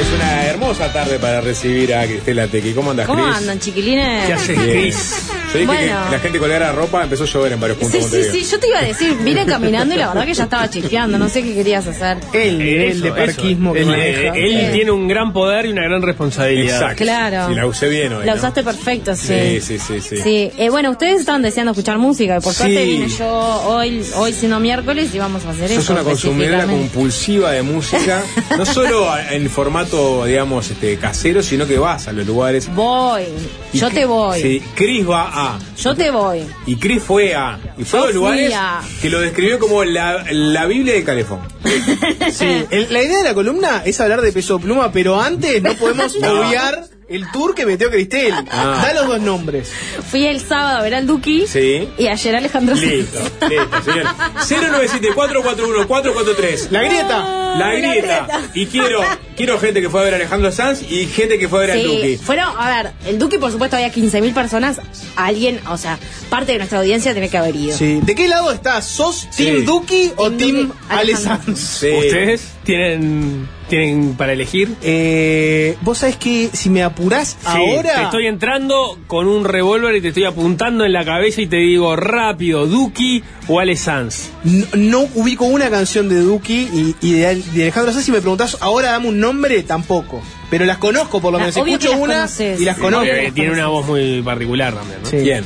Es 0.00 0.10
una 0.14 0.44
hermosa 0.46 0.92
tarde 0.92 1.18
para 1.18 1.40
recibir 1.40 1.94
a 1.94 2.04
Cristela 2.06 2.46
Tequi. 2.46 2.72
¿Cómo 2.72 2.90
andas, 2.92 3.06
¿Cómo 3.06 3.22
Cris? 3.24 3.36
andan, 3.36 3.58
chiquilines? 3.58 4.26
¿Qué 4.26 4.32
haces, 4.32 4.58
Cris? 4.58 5.30
Yo 5.52 5.58
dije 5.58 5.66
Bueno. 5.66 6.04
que 6.06 6.12
la 6.12 6.18
gente 6.20 6.38
colgara 6.38 6.72
ropa, 6.72 7.02
empezó 7.04 7.24
a 7.24 7.26
llover 7.26 7.52
en 7.52 7.60
varios 7.60 7.78
puntos. 7.78 8.04
Sí, 8.04 8.22
sí, 8.24 8.44
sí, 8.44 8.50
yo 8.50 8.58
te 8.60 8.68
iba 8.68 8.78
a 8.78 8.82
decir, 8.84 9.16
vine 9.24 9.44
caminando 9.46 9.94
y 9.94 9.98
la 9.98 10.08
verdad 10.08 10.24
que 10.26 10.34
ya 10.34 10.44
estaba 10.44 10.68
chispeando, 10.70 11.18
no 11.18 11.28
sé 11.28 11.42
qué 11.42 11.54
querías 11.54 11.86
hacer. 11.86 12.18
El 12.32 12.58
nivel 12.58 12.90
Eso, 12.92 13.02
de 13.02 13.08
eso. 13.08 13.16
parquismo 13.16 13.72
que 13.72 13.80
Él, 13.80 13.86
maneja. 13.86 14.20
eh, 14.36 14.66
él 14.66 14.72
tiene 14.72 14.90
un 14.90 15.08
gran 15.08 15.32
poder 15.32 15.66
y 15.66 15.70
una 15.70 15.82
gran 15.82 16.02
responsabilidad. 16.02 16.76
Exacto. 16.82 17.04
Claro. 17.04 17.48
Sí, 17.48 17.54
la 17.54 17.66
usé 17.66 17.88
bien 17.88 18.12
hoy. 18.12 18.24
La 18.26 18.32
¿no? 18.32 18.38
usaste 18.38 18.62
perfecto, 18.62 19.14
sí. 19.16 19.26
Sí, 19.28 19.60
sí, 19.60 19.78
sí, 19.78 20.00
sí. 20.00 20.16
Sí, 20.18 20.50
eh, 20.56 20.68
bueno, 20.70 20.90
ustedes 20.90 21.20
estaban 21.20 21.42
deseando 21.42 21.72
escuchar 21.72 21.98
música 21.98 22.36
y 22.36 22.40
por 22.40 22.52
Sí. 22.52 22.58
suerte 22.58 22.84
vine 22.84 23.08
yo 23.08 23.28
hoy, 23.66 24.04
hoy 24.16 24.32
siendo 24.32 24.60
miércoles 24.60 25.14
y 25.14 25.18
vamos 25.18 25.44
a 25.46 25.50
hacer 25.50 25.68
Sos 25.70 25.78
eso. 25.84 25.92
una 25.92 26.02
consumidora 26.02 26.66
compulsiva 26.66 27.52
de 27.52 27.62
música, 27.62 28.22
no 28.58 28.64
solo 28.66 29.10
a- 29.10 29.32
en 29.32 29.48
formato, 29.48 30.24
digamos, 30.24 30.70
este 30.70 30.96
casero, 30.96 31.42
sino 31.42 31.66
que 31.66 31.78
vas 31.78 32.08
a 32.08 32.12
los 32.12 32.26
lugares. 32.26 32.68
Voy, 32.74 33.22
Y 33.72 33.78
yo 33.78 33.88
te 33.90 34.04
voy, 34.04 34.40
Sí, 34.40 34.62
Chris 34.74 35.08
va 35.08 35.28
a. 35.40 35.58
yo 35.76 35.94
te 35.94 36.10
voy. 36.10 36.42
Y 36.66 36.76
Chris 36.76 37.02
fue 37.02 37.34
a. 37.34 37.58
Y 37.78 37.84
fue 37.84 38.00
Yo 38.00 38.06
a 38.06 38.10
lugares 38.12 38.52
a. 38.54 38.82
que 39.00 39.10
lo 39.10 39.20
describió 39.20 39.58
como 39.58 39.84
la, 39.84 40.24
la 40.30 40.66
Biblia 40.66 40.94
de 40.94 41.04
Calefón. 41.04 41.40
Sí, 42.32 42.64
el- 42.70 42.92
la 42.92 43.02
idea 43.02 43.18
de 43.18 43.24
la 43.24 43.34
columna 43.34 43.82
es 43.84 44.00
hablar 44.00 44.20
de 44.20 44.32
peso 44.32 44.58
pluma, 44.58 44.92
pero 44.92 45.20
antes 45.20 45.62
no 45.62 45.74
podemos 45.74 46.14
No. 46.20 46.32
obviar 46.40 46.84
el 47.10 47.30
tour 47.32 47.54
que 47.54 47.66
metió 47.66 47.90
Cristel. 47.90 48.32
Ah. 48.50 48.80
Da 48.82 48.94
los 48.94 49.06
dos 49.08 49.20
nombres. 49.20 49.70
Fui 50.10 50.24
el 50.26 50.40
sábado 50.40 50.78
a 50.78 50.82
ver 50.82 50.94
al 50.94 51.06
Duki 51.06 51.46
Sí. 51.46 51.86
y 51.98 52.06
ayer 52.06 52.34
a 52.34 52.38
Alejandro 52.38 52.74
Sanz. 52.76 52.88
Listo, 52.88 53.18
listo, 53.48 53.82
señor. 53.84 54.06
097-441-443. 54.48 56.70
La 56.70 56.82
grieta. 56.82 57.54
La 57.58 57.72
grieta. 57.74 58.40
Y 58.54 58.66
quiero, 58.66 59.00
quiero 59.36 59.58
gente 59.58 59.80
que 59.82 59.90
fue 59.90 60.00
a 60.00 60.04
ver 60.04 60.12
a 60.14 60.16
Alejandro 60.16 60.50
Sanz 60.52 60.82
y 60.88 61.06
gente 61.06 61.38
que 61.38 61.48
fue 61.48 61.58
a 61.58 61.62
ver 61.66 61.70
al 61.72 61.82
Duque. 61.82 62.18
fueron, 62.22 62.46
a 62.56 62.68
ver, 62.82 62.92
el 63.06 63.18
Duki 63.18 63.38
por 63.38 63.50
supuesto 63.50 63.76
había 63.76 63.92
15.000 63.92 64.32
personas, 64.32 64.80
alguien, 65.16 65.60
o 65.68 65.76
sea, 65.76 65.98
parte 66.28 66.52
de 66.52 66.58
nuestra 66.58 66.78
audiencia 66.78 67.10
tiene 67.12 67.28
que 67.28 67.38
haber 67.38 67.56
ido. 67.56 67.76
Sí. 67.76 67.98
¿De 68.02 68.14
qué 68.14 68.28
lado 68.28 68.52
estás? 68.52 68.86
¿Sos 68.86 69.26
Sí. 69.30 69.44
Team 69.46 69.64
Duki 69.64 70.12
o 70.16 70.28
Team 70.30 70.38
Team 70.38 70.68
Duki, 70.68 70.78
Ale 70.88 71.00
Alejandro. 71.14 71.56
Sanz? 71.56 71.58
Sí. 71.58 71.90
Ustedes 71.92 72.42
tienen 72.64 73.48
tienen 73.70 74.14
para 74.16 74.34
elegir? 74.34 74.74
Eh, 74.82 75.76
Vos 75.80 75.98
sabés 75.98 76.16
que 76.16 76.50
si 76.52 76.68
me 76.68 76.82
apurás 76.82 77.38
Sí, 77.40 77.46
ahora. 77.46 77.94
Te 77.94 78.02
estoy 78.02 78.26
entrando 78.26 78.98
con 79.06 79.26
un 79.26 79.44
revólver 79.44 79.96
y 79.96 80.02
te 80.02 80.08
estoy 80.08 80.24
apuntando 80.24 80.84
en 80.84 80.92
la 80.92 81.04
cabeza 81.04 81.40
y 81.40 81.46
te 81.46 81.56
digo 81.56 81.96
rápido, 81.96 82.66
Duki 82.66 83.22
o 83.48 83.60
Ale 83.60 83.76
Sanz. 83.76 84.28
No, 84.44 84.66
no 84.74 85.00
ubico 85.14 85.46
una 85.46 85.70
canción 85.70 86.08
de 86.10 86.20
Duki 86.20 86.68
y, 86.72 86.94
y 87.00 87.12
de, 87.14 87.26
Al- 87.26 87.52
de 87.54 87.62
Alejandro 87.62 87.92
Sanz. 87.92 88.04
Si 88.04 88.12
me 88.12 88.20
preguntás 88.20 88.58
ahora 88.60 88.90
dame 88.92 89.08
un 89.08 89.18
nombre, 89.18 89.62
tampoco. 89.62 90.20
Pero 90.50 90.64
las 90.64 90.78
conozco, 90.78 91.20
por 91.20 91.32
lo 91.32 91.38
menos. 91.38 91.56
Escucho 91.56 91.90
las 91.92 91.98
una 92.00 92.14
conoces. 92.14 92.60
y 92.60 92.64
las 92.64 92.76
conozco. 92.76 93.06
Tiene 93.34 93.52
una 93.52 93.68
voz 93.68 93.86
muy 93.86 94.20
particular 94.22 94.74
también, 94.74 94.98
¿no? 95.02 95.08
Sí. 95.08 95.18
¿Quién? 95.22 95.44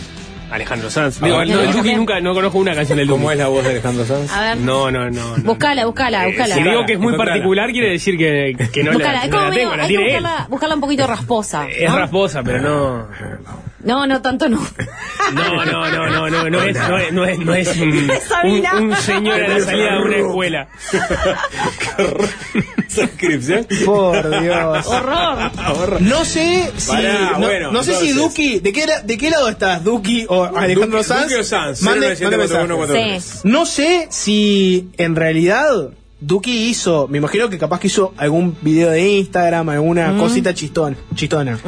Alejandro 0.54 0.90
Sanz. 0.90 1.20
Digo, 1.20 1.36
no, 1.36 1.42
el 1.42 1.48
también. 1.50 1.72
Duki 1.72 1.94
nunca, 1.94 2.20
no 2.20 2.34
conozco 2.34 2.58
una 2.58 2.74
canción 2.74 2.98
del 2.98 3.06
Duki. 3.06 3.18
¿Cómo 3.20 3.30
es 3.32 3.38
la 3.38 3.48
voz 3.48 3.64
de 3.64 3.70
Alejandro 3.70 4.04
Sanz? 4.04 4.32
A 4.32 4.40
ver. 4.40 4.56
No, 4.58 4.90
no, 4.90 5.10
no. 5.10 5.36
no. 5.36 5.42
Buscala, 5.44 5.84
buscala, 5.86 6.26
buscala. 6.26 6.54
Si 6.54 6.62
digo 6.62 6.84
que 6.86 6.92
es 6.94 6.98
muy 6.98 7.08
Encontrala. 7.12 7.32
particular, 7.32 7.70
quiere 7.70 7.90
decir 7.90 8.16
que, 8.18 8.56
que 8.72 8.82
no 8.84 8.92
Buscala, 8.92 9.12
la, 9.20 9.24
es 9.24 9.30
no 9.30 9.36
la 9.42 9.48
medio- 9.50 9.60
tengo, 9.62 9.76
la 9.76 9.82
hay 9.84 9.88
que 9.88 9.96
tiene 9.96 10.16
él. 10.16 10.22
buscarla, 10.22 10.46
buscarla 10.48 10.74
un 10.76 10.80
poquito 10.80 11.06
rasposa. 11.06 11.68
Es 11.68 11.92
rasposa, 11.92 12.42
pero 12.42 12.60
no. 12.60 13.08
No, 13.84 14.06
no, 14.06 14.20
tanto 14.22 14.48
no. 14.48 14.60
No, 15.32 15.64
no, 15.64 15.90
no, 15.90 16.06
no, 16.10 16.28
no, 16.30 16.50
no 16.50 16.62
es, 16.62 16.76
no 16.76 16.98
es, 16.98 17.12
no 17.12 17.24
es, 17.24 17.38
no 17.38 17.54
es 17.54 17.76
un, 17.76 18.10
un, 18.44 18.90
un 18.90 18.96
señor 18.96 19.42
a 19.42 19.48
la 19.48 19.60
salida 19.64 19.92
de 19.94 19.98
una 20.02 20.16
escuela. 20.16 20.68
Suscripción. 22.88 23.66
Por 23.84 24.40
Dios. 24.40 24.86
Horror. 24.86 26.00
No 26.02 26.24
sé 26.24 26.70
si. 26.76 26.90
Pará, 26.90 27.30
no, 27.38 27.46
bueno, 27.46 27.72
no 27.72 27.82
sé 27.82 27.94
si. 27.96 28.12
Duki. 28.12 28.60
¿de 28.60 28.72
qué, 28.72 28.86
¿De 29.02 29.16
qué 29.18 29.30
lado 29.30 29.48
estás? 29.48 29.82
¿Duki 29.82 30.26
o 30.28 30.44
Alejandro 30.44 31.00
Duki- 31.00 31.04
Sanz? 31.04 31.22
Duki 31.30 31.34
o 31.40 31.44
Sanz, 31.44 31.82
Mande, 31.82 32.00
097 32.14 32.24
mande 32.24 32.36
mensaje. 32.38 32.66
4143. 32.66 33.40
No 33.44 33.66
sé 33.66 34.06
si 34.10 34.90
en 34.98 35.16
realidad 35.16 35.90
Duki 36.26 36.68
hizo. 36.68 37.06
Me 37.08 37.18
imagino 37.18 37.50
que 37.50 37.58
capaz 37.58 37.80
que 37.80 37.88
hizo 37.88 38.14
algún 38.16 38.56
video 38.62 38.90
de 38.90 39.18
Instagram, 39.18 39.68
alguna 39.68 40.12
Mm. 40.12 40.18
cosita 40.18 40.54
chistón, 40.54 40.96
chistona. 41.14 41.58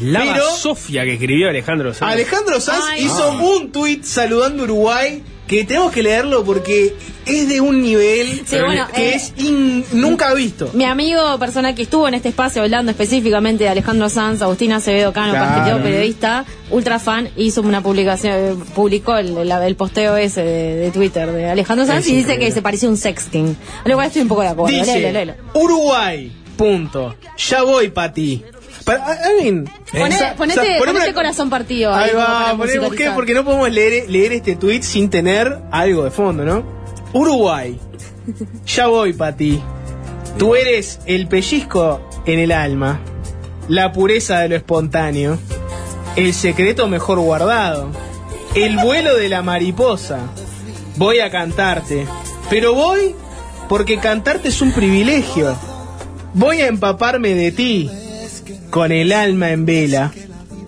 La 0.00 0.20
Pero- 0.20 0.50
Sofía 0.56 1.04
que 1.04 1.12
escribió 1.14 1.48
Alejandro 1.48 1.94
Sanz. 1.94 2.12
Alejandro 2.12 2.60
Sanz 2.60 2.84
Ay. 2.90 3.04
hizo 3.04 3.38
un 3.40 3.70
tuit 3.70 4.02
saludando 4.02 4.62
a 4.62 4.64
Uruguay 4.64 5.22
que 5.46 5.64
tenemos 5.64 5.92
que 5.92 6.02
leerlo 6.02 6.42
porque 6.44 6.94
es 7.26 7.48
de 7.48 7.60
un 7.60 7.82
nivel 7.82 8.42
Sí, 8.46 8.56
bueno, 8.64 8.86
que 8.94 9.10
eh, 9.10 9.14
es 9.14 9.34
in- 9.36 9.84
nunca 9.92 10.32
visto. 10.34 10.70
Mi 10.72 10.84
amigo, 10.84 11.38
persona 11.38 11.74
que 11.74 11.82
estuvo 11.82 12.08
en 12.08 12.14
este 12.14 12.30
espacio 12.30 12.62
hablando 12.62 12.90
específicamente 12.90 13.64
de 13.64 13.70
Alejandro 13.70 14.08
Sanz, 14.08 14.40
Agustina 14.42 14.76
Acevedo 14.76 15.12
Cano, 15.12 15.32
Claro. 15.32 15.82
periodista, 15.82 16.44
ultra 16.70 16.98
fan, 16.98 17.28
hizo 17.36 17.60
una 17.60 17.82
publicación, 17.82 18.58
publicó 18.74 19.16
el, 19.18 19.46
la- 19.48 19.66
el 19.66 19.76
posteo 19.76 20.16
ese 20.16 20.42
de, 20.42 20.76
de 20.76 20.90
Twitter 20.90 21.30
de 21.30 21.50
Alejandro 21.50 21.86
Sanz 21.86 22.06
Es 22.06 22.08
y 22.12 22.16
dice 22.16 22.38
que 22.38 22.50
se 22.50 22.62
parecía 22.62 22.88
un 22.88 22.96
sexting. 22.96 23.56
Lo 23.84 23.94
cual 23.96 24.06
estoy 24.06 24.22
un 24.22 24.28
poco 24.28 24.40
de 24.42 24.48
acuerdo. 24.48 24.74
Dice, 24.76 24.98
Léelo, 24.98 25.12
léelo. 25.12 25.34
Uruguay, 25.54 26.32
punto. 26.56 27.16
Ya 27.36 27.62
voy 27.62 27.88
para 27.90 28.12
ti. 28.12 28.42
Para, 28.84 29.18
I 29.30 29.42
mean, 29.42 29.64
Poné- 29.92 30.34
ponete, 30.36 30.78
una- 30.82 31.12
corazón 31.14 31.48
partido. 31.50 31.94
Ahí 31.94 32.10
va, 32.14 32.52
busqué 32.52 32.78
musicalizar. 32.78 33.14
porque 33.14 33.34
no 33.34 33.44
podemos 33.44 33.70
leer, 33.70 34.10
leer 34.10 34.32
este 34.32 34.56
tweet 34.56 34.82
sin 34.82 35.08
tener 35.10 35.58
algo 35.70 36.04
de 36.04 36.10
fondo, 36.10 36.44
¿no? 36.44 36.62
Uruguay, 37.12 37.78
ya 38.66 38.86
voy 38.88 39.12
para 39.12 39.36
ti. 39.36 39.60
Tú 40.38 40.54
eres 40.56 41.00
el 41.06 41.28
pellizco 41.28 42.00
en 42.26 42.38
el 42.40 42.52
alma, 42.52 43.00
la 43.68 43.92
pureza 43.92 44.40
de 44.40 44.48
lo 44.50 44.56
espontáneo, 44.56 45.38
el 46.16 46.34
secreto 46.34 46.88
mejor 46.88 47.20
guardado, 47.20 47.88
el 48.54 48.76
vuelo 48.78 49.16
de 49.16 49.28
la 49.28 49.42
mariposa. 49.42 50.18
Voy 50.96 51.20
a 51.20 51.30
cantarte, 51.30 52.06
pero 52.50 52.74
voy 52.74 53.14
porque 53.68 53.98
cantarte 53.98 54.48
es 54.48 54.60
un 54.60 54.72
privilegio. 54.72 55.56
Voy 56.34 56.60
a 56.60 56.66
empaparme 56.66 57.34
de 57.34 57.52
ti 57.52 57.90
con 58.74 58.90
el 58.90 59.12
alma 59.12 59.52
en 59.52 59.66
vela. 59.66 60.12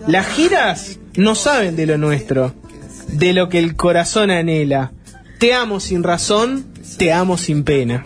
Las 0.07 0.29
giras 0.29 1.01
no 1.17 1.35
saben 1.35 1.75
de 1.75 1.87
lo 1.87 1.99
nuestro, 1.99 2.55
de 3.09 3.33
lo 3.33 3.49
que 3.49 3.59
el 3.59 3.75
corazón 3.75 4.31
anhela. 4.31 4.93
Te 5.41 5.53
amo 5.53 5.81
sin 5.81 6.05
razón, 6.05 6.67
te 6.99 7.13
amo 7.13 7.37
sin 7.37 7.65
pena. 7.65 8.05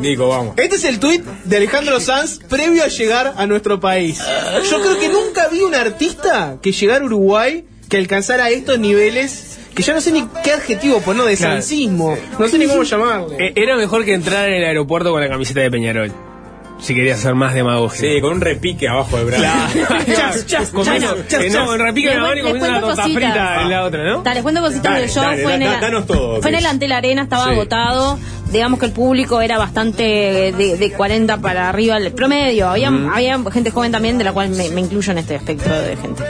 Nico, 0.00 0.26
vamos. 0.26 0.54
Este 0.58 0.74
es 0.74 0.84
el 0.84 0.98
tuit 0.98 1.22
de 1.44 1.56
Alejandro 1.58 2.00
Sanz 2.00 2.40
previo 2.48 2.82
a 2.82 2.88
llegar 2.88 3.34
a 3.36 3.46
nuestro 3.46 3.78
país. 3.78 4.18
Yo 4.68 4.80
creo 4.80 4.98
que 4.98 5.08
nunca 5.10 5.46
vi 5.46 5.60
un 5.60 5.76
artista 5.76 6.56
que 6.60 6.72
llegara 6.72 7.04
a 7.04 7.06
Uruguay 7.06 7.64
que 7.88 7.98
alcanzara 7.98 8.50
estos 8.50 8.80
niveles 8.80 9.58
que 9.76 9.84
ya 9.84 9.94
no 9.94 10.00
sé 10.00 10.10
ni 10.10 10.26
qué 10.42 10.50
adjetivo 10.50 11.00
poner 11.02 11.24
de 11.24 11.36
Claro. 11.36 11.52
sancismo. 11.54 12.18
No 12.36 12.48
sé 12.48 12.58
ni 12.58 12.66
cómo 12.66 12.82
llamarle. 12.82 13.36
Eh, 13.38 13.52
Era 13.54 13.76
mejor 13.76 14.04
que 14.04 14.12
entrar 14.12 14.48
en 14.48 14.54
el 14.56 14.64
aeropuerto 14.64 15.12
con 15.12 15.20
la 15.20 15.28
camiseta 15.28 15.60
de 15.60 15.70
Peñarol. 15.70 16.12
Si 16.82 16.94
querías 16.96 17.20
hacer 17.20 17.34
más 17.36 17.54
demagogia. 17.54 18.00
Sí, 18.00 18.20
con 18.20 18.32
un 18.32 18.40
repique 18.40 18.88
abajo 18.88 19.16
del 19.16 19.26
brazo. 19.26 19.44
Chas, 20.16 20.46
chas, 20.46 20.72
Comiendo- 20.72 21.14
eh, 21.16 21.48
no, 21.50 21.74
en 21.74 21.80
repique 21.80 22.08
Les 22.08 22.16
en 22.16 22.22
la 22.22 22.28
mano 22.28 22.40
y 22.40 22.42
les 22.42 22.44
comiendo 22.52 22.68
una 22.68 22.80
cuento 22.80 22.86
torta 22.88 23.02
cositas. 23.04 23.22
frita 23.32 23.62
en 23.62 23.70
la 23.70 23.84
otra, 23.84 24.04
¿no? 24.04 24.22
Dale, 24.22 24.42
cuento 24.42 24.60
cositas 24.60 24.82
Dale, 24.92 25.08
show. 25.08 25.22
dale, 25.22 25.42
fue, 25.44 25.54
en 25.54 25.62
el, 25.62 25.80
danos 25.80 26.06
todo, 26.06 26.40
fue 26.42 26.48
en 26.50 26.54
el 26.56 26.60
Cris. 26.60 26.70
Antel 26.72 26.92
Arena, 26.92 27.22
estaba 27.22 27.44
Sí. 27.44 27.50
agotado. 27.52 28.18
Digamos 28.50 28.80
que 28.80 28.86
el 28.86 28.92
público 28.92 29.40
era 29.40 29.56
bastante 29.58 30.02
de, 30.02 30.76
de 30.76 30.92
40 30.92 31.38
para 31.38 31.68
arriba, 31.68 31.96
el 31.98 32.12
promedio. 32.12 32.68
Había, 32.68 32.88
había 32.88 33.38
gente 33.52 33.70
joven 33.70 33.92
también, 33.92 34.18
de 34.18 34.24
la 34.24 34.32
cual 34.32 34.50
me, 34.50 34.68
me 34.70 34.80
incluyo 34.80 35.12
en 35.12 35.18
este 35.18 35.36
espectro 35.36 35.72
de 35.80 35.96
gente. 35.96 36.22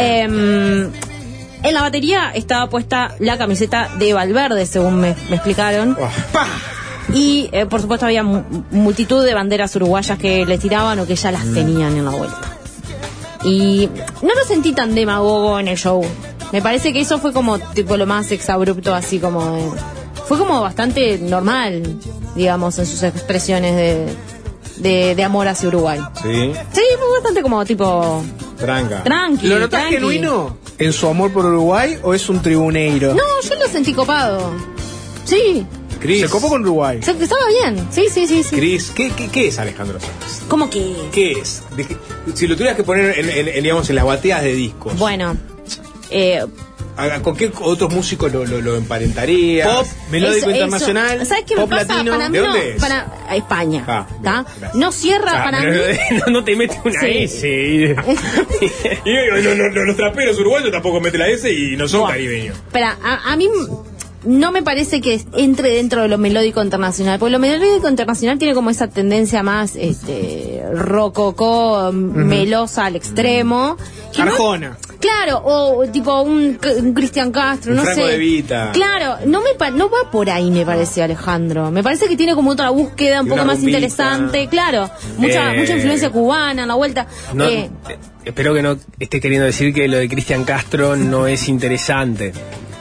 Em, 0.00 0.90
en 1.62 1.74
la 1.74 1.80
batería 1.80 2.32
estaba 2.34 2.68
puesta 2.68 3.14
la 3.20 3.38
camiseta 3.38 3.88
de 3.98 4.12
Valverde, 4.12 4.66
según 4.66 4.96
me, 5.00 5.14
me 5.30 5.36
explicaron. 5.36 5.96
Pa. 6.32 6.46
Y 7.14 7.48
eh, 7.52 7.66
por 7.66 7.80
supuesto 7.80 8.06
había 8.06 8.22
mu- 8.22 8.42
multitud 8.70 9.24
de 9.24 9.34
banderas 9.34 9.74
uruguayas 9.76 10.18
que 10.18 10.46
le 10.46 10.58
tiraban 10.58 10.98
o 11.00 11.06
que 11.06 11.14
ya 11.16 11.30
las 11.30 11.44
tenían 11.52 11.96
en 11.96 12.04
la 12.04 12.10
vuelta. 12.10 12.40
Y 13.44 13.88
no 14.22 14.28
lo 14.34 14.44
sentí 14.46 14.72
tan 14.72 14.94
demagogo 14.94 15.58
en 15.58 15.68
el 15.68 15.76
show. 15.76 16.02
Me 16.52 16.62
parece 16.62 16.92
que 16.92 17.00
eso 17.00 17.18
fue 17.18 17.32
como 17.32 17.58
tipo 17.58 17.96
lo 17.96 18.06
más 18.06 18.30
exabrupto, 18.30 18.94
así 18.94 19.18
como 19.18 19.52
de- 19.56 19.68
fue 20.26 20.38
como 20.38 20.60
bastante 20.62 21.18
normal, 21.18 21.82
digamos, 22.34 22.78
en 22.78 22.86
sus 22.86 23.02
expresiones 23.02 23.74
de, 23.76 24.06
de, 24.76 25.14
de 25.14 25.24
amor 25.24 25.48
hacia 25.48 25.68
Uruguay. 25.68 25.98
Sí, 26.22 26.52
Sí, 26.72 26.80
fue 26.98 27.10
bastante 27.14 27.42
como 27.42 27.64
tipo 27.64 28.22
tranca. 28.58 29.02
tranqui. 29.02 29.48
¿Lo 29.48 29.56
notas 29.58 29.80
tranqui. 29.80 29.94
genuino 29.96 30.56
en 30.78 30.92
su 30.92 31.08
amor 31.08 31.32
por 31.32 31.44
Uruguay 31.44 31.98
o 32.02 32.14
es 32.14 32.28
un 32.28 32.40
tribuneiro? 32.40 33.12
No, 33.14 33.22
yo 33.42 33.54
lo 33.56 33.66
sentí 33.68 33.92
copado. 33.92 34.52
Sí, 35.24 35.66
Se 36.02 36.28
copó 36.28 36.48
con 36.48 36.62
Uruguay. 36.62 37.00
se- 37.02 37.10
estaba 37.12 37.42
bien. 37.62 37.86
Sí, 37.90 38.06
sí, 38.12 38.26
sí, 38.26 38.42
sí. 38.42 38.56
Cris, 38.56 38.90
¿qué, 38.94 39.10
qué, 39.16 39.28
qué 39.28 39.48
es 39.48 39.58
Alejandro 39.58 39.98
Sanz? 40.00 40.42
¿Cómo 40.48 40.68
que? 40.70 40.94
¿Qué 41.12 41.32
es? 41.32 41.62
Si 42.34 42.46
lo 42.46 42.54
tuvieras 42.56 42.76
que 42.76 42.82
poner 42.84 43.18
en, 43.18 43.28
en- 43.30 43.48
en, 43.48 43.62
digamos, 43.62 43.88
en 43.90 43.96
las 43.96 44.04
bateas 44.04 44.42
de 44.42 44.52
discos, 44.54 44.98
Bueno, 44.98 45.36
eh, 46.10 46.44
¿a- 46.96 47.20
¿con 47.22 47.36
qué 47.36 47.50
otros 47.60 47.92
músicos 47.92 48.32
lo, 48.32 48.44
lo, 48.44 48.60
lo 48.60 48.76
emparentarías? 48.76 49.68
Pop, 49.68 49.86
melódico 50.10 50.36
Eso- 50.38 50.46
eso. 50.50 50.56
internacional, 50.56 51.26
¿Sabes 51.26 51.44
qué 51.46 51.54
me 51.56 51.60
pop 51.62 51.70
pasa? 51.70 51.84
latino. 51.94 52.12
Para 52.12 52.28
mí 52.28 52.36
¿De 52.38 52.42
no, 52.44 52.52
dónde 52.52 52.70
es? 52.74 52.80
para 52.80 53.12
España. 53.34 53.84
Ah. 53.86 54.44
No 54.74 54.92
cierra 54.92 55.40
Ah, 55.40 55.44
para 55.44 55.60
mí. 55.60 55.66
pero 55.66 56.26
no, 56.26 56.32
no 56.32 56.44
te 56.44 56.56
metes 56.56 56.78
una 56.84 57.00
Sí. 57.00 57.06
S. 57.18 57.48
y- 57.48 57.84
Y 59.04 59.42
no, 59.42 59.54
no, 59.54 59.68
no, 59.70 59.84
los 59.84 59.96
traperos 59.96 60.38
uruguayos 60.38 60.70
tampoco 60.70 61.00
meten 61.00 61.20
la 61.20 61.28
S 61.28 61.50
y 61.52 61.76
no 61.76 61.88
son 61.88 62.00
Buah. 62.00 62.10
caribeños. 62.12 62.56
Espera, 62.56 62.98
a, 63.02 63.32
a 63.32 63.36
mí 63.36 63.48
no 64.24 64.52
me 64.52 64.62
parece 64.62 65.00
que 65.00 65.20
entre 65.36 65.70
dentro 65.74 66.02
de 66.02 66.08
lo 66.08 66.18
melódico 66.18 66.62
internacional, 66.62 67.18
porque 67.18 67.32
lo 67.32 67.38
melódico 67.38 67.88
internacional 67.88 68.38
tiene 68.38 68.54
como 68.54 68.70
esa 68.70 68.88
tendencia 68.88 69.42
más 69.42 69.74
este 69.76 70.62
rococó, 70.72 71.90
melosa 71.92 72.86
al 72.86 72.96
extremo. 72.96 73.76
no- 74.18 74.22
Arjona. 74.24 74.76
Claro, 75.00 75.42
o 75.44 75.84
tipo 75.88 76.20
un, 76.22 76.58
un 76.78 76.94
Cristian 76.94 77.32
Castro, 77.32 77.72
Un 77.72 77.78
no 77.78 77.82
Franco 77.82 78.02
sé. 78.02 78.06
De 78.12 78.18
Vita. 78.18 78.70
Claro, 78.72 79.16
no 79.26 79.40
me 79.40 79.54
pa- 79.54 79.70
no 79.70 79.90
va 79.90 80.08
por 80.12 80.30
ahí 80.30 80.48
me 80.52 80.64
parece 80.64 81.02
Alejandro. 81.02 81.72
Me 81.72 81.82
parece 81.82 82.06
que 82.06 82.16
tiene 82.16 82.36
como 82.36 82.52
otra 82.52 82.70
búsqueda 82.70 83.22
un 83.22 83.28
poco 83.28 83.44
más 83.44 83.60
interesante, 83.62 84.46
claro, 84.48 84.88
mucha 85.18 85.54
Eh, 85.54 85.58
mucha 85.58 85.74
influencia 85.74 86.10
cubana 86.10 86.62
en 86.62 86.68
la 86.68 86.74
vuelta. 86.74 87.08
No, 87.34 87.46
Eh, 87.48 87.68
eh, 87.88 87.98
espero 88.24 88.54
que 88.54 88.62
no 88.62 88.76
esté 89.00 89.20
queriendo 89.20 89.44
decir 89.46 89.74
que 89.74 89.88
lo 89.88 89.96
de 89.96 90.08
Cristian 90.08 90.44
Castro 90.44 90.94
no 90.94 91.26
es 91.26 91.48
interesante. 91.48 92.32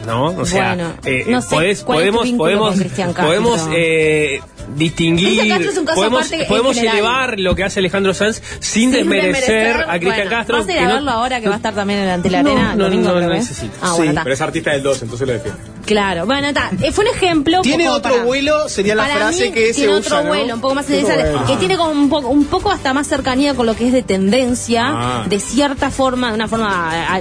¿No? 0.05 0.25
O 0.27 0.45
sea, 0.45 0.69
Bueno, 0.75 0.93
eh, 1.05 1.25
no 1.27 1.41
sé 1.41 1.55
podés- 1.55 1.57
cuál 1.57 1.69
es 1.69 1.79
tu 1.79 1.85
podemos, 1.85 2.29
podemos, 2.37 2.69
con 2.71 2.79
Cristian 2.79 3.13
Castro. 3.13 3.25
podemos 3.27 3.67
eh, 3.73 4.41
distinguir, 4.75 5.27
Cristian 5.27 5.49
Castro 5.49 5.71
es 5.71 5.77
un 5.77 5.85
caso 5.85 5.95
podemos, 5.95 6.31
podemos 6.47 6.77
elevar 6.77 7.39
lo 7.39 7.55
que 7.55 7.63
hace 7.63 7.79
Alejandro 7.79 8.13
Sanz 8.13 8.41
sin, 8.59 8.91
sin 8.91 8.91
desmerecer, 8.91 9.75
a 9.87 9.99
Cristian 9.99 10.15
bueno, 10.15 10.29
Castro. 10.31 10.57
¿Vas 10.57 10.67
a 10.67 10.71
ir 10.71 10.77
a 10.79 10.83
no- 10.87 10.93
verlo 10.95 11.11
ahora 11.11 11.41
que 11.41 11.47
va 11.47 11.53
a 11.53 11.57
estar 11.57 11.73
también 11.73 11.99
en 11.99 12.07
la 12.07 12.13
ante 12.15 12.29
la 12.29 12.43
No, 12.43 12.51
arena? 12.51 12.75
no, 12.75 12.89
no, 12.89 13.21
no 13.21 13.33
es? 13.33 13.39
necesito. 13.49 13.73
Ah, 13.81 13.91
Sí, 13.95 14.03
bueno. 14.03 14.21
Pero 14.23 14.33
es 14.33 14.41
artista 14.41 14.71
del 14.71 14.83
2, 14.83 15.01
entonces 15.03 15.27
lo 15.27 15.33
defiende. 15.33 15.61
Claro, 15.85 16.25
bueno, 16.25 16.47
está. 16.49 16.71
Eh, 16.81 16.91
fue 16.91 17.05
un 17.05 17.11
ejemplo. 17.15 17.61
Tiene 17.61 17.85
como 17.85 17.97
otro 17.97 18.11
para- 18.11 18.23
vuelo, 18.25 18.69
sería 18.69 18.95
la 18.95 19.05
frase 19.05 19.45
mí, 19.47 19.51
que 19.51 19.67
se 19.67 19.81
tiene 19.81 19.97
usa, 19.97 19.99
otro 20.19 20.23
¿no? 20.23 20.29
vuelo, 20.29 20.55
un 20.55 20.61
poco 20.61 20.75
más 20.75 20.89
interesante, 20.89 21.39
que 21.47 21.57
tiene 21.57 21.77
como 21.77 21.91
un 21.91 22.09
poco, 22.09 22.27
un 22.29 22.45
poco 22.45 22.71
hasta 22.71 22.93
más 22.93 23.07
cercanía 23.07 23.53
con 23.53 23.65
lo 23.65 23.75
que 23.75 23.87
es 23.87 23.93
de 23.93 24.03
tendencia, 24.03 24.83
Ah. 24.87 25.25
de 25.29 25.39
cierta 25.39 25.89
forma, 25.91 26.29
de 26.29 26.35
una 26.35 26.47
forma 26.47 26.91
a- 26.91 27.15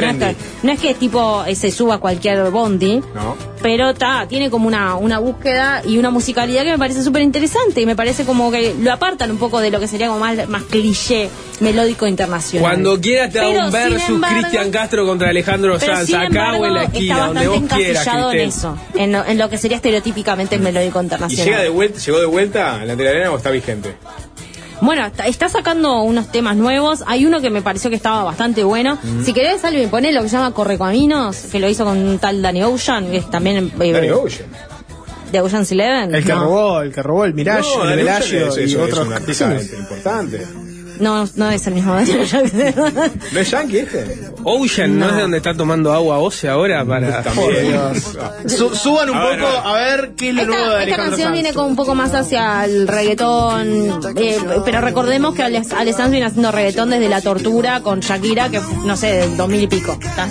no 0.00 0.24
es, 0.26 0.34
que, 0.36 0.36
no 0.62 0.72
es 0.72 0.80
que 0.80 0.94
tipo 0.94 1.44
eh, 1.46 1.54
se 1.54 1.70
suba 1.70 1.98
cualquier 1.98 2.50
bondi. 2.50 3.02
¿No? 3.14 3.51
Pero 3.62 3.90
está, 3.90 4.26
tiene 4.28 4.50
como 4.50 4.66
una, 4.66 4.96
una 4.96 5.18
búsqueda 5.18 5.82
y 5.84 5.98
una 5.98 6.10
musicalidad 6.10 6.64
que 6.64 6.70
me 6.72 6.78
parece 6.78 7.02
súper 7.02 7.22
interesante 7.22 7.80
y 7.80 7.86
me 7.86 7.96
parece 7.96 8.24
como 8.24 8.50
que 8.50 8.74
lo 8.80 8.92
apartan 8.92 9.30
un 9.30 9.38
poco 9.38 9.60
de 9.60 9.70
lo 9.70 9.78
que 9.80 9.86
sería 9.88 10.08
como 10.08 10.18
más, 10.20 10.48
más 10.48 10.62
cliché 10.64 11.30
melódico 11.60 12.06
internacional. 12.06 12.62
Cuando 12.70 13.00
quieras 13.00 13.32
te 13.32 13.40
hago 13.40 13.66
un 13.66 13.70
versus 13.72 14.08
embargo- 14.08 14.38
Cristian 14.40 14.70
Castro 14.70 15.06
contra 15.06 15.28
Alejandro 15.28 15.78
Sanz, 15.78 16.12
acá 16.12 16.22
o 16.22 16.24
en 16.26 16.32
la 16.34 16.46
embargo, 16.46 16.78
esquina, 16.80 17.14
está 17.14 17.26
donde 17.26 17.46
bastante 17.46 17.74
vos 17.74 17.78
quieras, 17.82 18.06
en 18.32 18.40
eso, 18.40 18.78
en 18.94 19.12
lo, 19.12 19.24
en 19.24 19.38
lo 19.38 19.48
que 19.48 19.58
sería 19.58 19.76
estereotípicamente 19.76 20.54
el 20.56 20.62
melódico 20.62 21.00
¿Y 21.00 21.04
internacional. 21.04 21.46
llega 21.46 21.60
de 21.62 21.68
vuelta, 21.68 21.98
llegó 22.00 22.18
de 22.18 22.26
vuelta 22.26 22.74
ante 22.82 23.04
la 23.04 23.10
arena 23.10 23.30
o 23.30 23.36
está 23.36 23.50
vigente? 23.50 23.94
Bueno, 24.82 25.06
está, 25.06 25.26
está 25.26 25.48
sacando 25.48 26.02
unos 26.02 26.30
temas 26.30 26.56
nuevos. 26.56 27.02
Hay 27.06 27.24
uno 27.24 27.40
que 27.40 27.50
me 27.50 27.62
pareció 27.62 27.88
que 27.88 27.96
estaba 27.96 28.22
bastante 28.24 28.64
bueno. 28.64 28.98
Mm. 29.02 29.24
Si 29.24 29.32
querés, 29.32 29.64
Alvin, 29.64 29.88
poné 29.88 30.12
lo 30.12 30.22
que 30.22 30.28
se 30.28 30.36
llama 30.36 30.52
Correcaminos, 30.52 31.36
que 31.50 31.58
lo 31.58 31.68
hizo 31.68 31.84
con 31.84 31.96
un 31.98 32.18
tal 32.18 32.42
Danny 32.42 32.62
Ocean, 32.64 33.10
que 33.10 33.18
es 33.18 33.30
también 33.30 33.72
eh, 33.80 33.92
Danny 33.92 34.10
Ocean. 34.10 34.48
de 35.30 35.40
Ocean's 35.40 35.72
Eleven. 35.72 36.14
El 36.14 36.24
que 36.24 36.32
no. 36.34 36.44
robó, 36.44 36.80
el 36.82 36.92
que 36.92 37.02
robó 37.02 37.24
el 37.24 37.32
Mirage, 37.34 37.62
No, 37.78 37.88
el 37.90 37.98
es- 38.08 38.58
y 38.58 38.62
es 38.64 38.76
otros 38.76 39.06
un 39.06 39.12
artista 39.14 39.56
importante. 39.78 40.46
No, 41.00 41.28
no 41.36 41.50
es 41.50 41.66
el 41.66 41.74
mismo 41.74 41.94
Ocean. 41.94 42.24
¿No 43.32 43.40
es 43.40 43.50
yankee 43.50 43.78
este? 43.78 44.18
Ocean, 44.44 44.98
¿no, 44.98 45.06
No. 45.06 45.10
es 45.10 45.16
de 45.16 45.22
donde 45.22 45.36
está 45.38 45.54
tomando 45.54 45.92
agua 45.92 46.18
ósea 46.18 46.52
ahora 46.52 46.84
para... 46.84 47.22
También. 47.22 47.80
Su- 48.46 48.74
suban 48.74 49.10
un 49.10 49.16
A 49.16 49.24
ver, 49.26 49.40
poco 49.40 49.50
a 49.68 49.72
ver. 49.74 49.82
a 49.82 49.96
ver 49.96 50.10
qué 50.16 50.28
es 50.30 50.34
lo 50.34 50.44
nuevo 50.46 50.62
de 50.62 50.68
Esta, 50.70 50.72
esta 50.82 50.82
Alejandro 50.82 51.04
canción 51.10 51.26
Sanz. 51.28 51.32
viene 51.34 51.52
como 51.54 51.66
un 51.68 51.76
poco 51.76 51.94
más 51.94 52.14
hacia 52.14 52.64
el 52.64 52.86
reggaetón, 52.88 54.00
eh, 54.16 54.38
pero 54.64 54.80
recordemos 54.80 55.34
que 55.34 55.42
Ale 55.42 55.62
Ale 55.76 55.92
Sanz 55.92 56.10
viene 56.10 56.26
haciendo 56.26 56.50
reggaetón 56.52 56.90
desde 56.90 57.08
La 57.08 57.20
Tortura 57.20 57.80
con 57.80 58.00
Shakira, 58.00 58.48
que 58.48 58.60
no 58.84 58.96
sé, 58.96 59.12
del 59.12 59.36
2000 59.36 59.62
y 59.62 59.66
pico. 59.66 59.98
¿tá? 60.16 60.28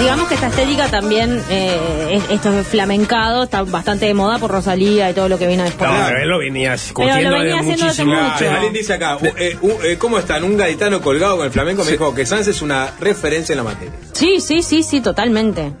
Digamos 0.00 0.28
que 0.28 0.34
esta 0.34 0.48
estética 0.48 0.88
también, 0.88 1.42
eh, 1.50 1.78
es- 2.12 2.30
esto 2.30 2.52
es 2.58 2.66
flamencado, 2.66 3.44
está 3.44 3.62
bastante 3.62 4.06
de 4.06 4.14
moda 4.14 4.38
por 4.38 4.50
Rosalía 4.50 5.10
y 5.10 5.14
todo 5.14 5.28
lo 5.28 5.38
que 5.38 5.46
vino 5.46 5.62
después. 5.64 5.90
No, 5.90 5.96
pero 6.06 6.18
él 6.22 6.28
lo 6.28 6.38
venía 6.38 6.70
Pero 6.70 6.82
discutiendo 6.82 7.30
lo 7.30 7.38
venía 7.38 7.54
de 7.54 7.60
haciendo 7.60 7.86
hace 7.86 8.04
muchísimo. 8.04 8.30
mucho. 8.32 8.50
Alguien 8.50 8.72
dice 8.72 8.92
acá, 8.94 9.16
u- 9.16 9.26
eh, 9.36 9.56
u- 9.62 9.78
eh, 9.86 9.98
¿cómo 9.98 10.18
están? 10.18 10.44
Un 10.44 10.56
gaditano 10.56 11.00
colgado 11.00 11.36
con 11.36 11.46
el 11.46 11.52
flamenco 11.52 11.84
me 11.84 11.92
dijo 11.92 12.14
que 12.14 12.26
Sanz 12.26 12.46
es 12.48 12.62
una 12.62 12.90
referencia 13.00 13.52
en 13.52 13.58
la 13.58 13.62
materia. 13.64 13.92
Sí, 14.12 14.40
sí, 14.40 14.62
sí, 14.62 14.82
sí, 14.82 15.00
totalmente. 15.00 15.72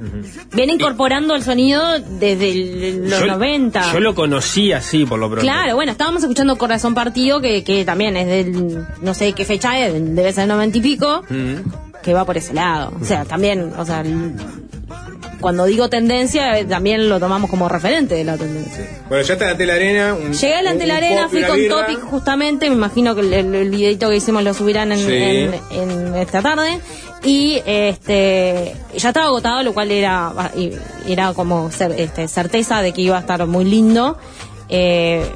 Viene 0.54 0.74
incorporando 0.74 1.34
el 1.34 1.42
sonido 1.42 1.98
desde 1.98 2.50
el- 2.50 3.10
los 3.10 3.20
Yo- 3.20 3.26
90. 3.26 3.92
Yo 3.92 4.00
lo 4.00 4.14
conocí 4.14 4.72
así, 4.72 5.04
por 5.04 5.18
lo 5.18 5.26
pronto. 5.28 5.42
Claro, 5.42 5.74
bueno, 5.74 5.92
estábamos 5.92 6.22
escuchando 6.22 6.56
Corazón 6.56 6.94
Partido, 6.94 7.40
que, 7.40 7.64
que 7.64 7.84
también 7.84 8.16
es 8.16 8.26
del, 8.26 8.86
no 9.02 9.14
sé 9.14 9.32
qué 9.32 9.44
fecha 9.44 9.78
es, 9.78 9.92
debe 10.14 10.32
ser 10.32 10.46
90 10.48 10.78
y 10.78 10.80
pico, 10.80 11.22
que 12.02 12.14
va 12.14 12.24
por 12.24 12.36
ese 12.36 12.54
lado. 12.54 12.92
O 13.00 13.04
sea, 13.04 13.24
también, 13.24 13.72
o 13.76 13.84
sea, 13.84 14.00
el- 14.02 14.34
cuando 15.40 15.64
digo 15.64 15.88
tendencia, 15.90 16.58
eh, 16.58 16.64
también 16.64 17.08
lo 17.08 17.18
tomamos 17.20 17.50
como 17.50 17.68
referente 17.68 18.14
de 18.14 18.24
la 18.24 18.36
tendencia. 18.36 19.02
Bueno, 19.08 19.24
ya 19.24 19.34
está 19.34 19.50
ante 19.50 19.66
la 19.66 19.74
arena. 19.74 20.14
un- 20.14 20.32
Llegué 20.32 20.54
a 20.54 20.62
la 20.62 20.70
ante 20.70 20.86
la 20.86 20.96
arena, 20.96 21.28
fui 21.28 21.42
con 21.42 21.56
birra. 21.56 21.86
Topic 21.86 22.00
justamente, 22.02 22.68
me 22.68 22.76
imagino 22.76 23.14
que 23.14 23.20
el, 23.22 23.70
videito 23.70 24.08
que 24.08 24.16
hicimos 24.16 24.42
lo 24.44 24.54
subirán 24.54 24.92
en, 24.92 24.98
Sí. 24.98 25.12
en- 25.12 25.54
en 25.90 26.14
esta 26.16 26.42
tarde. 26.42 26.80
Y 27.24 27.60
este 27.66 28.76
ya 28.96 29.08
estaba 29.08 29.26
agotado, 29.26 29.62
lo 29.62 29.74
cual 29.74 29.90
era, 29.90 30.32
era 31.08 31.32
como 31.34 31.70
cer- 31.70 31.94
este, 31.98 32.28
certeza 32.28 32.82
de 32.82 32.92
que 32.92 33.02
iba 33.02 33.16
a 33.16 33.20
estar 33.20 33.44
muy 33.46 33.64
lindo. 33.64 34.16
Eh, 34.68 35.26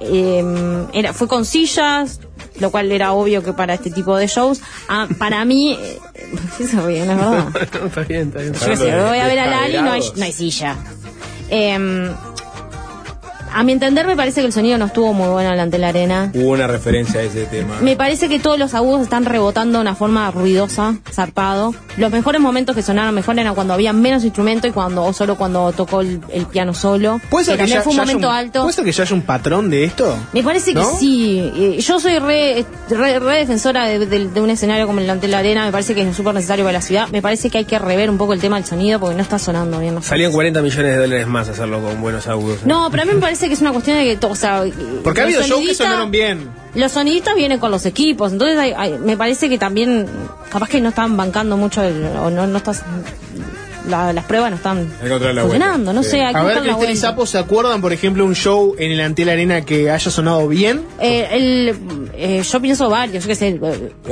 eh, 0.00 0.44
era, 0.92 1.12
fue 1.12 1.26
con 1.26 1.44
sillas, 1.44 2.20
lo 2.60 2.70
cual 2.70 2.90
era 2.92 3.12
obvio 3.12 3.42
que 3.42 3.52
para 3.52 3.74
este 3.74 3.90
tipo 3.90 4.16
de 4.16 4.26
shows. 4.26 4.60
Ah, 4.88 5.06
para 5.18 5.44
mí, 5.44 5.78
eh, 5.80 5.98
¿qué 6.56 6.66
se 6.66 6.80
ríen, 6.80 7.10
es 7.10 7.16
verdad? 7.16 7.48
está 7.86 8.00
bien, 8.02 8.28
está 8.28 8.40
bien. 8.40 8.52
Yo 8.54 8.76
sé, 8.76 9.00
voy 9.00 9.18
a 9.18 9.26
ver 9.26 9.38
a 9.38 9.46
Lali 9.46 9.78
no 9.78 9.92
hay, 9.92 10.02
no 10.16 10.24
hay 10.24 10.32
silla. 10.32 10.76
Em, 11.48 12.12
a 13.58 13.62
mi 13.64 13.72
entender 13.72 14.06
me 14.06 14.16
parece 14.16 14.40
que 14.40 14.46
el 14.46 14.52
sonido 14.52 14.78
no 14.78 14.86
estuvo 14.86 15.12
muy 15.12 15.28
bueno 15.28 15.50
delante 15.50 15.76
de 15.76 15.80
la 15.80 15.88
arena. 15.88 16.30
Hubo 16.34 16.50
una 16.50 16.66
referencia 16.66 17.20
a 17.20 17.22
ese 17.22 17.46
tema. 17.46 17.78
Me 17.80 17.96
parece 17.96 18.28
que 18.28 18.38
todos 18.38 18.58
los 18.58 18.74
agudos 18.74 19.02
están 19.02 19.24
rebotando 19.24 19.78
de 19.78 19.82
una 19.82 19.94
forma 19.94 20.30
ruidosa, 20.30 20.96
zarpado. 21.12 21.74
Los 21.96 22.12
mejores 22.12 22.40
momentos 22.40 22.76
que 22.76 22.82
sonaron 22.82 23.14
mejor 23.14 23.38
eran 23.38 23.54
cuando 23.54 23.72
había 23.74 23.92
menos 23.92 24.24
instrumento 24.24 24.66
y 24.66 24.72
cuando 24.72 25.02
o 25.04 25.12
solo 25.12 25.36
cuando 25.36 25.72
tocó 25.72 26.02
el, 26.02 26.20
el 26.30 26.46
piano 26.46 26.74
solo. 26.74 27.20
¿Puede 27.30 27.46
ser 27.46 27.58
que, 27.58 27.66
ya, 27.66 27.80
fue 27.82 27.92
un 27.92 27.96
ya 27.96 28.02
momento 28.02 28.28
un- 28.28 28.34
alto. 28.34 28.60
¿Puede 28.62 28.74
ser 28.74 28.84
que 28.84 28.92
ya 28.92 29.02
haya 29.04 29.14
un 29.14 29.22
patrón 29.22 29.70
de 29.70 29.84
esto? 29.84 30.16
Me 30.32 30.42
parece 30.42 30.74
que 30.74 30.84
sí. 30.98 31.50
Eh, 31.56 31.80
Yo 31.80 31.98
soy 31.98 32.18
re, 32.18 32.64
re, 32.90 33.18
re 33.18 33.38
defensora 33.38 33.86
de, 33.86 34.04
de- 34.06 34.28
de 34.28 34.40
un 34.40 34.50
escenario 34.50 34.86
como 34.86 35.00
el 35.00 35.08
ante 35.08 35.28
la 35.28 35.38
arena. 35.38 35.64
Me 35.64 35.72
parece 35.72 35.94
que 35.94 36.02
es 36.08 36.14
súper 36.16 36.34
necesario 36.34 36.64
para 36.64 36.74
la 36.78 36.82
ciudad. 36.82 37.08
Me 37.08 37.22
parece 37.22 37.48
que 37.50 37.58
hay 37.58 37.64
que 37.64 37.78
rever 37.78 38.10
un 38.10 38.18
poco 38.18 38.32
el 38.34 38.40
tema 38.40 38.56
del 38.56 38.66
sonido 38.66 39.00
porque 39.00 39.16
no 39.16 39.22
está 39.22 39.38
sonando 39.38 39.78
bien. 39.80 40.02
Salían 40.02 40.32
40 40.32 40.60
millones 40.62 40.92
de 40.92 40.98
dólares 40.98 41.26
más 41.26 41.48
hacerlo 41.48 41.80
con 41.82 42.00
buenos 42.00 42.26
agudos. 42.28 42.58
¿eh? 42.58 42.62
No, 42.66 42.88
pero 42.90 43.02
a 43.04 43.06
mí 43.06 43.14
me 43.14 43.20
parece 43.20 43.45
que 43.48 43.54
es 43.54 43.60
una 43.60 43.72
cuestión 43.72 43.96
de 43.98 44.16
que, 44.18 44.26
o 44.26 44.34
sea, 44.34 44.62
Porque 45.04 45.20
ha 45.20 45.24
los 45.26 45.34
habido 45.34 45.42
shows 45.48 45.66
que 45.68 45.74
sonaron 45.74 46.10
bien. 46.10 46.48
Los 46.74 46.92
sonidistas 46.92 47.34
vienen 47.34 47.58
con 47.58 47.70
los 47.70 47.86
equipos, 47.86 48.32
entonces 48.32 48.58
hay- 48.58 48.72
hay- 48.76 48.98
me 48.98 49.16
parece 49.16 49.48
que 49.48 49.56
también, 49.58 50.06
capaz 50.50 50.68
que 50.68 50.80
no 50.80 50.90
están 50.90 51.16
bancando 51.16 51.56
mucho, 51.56 51.82
el- 51.82 52.04
o 52.22 52.30
no, 52.30 52.46
no 52.46 52.58
estás, 52.58 52.82
la- 53.88 54.12
las 54.12 54.24
pruebas 54.24 54.50
no 54.50 54.56
están 54.56 54.92
funcionando, 55.42 55.92
no 55.92 56.02
sé, 56.02 56.22
A 56.22 56.42
ver, 56.42 56.58
Cristel 56.58 56.90
y. 56.90 56.96
Sapo, 56.96 57.24
¿se 57.24 57.38
acuerdan, 57.38 57.80
por 57.80 57.92
ejemplo, 57.92 58.24
un 58.24 58.34
show 58.34 58.74
en 58.78 58.90
el 58.92 59.00
Antel 59.00 59.28
Arena 59.28 59.60
que 59.62 59.90
haya 59.90 60.10
sonado 60.10 60.46
bien? 60.48 60.82
Eh, 61.00 61.28
el, 61.30 62.08
eh, 62.14 62.42
yo 62.42 62.60
pienso 62.60 62.90
varios, 62.90 63.24
yo 63.24 63.28
qué 63.28 63.34
sé, 63.36 63.60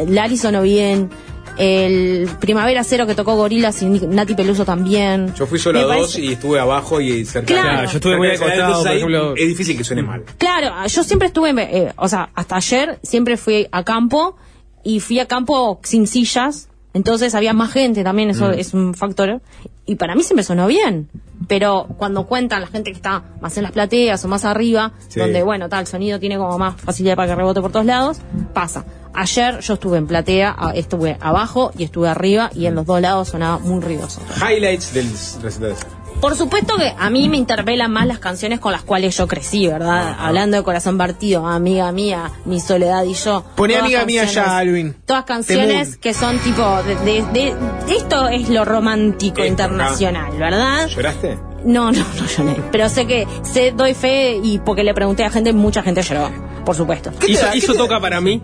Lali 0.07 0.37
sonó 0.39 0.63
bien, 0.63 1.11
el 1.59 2.29
Primavera 2.41 2.83
Cero 2.85 3.07
que 3.07 3.15
tocó 3.15 3.35
Gorilas 3.37 3.81
y 3.83 3.87
Nati 3.87 4.35
Peluso 4.35 4.65
también. 4.65 5.33
Yo 5.35 5.47
fui 5.47 5.59
solo 5.59 5.79
a 5.81 5.83
dos 5.83 5.97
parece- 5.97 6.21
y 6.23 6.33
estuve 6.33 6.59
abajo 6.61 7.01
y 7.01 7.25
cerca. 7.25 7.47
Claro. 7.47 7.69
Claro, 7.71 7.91
yo 7.91 7.97
estuve 7.99 8.17
muy 8.17 8.29
acostado, 8.29 8.83
por 8.83 8.93
ejemplo. 8.93 9.35
Es 9.37 9.49
difícil 9.49 9.77
que 9.77 9.85
suene 9.85 10.03
mal. 10.03 10.25
Claro, 10.39 10.73
yo 10.87 11.05
siempre 11.05 11.29
estuve, 11.29 11.51
eh, 11.59 11.93
o 11.97 12.09
sea, 12.09 12.31
hasta 12.35 12.57
ayer 12.57 12.99
siempre 13.03 13.37
fui 13.37 13.67
a 13.71 13.85
campo 13.85 14.37
y 14.83 15.01
fui 15.01 15.19
a 15.21 15.27
campo 15.27 15.81
sin 15.83 16.07
sillas, 16.07 16.69
entonces 16.93 17.35
había 17.35 17.53
más 17.53 17.73
gente 17.73 18.05
también, 18.05 18.31
eso 18.31 18.49
Mm. 18.49 18.55
es 18.59 18.75
un 18.75 18.95
factor. 18.95 19.41
Y 19.87 19.97
para 19.97 20.15
mí 20.15 20.23
siempre 20.23 20.45
sonó 20.45 20.67
bien, 20.67 21.09
pero 21.47 21.87
cuando 21.99 22.27
cuentan 22.27 22.61
la 22.63 22.67
gente 22.69 22.91
que 22.91 22.97
está 22.97 23.23
más 23.41 23.57
en 23.57 23.65
las 23.65 23.73
plateas 23.73 24.25
o 24.25 24.29
más 24.29 24.45
arriba, 24.45 24.93
Sí. 25.09 25.21
donde, 25.21 25.43
bueno, 25.43 25.69
tal, 25.69 25.81
el 25.81 25.87
sonido 25.87 26.19
tiene 26.19 26.37
como 26.39 26.59
más 26.59 26.81
facilidad 26.81 27.17
para 27.17 27.29
que 27.29 27.35
rebote 27.35 27.61
por 27.61 27.71
todos 27.73 27.85
lados, 27.87 28.19
pasa. 28.55 28.85
Ayer 29.15 29.61
yo 29.61 29.75
estuve 29.75 29.99
en 29.99 30.07
platea, 30.07 30.57
estuve 30.75 31.17
abajo 31.21 31.71
y 31.79 31.85
estuve 31.85 32.09
arriba 32.09 32.51
y 32.55 32.67
en 32.67 32.75
los 32.75 32.87
dos 32.87 33.01
lados 33.01 33.29
sonaba 33.29 33.59
muy 33.59 33.81
ruidoso. 33.81 34.21
Highlights 34.37 34.93
del 34.93 35.09
recital. 35.43 35.75
Por 36.21 36.37
supuesto 36.37 36.77
que 36.77 36.95
a 36.97 37.11
mí 37.11 37.29
me 37.29 37.37
interpelan 37.37 37.93
más 37.93 38.07
las 38.07 38.19
canciones 38.19 38.59
con 38.59 38.73
las 38.73 38.83
cuales 38.83 39.15
yo 39.17 39.27
crecí, 39.27 39.67
¿verdad? 39.67 40.17
Hablando 40.19 40.57
de 40.57 40.63
Corazón 40.63 40.97
Partido, 40.97 41.47
Amiga 41.47 41.91
Mía, 41.93 42.31
Mi 42.47 42.61
Soledad 42.61 43.05
y 43.05 43.13
yo. 43.15 43.45
Poné 43.57 43.77
amiga 43.77 44.05
mía 44.07 44.25
ya, 44.25 44.57
Alvin. 44.57 44.95
Todas 45.05 45.25
canciones 45.25 45.97
que 45.99 46.15
son 46.15 46.39
tipo 46.39 46.63
de, 46.85 46.95
de- 47.05 47.25
de- 47.33 47.55
esto 47.95 48.29
es 48.29 48.49
lo 48.49 48.65
romántico 48.65 49.39
Esto, 49.43 49.47
internacional, 49.51 50.33
¿verdad? 50.39 50.87
¿Lloraste? 50.89 51.37
No, 51.65 51.91
no, 51.93 51.99
no 51.99 52.27
lloré. 52.27 52.63
Pero 52.73 52.89
sé 52.89 53.07
que 53.07 53.27
sé, 53.43 53.73
doy 53.73 53.93
fe 53.95 54.39
y 54.43 54.59
porque 54.61 54.83
le 54.85 54.95
pregunté 54.95 55.25
a 55.25 55.31
gente, 55.31 55.53
mucha 55.53 55.83
gente 55.83 56.01
lloró, 56.03 56.31
por 56.65 56.75
supuesto. 56.77 57.11
¿Hizo, 57.27 57.47
hizo 57.55 57.75
toca 57.75 58.01
para 58.01 58.21
mí? 58.21 58.41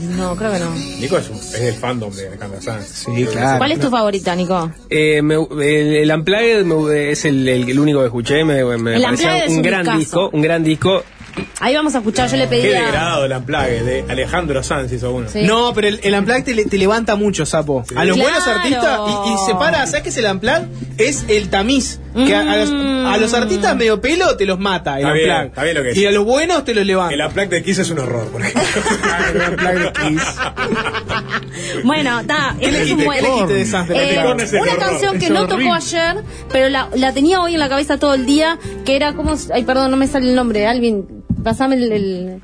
No, 0.00 0.34
creo 0.36 0.52
que 0.52 0.58
no. 0.58 0.70
Nico 0.74 1.18
es, 1.18 1.28
un- 1.30 1.36
es 1.36 1.60
del 1.60 1.74
fandom 1.74 2.12
de 2.14 2.28
Alejandro 2.28 2.60
Sanz. 2.60 2.86
Sí, 2.86 3.24
claro. 3.30 3.58
¿Cuál 3.58 3.72
es 3.72 3.80
tu 3.80 3.90
favorita, 3.90 4.34
Nico? 4.34 4.72
Eh, 4.88 5.20
me- 5.22 5.34
el, 5.36 5.94
el 5.96 6.10
Unplugged 6.12 6.64
me- 6.64 7.10
es 7.10 7.24
el, 7.24 7.48
el- 7.48 7.68
el 7.70 7.78
único 7.78 8.00
que 8.00 8.06
escuché, 8.06 8.44
me, 8.44 8.64
me 8.78 8.96
El 8.96 9.02
parecía 9.02 9.44
un 9.48 9.56
un 9.56 9.62
gran 9.62 9.80
discazo. 9.82 9.98
disco, 9.98 10.30
un 10.32 10.42
gran 10.42 10.64
disco. 10.64 11.04
Ahí 11.60 11.74
vamos 11.74 11.94
a 11.94 11.98
escuchar, 11.98 12.28
yo 12.30 12.36
le 12.36 12.46
pedí 12.46 12.62
Qué 12.62 12.76
a... 12.76 12.82
degradado 12.86 13.24
el 13.26 13.32
amplague 13.32 13.82
de 13.82 14.04
Alejandro 14.08 14.62
Sanz 14.62 14.90
hizo 14.92 15.12
uno. 15.12 15.28
Sí. 15.28 15.42
No, 15.42 15.72
pero 15.74 15.88
el, 15.88 16.00
el 16.02 16.14
Unplugged 16.14 16.44
te, 16.44 16.54
le- 16.54 16.64
te 16.64 16.78
levanta 16.78 17.16
mucho, 17.16 17.44
Sapo. 17.46 17.84
A 17.94 18.04
los 18.04 18.16
Claro. 18.16 18.30
buenos 18.30 18.48
artistas 18.48 19.00
y, 19.06 19.30
y 19.32 19.36
separa, 19.46 19.86
¿sabes 19.86 20.02
qué 20.02 20.08
es 20.08 20.16
el 20.16 20.24
Unplugged? 20.26 20.66
Es 20.98 21.24
el 21.28 21.48
tamiz. 21.50 22.00
Que 22.14 22.34
a, 22.34 22.40
a 22.40 22.56
los, 22.56 22.70
a 22.70 23.16
los 23.18 23.34
artistas 23.34 23.76
medio 23.76 24.00
pelo 24.00 24.36
te 24.36 24.44
los 24.44 24.58
mata 24.58 24.98
el 24.98 25.02
Está 25.06 25.12
bien, 25.12 25.28
Unplugged. 25.30 25.48
está 25.50 25.62
bien 25.62 25.76
lo 25.76 25.82
que 25.82 25.88
Y 25.90 25.94
decís. 25.94 26.06
a 26.08 26.10
los 26.12 26.24
buenos 26.24 26.64
te 26.64 26.74
los 26.74 26.86
levanta. 26.86 27.14
El 27.14 27.20
amplague 27.20 27.48
de 27.56 27.62
Kiss 27.62 27.78
es 27.78 27.90
un 27.90 27.98
horror, 28.00 28.26
por 28.28 28.40
ejemplo. 28.40 28.62
El 29.34 29.50
Unplugged 29.50 29.80
de 29.82 29.92
Kiss. 29.92 30.22
Bueno, 31.84 32.20
está, 32.20 32.56
¿Qué 32.58 32.66
este 32.66 32.78
le 32.78 32.84
es 32.84 32.90
un 32.92 33.04
buen... 33.04 33.20
¿Qué 33.20 33.28
le 33.28 33.34
quité 33.42 33.52
de 33.54 33.66
Sanz 33.66 33.88
de 33.88 33.94
la 33.94 34.02
Eh, 34.02 34.34
ese 34.42 34.56
una 34.60 34.72
horror. 34.72 34.78
canción 34.78 35.18
que 35.18 35.26
Es 35.26 35.30
no 35.30 35.42
horrible. 35.42 35.64
tocó 35.64 35.74
ayer, 35.74 36.16
pero 36.50 36.68
la, 36.68 36.88
la 36.94 37.12
tenía 37.12 37.40
hoy 37.40 37.54
en 37.54 37.60
la 37.60 37.68
cabeza 37.68 37.98
todo 37.98 38.14
el 38.14 38.26
día, 38.26 38.58
que 38.84 38.96
era 38.96 39.14
como... 39.14 39.34
Ay, 39.52 39.64
perdón, 39.64 39.90
no 39.90 39.96
me 39.96 40.06
sale 40.06 40.28
el 40.30 40.34
nombre, 40.36 40.66
Alvin, 40.66 41.06
pasame 41.42 41.76
el... 41.76 41.92
el- 41.92 42.40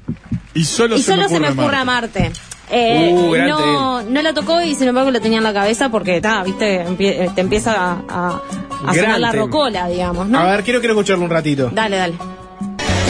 Y 0.55 0.65
solo, 0.65 0.97
y 0.97 1.03
solo 1.03 1.29
se 1.29 1.39
me 1.41 1.51
ocurre 1.51 1.77
amarte. 1.77 2.33
Eh, 2.69 3.13
Uh, 3.15 3.37
no, 3.47 4.03
no 4.03 4.23
la 4.23 4.35
tocó 4.35 4.61
y 4.61 4.75
sin 4.75 4.89
embargo 4.89 5.11
la 5.13 5.21
tenía 5.21 5.39
en 5.39 5.45
la 5.45 5.53
cabeza 5.53 5.89
porque, 5.89 6.17
está, 6.17 6.43
viste, 6.43 6.85
empie- 6.85 7.33
te 7.35 7.41
empieza 7.41 7.73
a, 7.77 7.93
a, 8.09 8.41
a 8.89 8.95
sonar 8.95 9.21
la 9.21 9.31
rocola, 9.33 9.87
digamos, 9.89 10.27
¿no? 10.29 10.39
A 10.41 10.45
ver, 10.51 10.65
quiero, 10.65 10.81
quiero 10.81 10.95
escucharlo 10.95 11.25
un 11.25 11.31
ratito. 11.31 11.71
Dale, 11.73 11.97
dale. 11.97 12.15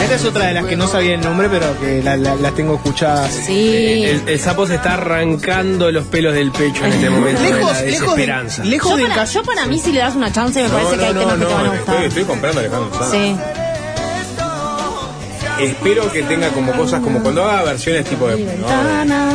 Esta 0.03 0.13
es 0.15 0.25
otra 0.25 0.45
de 0.45 0.53
las 0.53 0.65
que 0.65 0.75
no 0.75 0.87
sabía 0.87 1.15
el 1.15 1.21
nombre, 1.21 1.49
pero 1.49 1.65
que 1.81 2.03
la- 2.03 2.15
la- 2.17 2.35
las 2.35 2.53
tengo 2.53 2.75
escuchadas. 2.75 3.31
Sí. 3.33 4.03
El, 4.05 4.29
el 4.29 4.39
sapo 4.39 4.67
se 4.67 4.75
está 4.75 4.93
arrancando 4.93 5.91
los 5.91 6.05
pelos 6.05 6.35
del 6.35 6.51
pecho 6.51 6.85
en 6.85 6.93
este 6.93 7.09
momento. 7.09 7.41
de 7.41 7.49
Lejos- 7.49 7.73
la 7.73 7.81
lejos 7.81 8.15
de- 8.15 8.27
lejos 8.65 8.91
Yo 8.91 8.97
del 8.97 9.07
para, 9.07 9.25
yo 9.25 9.43
para 9.43 9.65
mí 9.65 9.79
si 9.79 9.91
le 9.91 9.99
das 10.01 10.15
una 10.15 10.31
chance 10.31 10.61
me 10.61 10.69
parece 10.69 10.97
que 10.97 11.05
hay 11.05 11.13
temas 11.15 11.33
que 11.33 11.45
te 11.45 11.53
van 11.53 11.65
a 11.65 11.69
gustar. 11.69 11.95
estoy, 11.95 12.05
estoy 12.09 12.23
comprando 12.25 12.59
a 12.59 12.61
Alejandro 12.61 12.91
Sanz. 12.99 13.11
Sí. 13.11 13.35
Espero 15.59 16.11
que 16.11 16.23
tenga 16.23 16.49
como 16.49 16.71
cosas 16.73 17.01
como 17.01 17.21
cuando 17.21 17.43
haga 17.43 17.63
versiones 17.63 18.05
tipo 18.05 18.27
de. 18.27 18.57
¿no? 18.57 18.67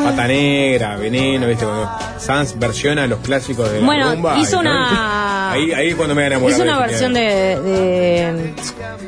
Pata 0.05 0.27
Negra, 0.27 0.97
Veneno, 0.97 1.47
¿viste? 1.47 1.65
Cuando 1.65 1.91
Sanz 2.19 2.59
versiona 2.59 3.07
los 3.07 3.19
clásicos 3.21 3.71
de 3.71 3.81
la 3.81 3.87
Bueno, 3.87 4.13
rumba. 4.13 4.39
hizo 4.39 4.59
una- 4.61 5.53
Ahí, 5.53 5.73
ahí 5.73 5.89
es 5.89 5.95
cuando 5.97 6.15
me 6.15 6.27
enamorar. 6.27 6.55
Hizo 6.55 6.63
una 6.63 6.77
de 6.81 6.87
versión 6.87 7.13
de, 7.15 7.21
de, 7.61 8.55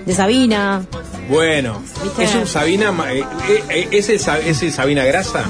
de 0.05 0.15
Sabina. 0.15 0.83
Bueno, 1.29 1.81
¿Viste? 2.03 2.25
es 2.25 2.35
un 2.35 2.47
Sabina. 2.47 2.93
¿Es 3.91 4.09
el, 4.11 4.17
es 4.47 4.63
el 4.63 4.73
Sabina 4.73 5.05
Grasa? 5.05 5.45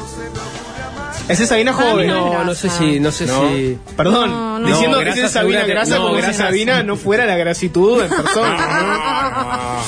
Ese 1.27 1.45
es 1.45 1.49
Sabina 1.49 1.73
joven. 1.73 2.07
no 2.07 2.45
No, 2.45 2.55
sé 2.55 2.69
si, 2.69 3.01
no 3.01 3.11
sé 3.11 3.27
No. 3.27 3.49
si. 3.49 3.79
Perdón, 3.97 4.31
No, 4.31 4.59
no. 4.59 4.67
diciendo 4.69 4.99
No, 4.99 5.05
que 5.05 5.11
ese 5.11 5.29
Sabina 5.29 5.65
Grasa 5.65 5.97
no, 5.97 6.09
como 6.09 6.21
si 6.23 6.35
Sabina 6.35 6.83
no 6.83 6.97
fuera 6.97 7.25
la 7.27 7.37
grasitud 7.37 8.03
en 8.03 8.09
persona. 8.11 8.59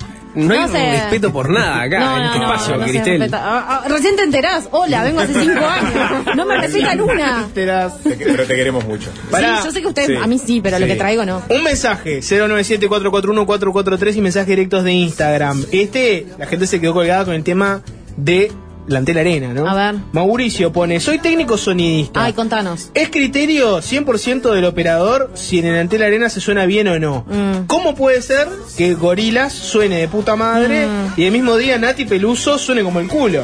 No 0.34 0.54
hay 0.54 0.66
respeto 0.66 1.32
por 1.32 1.50
nada 1.50 1.82
acá, 1.82 1.98
No, 2.00 2.16
en 2.16 2.22
no, 2.22 2.26
este 2.26 2.38
no, 2.38 2.54
espacio, 2.54 2.80
Cristel. 2.80 3.34
Ah, 3.34 3.82
ah, 3.84 3.88
recién 3.88 4.16
te 4.16 4.22
enterás. 4.22 4.68
Hola, 4.70 5.02
vengo 5.02 5.20
hace 5.20 5.34
cinco 5.34 5.64
años. 5.66 6.36
No 6.36 6.46
me 6.46 6.56
respeta 6.56 6.94
Luna. 6.94 7.42
Enterás. 7.46 8.00
Te 8.02 8.16
que- 8.16 8.24
pero 8.26 8.44
te 8.46 8.54
queremos 8.54 8.84
mucho. 8.84 9.10
Pará. 9.30 9.58
Sí, 9.58 9.64
yo 9.66 9.72
sé 9.72 9.80
que 9.82 9.88
ustedes, 9.88 10.08
Sí. 10.08 10.16
a 10.16 10.26
mí 10.26 10.38
sí, 10.38 10.60
pero 10.60 10.78
lo 10.78 10.86
que 10.86 10.94
traigo 10.96 11.24
no. 11.24 11.42
Un 11.48 11.62
mensaje, 11.64 12.20
097-441-443 12.22 14.16
y 14.16 14.20
mensajes 14.20 14.48
directos 14.48 14.84
de 14.84 14.92
Instagram. 14.92 15.64
Este, 15.72 16.26
la 16.38 16.46
gente 16.46 16.66
se 16.66 16.80
quedó 16.80 16.94
colgada 16.94 17.24
con 17.24 17.34
el 17.34 17.42
tema 17.44 17.82
de 18.16 18.52
la 18.86 18.98
Antena 18.98 19.20
Arena, 19.20 19.52
¿no? 19.52 19.68
A 19.68 19.74
ver. 19.74 20.00
Mauricio 20.12 20.72
pone, 20.72 20.98
soy 21.00 21.18
técnico 21.18 21.56
sonidista. 21.56 22.24
Ay, 22.24 22.32
contanos. 22.32 22.90
Es 22.94 23.08
criterio 23.10 23.78
100% 23.80 24.52
del 24.52 24.64
operador 24.64 25.30
si 25.34 25.58
en 25.60 25.66
el 25.66 25.78
Antel 25.78 26.02
Arena 26.02 26.28
se 26.28 26.40
suena 26.40 26.66
bien 26.66 26.88
o 26.88 26.98
no. 26.98 27.24
Mm. 27.28 27.66
¿Cómo 27.66 27.94
puede 27.94 28.20
ser 28.22 28.48
que 28.76 28.94
Gorilas 28.94 29.52
suene 29.52 29.96
de 29.98 30.08
puta 30.08 30.34
madre 30.36 30.86
Mm. 30.86 31.20
y 31.20 31.24
el 31.24 31.32
mismo 31.32 31.56
día 31.56 31.78
Nati 31.78 32.04
Peluso 32.04 32.58
suene 32.58 32.82
como 32.82 33.00
el 33.00 33.06
culo? 33.08 33.42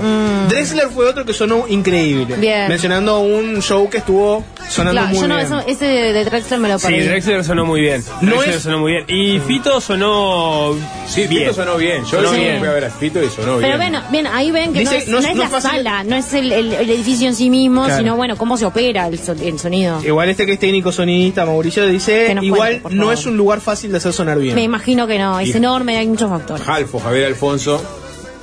Drexler 0.48 0.88
fue 0.88 1.08
otro 1.08 1.24
que 1.24 1.32
sonó 1.32 1.66
increíble. 1.68 2.36
Bien. 2.36 2.68
Mencionando 2.68 3.20
un 3.20 3.60
show 3.62 3.88
que 3.88 3.98
estuvo 3.98 4.44
sonando 4.68 4.92
Claro, 5.00 5.08
muy 5.08 5.20
yo 5.20 5.28
no, 5.28 5.34
bien. 5.36 5.46
eso- 5.46 5.60
ese 5.66 5.84
de 5.86 6.24
Drexler 6.24 6.58
me 6.60 6.68
lo 6.68 6.78
Sí, 6.78 6.86
perdí. 6.88 7.04
Drexler 7.06 7.44
sonó 7.44 7.64
muy 7.64 7.80
bien. 7.80 8.02
No 8.20 8.30
Drexler 8.32 8.56
es- 8.56 8.62
sonó 8.62 8.78
muy 8.78 8.92
bien. 8.92 9.04
Y 9.08 9.38
Fito 9.40 9.80
sonó 9.80 10.74
Sí, 11.06 11.26
bien. 11.26 11.42
Fito 11.50 11.54
sonó 11.54 11.76
bien. 11.76 12.02
Yo 12.04 12.10
Sonó 12.18 12.30
sí 12.32 12.40
bien. 12.40 12.58
fui 12.58 12.68
a 12.68 12.72
ver 12.72 12.84
a 12.86 12.90
Fito 12.90 13.22
y 13.22 13.28
sonó 13.28 13.56
Pero 13.56 13.58
bien. 13.58 13.76
bueno, 13.76 14.02
bien, 14.10 14.26
ahí 14.26 14.50
ven 14.50 14.72
que 14.72 14.80
Dice, 14.80 14.92
no 14.92 14.98
es, 14.98 15.08
no 15.08 15.18
no 15.35 15.43
es- 15.43 15.51
la 15.51 15.59
fácil- 15.61 15.70
sala, 15.70 16.05
no 16.05 16.16
es 16.16 16.32
el, 16.35 16.53
el- 16.53 16.73
el 16.73 16.90
edificio 16.90 17.28
en 17.28 17.35
sí 17.35 17.51
mismo, 17.51 17.85
Claro. 17.85 17.98
sino 17.98 18.16
bueno, 18.16 18.36
cómo 18.36 18.57
se 18.57 18.65
opera 18.66 19.07
el, 19.09 19.19
so- 19.19 19.32
el 19.32 19.59
sonido. 19.59 20.01
Igual 20.05 20.28
este 20.31 20.47
que 20.47 20.53
es 20.53 20.59
técnico 20.59 20.93
sonidista, 20.93 21.44
Mauricio, 21.47 21.86
dice, 21.86 22.36
igual 22.43 22.81
cuente, 22.82 22.98
no 22.98 23.12
es 23.12 23.27
un 23.27 23.36
lugar 23.36 23.61
fácil 23.61 23.90
de 23.93 23.98
hacer 23.98 24.12
sonar 24.12 24.39
bien. 24.39 24.55
Me 24.55 24.62
imagino 24.62 25.07
que 25.07 25.19
no, 25.19 25.39
es 25.40 25.48
Y- 25.48 25.57
enorme, 25.57 25.97
hay 25.98 26.07
muchos 26.07 26.31
factores. 26.31 26.69
Halfo, 26.69 26.98
Javier 27.01 27.27
Alfonso, 27.27 27.82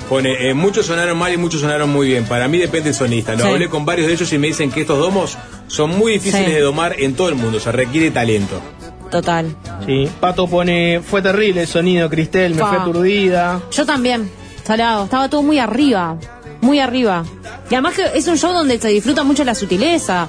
pone, 0.10 0.50
eh, 0.50 0.54
muchos 0.54 0.86
sonaron 0.86 1.18
mal 1.18 1.34
y 1.34 1.38
muchos 1.38 1.62
sonaron 1.62 1.90
muy 1.90 2.08
bien. 2.08 2.26
Para 2.26 2.48
mí 2.48 2.58
depende 2.58 2.86
del 2.90 2.94
sonista. 2.94 3.34
Lo 3.36 3.44
Sí. 3.46 3.50
hablé 3.50 3.70
con 3.70 3.86
varios 3.86 4.08
de 4.08 4.14
ellos 4.14 4.32
y 4.34 4.38
me 4.38 4.48
dicen 4.48 4.70
que 4.72 4.82
estos 4.82 5.00
domos 5.00 5.38
son 5.68 5.98
muy 5.98 6.14
difíciles 6.14 6.48
Sí. 6.48 6.52
de 6.54 6.60
domar 6.62 6.96
en 7.00 7.16
todo 7.16 7.30
el 7.30 7.36
mundo. 7.36 7.60
Se 7.60 7.72
requiere 7.72 8.12
talento. 8.12 8.62
Total. 9.10 9.56
Sí. 9.86 10.10
Pato 10.20 10.48
pone, 10.48 11.00
fue 11.02 11.22
terrible 11.22 11.62
el 11.62 11.68
sonido, 11.68 12.10
Cristel, 12.10 12.56
me 12.56 12.62
fue 12.66 12.78
aturdida. 12.78 13.62
Yo 13.72 13.86
también, 13.86 14.30
salado, 14.66 15.04
estaba 15.06 15.30
todo 15.30 15.44
muy 15.44 15.60
arriba, 15.60 16.18
muy 16.64 16.80
arriba. 16.80 17.24
Y 17.70 17.76
además 17.76 17.94
que 17.94 18.04
es 18.16 18.28
un 18.28 18.38
show 18.38 18.54
donde 18.54 18.80
se 18.80 18.88
disfruta 18.88 19.24
mucho 19.24 19.44
la 19.44 19.54
sutileza. 19.54 20.28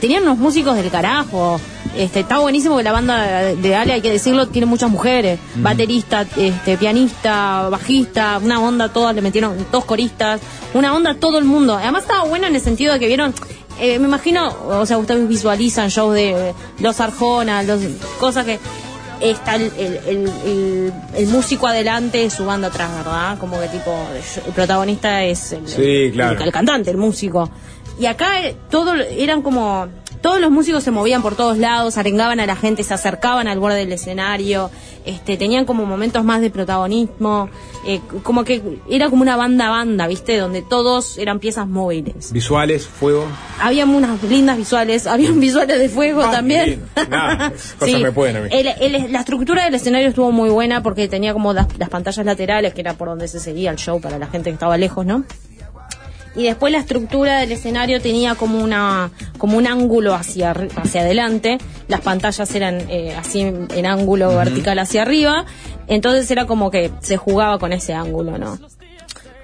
Tenían 0.00 0.22
unos 0.22 0.38
músicos 0.38 0.76
del 0.76 0.90
carajo. 0.90 1.60
Este, 1.96 2.20
está 2.20 2.38
buenísimo 2.38 2.78
que 2.78 2.82
la 2.82 2.92
banda 2.92 3.42
de 3.54 3.74
Ale, 3.74 3.92
hay 3.92 4.00
que 4.00 4.12
decirlo, 4.12 4.48
tiene 4.48 4.66
muchas 4.66 4.90
mujeres. 4.90 5.38
Baterista, 5.56 6.26
este, 6.36 6.78
pianista, 6.78 7.68
bajista, 7.68 8.40
una 8.42 8.60
onda 8.60 8.88
todas, 8.88 9.14
le 9.14 9.20
metieron 9.20 9.54
dos 9.70 9.84
coristas, 9.84 10.40
una 10.72 10.94
onda 10.94 11.14
todo 11.14 11.38
el 11.38 11.44
mundo. 11.44 11.74
Además 11.76 12.02
estaba 12.02 12.24
bueno 12.24 12.46
en 12.46 12.54
el 12.54 12.60
sentido 12.62 12.94
de 12.94 12.98
que 12.98 13.08
vieron, 13.08 13.34
eh, 13.78 13.98
me 13.98 14.06
imagino, 14.06 14.54
o 14.68 14.86
sea, 14.86 14.96
ustedes 14.96 15.28
visualizan 15.28 15.88
shows 15.88 16.14
de 16.14 16.30
eh, 16.30 16.54
los 16.78 17.00
Arjona, 17.00 17.62
los, 17.62 17.80
cosas 18.18 18.46
que 18.46 18.58
está 19.22 19.54
el, 19.56 19.72
el, 19.78 20.32
el- 21.14 21.26
músico 21.28 21.66
adelante, 21.66 22.28
su 22.30 22.44
banda 22.44 22.68
atrás, 22.68 22.90
¿verdad? 22.96 23.38
Como 23.38 23.60
que 23.60 23.68
tipo, 23.68 23.94
el 24.46 24.52
protagonista 24.52 25.22
es 25.24 25.52
el, 25.52 25.66
Sí, 25.68 26.10
claro. 26.12 26.36
el, 26.38 26.42
el 26.42 26.52
cantante, 26.52 26.90
el 26.90 26.96
músico. 26.96 27.48
Y 27.98 28.06
acá 28.06 28.42
eh, 28.46 28.56
todo 28.70 28.94
eran 28.94 29.42
como, 29.42 29.86
todos 30.22 30.40
los 30.40 30.50
músicos 30.50 30.82
se 30.84 30.90
movían 30.90 31.20
por 31.20 31.34
todos 31.36 31.58
lados, 31.58 31.98
arengaban 31.98 32.40
a 32.40 32.46
la 32.46 32.56
gente, 32.56 32.82
se 32.84 32.94
acercaban 32.94 33.48
al 33.48 33.58
borde 33.58 33.76
del 33.76 33.92
escenario, 33.92 34.70
este, 35.04 35.36
tenían 35.36 35.64
como 35.64 35.84
momentos 35.84 36.24
más 36.24 36.40
de 36.40 36.48
protagonismo, 36.50 37.50
eh, 37.86 38.00
como 38.22 38.44
que 38.44 38.62
era 38.88 39.10
como 39.10 39.22
una 39.22 39.36
banda 39.36 39.68
banda, 39.68 40.06
¿viste? 40.06 40.38
Donde 40.38 40.62
todos 40.62 41.18
eran 41.18 41.40
piezas 41.40 41.66
móviles. 41.66 42.32
Visuales, 42.32 42.86
fuego. 42.86 43.26
Había 43.60 43.84
unas 43.84 44.22
lindas 44.22 44.56
visuales, 44.56 45.06
habían 45.06 45.40
visuales 45.40 45.78
de 45.78 45.88
fuego 45.88 46.22
Ah, 46.22 46.30
también. 46.30 46.82
Nada, 47.10 47.52
cosas 47.78 48.00
me 48.00 48.12
pueden 48.12 48.36
a 48.36 48.40
mí. 48.42 48.48
El- 48.52 48.68
el- 48.94 49.12
la 49.12 49.18
estructura 49.20 49.64
del 49.64 49.74
escenario 49.74 50.08
estuvo 50.08 50.30
muy 50.30 50.50
buena 50.50 50.82
porque 50.82 51.08
tenía 51.08 51.32
como 51.32 51.52
las, 51.52 51.66
las 51.78 51.88
pantallas 51.88 52.24
laterales, 52.24 52.72
que 52.72 52.80
era 52.80 52.94
por 52.94 53.08
donde 53.08 53.26
se 53.26 53.40
seguía 53.40 53.70
el 53.72 53.76
show 53.76 54.00
para 54.00 54.18
la 54.18 54.28
gente 54.28 54.50
que 54.50 54.54
estaba 54.54 54.76
lejos, 54.76 55.04
¿no? 55.04 55.24
Y 56.34 56.44
después 56.44 56.72
la 56.72 56.78
estructura 56.78 57.38
del 57.38 57.52
escenario 57.52 58.00
tenía 58.00 58.34
como 58.34 58.58
una 58.62 59.10
como 59.38 59.58
un 59.58 59.66
ángulo 59.66 60.14
hacia 60.14 60.52
hacia 60.76 61.02
adelante, 61.02 61.58
las 61.88 62.00
pantallas 62.00 62.54
eran 62.54 62.80
eh, 62.88 63.14
así 63.16 63.40
en, 63.40 63.68
en 63.74 63.86
ángulo 63.86 64.34
vertical 64.34 64.78
hacia 64.78 65.02
arriba, 65.02 65.44
entonces 65.88 66.30
era 66.30 66.46
como 66.46 66.70
que 66.70 66.90
se 67.00 67.16
jugaba 67.16 67.58
con 67.58 67.72
ese 67.72 67.92
ángulo, 67.92 68.38
¿no? 68.38 68.58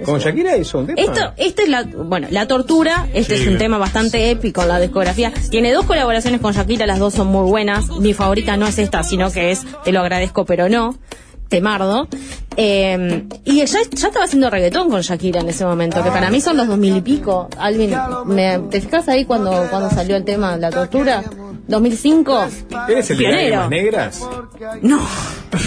Con 0.05 0.20
Shakira 0.20 0.56
hizo 0.56 0.78
un 0.78 0.86
tema. 0.86 1.01
Esto, 1.01 1.32
esta 1.36 1.62
es 1.62 1.69
la, 1.69 1.82
bueno, 1.82 2.28
la 2.31 2.47
tortura, 2.47 3.09
este 3.12 3.36
Sí, 3.36 3.43
es 3.43 3.48
un 3.48 3.59
tema 3.59 3.78
bastante 3.78 4.31
épico 4.31 4.62
en 4.62 4.69
la 4.69 4.78
discografía. 4.78 5.32
Tiene 5.51 5.73
dos 5.73 5.86
colaboraciones 5.86 6.40
con 6.40 6.52
Shakira, 6.52 6.86
las 6.86 7.01
dos 7.01 7.15
son 7.15 7.27
muy 7.27 7.48
buenas. 7.51 7.89
Mi 7.98 8.15
favorita 8.15 8.56
no 8.56 8.66
es 8.66 8.78
esta, 8.78 9.02
sino 9.02 9.32
que 9.32 9.51
es 9.51 9.65
Te 9.85 9.90
lo 9.90 10.01
agradezco, 10.01 10.44
pero 10.44 10.69
no. 10.69 10.97
Temardo. 11.49 12.09
Eh, 12.57 13.25
y 13.45 13.57
ya, 13.59 13.65
ya 13.65 14.09
estaba 14.09 14.25
haciendo 14.25 14.51
reggaetón 14.51 14.91
con 14.91 15.01
Shakira 15.01 15.41
en 15.41 15.49
ese 15.49 15.65
momento, 15.65 16.03
que 16.03 16.11
para 16.11 16.29
mí 16.31 16.41
son 16.41 16.57
los 16.57 16.66
dos 16.66 16.79
mil 16.79 16.97
y 16.97 17.01
pico. 17.01 17.49
Alvin, 17.59 17.95
¿me, 18.27 18.59
¿te 18.70 18.81
fijas 18.81 19.09
ahí 19.09 19.25
cuando, 19.25 19.66
cuando 19.70 19.91
salió 19.91 20.16
el 20.16 20.25
tema 20.25 20.57
La 20.57 20.70
tortura? 20.70 21.23
¿2005? 21.69 22.89
¿Eres 22.89 23.11
el 23.11 23.19
de 23.19 23.29
lágrimas 23.29 23.70
negras? 23.70 24.29
No, 24.81 25.01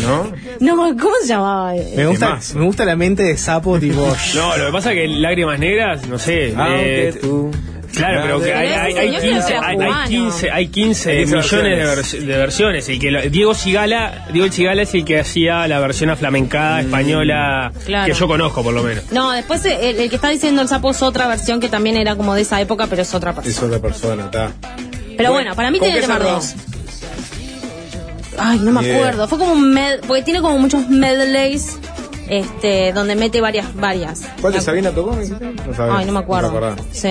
¿No? 0.02 0.32
no, 0.60 0.76
¿cómo 0.98 1.14
se 1.22 1.28
llamaba? 1.28 1.74
Me 1.74 2.08
gusta, 2.08 2.40
me 2.56 2.66
gusta 2.66 2.86
la 2.86 2.96
mente 2.96 3.24
de 3.24 3.38
sapo 3.38 3.80
tipo. 3.80 4.02
No, 4.36 4.58
lo 4.58 4.66
que 4.68 4.72
pasa 4.72 4.92
es 4.94 4.98
que 4.98 5.08
Lágrimas 5.08 5.60
Negras, 5.60 6.08
no 6.08 6.18
sé. 6.18 6.56
Eh, 6.58 7.18
tú. 7.22 7.52
Claro, 7.96 8.22
pero 8.24 8.42
que 8.42 8.54
hay, 8.54 8.68
hay, 8.70 8.94
hay, 8.94 8.94
Pero 8.94 9.18
ese 9.18 9.28
15, 9.28 9.48
señor 9.48 9.64
hay, 9.66 9.70
hay 9.72 9.76
cubano. 9.88 10.08
15, 10.08 10.52
hay 10.52 10.68
15 10.68 11.10
Hay 11.12 11.18
15 11.26 11.36
millones 11.36 11.52
de, 11.52 11.86
versiones. 11.86 12.14
vers- 12.14 12.26
de 12.26 12.38
versiones. 12.38 12.90
Y 12.90 13.00
que 13.00 13.12
lo- 13.12 13.22
Diego 13.30 13.54
Cigala, 13.54 14.28
Diego 14.32 14.50
Cigala 14.52 14.82
es 14.84 14.94
el 14.94 15.06
que 15.06 15.20
hacía 15.20 15.68
la 15.68 15.80
versión 15.80 16.10
aflamencada 16.10 16.82
española 16.82 17.72
Claro. 17.86 18.12
que 18.14 18.18
yo 18.20 18.28
conozco 18.28 18.64
por 18.64 18.74
lo 18.74 18.84
menos. 18.84 19.12
No, 19.12 19.32
después 19.32 19.64
eh, 19.66 19.90
el, 19.90 20.00
el 20.00 20.10
que 20.10 20.16
está 20.16 20.30
diciendo 20.30 20.62
el 20.62 20.68
sapo 20.68 20.92
es 20.92 21.02
otra 21.02 21.28
versión 21.28 21.60
que 21.60 21.70
también 21.70 21.98
era 21.98 22.16
como 22.16 22.34
de 22.36 22.42
esa 22.42 22.60
época, 22.62 22.88
pero 22.88 23.02
es 23.02 23.14
otra 23.14 23.34
persona. 23.34 23.52
Es 23.56 23.62
otra 23.64 23.80
persona, 23.80 24.26
está. 24.26 24.52
Pero 25.18 25.34
bueno, 25.34 25.54
para 25.56 25.70
mí 25.72 25.78
¿con 25.80 25.88
tiene 25.88 26.02
que 26.02 26.08
tomar 26.08 26.24
dos. 26.24 26.56
Ay, 28.38 28.60
no 28.60 28.72
me 28.72 28.90
acuerdo. 28.90 29.28
Fue 29.28 29.38
como 29.38 29.54
un 29.54 29.72
med, 29.74 30.00
porque 30.08 30.24
tiene 30.24 30.42
como 30.42 30.58
muchos 30.58 30.88
medleys, 30.90 31.78
este, 32.30 32.94
donde 32.94 33.16
mete 33.16 33.42
varias, 33.42 33.76
varias. 33.76 34.22
¿Cuál 34.40 34.54
de 34.54 34.62
Sabina 34.62 34.92
tocó? 34.92 35.16
No 35.16 35.74
sabés. 35.76 35.96
Ay, 35.98 36.06
no 36.06 36.14
me 36.14 36.20
acuerdo. 36.20 36.76
sí. 36.92 37.10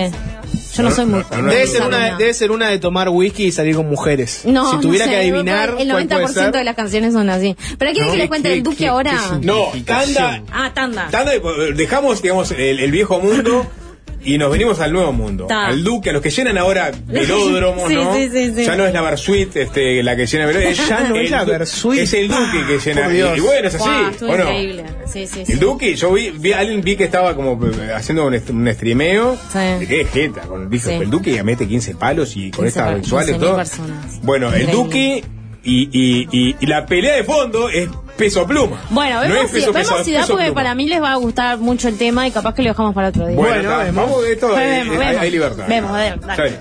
Yo 0.75 0.83
no 0.83 0.91
soy 0.91 1.05
muy. 1.05 1.23
Debe 1.29 1.67
ser, 1.67 1.81
una, 1.83 2.17
debe 2.17 2.33
ser 2.33 2.51
una 2.51 2.67
de 2.69 2.79
tomar 2.79 3.09
whisky 3.09 3.45
y 3.45 3.51
salir 3.51 3.75
con 3.75 3.89
mujeres. 3.89 4.41
No, 4.45 4.71
si 4.71 4.77
tuviera 4.79 5.05
no 5.05 5.11
sé, 5.11 5.17
que 5.17 5.21
adivinar, 5.21 5.75
el 5.79 5.89
¿cuál 5.89 6.07
puede 6.07 6.25
90% 6.25 6.33
ser? 6.33 6.51
de 6.53 6.63
las 6.63 6.75
canciones 6.75 7.13
son 7.13 7.29
así. 7.29 7.55
Pero 7.77 7.91
quiere 7.91 8.05
No, 8.07 8.11
que 8.13 8.17
le 8.17 8.23
¿qué- 8.23 8.29
cuente 8.29 8.53
el 8.53 8.63
Duque 8.63 8.77
qué- 8.77 8.87
ahora. 8.87 9.11
qué 9.39 9.45
No, 9.45 9.67
tanda. 9.85 10.43
Ah, 10.51 10.71
tanda. 10.73 11.07
Tanda, 11.11 11.33
y- 11.35 11.73
dejamos, 11.73 12.21
digamos, 12.21 12.51
el, 12.51 12.79
el 12.79 12.91
viejo 12.91 13.19
mundo 13.19 13.69
y 14.23 14.37
nos 14.37 14.51
venimos 14.51 14.79
al 14.79 14.93
nuevo 14.93 15.11
mundo. 15.11 15.47
Ta. 15.47 15.67
Al 15.67 15.83
Duque, 15.83 16.09
a 16.11 16.13
los 16.13 16.21
que 16.21 16.29
llenan 16.29 16.57
ahora 16.57 16.91
velódromos, 17.07 17.87
Sí, 17.89 17.95
¿no? 17.95 18.13
sí, 18.15 18.29
sí, 18.31 18.53
sí. 18.55 18.65
Ya 18.65 18.75
no 18.75 18.85
es 18.85 18.93
la 18.93 19.01
Versuit 19.01 19.55
este, 19.55 20.03
la 20.03 20.15
que 20.15 20.25
llena 20.25 20.45
velódromos. 20.45 20.77
Ya 20.89 20.99
no 21.09 21.15
es 21.15 21.31
la 21.31 21.43
Versuit. 21.43 21.99
Es 22.01 22.13
el 22.13 22.27
Duque 22.27 22.65
que 22.67 22.79
llena. 22.79 23.35
Y, 23.37 23.39
bueno, 23.39 23.67
es 23.67 23.75
así. 23.75 23.89
¿o 24.23 24.27
no? 24.27 24.33
increíble. 24.43 24.83
Sí, 25.11 25.27
sí, 25.27 25.45
sí. 25.45 25.53
El 25.53 25.59
Duque, 25.59 25.95
yo 25.95 26.13
vi, 26.13 26.29
vi 26.31 26.53
alguien 26.53 26.81
vi 26.81 26.95
que 26.95 27.05
estaba 27.05 27.35
como 27.35 27.59
eh, 27.67 27.91
haciendo 27.95 28.25
un, 28.27 28.33
un 28.33 28.73
streameo. 28.73 29.37
Sí. 29.51 29.59
De 29.79 29.87
qué 29.87 30.05
jeta, 30.05 30.41
con, 30.41 30.69
dijo, 30.69 30.89
Sí. 30.89 30.95
el 30.95 31.09
Duque 31.09 31.31
ya 31.33 31.43
mete 31.43 31.67
15 31.67 31.95
palos 31.95 32.35
y 32.37 32.51
con 32.51 32.65
15 32.65 32.67
estas 32.67 32.95
visuales 33.01 33.35
15.000 33.35 33.39
todo. 33.39 33.55
personas. 33.55 34.19
Bueno, 34.23 34.53
el. 34.53 34.67
Duque 34.71 35.23
y, 35.63 35.89
y, 35.91 36.27
y, 36.31 36.55
y 36.59 36.65
la 36.65 36.85
pelea 36.85 37.15
de 37.15 37.23
fondo 37.23 37.69
es 37.69 37.87
peso 38.17 38.45
pluma. 38.45 38.81
Bueno, 38.89 39.15
No 39.15 39.21
vemos, 39.33 39.45
es 39.45 39.51
peso 39.51 39.71
ci- 39.71 39.73
vemos 39.73 40.03
ciudad 40.05 40.21
peso 40.21 40.33
porque 40.33 40.45
pluma. 40.45 40.55
para 40.61 40.75
mí 40.75 40.87
les 40.87 41.01
va 41.01 41.11
a 41.11 41.15
gustar 41.15 41.57
mucho 41.57 41.87
el 41.87 41.97
tema 41.97 42.27
y 42.27 42.31
capaz 42.31 42.53
que 42.53 42.61
lo 42.63 42.69
dejamos 42.69 42.93
para 42.93 43.09
otro 43.09 43.27
día. 43.27 43.35
Bueno, 43.35 43.69
vamos, 43.93 44.25
esto, 44.25 44.47
Pues 44.49 44.59
vemos, 44.59 44.97
vemos. 44.97 45.21
hay 45.21 45.31
libertad. 45.31 45.65
Vemos, 45.67 45.91
dale. 45.91 46.59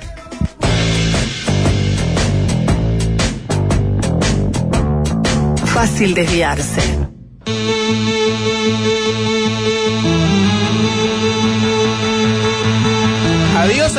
Fácil 5.74 6.14
desviarse. 6.14 6.82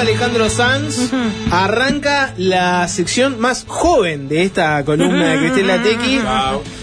Alejandro 0.01 0.49
Sanz. 0.49 1.11
Arranca 1.51 2.33
la 2.37 2.87
sección 2.87 3.39
más 3.39 3.65
joven 3.67 4.27
de 4.27 4.43
esta 4.43 4.83
columna 4.85 5.27
de 5.33 5.37
Cristel 5.39 5.67
Latequi, 5.67 6.19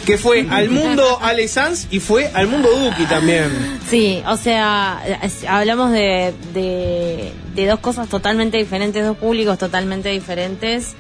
que 0.07 0.19
fue 0.19 0.47
al 0.51 0.71
mundo 0.71 1.19
Ale 1.23 1.49
Sanz 1.49 1.87
y 1.91 2.01
fue 2.01 2.31
al 2.35 2.47
mundo 2.49 2.69
Duki 2.71 3.05
también. 3.07 3.51
Sí, 3.89 4.23
o 4.27 4.37
sea, 4.37 5.01
hablamos 5.49 5.93
de, 5.93 6.33
de, 6.55 7.33
de 7.55 7.67
dos 7.67 7.81
cosas 7.81 8.09
totalmente 8.09 8.57
diferentes, 8.59 9.05
dos 9.05 9.17
públicos 9.17 9.59
totalmente 9.59 10.09
diferentes 10.11 10.95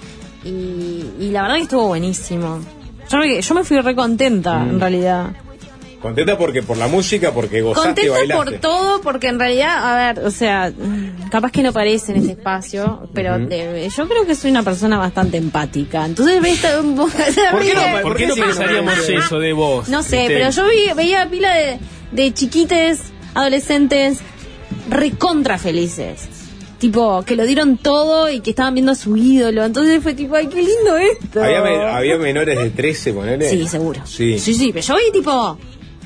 y, 0.44 1.04
y 1.20 1.30
la 1.32 1.42
verdad 1.42 1.56
que 1.56 1.62
estuvo 1.62 1.86
buenísimo. 1.88 2.60
Yo 3.10 3.18
me, 3.18 3.40
yo 3.40 3.54
me 3.54 3.64
fui 3.64 3.80
re 3.80 3.94
contenta, 3.94 4.58
Mm. 4.58 4.70
en 4.70 4.80
realidad. 4.80 5.26
Contenta 6.00 6.38
porque 6.38 6.62
por 6.62 6.76
la 6.76 6.86
música, 6.86 7.32
porque 7.32 7.60
gozaste 7.60 8.02
y 8.02 8.06
Contenta 8.08 8.18
bailaste. 8.36 8.50
por 8.52 8.60
todo, 8.60 9.00
porque 9.00 9.26
en 9.28 9.38
realidad, 9.40 9.78
a 9.92 10.12
ver, 10.14 10.24
o 10.24 10.30
sea, 10.30 10.72
capaz 11.30 11.50
que 11.50 11.62
no 11.62 11.72
parece 11.72 12.12
en 12.12 12.18
este 12.18 12.32
espacio, 12.32 13.08
pero 13.12 13.36
eh, 13.50 13.88
yo 13.96 14.08
creo 14.08 14.24
que 14.24 14.34
soy 14.36 14.50
una 14.52 14.62
persona 14.62 14.96
bastante 14.98 15.36
empática. 15.38 16.04
Entonces, 16.06 16.40
ves, 16.40 16.60
¿Por 17.50 17.62
qué 17.62 17.74
no, 17.74 18.02
¿por 18.02 18.16
qué 18.16 18.26
no 18.28 18.34
pensaríamos 18.36 19.08
eso 19.08 19.38
de 19.40 19.52
vos? 19.52 19.88
No 19.88 20.02
sé, 20.02 20.26
Cristel? 20.26 20.36
pero 20.38 20.50
yo 20.50 20.64
vi- 20.68 20.94
veía 20.96 21.28
pila 21.28 21.52
de, 21.54 21.78
de 22.12 22.32
chiquites, 22.32 23.00
adolescentes, 23.34 24.18
recontra 24.88 25.58
felices. 25.58 26.28
Tipo, 26.78 27.24
que 27.24 27.34
lo 27.34 27.44
dieron 27.44 27.76
todo 27.76 28.30
y 28.30 28.38
que 28.38 28.50
estaban 28.50 28.74
viendo 28.74 28.92
a 28.92 28.94
su 28.94 29.16
ídolo. 29.16 29.64
Entonces 29.64 30.00
fue 30.00 30.14
tipo, 30.14 30.36
ay, 30.36 30.46
qué 30.46 30.62
lindo 30.62 30.96
esto. 30.96 31.42
¿Había, 31.42 31.96
había 31.96 32.16
menores 32.18 32.56
de 32.56 32.70
13, 32.70 33.12
ponele? 33.14 33.50
Sí, 33.50 33.66
seguro. 33.66 34.02
Sí. 34.06 34.38
Sí, 34.38 34.54
sí, 34.54 34.70
pero 34.72 34.86
yo 34.86 34.94
vi 34.94 35.10
tipo 35.12 35.58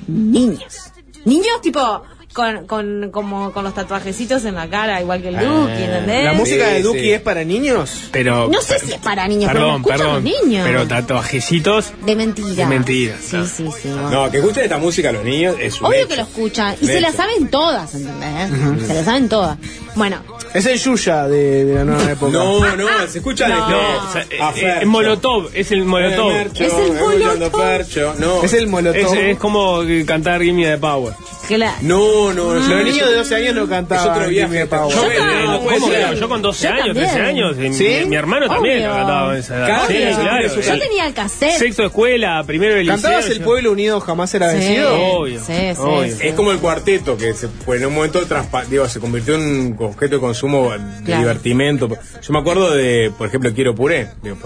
niños. 0.07 0.93
Niños 1.25 1.61
tipo 1.61 2.03
con, 2.33 2.67
con, 2.67 3.11
como, 3.11 3.53
con 3.53 3.65
los 3.65 3.75
tatuajecitos 3.75 4.45
en 4.45 4.55
la 4.55 4.69
cara, 4.69 5.01
igual 5.01 5.21
que 5.23 5.29
el 5.29 5.35
Duki, 5.39 5.83
¿entendés? 5.83 6.25
¿La 6.25 6.33
música 6.33 6.67
de 6.69 6.77
Sí, 6.79 6.83
Duki 6.83 7.01
sí. 7.01 7.11
es 7.13 7.21
para 7.21 7.45
niños? 7.45 8.09
Pero, 8.11 8.49
No 8.49 8.61
sé 8.63 8.79
si 8.79 8.93
es 8.93 8.99
para 9.01 9.29
niños, 9.29 9.51
pero 9.53 9.61
perdón, 9.65 9.77
escuchan 9.81 9.99
perdón. 9.99 10.15
los 10.15 10.23
niños. 10.25 10.65
Pero 10.67 10.87
tatuajecitos 10.89 11.93
de 12.05 12.17
mentira. 12.17 12.55
de 12.55 12.67
mentira. 12.67 13.17
Sí, 13.21 13.37
sí, 13.47 13.69
sí. 13.83 13.89
bueno. 13.89 14.11
No, 14.11 14.31
que 14.31 14.39
escuchen 14.39 14.65
esta 14.65 14.79
música 14.79 15.13
los 15.13 15.25
niños 15.25 15.57
es 15.61 15.81
un 15.81 15.87
Obvio 15.89 15.99
hecho. 16.01 16.09
que 16.09 16.17
lo 16.17 16.23
escuchan. 16.23 16.77
Y 16.81 16.87
De 16.87 16.93
se 16.95 17.01
la 17.01 17.13
saben 17.13 17.49
todas, 17.49 17.95
¿entendés? 17.95 18.87
Se 18.87 18.95
la 18.95 19.05
saben 19.05 19.29
todas. 19.29 19.59
Bueno, 19.95 20.23
Es 20.55 20.65
el 20.67 20.79
Yuya 20.79 21.29
de, 21.29 21.65
de 21.67 21.75
la 21.75 21.85
nueva 21.85 22.11
época. 22.13 22.33
No, 22.33 22.77
no, 22.77 22.87
se 23.09 23.19
escucha 23.19 23.49
No. 23.49 23.57
este. 23.69 23.77
O 24.09 24.13
sea, 24.13 24.47
a 24.49 24.51
eh, 24.51 24.55
Fercho. 24.55 24.81
es 24.81 24.87
Molotov, 24.87 25.51
es 25.55 25.71
el 25.73 25.85
Molotov. 25.85 26.31
Eh, 26.31 26.35
Mercho, 26.35 26.65
Es 26.65 26.73
el 26.73 26.93
Molotov. 26.95 28.19
No, 28.19 28.43
Es 28.43 28.53
el 28.55 28.67
Molotov. 28.69 28.97
Es, 28.97 29.13
es 29.13 29.39
como 29.39 29.81
cantar 30.07 30.43
Gimme 30.43 30.65
the 30.65 30.79
Power. 30.79 31.15
que 31.49 31.59
la... 31.59 31.75
no, 31.83 32.22
no, 32.33 32.55
no. 32.55 32.55
Los 32.55 32.85
niños 32.85 33.09
de 33.09 33.17
12 33.17 33.35
años 33.35 33.55
no 33.55 33.63
Es 33.65 33.69
cantaban. 33.71 34.11
otro 34.11 34.29
viaje. 34.29 34.69
Yo, 34.71 34.91
Yo 34.91 35.11
eh, 35.11 35.15
también. 35.19 35.47
¿cómo 35.47 35.63
puede 35.65 35.79
que 35.81 35.87
ser. 35.87 36.07
no? 36.09 36.13
Yo 36.15 36.29
con 36.29 36.43
12 36.43 36.63
Yo 36.67 36.73
años, 36.73 36.87
también. 36.87 37.07
13 37.09 37.21
años, 37.23 37.57
¿Sí? 37.77 37.85
mi, 38.03 38.05
mi 38.11 38.17
hermano 38.17 38.49
también 38.49 38.77
Obvio. 38.79 38.89
lo 38.89 38.95
cantaba 38.97 39.33
en 39.33 39.39
esa 39.41 39.57
edad. 39.57 39.83
Sí, 39.89 39.95
claro. 40.21 40.49
Yo 40.61 40.79
tenía 40.79 41.07
el 41.07 41.15
cassette. 41.15 41.59
Sexto 41.59 41.83
de 41.83 41.89
escuela, 41.89 42.45
primero 42.47 42.75
de 42.75 42.81
liceo. 42.83 42.95
¿Cantabas 42.97 43.27
El 43.31 43.39
yo- 43.39 43.45
Pueblo 43.45 43.73
Unido 43.73 44.01
jamás 44.01 44.31
será 44.31 44.51
Sí. 44.51 44.59
vencido? 44.59 44.95
Obvio. 44.95 45.41
Sí, 45.41 45.53
sí, 45.53 45.75
obvio. 45.79 46.17
sí. 46.17 46.27
Es 46.29 46.35
como 46.35 46.53
el 46.53 46.59
cuarteto 46.59 47.17
que 47.17 47.33
se, 47.35 47.49
pues, 47.49 47.81
en 47.81 47.89
un 47.89 47.95
momento 47.95 48.21
digo, 48.69 48.89
se 48.89 49.01
convirtió 49.01 49.35
en 49.37 49.43
un 49.43 49.77
objeto 49.81 50.17
de 50.17 50.21
consumo 50.21 50.71
de 50.73 50.79
Claro. 51.05 51.21
divertimento. 51.23 51.89
Yo 51.89 52.33
me 52.33 52.39
acuerdo 52.39 52.71
de, 52.75 53.11
por 53.17 53.27
ejemplo, 53.29 53.53
Quiero 53.55 53.75
Puré. 53.75 54.09
Digo, 54.23 54.37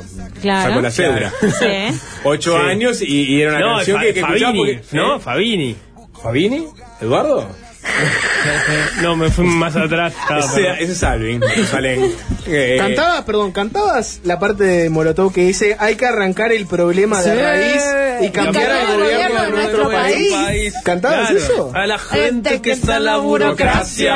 Claro. 0.41 0.69
Saco 0.71 0.81
la 0.81 0.91
cédula. 0.91 1.33
Sí. 1.41 1.99
Ocho 2.25 2.53
Sí. 2.59 2.69
años 2.69 3.03
y, 3.03 3.35
y 3.35 3.43
era 3.43 3.57
una 3.57 3.61
No, 3.61 3.77
canción 3.77 4.01
que, 4.01 4.15
que 4.15 4.21
escuchaba 4.21 4.39
Fabini, 4.53 4.75
porque. 4.75 4.97
¿no? 4.97 5.17
¿Eh? 5.17 5.21
Fabini. 5.21 5.77
¿Fabini? 6.23 6.67
¿Eduardo? 7.01 7.49
No, 9.03 9.17
me 9.17 9.31
fui 9.31 9.45
más 9.47 9.77
atrás. 9.77 10.13
Ese, 10.39 10.69
ese 10.83 10.93
es 10.93 11.03
Alvin. 11.03 11.43
Eh, 12.49 12.77
Cantabas, 12.79 13.25
perdón, 13.25 13.51
cantabas 13.51 14.21
la 14.23 14.39
parte 14.39 14.63
de 14.63 14.89
Molotov 14.89 15.33
que 15.33 15.41
dice 15.41 15.75
hay 15.81 15.97
que 15.97 16.07
arrancar 16.07 16.53
el 16.53 16.67
problema 16.69 17.21
de 17.21 17.43
raíz 17.43 17.83
y 18.21 18.31
cambiar 18.31 18.69
cambiar 18.69 18.71
el 18.93 19.01
gobierno 19.01 19.43
de 19.43 19.51
nuestro 19.51 19.91
país. 19.91 20.75
¿Cantabas 20.85 21.31
Claro. 21.31 21.39
eso? 21.39 21.71
A 21.75 21.87
la 21.89 21.99
Gente 21.99 22.63
que 22.63 22.71
está 22.71 22.99
en 22.99 23.05
la 23.07 23.17
burocracia. 23.17 24.15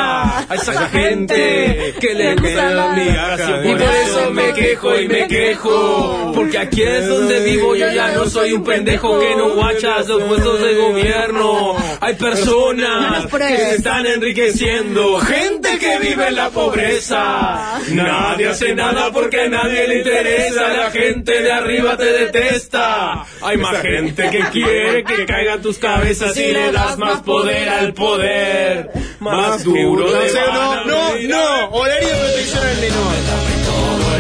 A 0.49 0.55
esa 0.55 0.89
gente 0.91 1.95
que 2.01 2.15
le 2.15 2.37
gusta 2.37 2.71
la 2.71 2.89
migaja. 2.93 3.65
Y 3.65 3.69
por 3.73 3.83
eso 3.83 4.31
me 4.31 4.53
quejo 4.55 4.97
y 5.01 5.09
me 5.09 5.27
quejo. 5.27 6.33
Porque 6.33 6.59
aquí 6.59 6.83
es 6.85 7.09
donde 7.09 7.41
vivo 7.41 7.75
yo 7.75 7.91
ya 7.93 8.13
no 8.13 8.27
soy 8.27 8.53
un 8.53 8.63
pendejo 8.63 9.19
que 9.19 9.35
no 9.35 9.55
guachas 9.57 10.07
los 10.07 10.23
puestos 10.23 10.61
de 10.63 10.75
gobierno. 10.77 11.75
Hay 12.01 12.15
personas 12.15 13.27
que. 13.27 13.60
Se 13.61 13.75
están 13.77 14.07
enriqueciendo. 14.07 15.19
Gente 15.21 15.79
que 15.79 15.99
vive 15.99 16.29
en 16.29 16.37
la 16.37 16.51
pobreza. 16.51 17.79
Nadie 17.91 18.49
hace 18.49 18.75
nada 18.75 19.11
porque 19.13 19.43
a 19.43 19.49
nadie 19.49 19.87
le 19.89 19.99
interesa. 19.99 20.69
La 20.69 20.91
gente 20.91 21.43
de 21.43 21.53
arriba 21.53 21.97
te 21.97 22.05
detesta. 22.13 23.25
Hay 23.43 23.57
más 23.57 23.81
gente 23.83 24.31
que 24.31 24.41
quiere 24.53 25.05
que 25.05 25.27
caigan 25.27 25.61
tus 25.63 25.79
cabezas 25.79 26.37
y 26.37 26.53
le 26.53 26.73
das 26.73 26.97
más 26.99 27.21
poder 27.23 27.69
al 27.69 27.93
poder. 27.95 28.91
Más 29.21 29.63
duro 29.65 30.07
No, 30.09 30.85
no, 30.85 30.85
no, 30.85 31.15
no, 31.29 31.71
horario 31.71 32.09
de 32.09 32.15
protección 32.15 32.67
al 32.67 32.77
menor. 32.77 33.15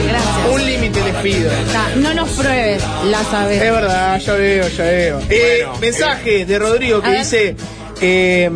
Gracias. 0.08 0.50
Un 0.52 0.66
límite 0.66 1.00
les 1.04 1.14
pido. 1.16 1.50
No 1.96 2.14
nos 2.14 2.28
pruebes, 2.30 2.82
la 3.04 3.20
Es 3.20 3.26
sabes. 3.28 3.60
verdad, 3.60 4.18
ya 4.20 4.32
veo, 4.34 4.68
ya 4.68 4.84
veo. 4.84 5.20
Eh, 5.30 5.66
mensaje 5.80 6.44
de 6.44 6.58
Rodrigo 6.58 7.00
que 7.02 7.10
dice: 7.12 7.56
eh, 8.00 8.50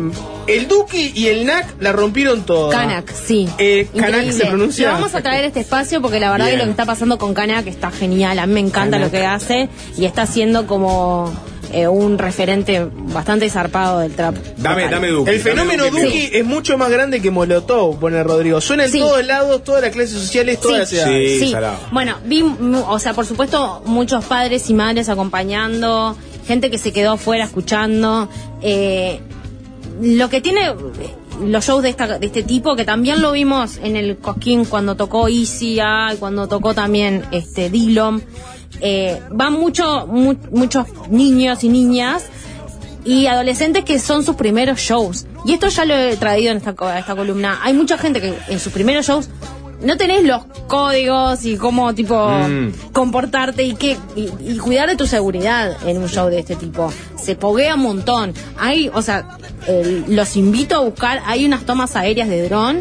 El 0.47 0.67
Duki 0.67 1.11
y 1.15 1.27
el 1.27 1.45
NAC 1.45 1.75
la 1.81 1.91
rompieron 1.91 2.43
toda. 2.45 2.71
Kanak, 2.71 3.11
sí. 3.13 3.47
Eh, 3.57 3.87
Kanak 3.97 4.31
se 4.31 4.45
pronuncia. 4.45 4.87
Lo 4.89 4.93
vamos 4.95 5.15
a 5.15 5.21
traer 5.21 5.45
este 5.45 5.59
espacio 5.61 6.01
porque 6.01 6.19
la 6.19 6.31
verdad 6.31 6.45
Bien. 6.47 6.57
que 6.59 6.63
lo 6.63 6.65
que 6.65 6.71
está 6.71 6.85
pasando 6.85 7.17
con 7.17 7.33
Kanak 7.33 7.67
está 7.67 7.89
genial. 7.91 8.37
A 8.39 8.45
mí 8.45 8.53
me 8.53 8.59
encanta 8.59 8.97
Kanak. 8.97 9.11
lo 9.13 9.19
que 9.19 9.25
hace 9.25 9.69
y 9.97 10.05
está 10.05 10.25
siendo 10.27 10.67
como 10.67 11.33
eh, 11.73 11.87
un 11.87 12.19
referente 12.19 12.87
bastante 12.93 13.49
zarpado 13.49 13.99
del 13.99 14.13
trap. 14.13 14.35
Dame, 14.57 14.87
dame 14.87 15.07
Duki. 15.09 15.31
El 15.31 15.39
fenómeno 15.39 15.85
Duki 15.89 16.29
es 16.31 16.45
mucho 16.45 16.77
más 16.77 16.89
grande 16.91 17.21
que 17.21 17.31
Molotov, 17.31 17.99
pone 17.99 18.23
Rodrigo. 18.23 18.61
Suena 18.61 18.85
en 18.85 18.91
Sí. 18.91 18.99
todos 18.99 19.25
lados, 19.25 19.63
todas 19.63 19.81
las 19.81 19.91
clases 19.91 20.11
sociales, 20.21 20.59
todas 20.61 20.77
las 20.79 20.89
Sí. 20.89 20.95
edades. 20.97 21.39
Sí, 21.39 21.55
bueno, 21.91 22.17
vi, 22.23 22.43
mu- 22.43 22.83
o 22.87 22.99
sea, 22.99 23.13
por 23.13 23.25
supuesto, 23.25 23.81
muchos 23.87 24.23
padres 24.25 24.69
y 24.69 24.73
madres 24.75 25.09
acompañando, 25.09 26.15
gente 26.47 26.69
que 26.71 26.77
se 26.77 26.91
quedó 26.93 27.13
afuera 27.13 27.45
escuchando. 27.45 28.29
eh, 28.61 29.19
lo 30.01 30.29
que 30.29 30.41
tiene 30.41 30.73
los 31.41 31.65
shows 31.65 31.81
de, 31.81 31.89
esta, 31.89 32.19
de 32.19 32.25
este 32.25 32.43
tipo, 32.43 32.75
que 32.75 32.83
también 32.83 33.21
lo 33.21 33.31
vimos 33.31 33.77
en 33.81 33.95
el 33.95 34.17
Cosquín 34.17 34.65
cuando 34.65 34.95
tocó 34.95 35.27
Easy 35.29 35.79
y 35.79 36.15
cuando 36.19 36.47
tocó 36.49 36.73
también 36.73 37.23
este 37.31 37.69
Dillon, 37.69 38.21
eh, 38.81 39.21
van 39.31 39.53
mucho, 39.53 40.05
mu- 40.07 40.35
muchos 40.51 40.85
niños 41.09 41.63
y 41.63 41.69
niñas 41.69 42.25
y 43.05 43.27
adolescentes 43.27 43.85
que 43.85 43.99
son 43.99 44.23
sus 44.23 44.35
primeros 44.35 44.79
shows. 44.79 45.27
Y 45.45 45.53
esto 45.53 45.69
ya 45.69 45.85
lo 45.85 45.95
he 45.95 46.17
traído 46.17 46.51
en 46.51 46.57
esta, 46.57 46.75
esta 46.99 47.15
columna. 47.15 47.59
Hay 47.63 47.73
mucha 47.73 47.97
gente 47.97 48.19
que 48.19 48.33
en 48.49 48.59
sus 48.59 48.73
primeros 48.73 49.05
shows 49.07 49.29
no 49.81 49.97
tenés 49.97 50.23
los 50.23 50.43
códigos 50.67 51.45
y 51.45 51.57
cómo 51.57 51.93
tipo 51.93 52.15
Mm. 52.15 52.71
comportarte 52.93 53.63
y 53.63 53.75
qué 53.75 53.97
y, 54.15 54.29
y 54.39 54.57
cuidar 54.57 54.89
de 54.89 54.95
tu 54.95 55.05
seguridad 55.07 55.75
en 55.87 55.97
un 55.97 56.07
show 56.09 56.29
de 56.29 56.39
este 56.39 56.55
tipo. 56.55 56.91
Se 57.21 57.35
poguea 57.35 57.75
un 57.75 57.81
montón. 57.81 58.33
Hay, 58.57 58.89
o 58.93 59.01
sea, 59.01 59.37
los 60.07 60.35
invito 60.35 60.75
a 60.75 60.79
buscar, 60.79 61.21
hay 61.25 61.45
unas 61.45 61.65
tomas 61.65 61.95
aéreas 61.95 62.29
de 62.29 62.47
dron 62.47 62.79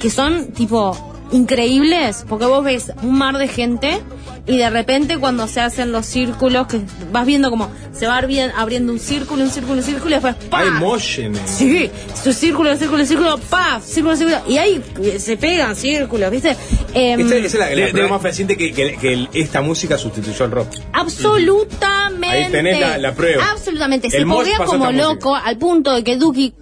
que 0.00 0.10
son 0.10 0.48
tipo 0.52 0.96
increíbles 1.32 2.24
porque 2.28 2.46
vos 2.46 2.64
ves 2.64 2.92
un 3.02 3.16
mar 3.18 3.38
de 3.38 3.48
gente 3.48 4.00
y 4.48 4.56
de 4.56 4.70
repente 4.70 5.18
cuando 5.18 5.46
se 5.46 5.60
hacen 5.60 5.92
los 5.92 6.06
círculos 6.06 6.66
que 6.66 6.80
vas 7.12 7.26
viendo 7.26 7.50
como 7.50 7.70
se 7.92 8.06
va 8.06 8.20
abri- 8.20 8.50
abriendo 8.56 8.92
un 8.92 8.98
círculo, 8.98 9.42
un 9.44 9.50
círculo, 9.50 9.74
un 9.78 9.82
círculo 9.84 10.10
y 10.10 10.14
después 10.14 10.34
¡pah! 10.50 10.60
Hay 10.60 10.70
motion. 10.70 11.34
eh. 11.36 11.40
Sí, 11.46 11.90
su 12.22 12.32
círculo, 12.32 12.74
círculo, 12.76 13.04
círculo, 13.04 13.38
¡paf! 13.50 13.84
Círculo, 13.84 14.16
círculo. 14.16 14.38
Y 14.48 14.56
ahí 14.58 14.82
eh, 15.02 15.18
se 15.18 15.36
pegan 15.36 15.76
círculos, 15.76 16.30
¿viste? 16.30 16.56
Esta, 16.94 17.36
esa 17.36 17.68
es 17.70 17.76
la, 17.94 18.02
la 18.02 18.08
más 18.08 18.22
fehaciente 18.22 18.56
que, 18.56 18.72
que- 18.72 18.96
que 18.96 19.12
el- 19.12 19.28
esta 19.34 19.60
música 19.60 19.98
sustituyó 19.98 20.44
al 20.46 20.50
rock. 20.52 20.68
absolutamente. 20.92 22.26
Ahí 22.28 22.50
tenés 22.50 22.80
la- 22.80 22.98
la 22.98 23.14
prueba. 23.14 23.44
Absolutamente. 23.50 24.10
Se 24.10 24.18
El 24.18 24.26
pasó 24.26 24.64
como 24.66 24.86
música. 24.86 25.02
loco 25.04 25.34
al 25.36 25.58
punto 25.58 25.94
de 25.94 26.04
que 26.04 26.16
Duki 26.16 26.54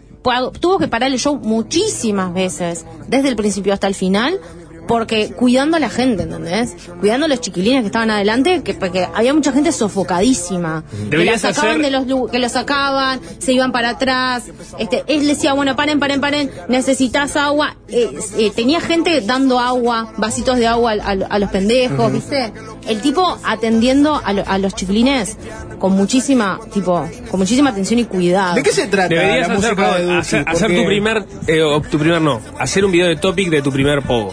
tuvo 0.60 0.78
que 0.78 0.88
parar 0.88 1.12
el 1.12 1.18
show 1.20 1.36
muchísimas 1.42 2.34
veces, 2.34 2.84
desde 3.06 3.28
el 3.28 3.36
principio 3.36 3.72
hasta 3.72 3.86
el 3.86 3.94
final, 3.94 4.40
porque 4.88 5.30
cuidando 5.32 5.76
a 5.76 5.80
la 5.80 5.88
gente, 5.90 6.22
¿entendés? 6.24 6.74
Cuidando 7.00 7.26
a 7.26 7.28
los 7.28 7.40
chiquilines 7.40 7.80
que 7.82 7.86
estaban 7.86 8.10
adelante, 8.10 8.62
que 8.62 8.74
porque 8.74 9.06
había 9.14 9.34
mucha 9.34 9.52
gente 9.52 9.72
sofocadísima. 9.72 10.84
Que 10.90 10.96
la 11.04 11.10
Deberías 11.10 11.40
sacaban 11.40 11.70
hacer- 11.80 11.82
de 11.82 11.90
los 11.90 12.30
que 12.30 12.38
lo 12.38 12.48
sacaban, 12.48 13.20
se 13.38 13.52
iban 13.52 13.72
para 13.72 13.90
atrás. 13.90 14.44
Este, 14.78 15.04
él 15.08 15.26
decía, 15.26 15.52
bueno, 15.54 15.74
paren, 15.76 15.98
paren, 15.98 16.20
paren, 16.20 16.50
necesitas 16.68 17.36
agua. 17.36 17.76
Eh, 17.88 18.10
eh, 18.38 18.50
tenía 18.54 18.80
gente 18.80 19.20
dando 19.20 19.58
agua, 19.60 20.12
vasitos 20.16 20.56
de 20.58 20.66
agua 20.66 20.92
a, 20.92 21.10
a- 21.10 21.26
a 21.28 21.38
los 21.38 21.50
pendejos, 21.50 22.12
¿viste? 22.12 22.52
El 22.88 23.00
tipo 23.00 23.38
atendiendo 23.44 24.20
a, 24.24 24.32
lo- 24.32 24.44
a 24.46 24.58
los 24.58 24.74
chiquilines 24.74 25.36
con 25.78 25.92
muchísima, 25.92 26.58
tipo, 26.72 27.08
con 27.30 27.40
muchísima 27.40 27.70
atención 27.70 27.98
y 28.00 28.04
cuidado. 28.04 28.54
¿De 28.54 28.62
qué 28.62 28.72
se 28.72 28.86
trata 28.86 29.08
Deberías 29.08 29.48
la 29.48 29.54
hacer, 29.54 29.76
música 29.76 29.98
de 29.98 30.18
hacer, 30.46 30.76
tu 30.76 30.84
primer, 30.86 31.24
eh, 31.48 31.62
o 31.62 31.80
tu 31.82 31.98
primer 31.98 32.20
no, 32.22 32.40
hacer 32.58 32.84
un 32.84 32.92
video 32.92 33.08
de 33.08 33.16
topic 33.16 33.50
de 33.50 33.62
tu 33.62 33.70
primer 33.72 34.02
pogo. 34.02 34.32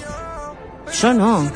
Yo 0.91 1.14
no. 1.14 1.49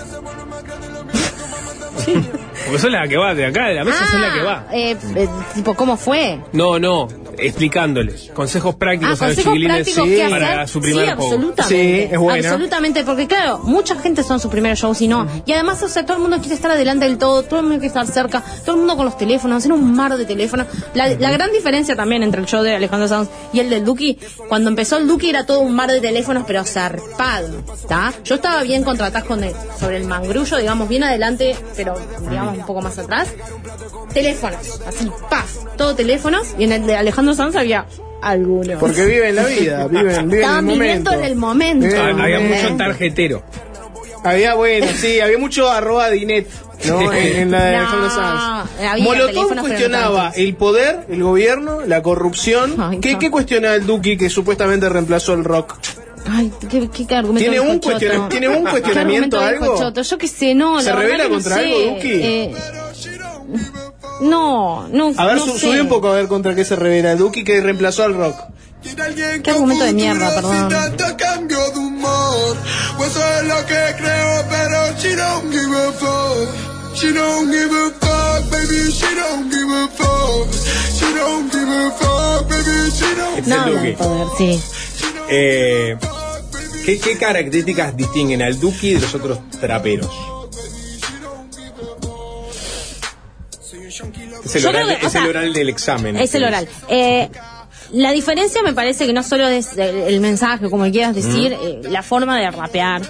Porque 2.66 2.80
sos 2.80 2.92
la 2.92 3.08
que 3.08 3.18
va 3.18 3.34
de 3.34 3.46
acá, 3.46 3.68
de 3.68 3.76
la 3.76 3.84
mesa 3.84 4.06
sos 4.06 4.20
la 4.20 4.34
que 4.34 4.42
va. 4.42 4.68
Eh, 4.72 4.98
eh, 5.16 5.30
tipo, 5.54 5.74
¿cómo 5.74 5.96
fue? 5.98 6.42
No, 6.54 6.80
no, 6.80 7.08
explicándoles. 7.38 8.32
Consejos 8.34 8.76
prácticos 8.76 9.22
Ah, 9.22 9.26
a 9.26 9.28
los 9.30 9.38
chiquilines 9.38 9.88
que 9.96 10.28
para 10.30 10.68
su 10.68 10.80
primer 10.82 11.06
sí, 11.10 11.16
pogo. 11.16 11.34
absolutamente. 11.34 12.48
Absolutamente, 12.48 13.04
porque 13.04 13.28
claro, 13.28 13.60
mucha 13.60 13.96
gente 13.96 14.24
son 14.24 14.40
sus 14.40 14.52
primeros 14.52 14.80
shows 14.80 15.02
y 15.02 15.08
no. 15.08 15.28
Y 15.46 15.54
además, 15.54 15.82
o 15.84 15.88
sea, 15.88 16.06
todo 16.06 16.18
el 16.18 16.22
mundo 16.24 16.38
quiere 16.40 16.56
estar 16.56 16.72
adelante 16.72 17.06
del 17.06 17.18
todo, 17.18 17.44
todo 17.44 17.60
el 17.60 17.66
mundo 17.66 17.80
quiere 17.80 17.88
estar 17.88 18.06
cerca, 18.08 18.44
todo 18.66 18.76
el 18.76 18.80
mundo 18.80 18.96
con 18.96 19.06
los 19.06 19.18
teléfonos, 19.18 19.58
hacer 19.58 19.72
un 19.72 19.96
mar 19.96 20.16
de 20.18 20.26
teléfonos. 20.26 20.68
La, 20.94 21.08
la 21.10 21.32
gran 21.32 21.52
diferencia 21.52 21.96
también 21.96 22.24
entre 22.24 22.42
el 22.42 22.48
show 22.48 22.62
de 22.64 22.76
Alejandro 22.76 23.08
Sanz 23.08 23.30
y 23.54 23.60
el 23.60 23.70
del 23.70 23.84
Duki, 23.86 24.18
cuando 24.50 24.70
empezó 24.70 24.98
el 24.98 25.08
Duki 25.08 25.30
era 25.30 25.46
todo 25.46 25.60
un 25.62 25.74
mar 25.76 25.90
de 25.92 26.02
teléfonos, 26.02 26.44
pero 26.48 26.64
zarpado, 26.66 27.64
¿está? 27.74 28.14
Yo 28.24 28.36
estaba 28.36 28.64
bien 28.64 28.84
contratado 28.84 29.26
con 29.26 29.38
sobre 29.80 29.98
el 29.98 30.06
mangrullo, 30.06 30.58
digamos, 30.58 30.90
bien 30.90 31.04
adelante, 31.04 31.56
pero 31.76 31.94
digamos 32.30 32.58
un 32.58 32.66
poco 32.66 32.82
más 32.82 32.98
atrás. 32.98 33.30
Teléfonos, 34.14 34.82
así, 34.88 35.10
paf, 35.30 35.58
todo 35.78 35.96
teléfonos, 35.96 36.48
y 36.58 36.64
en 36.64 36.72
el 36.72 36.88
de 36.88 36.96
Alejandro 36.96 37.27
Sanz 37.36 37.56
había 37.56 37.86
algunos. 38.22 38.80
Porque 38.80 39.06
viven 39.06 39.36
la 39.36 39.46
vida, 39.46 39.88
viven, 39.90 40.08
viven 40.08 40.32
el 40.32 40.34
Estaban 40.40 40.68
viviendo 40.68 41.12
en 41.12 41.24
el 41.24 41.36
momento. 41.36 41.88
Ah, 41.98 42.10
Había 42.24 42.40
mucho 42.40 42.76
tarjetero. 42.78 43.44
Había, 44.24 44.56
bueno, 44.56 44.88
sí, 44.96 45.20
había 45.20 45.38
mucho 45.38 45.70
arroba 45.70 46.10
dinet, 46.10 46.48
¿no? 46.86 47.14
En, 47.14 47.38
en 47.38 47.52
la 47.52 47.64
de 47.66 47.72
No, 47.78 47.80
Alejandro 47.80 48.10
Sanz. 48.10 49.02
Molotov 49.02 49.56
no 49.56 49.62
cuestionaba 49.62 50.32
el 50.36 50.56
poder, 50.56 51.06
el 51.10 51.24
gobierno, 51.24 51.82
la 51.86 52.02
corrupción. 52.02 53.00
¿Qué, 53.00 53.18
¿Qué 53.18 53.30
cuestionaba 53.32 53.76
el 53.76 53.86
Duki 53.86 54.18
que 54.18 54.30
supuestamente 54.30 54.90
reemplazó 54.90 55.34
el 55.34 55.44
rock? 55.46 55.76
Ay, 56.30 56.52
qué, 56.70 56.90
qué, 56.90 57.08
qué 57.08 57.16
argumento 57.16 57.40
¿Tiene 57.50 57.62
un 57.62 57.76
Jochoto. 57.80 57.90
cuestiona- 57.90 58.28
tiene 58.30 58.50
un 58.50 58.66
¿Qué 58.66 58.72
cuestionamiento, 58.72 59.40
algo? 59.40 59.92
Yo 60.02 60.18
qué 60.18 60.28
sé, 60.28 60.56
no. 60.56 60.82
¿Se 60.82 60.92
revela 60.92 61.24
no 61.26 61.30
contra 61.30 61.56
sé. 61.56 61.62
algo, 61.62 61.80
Duki? 61.96 62.10
Eh, 62.12 62.56
no, 64.22 64.88
no. 64.90 65.14
A 65.18 65.26
ver, 65.26 65.38
no 65.38 65.46
su- 65.46 65.54
sé. 65.54 65.60
subí 65.68 65.80
un 65.80 65.88
poco 65.90 66.10
a 66.10 66.14
ver 66.16 66.28
contra 66.28 66.56
qué 66.56 66.66
se 66.66 66.76
revela 66.76 67.12
el 67.14 67.18
Duki 67.18 67.44
que 67.44 67.62
reemplazó 67.62 68.04
al 68.04 68.16
rock. 68.16 68.36
Qué 69.44 69.52
argumento 69.52 69.84
de 69.84 69.94
mierda, 69.94 70.34
perdón. 70.36 70.70
cambio 71.18 71.60
de 71.72 71.80
humor. 71.80 72.58
Pues 72.98 73.12
eso 73.12 73.22
es 73.42 73.48
lo 73.48 73.66
que 73.66 73.96
creo, 73.98 74.46
pero 74.50 74.98
she 75.00 75.16
don't 75.16 75.52
give 75.52 75.76
a 75.76 75.92
fuck. 75.92 76.50
She 76.96 77.12
don't 77.12 77.52
give 77.52 77.70
a 77.72 77.90
fuck, 78.00 78.50
baby, 78.52 78.92
she 78.92 79.06
don't 79.16 79.52
give 79.52 79.72
a 79.72 79.88
fuck. 79.90 80.48
She 80.98 81.14
don't 81.14 81.52
give 81.52 81.70
a 81.70 81.92
fuck, 81.92 82.48
baby, 82.50 82.92
she 82.92 83.16
don't 83.16 83.38
es 83.40 83.48
No, 83.48 84.36
sí. 84.38 84.60
Eh, 85.30 85.96
¿qué, 86.86 87.00
qué 87.00 87.18
características 87.18 87.96
distinguen 87.96 88.42
al 88.42 88.60
Duki 88.60 88.94
de 88.94 89.02
los 89.02 89.14
otros 89.14 89.40
traperos? 89.60 90.10
Es 94.48 94.56
el, 94.56 94.62
Yo 94.62 94.70
oral, 94.70 94.98
que, 94.98 95.18
el 95.18 95.28
oral 95.28 95.54
del 95.54 95.70
examen. 95.70 96.16
Es 96.16 96.34
el 96.34 96.46
oral. 96.46 96.70
Eh, 96.88 97.30
la 97.92 98.12
diferencia 98.12 98.62
me 98.64 98.74
parece 98.74 99.06
que 99.06 99.14
no 99.14 99.24
solo 99.24 99.48
es 99.48 99.78
el, 99.78 99.96
el 99.96 100.20
mensaje, 100.22 100.70
como 100.70 100.90
quieras 100.92 101.16
decir, 101.16 101.54
eh, 101.54 101.82
la 101.90 102.04
forma 102.04 102.38
de 102.40 102.50
rapear. 102.52 103.02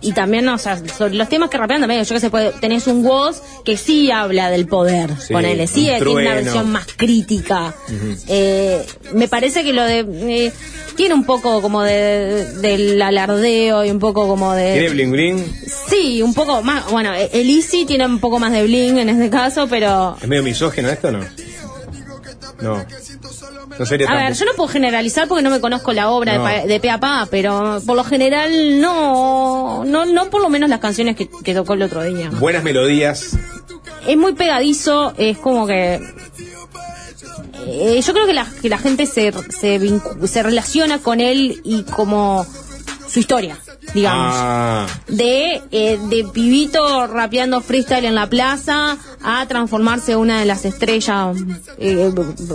Y 0.00 0.12
también, 0.12 0.48
o 0.48 0.58
sea, 0.58 0.76
sobre 0.88 1.14
los 1.14 1.28
temas 1.28 1.48
que 1.48 1.56
rapean 1.58 1.80
también, 1.80 2.02
yo 2.04 2.14
que 2.14 2.20
sé, 2.20 2.28
puede- 2.30 2.50
tenés 2.60 2.86
un 2.86 3.02
voz 3.02 3.40
que 3.64 3.76
sí 3.76 4.10
habla 4.10 4.50
del 4.50 4.66
poder, 4.66 5.10
Sí, 5.18 5.32
ponele, 5.32 5.66
sí, 5.66 5.88
un 5.88 5.94
eh, 5.94 5.98
tiene 6.04 6.20
una 6.22 6.34
versión 6.34 6.70
más 6.72 6.86
crítica. 6.96 7.74
Eh, 8.28 8.84
me 9.14 9.28
parece 9.28 9.62
que 9.64 9.72
lo 9.72 9.84
de... 9.84 10.00
eh, 10.46 10.52
tiene 10.96 11.14
un 11.14 11.24
poco 11.24 11.62
como 11.62 11.82
de, 11.82 12.44
del 12.60 13.00
alardeo 13.00 13.84
y 13.84 13.90
un 13.90 13.98
poco 13.98 14.26
como 14.28 14.52
de... 14.54 14.72
¿Tiene 14.74 14.90
bling 14.90 15.10
bling? 15.10 15.60
Sí, 15.88 16.20
un 16.20 16.34
poco 16.34 16.62
más, 16.62 16.90
bueno, 16.90 17.12
el 17.14 17.48
Easy 17.48 17.86
tiene 17.86 18.04
un 18.04 18.18
poco 18.18 18.38
más 18.38 18.52
de 18.52 18.62
bling 18.64 18.98
en 18.98 19.08
este 19.08 19.30
caso, 19.30 19.66
pero... 19.68 20.16
¿Es 20.20 20.28
medio 20.28 20.42
misógeno 20.42 20.90
esto 20.90 21.08
o 21.08 21.12
no? 21.12 21.24
No. 22.60 22.84
No 23.78 23.86
sería 23.86 24.08
A 24.08 24.14
ver, 24.16 24.34
yo 24.34 24.44
no 24.44 24.52
puedo 24.56 24.68
generalizar 24.68 25.26
porque 25.28 25.42
no 25.42 25.50
me 25.50 25.60
conozco 25.60 25.92
la 25.92 26.10
obra 26.10 26.36
No. 26.38 26.44
de, 26.46 26.66
de 26.66 26.80
pe 26.80 26.90
a 26.90 26.98
pa, 26.98 27.26
pero 27.30 27.80
por 27.86 27.96
lo 27.96 28.04
general 28.04 28.80
no, 28.80 29.84
no, 29.84 30.04
no 30.06 30.30
por 30.30 30.40
lo 30.42 30.48
menos 30.50 30.68
las 30.70 30.80
canciones 30.80 31.16
que, 31.16 31.28
que 31.44 31.54
tocó 31.54 31.74
el 31.74 31.82
otro 31.82 32.02
día. 32.02 32.30
buenas 32.38 32.62
melodías. 32.62 33.36
Es 34.06 34.16
muy 34.16 34.34
pegadizo, 34.34 35.14
es 35.16 35.38
como 35.38 35.66
que... 35.66 36.00
eh, 37.66 38.00
yo 38.04 38.12
creo 38.12 38.26
que 38.26 38.32
la, 38.32 38.46
que 38.60 38.68
la 38.68 38.78
gente 38.78 39.06
se, 39.06 39.32
se, 39.50 39.80
se 40.26 40.42
relaciona 40.42 40.98
con 40.98 41.20
él 41.20 41.60
y 41.64 41.84
como 41.84 42.44
su 43.12 43.20
historia, 43.20 43.56
digamos. 43.92 44.34
Ah, 44.34 44.86
de, 45.08 45.60
eh, 45.70 45.98
de 46.08 46.24
pibito 46.32 47.06
rapeando 47.06 47.60
freestyle 47.60 48.04
en 48.06 48.14
la 48.14 48.26
plaza 48.28 48.96
a 49.22 49.46
transformarse 49.46 50.12
en 50.12 50.18
una 50.18 50.40
de 50.40 50.46
las 50.46 50.64
estrellas 50.64 51.36
eh, 51.78 52.10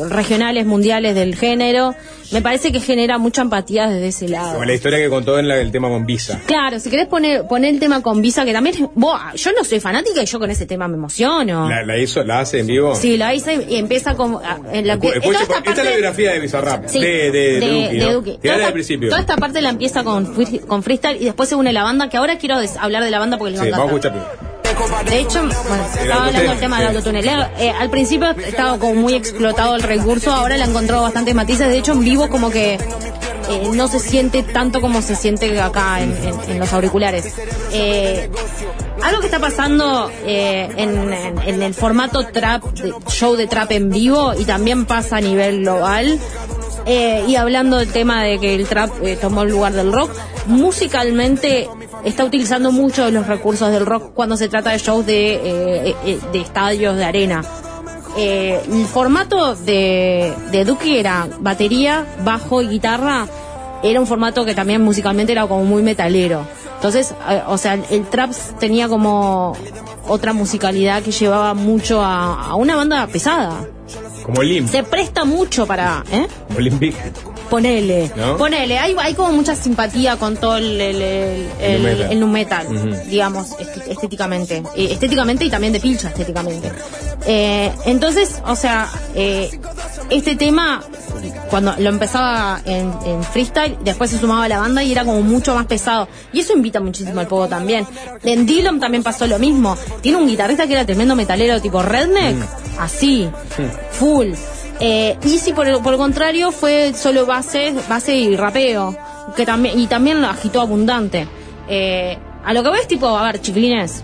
regionales, 0.10 0.66
mundiales 0.66 1.16
del 1.16 1.36
género. 1.36 1.94
Me 2.32 2.42
parece 2.42 2.74
que 2.74 2.82
genera 2.82 3.18
mucha 3.18 3.42
empatía 3.42 3.88
desde 3.88 4.08
ese 4.10 4.28
lado. 4.28 4.54
como 4.54 4.66
la 4.66 4.74
historia 4.74 4.98
que 4.98 5.10
contó 5.10 5.40
en 5.40 5.48
la 5.48 5.56
del 5.56 5.72
tema 5.72 5.88
con 5.88 6.06
Visa. 6.06 6.42
Claro, 6.46 6.78
si 6.78 6.90
querés 6.90 7.08
poner, 7.08 7.48
poner 7.48 7.74
el 7.74 7.80
tema 7.80 8.02
con 8.02 8.22
Visa, 8.22 8.44
que 8.44 8.52
también 8.52 8.76
yo 8.76 9.52
no 9.54 9.64
soy 9.64 9.80
fanática 9.80 10.22
y 10.22 10.26
yo 10.26 10.38
con 10.38 10.52
ese 10.52 10.66
tema 10.66 10.90
me 10.90 10.96
emociono. 10.96 11.70
¿La, 11.70 11.86
la 11.86 11.98
hizo, 11.98 12.22
la 12.26 12.40
hace 12.40 12.60
en 12.60 12.68
vivo? 12.68 12.96
Sí, 12.96 13.16
lo 13.16 13.32
hice 13.32 13.66
y 13.70 13.76
empieza 13.78 14.16
como... 14.16 14.42
En 14.74 14.88
la, 14.88 14.98
Escu- 14.98 15.06
en 15.14 15.22
escuche, 15.22 15.22
toda 15.22 15.42
esta 15.42 15.58
esta, 15.58 15.58
es 15.60 15.66
la 15.66 15.74
parte- 15.84 15.90
biografía 15.92 16.32
de 16.34 16.40
Bizarrap. 16.40 16.88
Sí, 16.90 17.00
de, 17.00 17.32
de, 17.32 17.32
de, 17.32 17.60
Duki, 17.62 17.98
de 17.98 18.06
¿no? 18.06 18.14
Duki. 18.16 18.40
Toda 18.44 18.56
esta- 18.58 18.74
principio. 18.74 19.10
Toda 19.10 19.22
esta 19.22 19.36
parte 19.38 19.62
la 19.62 19.70
empieza 19.70 20.04
con, 20.04 20.34
con 20.68 20.84
freestyle 20.84 21.22
y 21.22 21.26
después 21.26 21.50
se 21.50 21.56
une 21.56 21.74
la 21.74 21.84
banda, 21.84 22.10
que 22.10 22.18
ahora 22.18 22.38
quiero 22.38 22.56
hablar 22.80 23.04
de 23.04 23.12
la 23.12 23.20
banda 23.20 23.38
porque 23.38 23.52
les 23.52 23.60
va 23.62 23.66
Sí, 23.66 23.72
a 23.74 23.78
vamos 23.78 23.94
a 23.94 23.96
escuchar. 24.08 24.47
De 25.06 25.20
hecho, 25.20 25.42
bueno, 25.68 25.86
estaba 26.02 26.26
hablando 26.28 26.50
del 26.52 26.60
tema 26.60 26.80
del 26.80 26.88
autotune. 26.90 27.22
Eh, 27.60 27.70
al 27.72 27.90
principio 27.90 28.30
estaba 28.32 28.78
como 28.78 28.96
muy 28.96 29.14
explotado 29.16 29.76
el 29.76 29.84
recurso, 29.84 30.32
ahora 30.32 30.58
le 30.58 30.64
ha 30.64 30.68
encontrado 30.68 31.02
bastantes 31.04 31.34
matices. 31.36 31.68
De 31.68 31.78
hecho, 31.78 31.94
en 31.94 32.02
vivo 32.02 32.30
como 32.30 32.50
que 32.50 32.74
eh, 32.76 33.70
no 33.74 33.88
se 33.88 34.00
siente 34.00 34.44
tanto 34.44 34.82
como 34.82 35.02
se 35.02 35.16
siente 35.16 35.60
acá 35.62 36.02
en, 36.02 36.12
en- 36.24 36.52
en 36.52 36.60
los 36.60 36.72
auriculares. 36.74 37.34
Eh, 37.72 38.30
algo 39.04 39.20
que 39.22 39.28
está 39.28 39.40
pasando 39.40 40.12
eh, 40.26 40.68
en, 40.78 41.14
en- 41.14 41.40
en 41.40 41.62
el 41.64 41.74
formato 41.74 42.26
trap, 42.28 42.64
de- 42.74 42.94
show 43.10 43.36
de 43.36 43.48
trap 43.48 43.72
en 43.72 43.90
vivo 43.90 44.34
y 44.38 44.44
también 44.46 44.86
pasa 44.86 45.18
a 45.18 45.22
nivel 45.22 45.62
global. 45.62 46.20
eh, 46.86 47.24
y 47.28 47.36
hablando 47.36 47.78
del 47.78 47.92
tema 47.92 48.24
de 48.24 48.40
que 48.40 48.56
el 48.56 48.66
trap 48.68 48.92
eh, 49.04 49.18
tomó 49.20 49.44
el 49.44 49.50
lugar 49.50 49.74
del 49.74 49.92
rock, 49.92 50.10
musicalmente 50.46 51.68
está 52.04 52.24
utilizando 52.24 52.72
mucho 52.72 53.10
los 53.12 53.28
recursos 53.28 53.72
del 53.72 53.86
rock 53.86 54.14
cuando 54.14 54.38
se 54.38 54.50
trata 54.50 54.72
de 54.72 54.78
shows 54.78 55.06
de, 55.06 55.36
eh, 55.36 55.96
eh, 56.06 56.20
de 56.32 56.40
estadios 56.40 56.96
de 56.96 57.06
arena. 57.06 57.44
Eh, 58.18 58.60
el 58.72 58.86
formato 58.86 59.56
de, 59.56 60.34
de 60.52 60.66
Duki 60.66 60.98
era 60.98 61.28
batería, 61.40 62.06
bajo 62.24 62.62
y 62.62 62.68
guitarra. 62.68 63.28
Era 63.84 64.00
un 64.00 64.08
formato 64.08 64.44
que 64.44 64.56
también 64.56 64.82
musicalmente 64.84 65.34
era 65.34 65.46
como 65.46 65.64
muy 65.64 65.84
metalero. 65.84 66.48
Entonces, 66.76 67.14
eh, 67.30 67.44
o 67.48 67.58
sea, 67.58 67.76
el 67.76 68.08
trap 68.08 68.32
tenía 68.60 68.88
como 68.88 69.56
otra 70.08 70.34
musicalidad 70.34 71.04
que 71.04 71.12
llevaba 71.12 71.54
mucho 71.54 72.02
a, 72.02 72.50
a 72.50 72.56
una 72.56 72.76
banda 72.76 73.06
pesada. 73.08 73.68
Como 74.28 74.44
Limp. 74.44 74.70
Se 74.70 74.84
presta 74.84 75.26
mucho 75.26 75.66
para... 75.66 76.04
¿eh? 76.12 76.28
Bizkit. 76.58 77.18
Ponele, 77.50 78.12
¿No? 78.16 78.36
ponele, 78.36 78.78
hay, 78.78 78.94
hay 79.00 79.14
como 79.14 79.32
mucha 79.32 79.56
simpatía 79.56 80.18
con 80.18 80.36
todo 80.36 80.58
el, 80.58 80.80
el, 80.82 81.02
el, 81.02 81.50
el- 81.62 81.82
Nu 81.82 81.88
metal. 81.88 82.12
el 82.12 82.20
nu 82.20 82.28
metal, 82.28 82.68
Ujú. 82.68 83.10
digamos, 83.10 83.52
est- 83.58 83.88
estéticamente. 83.88 84.64
Estéticamente 84.76 85.46
y 85.46 85.50
también 85.50 85.72
de 85.72 85.80
pilcha 85.80 86.10
estéticamente. 86.10 86.70
Eh, 87.26 87.72
entonces, 87.86 88.42
o 88.46 88.56
sea, 88.58 88.90
eh, 89.16 89.50
este 90.10 90.36
tema, 90.36 90.84
cuando 91.50 91.74
lo 91.78 91.88
empezaba 91.90 92.60
en, 92.66 92.92
en 93.06 93.24
freestyle, 93.24 93.78
después 93.82 94.10
se 94.12 94.18
sumaba 94.20 94.44
a 94.44 94.50
la 94.50 94.60
banda 94.60 94.84
y 94.84 94.92
era 94.92 95.06
como 95.06 95.22
mucho 95.22 95.56
más 95.56 95.68
pesado. 95.68 96.10
Y 96.34 96.42
eso 96.42 96.52
invita 96.52 96.82
muchísimo 96.82 97.22
al 97.22 97.28
pogo 97.28 97.48
también. 97.48 97.88
En 98.24 98.46
Dillon 98.46 98.82
también 98.82 99.04
pasó 99.04 99.26
lo 99.26 99.40
mismo. 99.40 99.78
Tiene 100.02 100.18
un 100.18 100.28
guitarrista 100.28 100.68
que 100.68 100.74
era 100.74 100.86
tremendo 100.86 101.16
metalero 101.16 101.62
tipo 101.62 101.82
redneck, 101.82 102.36
así, 102.80 103.30
full. 103.92 104.17
Eh, 104.80 105.18
Easy 105.24 105.54
por 105.54 105.68
el, 105.68 105.80
por 105.82 105.94
el 105.94 106.00
contrario 106.00 106.52
fue 106.52 106.94
solo 106.94 107.26
base, 107.26 107.74
base 107.90 108.16
y 108.16 108.36
rapeo, 108.36 108.96
que 109.36 109.46
también 109.46 109.80
y 109.80 109.88
también 109.88 110.22
lo 110.22 110.28
agitó 110.28 110.62
abundante. 110.62 111.28
Eh, 111.68 112.18
a 112.46 112.54
lo 112.54 112.64
que 112.64 112.70
voy 112.70 112.80
es 112.80 112.88
tipo, 112.88 113.08
a 113.18 113.24
ver, 113.24 113.42
chiquilines, 113.42 114.04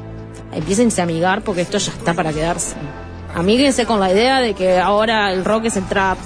empiecen 0.52 0.90
a 0.98 1.03
amigar 1.03 1.41
porque 1.44 1.61
esto 1.61 1.77
ya 1.77 1.91
está 1.91 2.14
para 2.14 2.34
quedarse. 2.34 2.76
Amíguense 3.35 3.85
con 3.85 3.99
la 3.99 4.11
idea 4.11 4.40
de 4.40 4.53
que 4.53 4.77
ahora 4.80 5.31
el 5.31 5.44
rock 5.45 5.65
es 5.65 5.77
el 5.77 5.85
trap. 5.88 6.18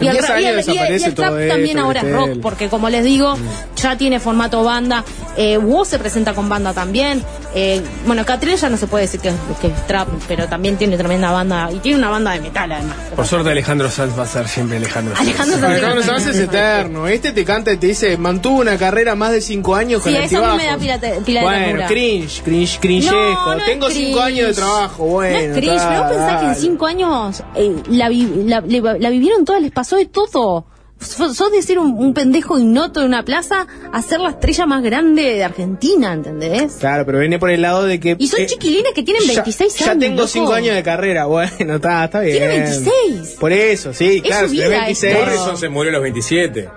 Y 0.00 0.06
el, 0.08 0.16
En 0.16 0.22
10 0.22 0.28
ra- 0.28 0.40
y 0.40 0.44
el- 0.46 0.54
años 0.54 0.66
y 0.66 0.70
el- 0.70 0.76
y 0.76 0.78
el 0.78 0.86
desaparece 0.86 1.12
trap 1.12 1.48
también 1.48 1.78
ahora 1.78 2.00
es 2.00 2.12
rock, 2.12 2.28
porque 2.42 2.68
como 2.68 2.88
les 2.88 3.04
digo, 3.04 3.34
ya 3.76 3.96
tiene 3.98 4.18
formato 4.18 4.62
banda. 4.64 5.04
Eh, 5.36 5.58
Woz 5.58 5.88
se 5.88 5.98
presenta 5.98 6.32
con 6.34 6.48
banda 6.48 6.72
también. 6.72 7.22
Eh, 7.56 7.80
bueno, 8.06 8.24
Catriel 8.24 8.58
ya 8.58 8.68
no 8.68 8.76
se 8.76 8.86
puede 8.88 9.02
decir 9.04 9.20
que, 9.20 9.28
es- 9.28 9.34
que 9.60 9.68
es 9.68 9.86
trap, 9.86 10.08
pero 10.26 10.48
también 10.48 10.76
tiene 10.76 10.96
tremenda 10.96 11.30
banda. 11.30 11.70
Y 11.72 11.78
tiene 11.78 11.98
una 11.98 12.08
banda 12.10 12.32
de 12.32 12.40
metal 12.40 12.72
además. 12.72 12.96
Por 13.14 13.26
suerte 13.26 13.50
Alejandro 13.50 13.88
Sanz 13.90 14.18
va 14.18 14.24
a 14.24 14.26
ser 14.26 14.48
siempre 14.48 14.76
Alejandro 14.78 15.14
Sanz. 15.14 15.28
Alejandro 15.28 15.58
Sanz. 15.60 15.72
Alejandro 15.72 16.02
Sanz 16.02 16.26
es 16.26 16.38
eterno. 16.40 17.06
Este 17.06 17.30
te 17.32 17.44
canta 17.44 17.72
y 17.72 17.76
te 17.76 17.86
dice, 17.86 18.16
mantuvo 18.16 18.60
una 18.60 18.76
carrera 18.76 19.14
más 19.14 19.30
de 19.32 19.40
5 19.40 19.74
años 19.76 20.02
con 20.02 20.10
Sí, 20.12 20.18
eso 20.18 20.44
a 20.44 20.52
mí 20.52 20.56
me 20.58 20.66
da 20.66 20.76
pila, 20.78 20.98
de 20.98 21.20
Bueno, 21.20 21.64
ternura. 21.66 21.86
cringe, 21.86 22.42
cringe, 22.42 22.78
cringesco. 22.80 23.14
No, 23.16 23.54
no 23.56 23.64
Tengo 23.64 23.88
5 23.88 23.94
cringe. 24.18 24.20
años 24.20 24.48
de 24.48 24.54
trabajo, 24.54 25.04
bueno. 25.06 25.38
no 25.38 25.44
es 25.44 25.58
cringe, 25.58 25.82
pero 25.88 26.02
vos 26.02 26.08
pensás 26.12 26.28
que 26.32 26.40
en 26.40 26.48
dale. 26.52 26.60
cinco 26.60 26.86
años 26.86 27.42
eh, 27.54 27.76
la, 27.88 28.08
vi- 28.08 28.44
la 28.46 29.10
vivieron 29.10 29.44
todas, 29.44 29.62
les 29.62 29.70
pasó 29.70 29.96
de 29.96 30.06
todo. 30.06 30.66
Sos 31.00 31.36
sos 31.36 31.52
de 31.52 31.60
ser 31.60 31.78
un, 31.78 31.92
un 31.98 32.14
pendejo 32.14 32.58
ignoto 32.58 33.00
de 33.00 33.06
una 33.06 33.24
plaza 33.24 33.66
a 33.92 34.00
ser 34.00 34.20
la 34.20 34.30
estrella 34.30 34.64
más 34.64 34.82
grande 34.82 35.22
de 35.22 35.44
Argentina, 35.44 36.12
¿entendés? 36.14 36.76
Claro, 36.80 37.04
pero 37.04 37.18
viene 37.18 37.38
por 37.38 37.50
el 37.50 37.60
lado 37.62 37.84
de 37.84 38.00
que... 38.00 38.16
Y 38.18 38.26
son 38.28 38.40
eh, 38.40 38.46
chiquilines 38.46 38.92
que 38.94 39.02
tienen 39.02 39.22
ya- 39.24 39.34
26 39.42 39.74
Ya 39.76 39.90
años. 39.90 40.00
tengo 40.00 40.26
5 40.26 40.44
loco. 40.46 40.54
años 40.56 40.74
de 40.74 40.82
carrera, 40.82 41.26
bueno, 41.26 41.74
está, 41.76 42.04
está 42.06 42.20
bien. 42.20 42.38
Tiene 42.38 42.58
26. 42.60 43.36
Por 43.38 43.52
eso, 43.52 43.92
sí, 43.92 44.16
Es 44.16 44.22
claro, 44.22 44.46
su 44.46 44.52
vida 44.52 44.64
tenés 44.64 44.80
26. 45.02 45.12
esto. 45.14 45.24
Morrison 45.26 45.56
se 45.58 45.68
murió 45.68 45.90
a 45.90 45.92
los 45.94 46.02
27 46.02 46.68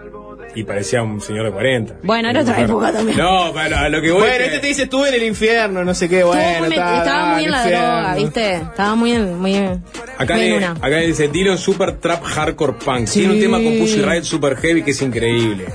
y 0.60 0.64
parecía 0.64 1.04
un 1.04 1.22
señor 1.22 1.46
de 1.46 1.52
40. 1.52 1.96
Bueno, 2.04 2.30
era 2.30 2.42
otra 2.42 2.60
época 2.62 2.92
también. 2.92 3.18
No, 3.18 3.52
pero 3.54 3.78
a 3.78 3.90
lo 3.90 4.02
que 4.02 4.12
voy 4.12 4.22
Bueno, 4.22 4.34
es 4.36 4.40
que- 4.40 4.46
este 4.48 4.60
te 4.60 4.68
dice 4.68 4.84
estuve 4.84 5.10
en 5.10 5.16
el 5.16 5.24
infierno, 5.24 5.84
no 5.84 5.94
sé 5.94 6.10
qué, 6.10 6.24
bueno, 6.24 6.66
estaba 6.66 7.34
muy 7.36 7.46
en 7.46 7.52
la 7.52 7.58
infierno. 7.64 7.86
droga, 7.88 8.16
¿viste? 8.16 8.54
Estaba 8.56 8.96
muy 8.96 9.12
en, 9.12 9.40
muy 9.40 9.56
en, 9.56 9.84
Acá, 10.18 10.36
acá 10.82 10.98
dice 10.98 11.28
Dylan 11.28 11.58
Super 11.58 11.98
Trap 11.98 12.24
Hardcore 12.24 12.74
Punk. 12.74 13.08
Sí. 13.08 13.20
Tiene 13.20 13.36
un 13.36 13.40
tema 13.40 13.58
con 13.62 13.78
Pussy 13.78 14.02
Riot 14.02 14.24
Super 14.24 14.56
Heavy 14.58 14.82
que 14.82 14.92
es 14.92 15.02
increíble. 15.04 15.66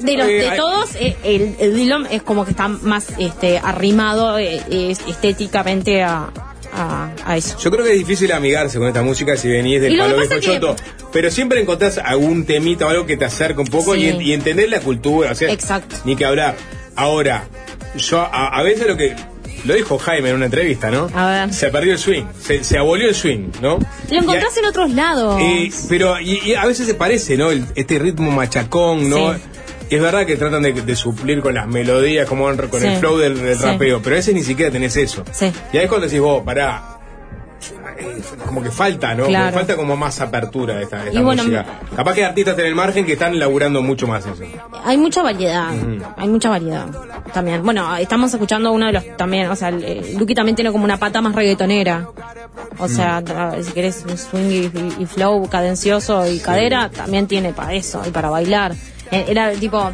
De, 0.00 0.16
los, 0.16 0.26
Eh, 0.26 0.50
de 0.50 0.56
todos, 0.56 0.96
eh, 0.96 1.16
el, 1.22 1.54
el 1.60 1.74
Dylan 1.76 2.08
es 2.10 2.22
como 2.22 2.44
que 2.44 2.50
está 2.50 2.66
más 2.66 3.06
este, 3.18 3.58
arrimado 3.58 4.36
eh, 4.38 4.60
es 4.70 4.98
estéticamente 5.06 6.02
a, 6.02 6.30
a, 6.72 7.10
a 7.24 7.36
eso. 7.36 7.58
Yo 7.58 7.70
creo 7.70 7.84
que 7.84 7.92
es 7.92 7.98
difícil 7.98 8.32
amigarse 8.32 8.78
con 8.78 8.88
esta 8.88 9.02
música 9.02 9.36
si 9.36 9.48
venís 9.48 9.80
del 9.80 9.96
palo 9.98 10.16
que- 10.28 10.40
choto. 10.40 10.76
Pero 11.12 11.30
siempre 11.30 11.60
encontrás 11.60 11.98
algún 11.98 12.44
temita 12.46 12.86
o 12.86 12.88
algo 12.88 13.04
que 13.06 13.16
te 13.16 13.24
acerca 13.24 13.60
un 13.60 13.66
poco 13.68 13.94
Sí. 13.94 14.14
y, 14.18 14.30
y 14.30 14.32
entender 14.32 14.68
la 14.70 14.80
cultura. 14.80 15.32
O 15.32 15.34
sea, 15.34 15.50
Exacto. 15.52 15.96
Ni 16.04 16.16
que 16.16 16.24
hablar. 16.24 16.56
Ahora, 16.96 17.44
yo 17.96 18.20
a, 18.20 18.48
a 18.58 18.62
veces 18.62 18.86
lo 18.86 18.96
que. 18.96 19.14
Lo 19.64 19.74
dijo 19.74 19.96
Jaime 19.96 20.30
en 20.30 20.34
una 20.36 20.46
entrevista, 20.46 20.90
¿no? 20.90 21.08
A 21.14 21.26
ver. 21.30 21.54
Se 21.54 21.68
perdió 21.68 21.92
el 21.92 21.98
swing. 22.00 22.24
Se, 22.40 22.64
se 22.64 22.78
abolió 22.78 23.08
el 23.08 23.14
swing, 23.14 23.50
¿no? 23.60 23.78
Lo 24.10 24.18
encontrás 24.18 24.56
en 24.56 24.64
otros 24.64 24.90
lados. 24.90 25.38
Eh, 25.40 25.70
pero 25.88 26.18
y, 26.20 26.40
y 26.44 26.54
a 26.54 26.64
veces 26.66 26.86
se 26.88 26.94
parece, 26.94 27.36
¿no? 27.36 27.50
El- 27.52 27.64
este 27.76 27.96
ritmo 28.00 28.32
machacón, 28.32 29.08
¿no? 29.08 29.34
Sí. 29.34 29.40
Es 29.94 30.00
verdad 30.02 30.24
que 30.26 30.36
tratan 30.36 30.62
de, 30.62 30.72
de 30.72 30.96
suplir 30.96 31.40
con 31.40 31.54
las 31.54 31.66
melodías, 31.66 32.28
como 32.28 32.44
van 32.44 32.56
con 32.56 32.80
Sí. 32.80 32.86
el 32.86 32.96
flow 32.98 33.18
del, 33.18 33.40
del 33.40 33.56
Sí. 33.58 33.64
rapeo, 33.64 34.00
pero 34.02 34.16
a 34.16 34.18
veces 34.18 34.34
ni 34.34 34.42
siquiera 34.42 34.70
tenés 34.72 34.96
eso. 34.96 35.22
Sí. 35.32 35.52
Y 35.72 35.76
ahí 35.78 35.84
es 35.84 35.88
cuando 35.88 36.06
decís 36.06 36.20
vos, 36.20 36.42
pará. 36.44 36.82
eh, 37.98 38.20
Como 38.46 38.62
que 38.62 38.70
falta, 38.70 39.14
¿no? 39.14 39.26
Claro. 39.26 39.44
Como 39.46 39.58
falta 39.58 39.76
como 39.76 39.96
más 39.96 40.20
apertura 40.20 40.74
de 40.74 40.82
esta, 40.84 40.96
de 41.02 41.08
esta 41.08 41.20
Y 41.20 41.22
bueno, 41.22 41.42
música. 41.44 41.64
Capaz 41.94 42.14
que 42.14 42.20
hay 42.24 42.28
artistas 42.28 42.58
en 42.58 42.66
el 42.66 42.74
margen 42.74 43.04
que 43.06 43.12
están 43.12 43.38
laburando 43.38 43.82
mucho 43.82 44.06
más 44.08 44.24
eso. 44.26 44.42
Hay 44.84 44.96
mucha 44.96 45.22
variedad, 45.22 45.68
hay 46.16 46.28
mucha 46.28 46.48
variedad 46.50 46.86
también. 47.32 47.62
Bueno, 47.62 47.94
estamos 47.96 48.32
escuchando 48.32 48.72
uno 48.72 48.86
de 48.86 48.92
los 48.92 49.16
también, 49.16 49.48
o 49.48 49.54
sea, 49.56 49.70
Lucky 49.70 50.34
también 50.34 50.56
tiene 50.56 50.72
como 50.72 50.84
una 50.84 50.96
pata 50.96 51.20
más 51.20 51.34
reggaetonera. 51.34 52.08
O 52.78 52.88
sea, 52.88 53.20
Mm. 53.20 53.62
si 53.62 53.72
querés 53.72 54.04
un 54.08 54.18
swing 54.18 54.70
y, 54.98 55.02
y 55.02 55.06
flow 55.06 55.46
cadencioso 55.48 56.26
y 56.26 56.40
cadera, 56.40 56.88
también 56.90 57.26
tiene 57.28 57.52
para 57.52 57.74
eso 57.74 58.02
y 58.06 58.10
para 58.10 58.30
bailar. 58.30 58.72
Eh, 59.12 59.26
Era 59.28 59.52
tipo, 59.52 59.90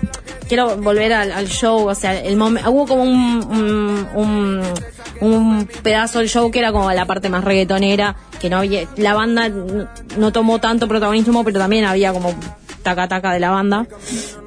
quiero 0.48 0.76
volver 0.76 1.12
al, 1.12 1.32
al 1.32 1.48
show, 1.48 1.88
o 1.88 1.94
sea, 1.94 2.18
el 2.22 2.36
momen- 2.38 2.66
hubo 2.68 2.86
como 2.86 3.02
un, 3.02 3.10
un, 3.14 4.08
un, 4.14 4.62
un 5.20 5.66
pedazo 5.82 6.20
del 6.20 6.28
show 6.28 6.50
que 6.50 6.60
era 6.60 6.70
como 6.72 6.90
la 6.92 7.04
parte 7.04 7.28
más 7.28 7.42
reggaetonera, 7.44 8.14
que 8.40 8.48
no 8.48 8.58
había, 8.58 8.86
la 8.96 9.14
banda 9.14 9.48
no, 9.48 10.32
tomó 10.32 10.60
tanto 10.60 10.86
protagonismo, 10.88 11.44
pero 11.44 11.58
también 11.58 11.84
había 11.84 12.12
como 12.12 12.32
taca 12.84 13.08
taca 13.08 13.32
de 13.32 13.40
la 13.40 13.50
banda. 13.50 13.86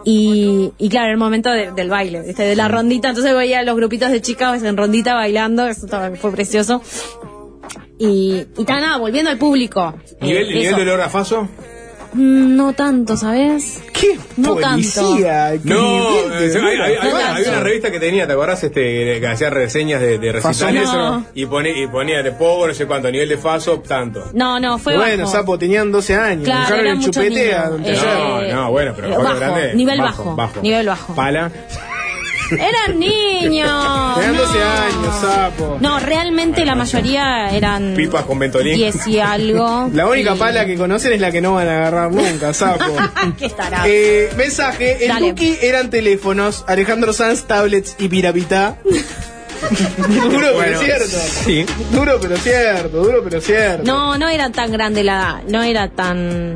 Y, 0.05 0.71
y 0.79 0.89
claro, 0.89 1.11
el 1.11 1.17
momento 1.17 1.51
de- 1.51 1.71
del 1.73 1.89
baile, 1.89 2.21
¿viste? 2.21 2.43
de 2.43 2.55
la 2.55 2.67
rondita, 2.69 3.09
entonces 3.09 3.35
veía 3.35 3.59
a 3.59 3.63
los 3.63 3.75
grupitos 3.75 4.09
de 4.09 4.21
chicas 4.21 4.63
en 4.63 4.77
rondita 4.77 5.13
bailando, 5.15 5.67
eso 5.67 5.85
fue 6.19 6.31
precioso. 6.31 6.81
Y, 7.99 8.47
y 8.57 8.63
nada, 8.63 8.97
volviendo 8.97 9.29
al 9.29 9.37
público. 9.37 9.93
¿Nivel, 10.21 10.49
eh, 10.49 10.55
nivel 10.55 10.75
de 10.75 10.81
olor 10.81 11.01
a 11.01 11.09
faso? 11.09 11.47
Mm, 12.13 12.55
No 12.57 12.73
tanto, 12.73 13.15
¿sabes? 13.15 13.81
¿Qué? 13.93 14.17
No 14.37 14.55
Policía, 14.55 15.51
tanto. 15.51 15.63
qué 15.63 15.69
No, 15.69 16.09
eh, 16.39 16.51
hay, 16.55 16.77
hay- 16.79 16.93
hay 16.99 17.09
No 17.09 17.15
una, 17.15 17.35
hay 17.35 17.43
una 17.45 17.59
revista 17.61 17.91
que 17.91 17.99
tenía, 17.99 18.27
¿te 18.27 18.33
acordás? 18.33 18.63
Este, 18.63 19.19
que 19.19 19.27
hacía 19.27 19.49
reseñas 19.49 20.01
de, 20.01 20.17
de 20.17 20.31
recitales 20.31 20.91
No. 20.91 21.25
y, 21.33 21.45
pone, 21.45 21.71
y 21.71 21.87
ponía 21.87 22.21
de 22.21 22.31
poco, 22.33 22.67
no 22.67 22.73
sé 22.73 22.85
cuánto, 22.85 23.09
nivel 23.11 23.29
de 23.29 23.37
faso, 23.37 23.79
tanto. 23.79 24.25
No, 24.33 24.59
no, 24.59 24.77
fue 24.77 24.97
Bueno, 24.97 25.23
bajo. 25.23 25.31
Sapo, 25.37 25.57
tenían 25.57 25.91
12 25.91 26.15
años. 26.15 26.45
Claro, 26.45 26.75
el 26.75 26.99
chupete 26.99 27.53
a 27.55 27.69
Eh. 27.83 27.97
No, 28.03 28.41
no, 28.55 28.71
bueno, 28.71 28.93
pero 28.95 29.07
eh, 29.07 29.17
bajo, 29.17 29.35
grande. 29.39 29.73
nivel 29.75 29.99
bajo, 30.01 30.37
nivel 30.61 30.87
bajo. 30.87 31.15
Pala. 31.15 31.51
Eran 32.51 32.99
niños. 32.99 34.15
Tenían 34.15 34.35
no. 34.35 34.41
12 34.41 34.63
años, 34.63 35.15
Sapo. 35.21 35.77
No, 35.79 35.99
realmente 35.99 36.65
la 36.65 36.75
mayoría 36.75 37.49
eran 37.49 37.93
Pipas 37.95 38.25
con 38.25 38.39
Ventolín. 38.39 38.75
10 38.75 39.07
y 39.07 39.19
algo. 39.19 39.89
La 39.93 40.07
única 40.07 40.35
Y- 40.35 40.37
pala 40.39 40.65
que 40.65 40.75
conocen 40.77 41.13
es 41.13 41.21
la 41.21 41.31
que 41.31 41.41
no 41.41 41.53
van 41.53 41.67
a 41.67 41.77
agarrar 41.77 42.11
nunca, 42.11 42.53
Sapo. 42.53 42.83
¿Qué 43.37 43.45
estará? 43.47 43.83
Eh, 43.85 44.29
mensaje, 44.37 45.05
el. 45.05 45.19
Duki 45.19 45.57
eran 45.61 45.89
teléfonos, 45.89 46.63
Alejandro 46.67 47.13
Sanz, 47.13 47.43
tablets 47.43 47.95
y 47.99 48.07
pirapita. 48.07 48.77
duro 50.07 50.39
pero 50.39 50.53
Bueno, 50.55 50.79
cierto. 50.79 51.05
sí. 51.45 51.65
Duro 51.91 52.17
pero 52.21 52.37
cierto, 52.37 53.03
duro 53.03 53.21
pero 53.23 53.39
cierto. 53.41 53.83
No, 53.83 54.17
no 54.17 54.27
era 54.27 54.49
tan 54.51 54.71
grande 54.71 55.03
la, 55.03 55.41
no 55.47 55.61
era 55.61 55.87
tan 55.89 56.55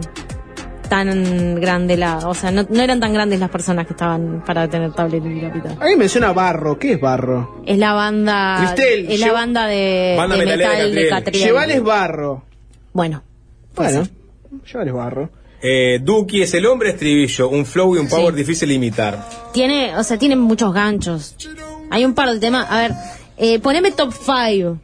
tan 0.88 1.56
grande 1.60 1.98
la, 1.98 2.28
o 2.28 2.34
sea, 2.34 2.52
no, 2.52 2.66
no 2.70 2.82
eran 2.82 2.99
tan 2.99 3.14
grandes 3.14 3.40
las 3.40 3.49
personas 3.49 3.86
que 3.88 3.94
estaban 3.94 4.44
para 4.45 4.68
tener 4.70 4.91
tablet 4.94 5.24
y 5.26 5.41
capitán. 5.41 5.78
Alguien 5.80 5.99
menciona 5.99 6.32
Barro, 6.34 6.78
¿qué 6.80 6.94
es 6.94 7.02
Barro? 7.02 7.62
Es 7.66 7.78
la 7.78 7.94
banda, 7.94 8.56
Cristel, 8.60 9.12
es 9.12 9.20
la 9.20 9.32
banda 9.32 9.68
de, 9.68 10.16
Banda 10.18 10.38
de 10.38 10.45
metal 10.45 10.60
de 10.60 10.64
Catriel. 10.68 11.10
Catriel. 11.10 11.44
Llevales 11.45 11.84
Barro. 11.84 12.44
Bueno, 12.94 13.24
Bueno, 13.76 14.03
llevales 14.72 14.94
Barro. 14.94 15.30
Eh, 15.62 15.99
Duki 16.02 16.41
es 16.44 16.53
el 16.53 16.66
hombre 16.66 16.90
estribillo, 16.91 17.49
un 17.49 17.66
flow 17.66 17.95
y 17.95 17.99
un 17.99 18.07
power 18.07 18.34
difícil 18.36 18.70
de 18.70 18.76
imitar. 18.76 19.28
tiene, 19.52 19.98
o 19.98 20.03
sea, 20.03 20.18
tiene 20.18 20.36
muchos 20.36 20.74
ganchos. 20.74 21.36
Hay 21.90 22.06
un 22.06 22.14
par 22.14 22.32
de 22.32 22.40
temas, 22.40 22.68
a 22.70 22.78
ver, 22.80 22.91
eh, 23.38 23.60
poneme 23.60 23.91
top 23.91 24.14
5. 24.14 24.78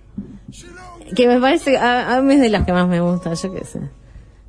Que 1.16 1.28
me 1.28 1.40
parece, 1.40 1.78
a, 1.78 2.16
a 2.16 2.22
mí 2.22 2.36
es 2.36 2.42
de 2.42 2.50
las 2.50 2.66
que 2.66 2.72
más 2.74 2.88
me 2.88 3.02
gusta, 3.02 3.34
yo 3.34 3.54
qué 3.54 3.66
sé. 3.66 3.80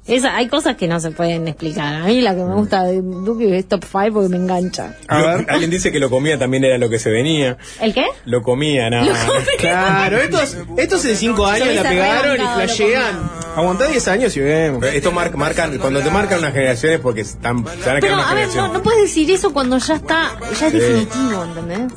Esa, 0.05 0.35
hay 0.35 0.49
cosas 0.49 0.77
que 0.77 0.89
no 0.89 0.99
se 0.99 1.13
pueden 1.13 1.47
explicar. 1.47 1.95
A 2.03 2.05
mí 2.07 2.21
la 2.21 2.35
que 2.35 2.43
me 2.43 2.55
gusta 2.55 2.83
de 2.83 3.01
Duque 3.01 3.57
es 3.57 3.69
top 3.69 3.85
5 3.85 4.11
porque 4.13 4.29
me 4.29 4.37
engancha. 4.37 4.97
Lo- 5.09 5.29
Alguien 5.49 5.71
dice 5.71 5.93
que 5.93 6.01
lo 6.01 6.11
comía 6.11 6.37
también 6.37 6.65
era 6.65 6.77
lo 6.77 6.91
que 6.91 6.99
se 6.99 7.09
venía. 7.09 7.57
¿El 7.81 7.95
qué? 7.95 8.07
Lo 8.25 8.43
comía, 8.43 8.91
nada. 8.91 9.05
Comía. 9.07 9.43
Claro, 9.59 10.17
estos, 10.19 10.57
estos 10.77 11.05
en 11.05 11.17
5 11.17 11.47
años 11.47 11.69
la 11.77 11.83
pegaron 11.85 12.35
y 12.37 12.45
flashean. 12.55 13.31
Aguantá 13.55 13.87
10 13.87 14.09
años 14.09 14.37
y 14.37 14.41
vemos. 14.41 14.83
Esto 14.85 15.13
mar- 15.13 15.37
marcan, 15.37 15.79
cuando 15.79 16.01
te 16.01 16.11
marcan 16.11 16.41
unas 16.41 16.53
generaciones 16.53 16.99
porque 16.99 17.21
están, 17.21 17.65
se 17.65 17.87
van 17.87 17.97
a 17.99 18.01
Pero, 18.01 18.15
una 18.15 18.29
a 18.31 18.35
ver, 18.35 18.49
no, 18.57 18.73
no 18.73 18.83
puedes 18.83 19.03
decir 19.03 19.31
eso 19.31 19.53
cuando 19.53 19.79
ya 19.79 19.95
está, 19.95 20.33
ya 20.59 20.67
es 20.67 20.73
Sí. 20.73 20.79
definitivo, 20.81 21.45
¿entendés? 21.45 21.93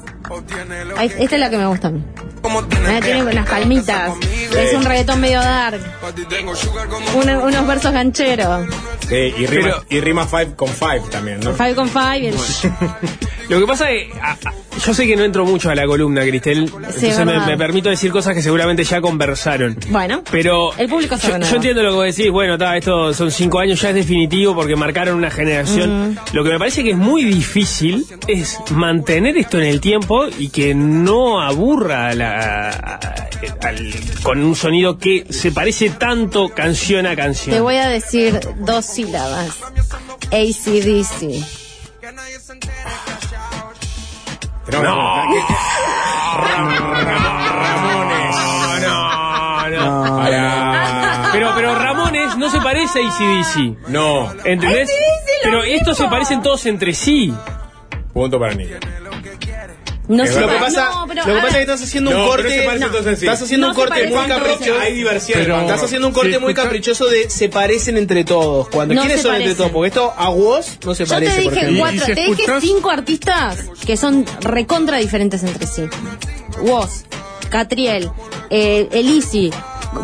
Esta 1.19 1.35
es 1.35 1.39
la 1.39 1.49
que 1.49 1.57
me 1.57 1.65
gusta 1.67 1.87
a 1.87 1.91
mí. 1.91 2.03
Eh, 2.45 2.99
Tiene 3.03 3.23
unas 3.23 3.49
palmitas. 3.49 4.11
Es 4.55 4.73
un 4.75 4.85
reggaetón 4.85 5.19
medio 5.19 5.39
dark. 5.39 5.79
Una- 7.15 7.39
unos 7.39 7.67
versos 7.67 7.91
gancheros. 7.95 8.67
Sí, 9.07 9.33
y 9.37 9.45
rima, 9.45 9.83
y 9.89 9.99
rima 10.01 10.25
five 10.27 10.53
con 10.55 10.67
five 10.69 11.01
también, 11.11 11.39
¿no? 11.39 11.53
Five 11.53 11.75
con 11.75 11.89
five. 11.89 12.19
y 12.19 12.25
el- 12.27 12.35
Lo 13.49 13.59
que 13.59 13.67
pasa 13.67 13.91
es, 13.91 14.07
a- 14.21 14.31
a- 14.31 14.53
yo 14.85 14.93
sé 14.93 15.05
que 15.07 15.15
no 15.15 15.23
entro 15.23 15.45
mucho 15.45 15.69
a 15.69 15.75
la 15.75 15.85
columna, 15.85 16.21
Cristel, 16.23 16.59
entonces 16.65 17.25
me, 17.25 17.57
permito 17.57 17.89
decir 17.89 18.11
cosas 18.11 18.33
que 18.33 18.41
seguramente 18.41 18.83
ya 18.83 18.99
conversaron. 19.01 19.77
Bueno, 19.89 20.23
Pero 20.31 20.73
el 20.77 20.89
público 20.89 21.15
yo, 21.15 21.37
yo 21.37 21.55
entiendo 21.55 21.83
lo 21.83 21.89
que 21.91 21.95
vos 21.95 22.15
decís, 22.15 22.31
bueno, 22.31 22.57
ta, 22.57 22.75
esto 22.75 23.13
son 23.13 23.31
cinco 23.31 23.59
años, 23.59 23.79
ya 23.81 23.89
es 23.89 23.95
definitivo 23.95 24.53
porque 24.55 24.75
marcaron 24.75 25.15
una 25.15 25.29
generación. 25.31 26.19
Lo 26.33 26.43
que 26.43 26.49
me 26.49 26.59
parece 26.59 26.83
que 26.83 26.91
es 26.91 26.97
muy 26.97 27.23
difícil 27.23 28.05
es 28.27 28.57
mantener 28.71 29.37
esto 29.37 29.57
en 29.59 29.65
el 29.67 29.79
tiempo 29.81 30.25
y 30.37 30.49
que 30.49 30.73
no 30.75 31.41
aburra 31.41 32.07
a 32.09 32.13
la- 32.15 32.99
al- 33.61 33.93
con 34.23 34.43
un 34.43 34.55
sonido 34.55 34.97
que 34.97 35.25
se 35.29 35.51
parece 35.51 35.89
tanto 35.91 36.49
canción 36.49 37.05
a 37.05 37.15
canción. 37.15 37.55
Te 37.55 37.61
voy 37.61 37.75
a 37.77 37.87
decir 37.87 38.39
dos 38.59 38.85
sílabas. 38.85 39.57
ACDC. 40.31 41.45
No, 44.81 45.15
Ramones. 47.55 48.35
No, 48.81 49.69
no. 49.69 50.17
Para- 50.17 51.29
Pero, 51.31 51.51
pero 51.55 51.75
Ramones 51.75 52.37
no 52.37 52.49
se 52.49 52.59
parece 52.61 52.99
a 52.99 53.07
ACDC. 53.07 53.89
No. 53.89 54.31
¿Entendés? 54.43 54.89
Pero 55.43 55.63
estos 55.63 55.97
se 55.97 56.07
parecen 56.07 56.41
todos 56.41 56.65
entre 56.65 56.93
sí. 56.93 57.33
Punto 58.13 58.39
para 58.39 58.53
Nico. 58.53 58.75
No 60.07 60.23
Es 60.23 60.33
sé, 60.33 60.39
Lo 60.39 60.47
que 60.47 60.55
pasa, 60.55 60.89
no, 60.91 61.07
pero 61.07 61.25
lo 61.25 61.33
que 61.33 61.39
pasa 61.41 61.47
es 61.47 61.53
que 61.55 61.61
estás 61.61 61.81
haciendo 61.83 62.11
un 62.11 62.17
No, 62.17 62.23
pero 62.31 62.43
corte. 62.43 63.15
sí. 63.15 63.25
Estás 63.25 63.41
haciendo 63.41 63.67
No 63.67 63.73
un 63.73 63.79
corte 63.79 64.07
muy 64.07 64.27
caprichoso. 64.27 64.79
Hay 64.79 64.93
diversión. 64.93 65.39
Pero- 65.41 65.61
Estás 65.61 65.83
haciendo 65.83 66.07
un 66.07 66.13
corte 66.13 66.39
muy 66.39 66.53
caprichoso 66.53 67.05
de 67.07 67.29
se 67.29 67.49
parecen 67.49 67.97
entre 67.97 68.23
todos. 68.23 68.67
Cuando 68.69 68.93
No 68.93 69.01
¿quiénes 69.01 69.21
son 69.21 69.31
entre 69.35 69.45
parecen. 69.45 69.57
todos? 69.57 69.71
Porque 69.71 69.87
esto 69.87 70.13
a 70.15 70.29
vos 70.29 70.77
no 70.85 70.93
se 70.95 71.05
Yo 71.05 71.13
parece, 71.13 71.37
te 71.37 71.43
por 71.43 71.53
dije 71.53 71.77
cuatro, 71.79 72.05
te 72.05 72.13
dije 72.25 72.43
cinco 72.61 72.89
artistas 72.91 73.65
que 73.85 73.97
son 73.97 74.25
recontra 74.41 74.97
diferentes 74.97 75.41
entre 75.43 75.65
sí. 75.65 75.83
Woz, 76.61 77.03
Catriel, 77.49 78.11
eh, 78.49 78.87
Elisi, 78.91 79.51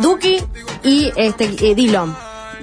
Duki 0.02 0.40
y 0.84 1.12
este 1.16 1.46
eh, 1.62 1.76
Dillon. 1.76 2.16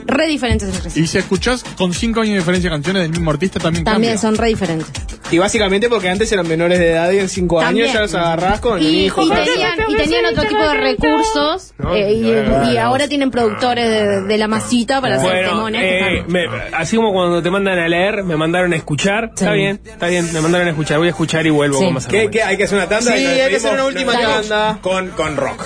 Re 0.08 0.26
diferentes 0.26 0.68
entre 0.74 0.88
sí. 0.90 1.00
Y 1.02 1.06
si 1.06 1.18
escuchás 1.18 1.62
con 1.76 1.92
5 1.92 2.20
años 2.22 2.32
de 2.32 2.38
diferencia 2.38 2.70
canciones 2.70 3.02
del 3.02 3.10
mismo 3.12 3.30
artista, 3.30 3.60
también, 3.60 3.84
También 3.84 4.14
cambia. 4.14 4.20
son 4.20 4.36
re 4.36 4.48
diferentes. 4.48 4.90
Y 5.30 5.36
básicamente 5.36 5.90
porque 5.90 6.08
antes 6.08 6.32
eran 6.32 6.48
menores 6.48 6.78
de 6.78 6.92
edad 6.92 7.10
y 7.12 7.18
en 7.18 7.28
5 7.28 7.60
También. 7.60 7.84
años 7.84 7.94
ya 7.94 8.00
los 8.00 8.14
agarrás 8.14 8.60
con 8.60 8.78
el 8.78 8.84
Y, 8.86 9.04
hijo. 9.04 9.22
y 9.22 9.28
tenían, 9.28 9.74
y 9.88 9.96
tenían 9.96 10.24
otro 10.24 10.44
tipo 10.44 10.62
de 10.62 10.74
recursos 10.74 11.74
No, 11.76 11.94
eh, 11.94 12.12
y, 12.14 12.20
no, 12.22 12.42
no, 12.44 12.70
y 12.72 12.74
no. 12.76 12.80
ahora 12.82 13.06
tienen 13.06 13.30
productores 13.30 13.86
de, 13.88 14.22
de 14.22 14.38
la 14.38 14.48
masita 14.48 15.02
para 15.02 15.16
hacer 15.16 15.28
Bueno, 15.30 15.48
temones. 15.50 15.80
que 15.82 16.18
eh, 16.20 16.24
me- 16.26 16.46
así 16.74 16.96
como 16.96 17.12
cuando 17.12 17.42
te 17.42 17.50
mandan 17.50 17.78
a 17.78 17.86
leer, 17.86 18.24
me 18.24 18.36
mandaron 18.36 18.72
a 18.72 18.76
escuchar. 18.76 19.24
Está 19.34 19.52
bien, 19.52 19.78
está 19.84 20.06
bien, 20.06 20.32
me 20.32 20.40
mandaron 20.40 20.66
a 20.68 20.70
escuchar. 20.70 20.96
Voy 20.98 21.08
a 21.08 21.10
escuchar 21.10 21.46
y 21.46 21.50
vuelvo 21.50 21.78
Sí. 21.78 21.84
con 21.84 21.94
más 21.94 22.06
¿Qué, 22.06 22.16
argumentos. 22.20 22.40
qué? 22.40 22.48
¿Hay 22.48 22.56
que 22.56 22.64
hacer 22.64 22.78
una 22.78 22.88
tanda? 22.88 23.12
Sí, 23.12 23.24
hay 23.26 23.50
que 23.50 23.56
hacer 23.56 23.74
una 23.74 23.84
última 23.84 24.12
tanda. 24.12 24.78
Con, 24.80 25.08
con 25.10 25.36
rock. 25.36 25.62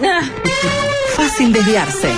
Fácil 1.16 1.52
desviarse. 1.52 2.08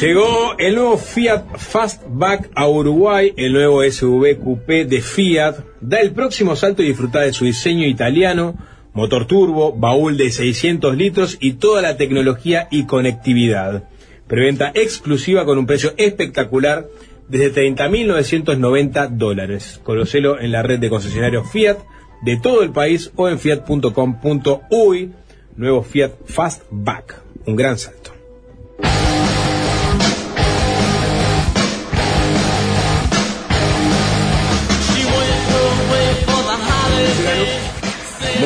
Llegó 0.00 0.56
el 0.58 0.76
nuevo 0.76 0.96
Fiat 0.96 1.56
Fastback 1.56 2.50
a 2.54 2.68
Uruguay, 2.68 3.32
el 3.36 3.52
nuevo 3.52 3.82
SUV 3.82 4.38
Coupé 4.38 4.84
de 4.84 5.00
Fiat. 5.00 5.56
Da 5.80 5.98
el 5.98 6.12
próximo 6.12 6.54
salto 6.54 6.84
y 6.84 6.86
disfruta 6.86 7.20
de 7.22 7.32
su 7.32 7.46
diseño 7.46 7.84
italiano, 7.84 8.54
motor 8.92 9.26
turbo, 9.26 9.72
baúl 9.72 10.16
de 10.16 10.30
600 10.30 10.96
litros 10.96 11.36
y 11.40 11.54
toda 11.54 11.82
la 11.82 11.96
tecnología 11.96 12.68
y 12.70 12.86
conectividad. 12.86 13.88
Preventa 14.28 14.70
exclusiva 14.72 15.44
con 15.44 15.58
un 15.58 15.66
precio 15.66 15.94
espectacular 15.96 16.86
desde 17.28 17.74
30.990 17.74 19.08
dólares. 19.08 19.80
Conocelo 19.82 20.38
en 20.38 20.52
la 20.52 20.62
red 20.62 20.78
de 20.78 20.90
concesionarios 20.90 21.50
Fiat 21.50 21.78
de 22.22 22.36
todo 22.36 22.62
el 22.62 22.70
país 22.70 23.10
o 23.16 23.28
en 23.28 23.40
fiat.com.uy. 23.40 25.12
Nuevo 25.56 25.82
Fiat 25.82 26.12
Fastback. 26.24 27.20
Un 27.46 27.56
gran 27.56 27.76
salto. 27.78 28.17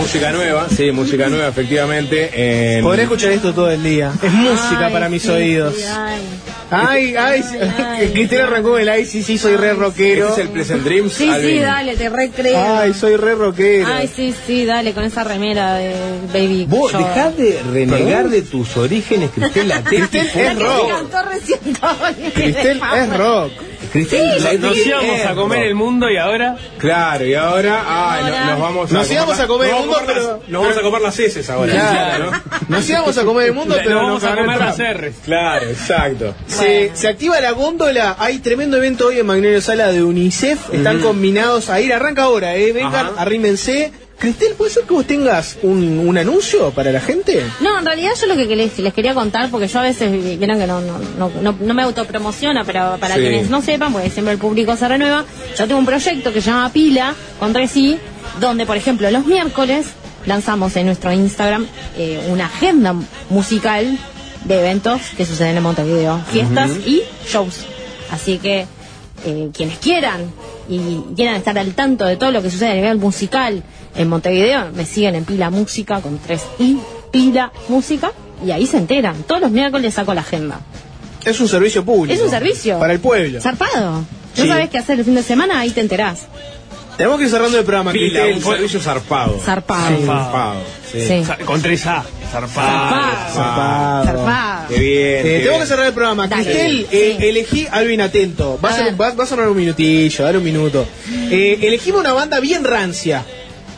Música 0.03 0.33
nueva, 0.33 0.67
sí, 0.69 0.91
música 0.91 1.29
nueva, 1.29 1.47
efectivamente. 1.49 2.77
en- 2.79 2.83
Podré 2.85 3.05
escuchar 3.05 3.31
esto 3.31 3.55
todo 3.55 3.71
el 3.71 3.83
día. 3.85 4.13
Es 4.21 4.33
música 4.33 4.87
Ay, 4.87 4.93
para 4.93 5.09
mis 5.09 5.23
sí, 5.23 5.29
oídos. 5.31 5.77
sí, 5.77 5.85
ay. 5.89 6.21
Ay, 6.71 7.15
ay, 7.17 7.43
Cristina 8.13 8.45
arrancó 8.45 8.79
el 8.79 8.89
ay, 8.89 9.05
sí, 9.07 9.23
sí, 9.23 9.39
soy 9.39 9.57
re 9.57 9.75
rockero. 9.75 10.31
Este 10.31 10.41
es 10.43 10.47
el 10.47 10.53
Pleasant 10.53 10.83
Dreams. 10.85 11.13
Sí, 11.13 11.25
sí, 11.25 11.31
Alvin. 11.31 11.63
dale, 11.63 11.97
te 11.97 12.09
recreo. 12.09 12.77
Ay, 12.79 12.95
soy 12.95 13.17
re 13.17 13.35
rockero. 13.37 13.87
Ay, 13.95 14.11
sí, 14.15 14.35
sí, 14.47 14.65
dale, 14.65 14.93
con 14.93 15.05
esa 15.05 15.23
remera 15.23 15.75
de 15.77 15.95
Baby 16.33 16.67
Vos 16.69 16.93
dejá 16.93 17.31
de 17.31 17.61
renegar 17.73 18.29
de 18.29 18.43
tus 18.43 18.77
orígenes, 18.77 19.31
Cristel 19.35 19.69
Latetti. 19.69 19.97
Cristel 19.97 20.27
es 20.27 20.35
La 20.35 20.55
rock. 20.55 21.13
Cristel 22.35 22.81
es 22.97 23.17
rock. 23.17 23.53
Sí, 23.93 24.07
Latetti 24.11 24.59
Nos 24.59 24.77
íbamos 24.87 25.21
a 25.27 25.35
comer 25.35 25.63
el 25.65 25.75
mundo 25.75 26.09
y 26.11 26.17
ahora. 26.17 26.57
Claro, 26.79 27.27
y 27.27 27.35
ahora, 27.35 27.85
ay, 27.87 28.25
no- 28.25 28.51
nos 28.53 28.61
vamos 28.61 28.91
a 28.91 28.95
Nos 28.95 29.11
íbamos 29.11 29.39
a 29.39 29.47
comer 29.47 29.69
el 29.69 29.75
vamos 29.75 29.87
mundo, 29.87 30.01
a 30.13 30.15
las- 30.15 30.49
Nos 30.49 30.63
vamos 30.63 30.77
a 30.79 30.81
comer 30.83 31.03
las 31.03 31.19
heces 31.19 31.51
ahora. 31.51 31.73
Claro. 31.73 32.31
¿no? 32.31 32.43
Nos 32.69 32.89
íbamos 32.89 33.19
a 33.19 33.25
comer 33.25 33.47
el 33.49 33.53
mundo, 33.53 33.77
pero 33.85 33.97
vamos 33.97 34.15
nos 34.15 34.25
a 34.25 34.27
agarró 34.33 34.45
comer 34.47 34.61
las. 34.61 34.79
R's. 34.79 35.15
Claro, 35.25 35.67
exacto. 35.69 36.35
Se, 36.47 36.91
se 36.95 37.09
activa 37.09 37.39
la 37.41 37.51
góndola. 37.53 38.17
Hay 38.19 38.39
tremendo 38.39 38.77
evento 38.79 39.09
hoy 39.09 39.19
en 39.21 39.27
Magnolio 39.27 39.61
Sala 39.61 39.93
de 39.93 40.03
UNICEF. 40.03 40.73
Están 40.73 41.01
combinados 41.01 41.69
a 41.69 41.81
ir. 41.81 41.93
Arranca 41.93 42.23
ahora, 42.25 42.57
¿eh? 42.57 42.73
Vengan, 42.73 43.11
arrímense. 43.19 43.93
Cristel, 44.23 44.55
¿puede 44.55 44.71
ser 44.71 44.85
que 44.85 44.95
vos 44.95 45.05
tengas 45.05 45.59
un, 45.65 45.99
un 45.99 46.17
anuncio 46.17 46.71
para 46.71 46.93
la 46.93 47.01
gente? 47.01 47.45
No, 47.61 47.77
en 47.81 47.85
realidad 47.85 48.13
yo 48.21 48.29
lo 48.29 48.37
que 48.37 48.47
les, 48.55 48.79
les 48.79 48.95
quería 48.95 49.15
contar, 49.15 49.51
porque 49.51 49.67
yo 49.67 49.81
a 49.81 49.83
veces, 49.83 50.13
vieron 50.39 50.61
que 50.61 50.67
no, 50.69 50.81
no, 50.81 50.97
no, 51.19 51.29
no, 51.43 51.57
no 51.61 51.75
me 51.75 51.83
autopromociono, 51.83 52.65
pero 52.65 52.99
para 53.01 53.17
Sí. 53.17 53.21
quienes 53.21 53.51
no 53.51 53.61
sepan, 53.63 53.93
porque 53.93 54.11
siempre 54.11 54.35
el 54.35 54.39
público 54.39 54.77
se 54.77 54.87
renueva, 54.87 55.25
yo 55.59 55.67
tengo 55.67 55.81
un 55.81 55.87
proyecto 55.87 56.33
que 56.33 56.41
se 56.41 56.51
llama 56.51 56.71
Pila, 56.73 57.17
con 57.41 57.53
tres 57.53 57.77
i, 57.77 57.99
donde, 58.41 58.65
por 58.65 58.77
ejemplo, 58.77 59.11
los 59.11 59.27
miércoles 59.27 59.87
lanzamos 60.25 60.77
en 60.77 60.87
nuestro 60.87 61.11
Instagram 61.13 61.67
eh, 61.99 62.25
una 62.31 62.47
agenda 62.47 62.95
musical 63.29 63.99
de 64.45 64.61
eventos 64.61 65.01
que 65.17 65.27
suceden 65.27 65.57
en 65.57 65.65
Montevideo, 65.65 66.21
fiestas 66.31 66.71
y 66.87 67.03
shows. 67.29 67.65
Así 68.13 68.39
que 68.39 68.67
eh, 69.25 69.51
quienes 69.53 69.79
quieran 69.79 70.33
y 70.69 71.15
quieran 71.15 71.37
estar 71.37 71.59
al 71.59 71.75
tanto 71.75 72.05
de 72.07 72.17
todo 72.17 72.33
lo 72.33 72.43
que 72.43 72.51
sucede 72.51 72.71
a 72.71 72.75
nivel 72.75 72.99
musical 72.99 73.63
en 73.97 74.09
Montevideo, 74.09 74.71
me 74.75 74.85
siguen 74.85 75.15
en 75.15 75.25
Pila 75.25 75.51
Música 75.51 76.01
con 76.01 76.19
tres 76.19 76.43
i, 76.59 76.79
Pila 77.11 77.53
Música, 77.69 78.13
y 78.45 78.51
ahí 78.51 78.67
se 78.67 78.79
enteran. 78.79 79.23
Todos 79.25 79.41
los 79.43 79.51
miércoles 79.51 79.95
saco 79.95 80.15
la 80.15 80.23
agenda. 80.23 80.61
Es 81.25 81.39
un 81.41 81.49
servicio 81.49 81.85
público. 81.85 82.15
Es 82.15 82.21
un 82.21 82.31
servicio. 82.31 82.79
Para 82.79 82.93
el 82.93 83.01
pueblo. 83.01 83.41
Zarpado. 83.41 84.05
Sí. 84.35 84.43
No 84.43 84.49
sabes 84.49 84.71
qué 84.71 84.79
hacer 84.79 84.99
el 84.99 85.05
fin 85.05 85.15
de 85.15 85.23
semana, 85.23 85.61
ahí 85.61 85.71
te 85.71 85.81
enterás. 85.81 86.27
Tenemos 86.97 87.19
que 87.19 87.25
ir 87.25 87.31
cerrando 87.31 87.59
el 87.59 87.65
programa, 87.65 87.93
Pila, 87.93 88.23
Cristel. 88.23 88.37
un 88.37 88.55
servicio 88.55 88.81
zarpado. 88.81 89.39
Zarpado. 89.39 89.97
Zarpado. 90.05 90.55
Sí. 90.55 90.82
Sí. 90.93 91.23
Con 91.45 91.63
3A. 91.63 92.03
Zarpado. 92.31 92.33
Zarpado. 92.33 93.35
Zarpado. 93.35 94.05
Zarpado. 94.05 94.69
Qué 94.69 94.79
bien. 94.79 94.95
Eh, 95.19 95.23
qué 95.23 95.39
tengo 95.41 95.49
bien. 95.51 95.61
que 95.61 95.67
cerrar 95.67 95.87
el 95.87 95.93
programa. 95.93 96.27
Dale. 96.29 96.45
Cristel, 96.45 96.87
Sí. 96.91 96.97
eh, 96.97 97.17
elegí 97.21 97.67
Alvin 97.71 98.01
Atento. 98.01 98.59
Va 98.63 98.71
a, 98.71 98.73
A 98.73 98.77
ser- 98.77 98.85
ver. 98.87 99.01
va- 99.01 99.13
va 99.15 99.25
a 99.25 99.27
sonar 99.27 99.49
un 99.49 99.57
minutillo, 99.57 100.25
dale 100.25 100.39
un 100.39 100.45
minuto. 100.45 100.87
Eh, 101.31 101.59
elegimos 101.63 102.01
una 102.01 102.13
banda 102.13 102.41
bien 102.41 102.65
rancia. 102.65 103.25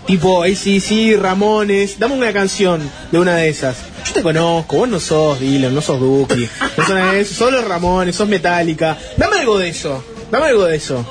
Tipo 0.07 0.43
ACC, 0.45 1.17
Ramones. 1.19 1.99
Dame 1.99 2.15
una 2.15 2.33
canción 2.33 2.81
de 3.11 3.19
una 3.19 3.37
de 3.37 3.49
esas. 3.49 3.77
Yo 4.07 4.13
te 4.13 4.23
conozco, 4.23 4.77
vos 4.77 4.89
no 4.89 5.01
sos 5.01 5.41
Dylan, 5.41 5.75
no 5.75 5.81
sos 5.81 5.99
Duki. 5.99 6.47
No 6.77 6.85
sos 6.87 6.95
de 7.13 7.21
eso, 7.21 7.35
sos 7.35 7.53
los 7.53 7.65
Ramones, 7.65 8.15
sos 8.15 8.29
Metallica. 8.29 8.99
Dame 9.17 9.39
algo 9.39 9.59
de 9.59 9.69
eso. 9.71 10.05
Dame 10.31 10.47
algo 10.47 10.65
de 10.67 10.77
eso. 10.77 11.07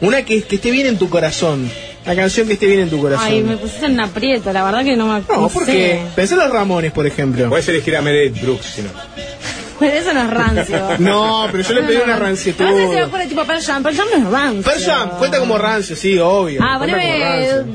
Una 0.00 0.24
que, 0.24 0.42
que 0.44 0.54
esté 0.56 0.70
bien 0.70 0.86
en 0.86 0.98
tu 0.98 1.08
corazón. 1.10 1.68
Una 2.08 2.16
canción 2.16 2.46
que 2.46 2.54
esté 2.54 2.66
bien 2.66 2.80
en 2.80 2.88
tu 2.88 2.98
corazón. 3.02 3.26
Ay, 3.26 3.42
me 3.42 3.58
pusiste 3.58 3.84
en 3.84 4.00
aprieto, 4.00 4.50
la 4.50 4.64
verdad 4.64 4.82
que 4.82 4.96
no 4.96 5.06
me 5.12 5.20
No, 5.28 5.48
¿por 5.50 5.66
sé. 5.66 5.72
qué? 5.72 6.00
Pensé 6.16 6.32
en 6.34 6.40
los 6.40 6.50
Ramones, 6.50 6.90
por 6.90 7.06
ejemplo. 7.06 7.50
Puedes 7.50 7.68
elegir 7.68 7.94
a 7.98 8.00
Meredith 8.00 8.40
Brooks, 8.40 8.64
si 8.64 8.80
no. 8.80 8.88
Pero 9.78 9.92
eso 9.94 10.14
no 10.14 10.22
es 10.22 10.30
rancio. 10.30 10.82
No, 10.98 11.46
pero 11.52 11.62
yo 11.62 11.74
le 11.74 11.82
pedí 11.82 11.96
una 11.98 12.16
rancietud. 12.16 12.64
No 12.64 12.76
sé 12.76 12.88
si 12.88 12.94
me 12.94 13.00
acuerdo 13.02 13.28
tipo 13.28 13.44
Pearl 13.44 13.62
Jam. 13.62 13.82
Pearl 13.82 13.96
Jam 13.96 14.06
no 14.10 14.16
es 14.16 14.32
rancio. 14.32 14.62
Pearl 14.62 14.82
Jam, 14.84 15.10
cuenta 15.18 15.38
como 15.38 15.56
rancio, 15.58 15.94
sí, 15.94 16.18
obvio. 16.18 16.60
Ah, 16.64 16.78
poneme 16.80 17.06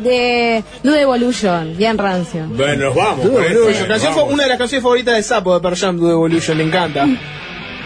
de 0.04 0.64
Dude 0.84 1.02
Evolution, 1.02 1.78
bien 1.78 1.98
rancio. 1.98 2.46
Bueno, 2.48 2.86
nos 2.88 2.96
vamos. 2.96 3.24
Dude. 3.24 3.52
Evolution. 3.52 3.88
Canción 3.88 4.12
Vamos. 4.14 4.26
fue 4.26 4.34
una 4.34 4.44
de 4.44 4.50
las 4.50 4.58
canciones 4.58 4.82
favoritas 4.84 5.16
de 5.16 5.24
Sapo 5.24 5.54
de 5.54 5.62
Pearl 5.62 5.78
Jam, 5.78 5.98
Dude 5.98 6.12
Evolution, 6.12 6.58
le 6.58 6.64
encanta. 6.66 7.08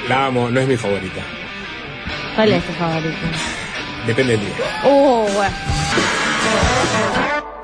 La 0.10 0.26
amo, 0.28 0.50
no 0.50 0.62
es 0.62 0.68
mi 0.68 0.78
favorita. 0.78 1.22
¿Cuál 2.36 2.54
es 2.54 2.64
tu 2.66 2.72
favorito? 2.74 3.18
Depende 4.08 4.32
del 4.38 4.40
día. 4.46 4.56
Oh, 4.86 5.28
bueno. 5.36 5.56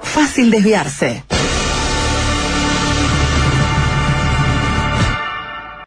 Fácil 0.02 0.52
desviarse. 0.52 1.24